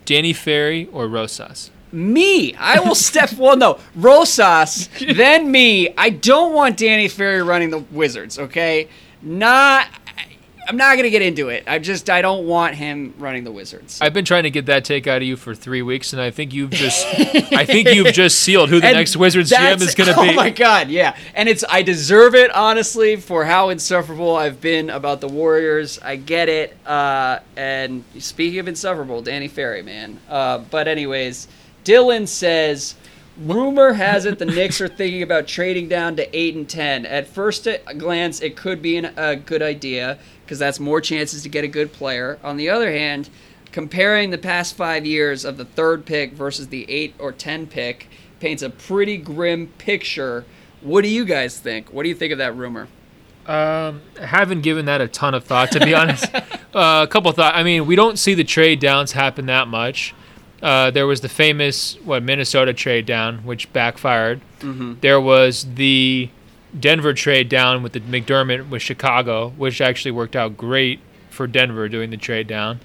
Danny 0.04 0.34
Ferry 0.34 0.90
or 0.92 1.08
Rosas? 1.08 1.72
me, 1.94 2.54
I 2.56 2.82
will 2.82 2.94
step. 2.94 3.32
Well, 3.38 3.56
no, 3.56 3.80
Rosas, 3.96 4.90
then 5.00 5.50
me. 5.50 5.94
I 5.98 6.10
don't 6.10 6.54
want 6.54 6.76
Danny 6.76 7.08
Ferry 7.08 7.42
running 7.42 7.70
the 7.70 7.80
Wizards. 7.80 8.38
Okay, 8.38 8.90
not. 9.22 9.88
I'm 10.68 10.78
not 10.78 10.96
gonna 10.96 11.10
get 11.10 11.22
into 11.22 11.50
it. 11.50 11.64
I 11.68 11.80
just 11.80 12.10
I 12.10 12.22
don't 12.22 12.46
want 12.48 12.76
him 12.76 13.14
running 13.18 13.44
the 13.44 13.52
Wizards. 13.52 14.00
I've 14.02 14.14
been 14.14 14.26
trying 14.26 14.44
to 14.44 14.50
get 14.50 14.66
that 14.68 14.86
take 14.86 15.08
out 15.08 15.18
of 15.18 15.24
you 15.24 15.36
for 15.36 15.54
three 15.54 15.82
weeks, 15.82 16.14
and 16.14 16.22
I 16.22 16.32
think 16.32 16.54
you've 16.54 16.72
just, 16.72 17.06
I 17.54 17.66
think 17.66 17.90
you've 17.90 18.08
just 18.14 18.40
sealed 18.40 18.70
who 18.70 18.80
the 18.80 18.88
And 18.88 18.98
next 18.98 19.16
Wizards 19.16 19.52
GM 19.52 19.82
is 19.82 19.96
going 19.96 20.14
to 20.14 20.20
oh 20.20 20.24
be. 20.24 20.30
Oh 20.32 20.34
my 20.34 20.50
god, 20.50 20.90
yeah. 20.90 21.16
And 21.34 21.48
it's 21.48 21.64
I 21.70 21.82
deserve 21.82 22.36
it 22.36 22.54
honestly 22.56 23.16
for 23.16 23.46
how 23.46 23.70
insufferable 23.70 24.36
I've 24.36 24.60
been 24.60 24.90
about 24.90 25.22
the 25.22 25.28
Warriors. 25.28 26.00
I 26.00 26.16
get 26.16 26.50
it. 26.50 26.76
Uh, 26.86 27.40
and 27.56 28.04
speaking 28.20 28.60
of 28.60 28.68
insufferable, 28.68 29.22
Danny 29.22 29.48
Ferry, 29.48 29.82
man. 29.82 30.20
Uh, 30.30 30.60
but 30.60 30.88
anyways, 30.88 31.48
Dylan 31.84 32.28
says. 32.28 32.96
Rumor 33.38 33.94
has 33.94 34.26
it 34.26 34.40
the 34.40 34.46
Knicks 34.46 34.80
are 34.80 34.88
thinking 34.88 35.22
about 35.22 35.46
trading 35.46 35.90
down 35.90 36.16
to 36.16 36.38
eight 36.38 36.56
and 36.56 36.70
ten. 36.70 37.06
At 37.06 37.28
first 37.28 37.68
glance, 37.98 38.42
it 38.42 38.56
could 38.56 38.82
be 38.82 38.96
an, 38.96 39.14
a 39.18 39.36
good 39.36 39.62
idea 39.62 40.18
because 40.46 40.58
that's 40.58 40.80
more 40.80 41.02
chances 41.02 41.44
to 41.44 41.50
get 41.50 41.66
a 41.66 41.68
good 41.68 41.92
player. 41.92 42.40
On 42.44 42.56
the 42.56 42.70
other 42.70 42.92
hand, 42.92 43.30
comparing 43.74 44.30
the 44.30 44.38
past 44.38 44.78
five 44.78 45.06
years 45.06 45.44
of 45.44 45.58
the 45.58 45.66
third 45.66 46.06
pick 46.06 46.32
versus 46.32 46.70
the 46.70 46.90
eight 46.90 47.14
or 47.20 47.34
ten 47.34 47.68
pick 47.68 48.08
paints 48.40 48.64
a 48.64 48.70
pretty 48.70 49.18
grim 49.18 49.68
picture. 49.78 50.46
What 50.80 51.02
do 51.02 51.10
you 51.10 51.26
guys 51.26 51.60
think? 51.60 51.92
What 51.92 52.04
do 52.04 52.10
you 52.10 52.16
think 52.16 52.32
of 52.32 52.38
that 52.38 52.56
rumor? 52.56 52.88
Um, 53.48 54.02
haven't 54.20 54.62
given 54.62 54.86
that 54.86 55.02
a 55.02 55.08
ton 55.08 55.34
of 55.34 55.44
thought, 55.44 55.72
to 55.74 55.80
be 55.80 55.94
honest. 55.94 56.34
uh, 56.74 57.04
a 57.04 57.08
couple 57.08 57.32
thoughts. 57.34 57.56
I 57.56 57.64
mean, 57.64 57.86
we 57.86 57.98
don't 57.98 58.18
see 58.18 58.34
the 58.34 58.44
trade 58.46 58.80
downs 58.80 59.12
happen 59.12 59.48
that 59.48 59.68
much. 59.68 60.14
Uh, 60.62 60.90
there 60.92 61.06
was 61.06 61.22
the 61.22 61.30
famous 61.30 61.96
what 62.04 62.24
Minnesota 62.24 62.74
trade 62.74 63.06
down, 63.06 63.40
which 63.40 63.72
backfired. 63.74 64.42
There 65.02 65.22
was 65.22 65.68
the 65.76 66.30
Denver 66.80 67.14
trade 67.14 67.50
down 67.50 67.84
with 67.84 67.94
the 67.94 68.00
McDermott 68.02 68.70
with 68.70 68.82
Chicago, 68.82 69.50
which 69.58 69.80
actually 69.82 70.12
worked 70.12 70.36
out 70.36 70.58
great 70.58 71.00
for 71.30 71.46
Denver 71.48 71.88
doing 71.90 72.10
the 72.10 72.18
trade 72.18 72.48
down. 72.48 72.80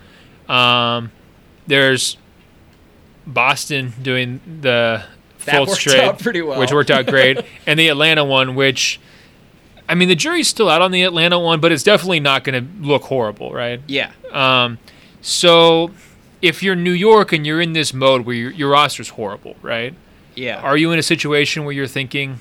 Um, 0.49 1.11
there's 1.67 2.17
Boston 3.27 3.93
doing 4.03 4.41
the 4.61 5.05
That 5.45 5.55
Fultz 5.55 5.69
worked 5.69 5.81
trade, 5.81 6.01
out 6.01 6.19
pretty 6.19 6.43
well. 6.43 6.59
which 6.59 6.73
worked 6.73 6.91
out 6.91 7.07
great, 7.07 7.39
and 7.67 7.79
the 7.79 7.89
Atlanta 7.89 8.25
one, 8.25 8.55
which 8.57 9.01
I 9.89 9.95
mean, 9.95 10.09
the 10.09 10.15
jury's 10.15 10.47
still 10.49 10.69
out 10.69 10.83
on 10.83 10.93
the 10.93 11.03
Atlanta 11.03 11.39
one, 11.39 11.61
but 11.61 11.73
it's 11.73 11.83
definitely 11.83 12.21
not 12.21 12.45
going 12.45 12.65
to 12.65 12.87
look 12.87 13.03
horrible, 13.03 13.53
right? 13.53 13.81
Yeah. 13.89 14.13
Um, 14.31 14.79
so 15.21 15.91
if 16.43 16.63
you're 16.63 16.77
New 16.77 16.93
York 16.93 17.33
and 17.33 17.47
you're 17.47 17.61
in 17.61 17.73
this 17.73 17.93
mode 17.93 18.27
where 18.27 18.35
your, 18.35 18.51
your 18.53 18.71
roster's 18.71 19.11
horrible, 19.11 19.57
right? 19.63 19.95
Yeah. 20.35 20.61
Are 20.61 20.77
you 20.77 20.93
in 20.93 20.99
a 20.99 21.03
situation 21.03 21.65
where 21.65 21.73
you're 21.73 21.87
thinking 21.87 22.41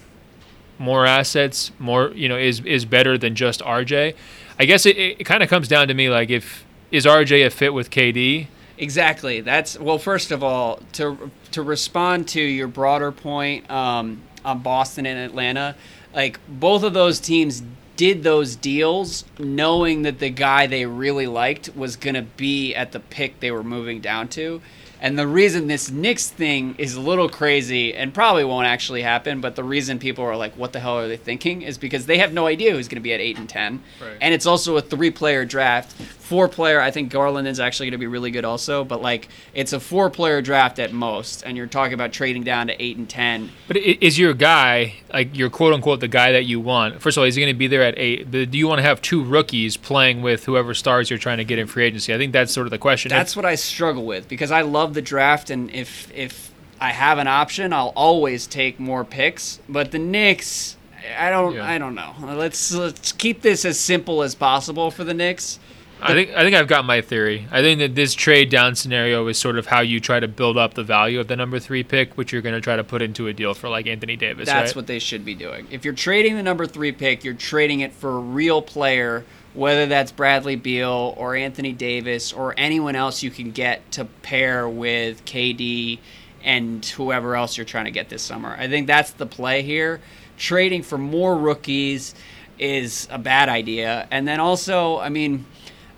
more 0.77 1.05
assets, 1.05 1.71
more 1.79 2.11
you 2.11 2.29
know, 2.29 2.37
is 2.37 2.61
is 2.61 2.85
better 2.85 3.17
than 3.17 3.35
just 3.35 3.59
RJ? 3.61 4.15
I 4.57 4.65
guess 4.65 4.85
it, 4.85 4.97
it 4.97 5.23
kind 5.25 5.43
of 5.43 5.49
comes 5.49 5.67
down 5.67 5.87
to 5.87 5.93
me 5.93 6.09
like 6.09 6.29
if 6.29 6.65
is 6.91 7.05
RJ 7.05 7.45
a 7.45 7.49
fit 7.49 7.73
with 7.73 7.89
KD? 7.89 8.47
Exactly. 8.77 9.41
That's 9.41 9.77
well. 9.77 9.97
First 9.97 10.31
of 10.31 10.43
all, 10.43 10.79
to 10.93 11.31
to 11.51 11.61
respond 11.61 12.27
to 12.29 12.41
your 12.41 12.67
broader 12.67 13.11
point 13.11 13.69
um, 13.69 14.21
on 14.45 14.59
Boston 14.59 15.05
and 15.05 15.19
Atlanta, 15.19 15.75
like 16.13 16.39
both 16.47 16.83
of 16.83 16.93
those 16.93 17.19
teams 17.19 17.61
did 17.99 18.23
those 18.23 18.55
deals 18.55 19.25
knowing 19.37 20.03
that 20.03 20.19
the 20.19 20.29
guy 20.29 20.65
they 20.65 20.85
really 20.85 21.27
liked 21.27 21.75
was 21.75 21.97
going 21.97 22.13
to 22.15 22.21
be 22.21 22.73
at 22.73 22.93
the 22.93 22.99
pick 23.01 23.41
they 23.41 23.51
were 23.51 23.61
moving 23.61 23.99
down 23.99 24.25
to. 24.29 24.61
And 25.01 25.19
the 25.19 25.27
reason 25.27 25.67
this 25.67 25.91
Knicks 25.91 26.29
thing 26.29 26.75
is 26.77 26.95
a 26.95 27.01
little 27.01 27.27
crazy 27.27 27.93
and 27.93 28.13
probably 28.13 28.45
won't 28.45 28.67
actually 28.67 29.01
happen, 29.01 29.41
but 29.41 29.57
the 29.57 29.65
reason 29.65 29.99
people 29.99 30.23
are 30.23 30.37
like, 30.37 30.53
"What 30.53 30.71
the 30.71 30.79
hell 30.79 30.97
are 30.97 31.09
they 31.09 31.17
thinking?" 31.17 31.61
is 31.61 31.77
because 31.77 32.05
they 32.05 32.19
have 32.19 32.31
no 32.31 32.47
idea 32.47 32.71
who's 32.71 32.87
going 32.87 33.01
to 33.01 33.01
be 33.01 33.13
at 33.13 33.19
eight 33.19 33.37
and 33.37 33.49
ten, 33.49 33.81
Right. 34.01 34.17
and 34.21 34.33
it's 34.33 34.45
also 34.45 34.77
a 34.77 34.81
three-player 34.81 35.43
draft. 35.43 35.93
Four-player, 36.29 36.79
I 36.79 36.91
think 36.91 37.11
Garland 37.11 37.47
is 37.47 37.59
actually 37.59 37.87
going 37.87 37.93
to 37.93 37.97
be 37.97 38.05
really 38.05 38.29
good 38.29 38.45
also, 38.45 38.83
but 38.83 39.01
like 39.01 39.29
it's 39.55 39.73
a 39.73 39.79
four-player 39.79 40.43
draft 40.43 40.77
at 40.77 40.93
most, 40.93 41.41
and 41.41 41.57
you're 41.57 41.65
talking 41.65 41.95
about 41.95 42.13
trading 42.13 42.43
down 42.43 42.67
to 42.67 42.79
eight 42.79 42.97
and 42.97 43.09
ten. 43.09 43.49
But 43.67 43.77
is 43.77 44.19
your 44.19 44.35
guy 44.35 44.93
like 45.11 45.35
your 45.35 45.49
quote 45.49 45.73
unquote 45.73 46.01
the 46.01 46.07
guy 46.07 46.31
that 46.33 46.45
you 46.45 46.59
want? 46.59 47.01
First 47.01 47.17
of 47.17 47.21
all, 47.21 47.25
is 47.27 47.33
he 47.33 47.41
going 47.41 47.51
to 47.51 47.57
be 47.57 47.65
there 47.65 47.81
at 47.81 47.97
eight? 47.97 48.29
Do 48.29 48.45
you 48.51 48.67
want 48.67 48.77
to 48.77 48.83
have 48.83 49.01
two 49.01 49.23
rookies 49.23 49.75
playing 49.75 50.21
with 50.21 50.45
whoever 50.45 50.75
stars 50.75 51.09
you're 51.09 51.17
trying 51.17 51.39
to 51.39 51.43
get 51.43 51.57
in 51.57 51.65
free 51.65 51.83
agency? 51.85 52.13
I 52.13 52.19
think 52.19 52.31
that's 52.31 52.53
sort 52.53 52.67
of 52.67 52.71
the 52.71 52.77
question. 52.77 53.09
That's 53.09 53.35
what 53.35 53.45
I 53.45 53.55
struggle 53.55 54.05
with 54.05 54.27
because 54.29 54.51
I 54.51 54.61
love 54.61 54.93
the 54.93 55.01
draft, 55.01 55.49
and 55.49 55.71
if 55.71 56.11
if 56.15 56.51
I 56.79 56.91
have 56.91 57.17
an 57.17 57.27
option, 57.27 57.73
I'll 57.73 57.91
always 57.95 58.45
take 58.45 58.79
more 58.79 59.03
picks. 59.03 59.59
But 59.67 59.89
the 59.89 59.97
Knicks, 59.97 60.77
I 61.17 61.31
don't, 61.31 61.55
Yeah. 61.55 61.67
I 61.67 61.79
don't 61.79 61.95
know. 61.95 62.13
Let's 62.21 62.71
let's 62.71 63.13
keep 63.13 63.41
this 63.41 63.65
as 63.65 63.79
simple 63.79 64.21
as 64.21 64.35
possible 64.35 64.91
for 64.91 65.03
the 65.03 65.15
Knicks. 65.15 65.57
I 66.01 66.13
think 66.13 66.31
I 66.31 66.43
think 66.43 66.55
I've 66.55 66.67
got 66.67 66.85
my 66.85 67.01
theory. 67.01 67.47
I 67.51 67.61
think 67.61 67.79
that 67.79 67.95
this 67.95 68.13
trade 68.13 68.49
down 68.49 68.75
scenario 68.75 69.27
is 69.27 69.37
sort 69.37 69.57
of 69.57 69.65
how 69.65 69.81
you 69.81 69.99
try 69.99 70.19
to 70.19 70.27
build 70.27 70.57
up 70.57 70.73
the 70.73 70.83
value 70.83 71.19
of 71.19 71.27
the 71.27 71.35
number 71.35 71.59
three 71.59 71.83
pick, 71.83 72.17
which 72.17 72.31
you're 72.31 72.41
going 72.41 72.55
to 72.55 72.61
try 72.61 72.75
to 72.75 72.83
put 72.83 73.01
into 73.01 73.27
a 73.27 73.33
deal 73.33 73.53
for 73.53 73.69
like 73.69 73.87
Anthony 73.87 74.15
Davis. 74.15 74.45
That's 74.45 74.69
right? 74.69 74.75
what 74.75 74.87
they 74.87 74.99
should 74.99 75.25
be 75.25 75.35
doing. 75.35 75.67
If 75.71 75.83
you're 75.83 75.93
trading 75.93 76.35
the 76.35 76.43
number 76.43 76.65
three 76.65 76.91
pick, 76.91 77.23
you're 77.23 77.33
trading 77.33 77.81
it 77.81 77.93
for 77.93 78.17
a 78.17 78.19
real 78.19 78.61
player, 78.61 79.25
whether 79.53 79.85
that's 79.85 80.11
Bradley 80.11 80.55
Beal 80.55 81.13
or 81.17 81.35
Anthony 81.35 81.73
Davis 81.73 82.31
or 82.31 82.53
anyone 82.57 82.95
else 82.95 83.21
you 83.21 83.31
can 83.31 83.51
get 83.51 83.91
to 83.93 84.05
pair 84.05 84.69
with 84.69 85.25
KD 85.25 85.99
and 86.43 86.85
whoever 86.85 87.35
else 87.35 87.57
you're 87.57 87.65
trying 87.65 87.85
to 87.85 87.91
get 87.91 88.09
this 88.09 88.21
summer. 88.21 88.55
I 88.57 88.67
think 88.69 88.87
that's 88.87 89.11
the 89.11 89.25
play 89.25 89.63
here. 89.63 89.99
Trading 90.37 90.83
for 90.83 90.97
more 90.97 91.37
rookies 91.37 92.15
is 92.57 93.07
a 93.11 93.17
bad 93.17 93.49
idea. 93.49 94.07
And 94.11 94.27
then 94.27 94.39
also, 94.39 94.99
I 94.99 95.09
mean, 95.09 95.45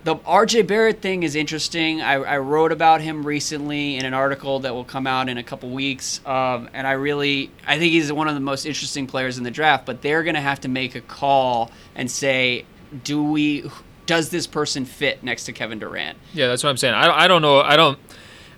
the 0.03 0.15
RJ 0.15 0.67
Barrett 0.67 1.01
thing 1.01 1.23
is 1.23 1.35
interesting. 1.35 2.01
I, 2.01 2.13
I 2.13 2.37
wrote 2.39 2.71
about 2.71 3.01
him 3.01 3.25
recently 3.25 3.97
in 3.97 4.05
an 4.05 4.13
article 4.13 4.59
that 4.61 4.73
will 4.73 4.83
come 4.83 5.05
out 5.05 5.29
in 5.29 5.37
a 5.37 5.43
couple 5.43 5.69
weeks, 5.69 6.25
um, 6.25 6.69
and 6.73 6.87
I 6.87 6.93
really 6.93 7.51
I 7.67 7.77
think 7.77 7.91
he's 7.91 8.11
one 8.11 8.27
of 8.27 8.33
the 8.33 8.39
most 8.39 8.65
interesting 8.65 9.05
players 9.07 9.37
in 9.37 9.43
the 9.43 9.51
draft. 9.51 9.85
But 9.85 10.01
they're 10.01 10.23
going 10.23 10.35
to 10.35 10.41
have 10.41 10.61
to 10.61 10.67
make 10.67 10.95
a 10.95 11.01
call 11.01 11.71
and 11.95 12.09
say, 12.09 12.65
do 13.03 13.23
we? 13.23 13.69
Does 14.07 14.29
this 14.29 14.47
person 14.47 14.85
fit 14.85 15.23
next 15.23 15.45
to 15.45 15.53
Kevin 15.53 15.79
Durant? 15.79 16.17
Yeah, 16.33 16.47
that's 16.47 16.63
what 16.63 16.71
I'm 16.71 16.77
saying. 16.77 16.95
I, 16.95 17.25
I 17.25 17.27
don't 17.27 17.41
know. 17.41 17.61
I 17.61 17.75
don't. 17.75 17.99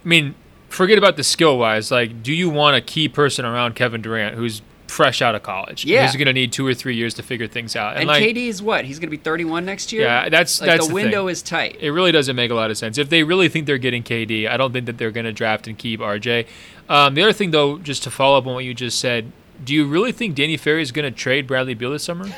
I 0.04 0.08
mean, 0.08 0.36
forget 0.70 0.98
about 0.98 1.18
the 1.18 1.24
skill 1.24 1.58
wise. 1.58 1.92
Like, 1.92 2.24
do 2.24 2.34
you 2.34 2.50
want 2.50 2.76
a 2.78 2.82
key 2.82 3.10
person 3.10 3.46
around 3.46 3.76
Kevin 3.76 4.02
Durant 4.02 4.36
who's 4.36 4.62
fresh 4.94 5.22
out 5.22 5.36
of 5.36 5.44
college? 5.44 5.84
Yeah. 5.84 6.06
Who's 6.06 6.16
going 6.16 6.28
to 6.28 6.34
need 6.34 6.54
two 6.54 6.66
or 6.66 6.74
three 6.74 6.96
years 6.96 7.16
to 7.16 7.24
figure 7.24 7.48
things 7.48 7.76
out? 7.76 7.98
And, 7.98 8.08
like, 8.08 8.24
KD 8.24 8.48
is 8.48 8.62
what? 8.62 8.86
He's 8.86 9.00
going 9.00 9.10
to 9.10 9.18
be 9.18 9.22
31 9.22 9.66
next 9.66 9.92
year. 9.92 10.04
Yeah, 10.04 10.30
that's 10.30 10.62
like 10.62 10.68
that's 10.68 10.88
the 10.88 10.94
thing. 10.94 11.04
window 11.04 11.28
is 11.28 11.42
tight. 11.42 11.78
It 11.82 11.92
really 11.92 12.12
doesn't 12.12 12.36
make 12.36 12.52
a 12.52 12.56
lot 12.56 12.72
of 12.72 12.78
sense. 12.78 12.98
If 12.98 13.10
they 13.10 13.24
really 13.24 13.50
think 13.50 13.66
they're 13.66 13.78
getting 13.78 14.04
KD, 14.04 14.48
I 14.50 14.56
don't 14.56 14.72
think 14.72 14.86
that 14.86 14.98
they're 14.98 15.12
going 15.12 15.26
to 15.26 15.34
draft 15.34 15.68
and 15.68 15.78
keep 15.78 16.00
RJ. 16.00 16.48
Um, 16.88 17.16
the 17.16 17.24
other 17.24 17.34
thing, 17.34 17.52
though, 17.52 17.80
just 17.80 18.04
to 18.04 18.12
follow 18.12 18.38
up 18.38 18.48
on 18.48 18.54
what 18.54 18.64
you 18.64 18.74
just 18.74 19.00
said, 19.00 19.32
do 19.64 19.74
you 19.74 19.86
really 19.86 20.12
think 20.12 20.36
Danny 20.36 20.58
Ferry 20.58 20.82
is 20.82 20.92
going 20.92 21.12
to 21.12 21.18
trade 21.18 21.48
Bradley 21.48 21.74
Beal 21.74 21.92
this 21.92 22.04
summer? 22.04 22.26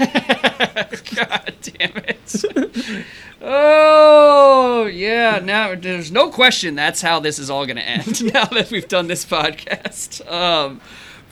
God 1.15 1.53
damn 1.61 1.97
it. 1.97 3.05
oh, 3.41 4.85
yeah. 4.85 5.39
Now, 5.43 5.75
there's 5.75 6.11
no 6.11 6.29
question 6.29 6.75
that's 6.75 7.01
how 7.01 7.19
this 7.19 7.39
is 7.39 7.49
all 7.49 7.65
going 7.65 7.77
to 7.77 7.87
end 7.87 8.33
now 8.33 8.45
that 8.45 8.69
we've 8.71 8.87
done 8.87 9.07
this 9.07 9.25
podcast. 9.25 10.29
Um, 10.31 10.81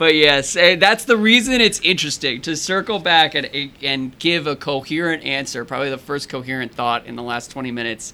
but 0.04 0.16
yes, 0.16 0.58
eh, 0.58 0.76
that's 0.76 1.06
the 1.06 1.16
reason 1.16 1.62
it's 1.62 1.80
interesting 1.80 2.42
to 2.42 2.58
circle 2.58 3.00
back 3.00 3.36
and, 3.36 3.50
and 3.82 4.20
give 4.20 4.48
a 4.48 4.54
coherent 4.54 5.24
answer, 5.24 5.64
probably 5.64 5.90
the 5.90 5.98
first 5.98 6.28
coherent 6.28 6.76
thought 6.76 7.06
in 7.06 7.16
the 7.16 7.24
last 7.24 7.52
20 7.52 7.72
minutes. 7.72 8.12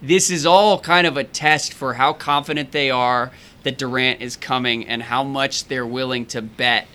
This 0.00 0.30
is 0.30 0.46
all 0.46 0.78
kind 0.78 1.04
of 1.04 1.16
a 1.16 1.24
test 1.24 1.74
for 1.74 1.94
how 1.94 2.12
confident 2.12 2.70
they 2.70 2.92
are 2.92 3.32
that 3.64 3.76
Durant 3.76 4.22
is 4.22 4.36
coming 4.36 4.86
and 4.86 5.02
how 5.02 5.24
much 5.24 5.64
they're 5.64 5.84
willing 5.84 6.26
to 6.26 6.40
bet 6.40 6.86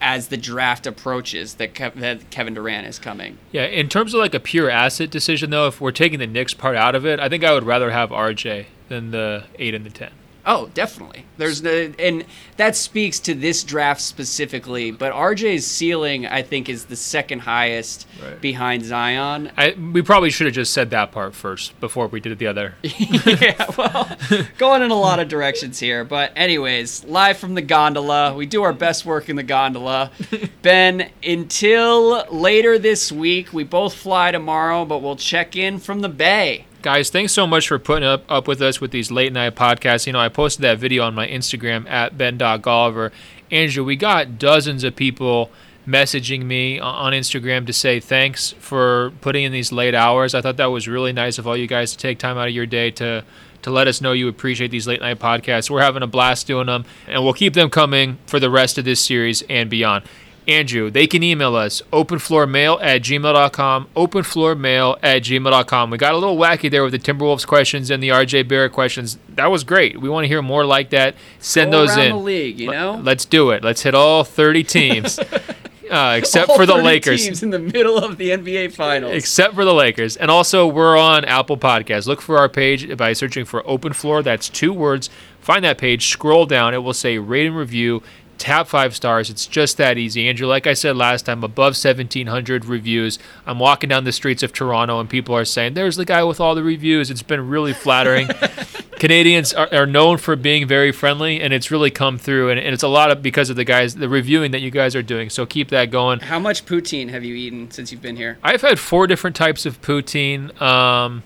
as 0.00 0.28
the 0.28 0.36
draft 0.36 0.86
approaches 0.86 1.54
that, 1.54 1.74
Kev- 1.74 1.94
that 1.94 2.30
Kevin 2.30 2.54
Durant 2.54 2.86
is 2.86 3.00
coming. 3.00 3.36
yeah, 3.50 3.64
in 3.64 3.88
terms 3.88 4.14
of 4.14 4.20
like 4.20 4.32
a 4.34 4.38
pure 4.38 4.70
asset 4.70 5.10
decision, 5.10 5.50
though, 5.50 5.66
if 5.66 5.80
we're 5.80 5.90
taking 5.90 6.20
the 6.20 6.28
Knicks 6.28 6.54
part 6.54 6.76
out 6.76 6.94
of 6.94 7.04
it, 7.04 7.18
I 7.18 7.28
think 7.28 7.42
I 7.42 7.52
would 7.52 7.64
rather 7.64 7.90
have 7.90 8.10
RJ 8.10 8.66
than 8.88 9.10
the 9.10 9.46
eight 9.58 9.74
and 9.74 9.84
the 9.84 9.90
ten. 9.90 10.12
Oh, 10.44 10.70
definitely. 10.74 11.24
There's 11.36 11.62
no, 11.62 11.92
and 11.98 12.24
that 12.56 12.74
speaks 12.74 13.20
to 13.20 13.34
this 13.34 13.62
draft 13.62 14.00
specifically. 14.00 14.90
But 14.90 15.12
RJ's 15.12 15.66
ceiling, 15.66 16.26
I 16.26 16.42
think, 16.42 16.68
is 16.68 16.86
the 16.86 16.96
second 16.96 17.40
highest 17.40 18.06
Right. 18.22 18.40
behind 18.40 18.84
Zion. 18.84 19.50
I, 19.56 19.72
we 19.92 20.02
probably 20.02 20.30
should 20.30 20.46
have 20.46 20.54
just 20.54 20.72
said 20.72 20.90
that 20.90 21.12
part 21.12 21.34
first 21.34 21.78
before 21.80 22.08
we 22.08 22.18
did 22.20 22.38
the 22.38 22.46
other. 22.48 22.74
yeah, 22.82 23.66
well, 23.78 24.16
going 24.58 24.82
in 24.82 24.90
a 24.90 24.98
lot 24.98 25.20
of 25.20 25.28
directions 25.28 25.78
here. 25.78 26.04
But, 26.04 26.32
anyways, 26.36 27.04
live 27.04 27.36
from 27.38 27.54
the 27.54 27.62
gondola. 27.62 28.34
We 28.34 28.46
do 28.46 28.62
our 28.64 28.72
best 28.72 29.04
work 29.06 29.28
in 29.28 29.36
the 29.36 29.42
gondola. 29.42 30.10
Ben, 30.62 31.10
until 31.24 32.24
later 32.30 32.78
this 32.78 33.10
week, 33.12 33.52
we 33.52 33.64
both 33.64 33.94
fly 33.94 34.30
tomorrow, 34.30 34.84
but 34.84 35.02
we'll 35.02 35.16
check 35.16 35.56
in 35.56 35.78
from 35.78 36.00
the 36.00 36.08
bay. 36.08 36.66
Guys, 36.82 37.10
thanks 37.10 37.32
so 37.32 37.46
much 37.46 37.68
for 37.68 37.78
putting 37.78 38.02
up, 38.02 38.24
up 38.28 38.48
with 38.48 38.60
us 38.60 38.80
with 38.80 38.90
these 38.90 39.12
late 39.12 39.32
night 39.32 39.54
podcasts. 39.54 40.04
You 40.04 40.12
know, 40.12 40.18
I 40.18 40.28
posted 40.28 40.62
that 40.62 40.80
video 40.80 41.04
on 41.04 41.14
my 41.14 41.28
Instagram 41.28 41.88
at 41.88 42.18
ben.golliver. 42.18 43.12
Andrew, 43.52 43.84
we 43.84 43.94
got 43.94 44.36
dozens 44.36 44.82
of 44.82 44.96
people 44.96 45.52
messaging 45.86 46.44
me 46.44 46.80
on 46.80 47.12
Instagram 47.12 47.66
to 47.66 47.72
say 47.72 48.00
thanks 48.00 48.50
for 48.58 49.12
putting 49.20 49.44
in 49.44 49.52
these 49.52 49.70
late 49.70 49.94
hours. 49.94 50.34
I 50.34 50.40
thought 50.40 50.56
that 50.56 50.66
was 50.66 50.88
really 50.88 51.12
nice 51.12 51.38
of 51.38 51.46
all 51.46 51.56
you 51.56 51.68
guys 51.68 51.92
to 51.92 51.98
take 51.98 52.18
time 52.18 52.36
out 52.36 52.48
of 52.48 52.54
your 52.54 52.66
day 52.66 52.90
to 52.92 53.24
to 53.62 53.70
let 53.70 53.86
us 53.86 54.00
know 54.00 54.10
you 54.10 54.26
appreciate 54.26 54.72
these 54.72 54.88
late 54.88 55.00
night 55.00 55.20
podcasts. 55.20 55.70
We're 55.70 55.82
having 55.82 56.02
a 56.02 56.08
blast 56.08 56.48
doing 56.48 56.66
them, 56.66 56.84
and 57.06 57.22
we'll 57.22 57.32
keep 57.32 57.54
them 57.54 57.70
coming 57.70 58.18
for 58.26 58.40
the 58.40 58.50
rest 58.50 58.76
of 58.76 58.84
this 58.84 59.00
series 59.00 59.42
and 59.42 59.70
beyond. 59.70 60.04
Andrew, 60.48 60.90
they 60.90 61.06
can 61.06 61.22
email 61.22 61.54
us 61.54 61.82
openfloormail 61.92 62.78
at 62.82 63.02
gmail.com, 63.02 63.88
openfloormail 63.94 64.98
at 65.02 65.22
gmail.com. 65.22 65.90
We 65.90 65.98
got 65.98 66.14
a 66.14 66.18
little 66.18 66.36
wacky 66.36 66.70
there 66.70 66.82
with 66.82 66.92
the 66.92 66.98
Timberwolves 66.98 67.46
questions 67.46 67.90
and 67.90 68.02
the 68.02 68.08
RJ 68.08 68.48
Barrett 68.48 68.72
questions. 68.72 69.18
That 69.30 69.46
was 69.50 69.64
great. 69.64 70.00
We 70.00 70.08
want 70.08 70.24
to 70.24 70.28
hear 70.28 70.42
more 70.42 70.64
like 70.64 70.90
that. 70.90 71.14
Send 71.38 71.70
Go 71.72 71.80
those 71.86 71.96
in. 71.96 72.10
the 72.12 72.16
league, 72.16 72.58
you 72.58 72.70
know? 72.70 73.00
Let's 73.02 73.24
do 73.24 73.50
it. 73.50 73.62
Let's 73.62 73.82
hit 73.82 73.94
all 73.94 74.24
30 74.24 74.64
teams, 74.64 75.18
uh, 75.18 76.14
except 76.18 76.50
All 76.50 76.56
for 76.56 76.66
the 76.66 76.74
30 76.74 76.84
Lakers. 76.84 77.24
teams 77.24 77.42
in 77.42 77.50
the 77.50 77.58
middle 77.58 77.98
of 77.98 78.16
the 78.16 78.30
NBA 78.30 78.72
Finals. 78.72 79.12
Except 79.14 79.54
for 79.54 79.64
the 79.64 79.74
Lakers. 79.74 80.16
And 80.16 80.30
also, 80.30 80.66
we're 80.66 80.96
on 80.96 81.24
Apple 81.24 81.56
Podcasts. 81.56 82.06
Look 82.06 82.20
for 82.20 82.38
our 82.38 82.48
page 82.48 82.96
by 82.96 83.12
searching 83.12 83.44
for 83.44 83.66
Open 83.68 83.92
Floor. 83.92 84.22
That's 84.22 84.48
two 84.48 84.72
words. 84.72 85.08
Find 85.40 85.64
that 85.64 85.76
page, 85.76 86.06
scroll 86.06 86.46
down. 86.46 86.72
It 86.72 86.78
will 86.84 86.94
say 86.94 87.18
rate 87.18 87.46
and 87.48 87.56
review. 87.56 88.02
Tap 88.42 88.66
five 88.66 88.96
stars. 88.96 89.30
It's 89.30 89.46
just 89.46 89.76
that 89.76 89.98
easy. 89.98 90.28
Andrew, 90.28 90.48
like 90.48 90.66
I 90.66 90.72
said 90.74 90.96
last 90.96 91.26
time, 91.26 91.44
above 91.44 91.74
1,700 91.74 92.64
reviews. 92.64 93.20
I'm 93.46 93.60
walking 93.60 93.88
down 93.88 94.02
the 94.02 94.10
streets 94.10 94.42
of 94.42 94.52
Toronto 94.52 94.98
and 94.98 95.08
people 95.08 95.36
are 95.36 95.44
saying, 95.44 95.74
There's 95.74 95.94
the 95.94 96.04
guy 96.04 96.24
with 96.24 96.40
all 96.40 96.56
the 96.56 96.64
reviews. 96.64 97.08
It's 97.08 97.22
been 97.22 97.48
really 97.48 97.72
flattering. 97.72 98.26
Canadians 98.98 99.54
are, 99.54 99.68
are 99.72 99.86
known 99.86 100.18
for 100.18 100.34
being 100.34 100.66
very 100.66 100.90
friendly, 100.90 101.40
and 101.40 101.52
it's 101.52 101.70
really 101.70 101.90
come 101.92 102.18
through. 102.18 102.50
And, 102.50 102.58
and 102.58 102.74
it's 102.74 102.82
a 102.82 102.88
lot 102.88 103.12
of 103.12 103.22
because 103.22 103.48
of 103.48 103.54
the 103.54 103.64
guys, 103.64 103.94
the 103.94 104.08
reviewing 104.08 104.50
that 104.50 104.60
you 104.60 104.72
guys 104.72 104.96
are 104.96 105.02
doing. 105.02 105.30
So 105.30 105.46
keep 105.46 105.68
that 105.68 105.92
going. 105.92 106.18
How 106.18 106.40
much 106.40 106.66
poutine 106.66 107.10
have 107.10 107.22
you 107.22 107.36
eaten 107.36 107.70
since 107.70 107.92
you've 107.92 108.02
been 108.02 108.16
here? 108.16 108.38
I've 108.42 108.62
had 108.62 108.80
four 108.80 109.06
different 109.06 109.36
types 109.36 109.66
of 109.66 109.80
poutine. 109.82 110.60
Um, 110.60 111.22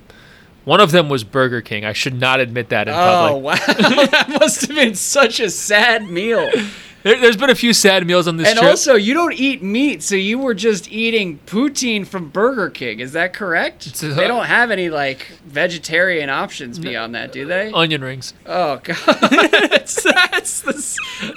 one 0.64 0.80
of 0.80 0.90
them 0.90 1.08
was 1.08 1.24
Burger 1.24 1.62
King. 1.62 1.86
I 1.86 1.94
should 1.94 2.18
not 2.20 2.40
admit 2.40 2.68
that 2.68 2.88
in 2.88 2.94
Oh 2.94 2.96
public. 2.96 3.42
wow, 3.42 3.56
that 4.06 4.36
must 4.38 4.66
have 4.66 4.76
been 4.76 4.94
such 4.94 5.40
a 5.40 5.48
sad 5.48 6.10
meal. 6.10 6.50
There, 7.06 7.20
there's 7.20 7.36
been 7.36 7.50
a 7.50 7.54
few 7.54 7.72
sad 7.72 8.04
meals 8.04 8.26
on 8.26 8.36
this 8.36 8.48
And 8.48 8.58
trip. 8.58 8.68
also, 8.68 8.96
you 8.96 9.14
don't 9.14 9.32
eat 9.32 9.62
meat, 9.62 10.02
so 10.02 10.16
you 10.16 10.40
were 10.40 10.54
just 10.54 10.90
eating 10.90 11.38
poutine 11.46 12.04
from 12.04 12.30
Burger 12.30 12.68
King. 12.68 12.98
Is 12.98 13.12
that 13.12 13.32
correct? 13.32 14.02
A- 14.02 14.08
they 14.08 14.26
don't 14.26 14.46
have 14.46 14.72
any 14.72 14.90
like 14.90 15.28
vegetarian 15.46 16.28
options 16.30 16.80
beyond 16.80 17.14
that, 17.14 17.30
do 17.30 17.46
they? 17.46 17.70
Onion 17.72 18.02
rings. 18.02 18.34
Oh 18.44 18.80
god, 18.82 18.96
that's, 19.30 20.02
that's 20.02 20.62
the, 20.62 20.72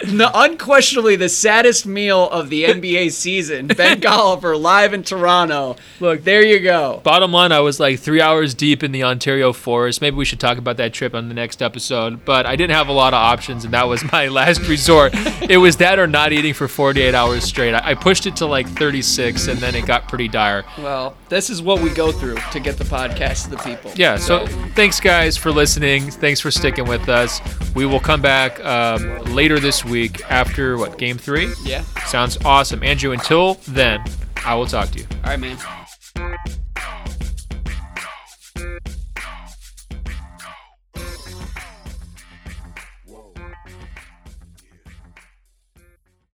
the 0.07 0.31
unquestionably 0.33 1.15
the 1.15 1.29
saddest 1.29 1.85
meal 1.85 2.27
of 2.31 2.49
the 2.49 2.63
NBA 2.63 3.11
season. 3.11 3.67
Ben 3.79 4.01
Golliver 4.01 4.59
live 4.59 4.93
in 4.95 5.03
Toronto. 5.03 5.75
Look, 5.99 6.23
There 6.23 6.43
you 6.43 6.59
go. 6.61 6.99
Bottom 7.03 7.31
line, 7.31 7.51
I 7.51 7.59
was 7.59 7.79
like 7.79 7.99
three 7.99 8.21
hours 8.21 8.55
deep 8.55 8.81
in 8.83 8.91
the 8.91 9.03
Ontario 9.03 9.53
forest. 9.53 10.01
Maybe 10.01 10.15
we 10.15 10.25
should 10.25 10.39
talk 10.39 10.57
about 10.57 10.77
that 10.77 10.93
trip 10.93 11.13
on 11.13 11.27
the 11.27 11.35
next 11.35 11.61
episode. 11.61 12.25
But 12.25 12.47
I 12.47 12.55
didn't 12.55 12.73
have 12.75 12.87
a 12.87 12.91
lot 12.93 13.13
of 13.13 13.19
options, 13.19 13.65
and 13.65 13.73
that 13.75 13.87
was 13.87 14.03
my 14.11 14.27
last 14.39 14.61
resort. 14.67 15.11
It 15.49 15.59
was 15.61 15.77
that 15.77 15.99
or 15.99 16.07
not 16.07 16.31
eating 16.34 16.53
for 16.53 16.68
48 16.68 17.14
hours 17.15 17.44
straight. 17.44 17.73
I, 17.73 17.91
I 17.91 17.94
pushed 17.94 18.26
it 18.26 18.36
to 18.38 18.45
like 18.45 18.68
36, 18.68 19.48
and 19.48 19.60
then 19.60 19.76
it 19.76 19.86
got 19.86 20.07
pretty 20.07 20.27
dire. 20.27 20.64
Well, 20.77 21.15
this 21.30 21.49
is 21.49 21.61
what 21.61 21.81
we 21.81 21.90
go 21.90 22.11
through 22.11 22.38
to 22.52 22.60
get 22.60 22.77
the 22.77 22.84
podcast 22.84 23.45
to 23.45 23.49
the 23.52 23.57
people. 23.57 23.91
Yeah, 23.95 24.18
so 24.18 24.45
thanks 24.76 24.99
guys 24.99 25.38
for 25.38 25.52
listening. 25.52 26.11
Thanks 26.11 26.40
for 26.40 26.52
sticking 26.52 26.86
with 26.86 27.10
us. 27.10 27.41
We 27.76 27.86
will 27.86 27.99
come 27.99 28.22
back 28.22 28.64
um, 28.65 29.19
later 29.26 29.60
this 29.60 29.84
week 29.86 30.22
after 30.30 30.77
what 30.77 30.98
game 30.98 31.18
three? 31.18 31.53
yeah. 31.64 31.84
Sounds 32.06 32.38
awesome, 32.45 32.84
Andrew. 32.84 33.11
Until 33.11 33.56
then, 33.68 34.03
I 34.45 34.56
will 34.56 34.68
talk 34.68 34.90
to 34.91 34.99
you. 34.99 35.06
All 35.23 35.31
right, 35.36 35.40
man. 35.40 36.65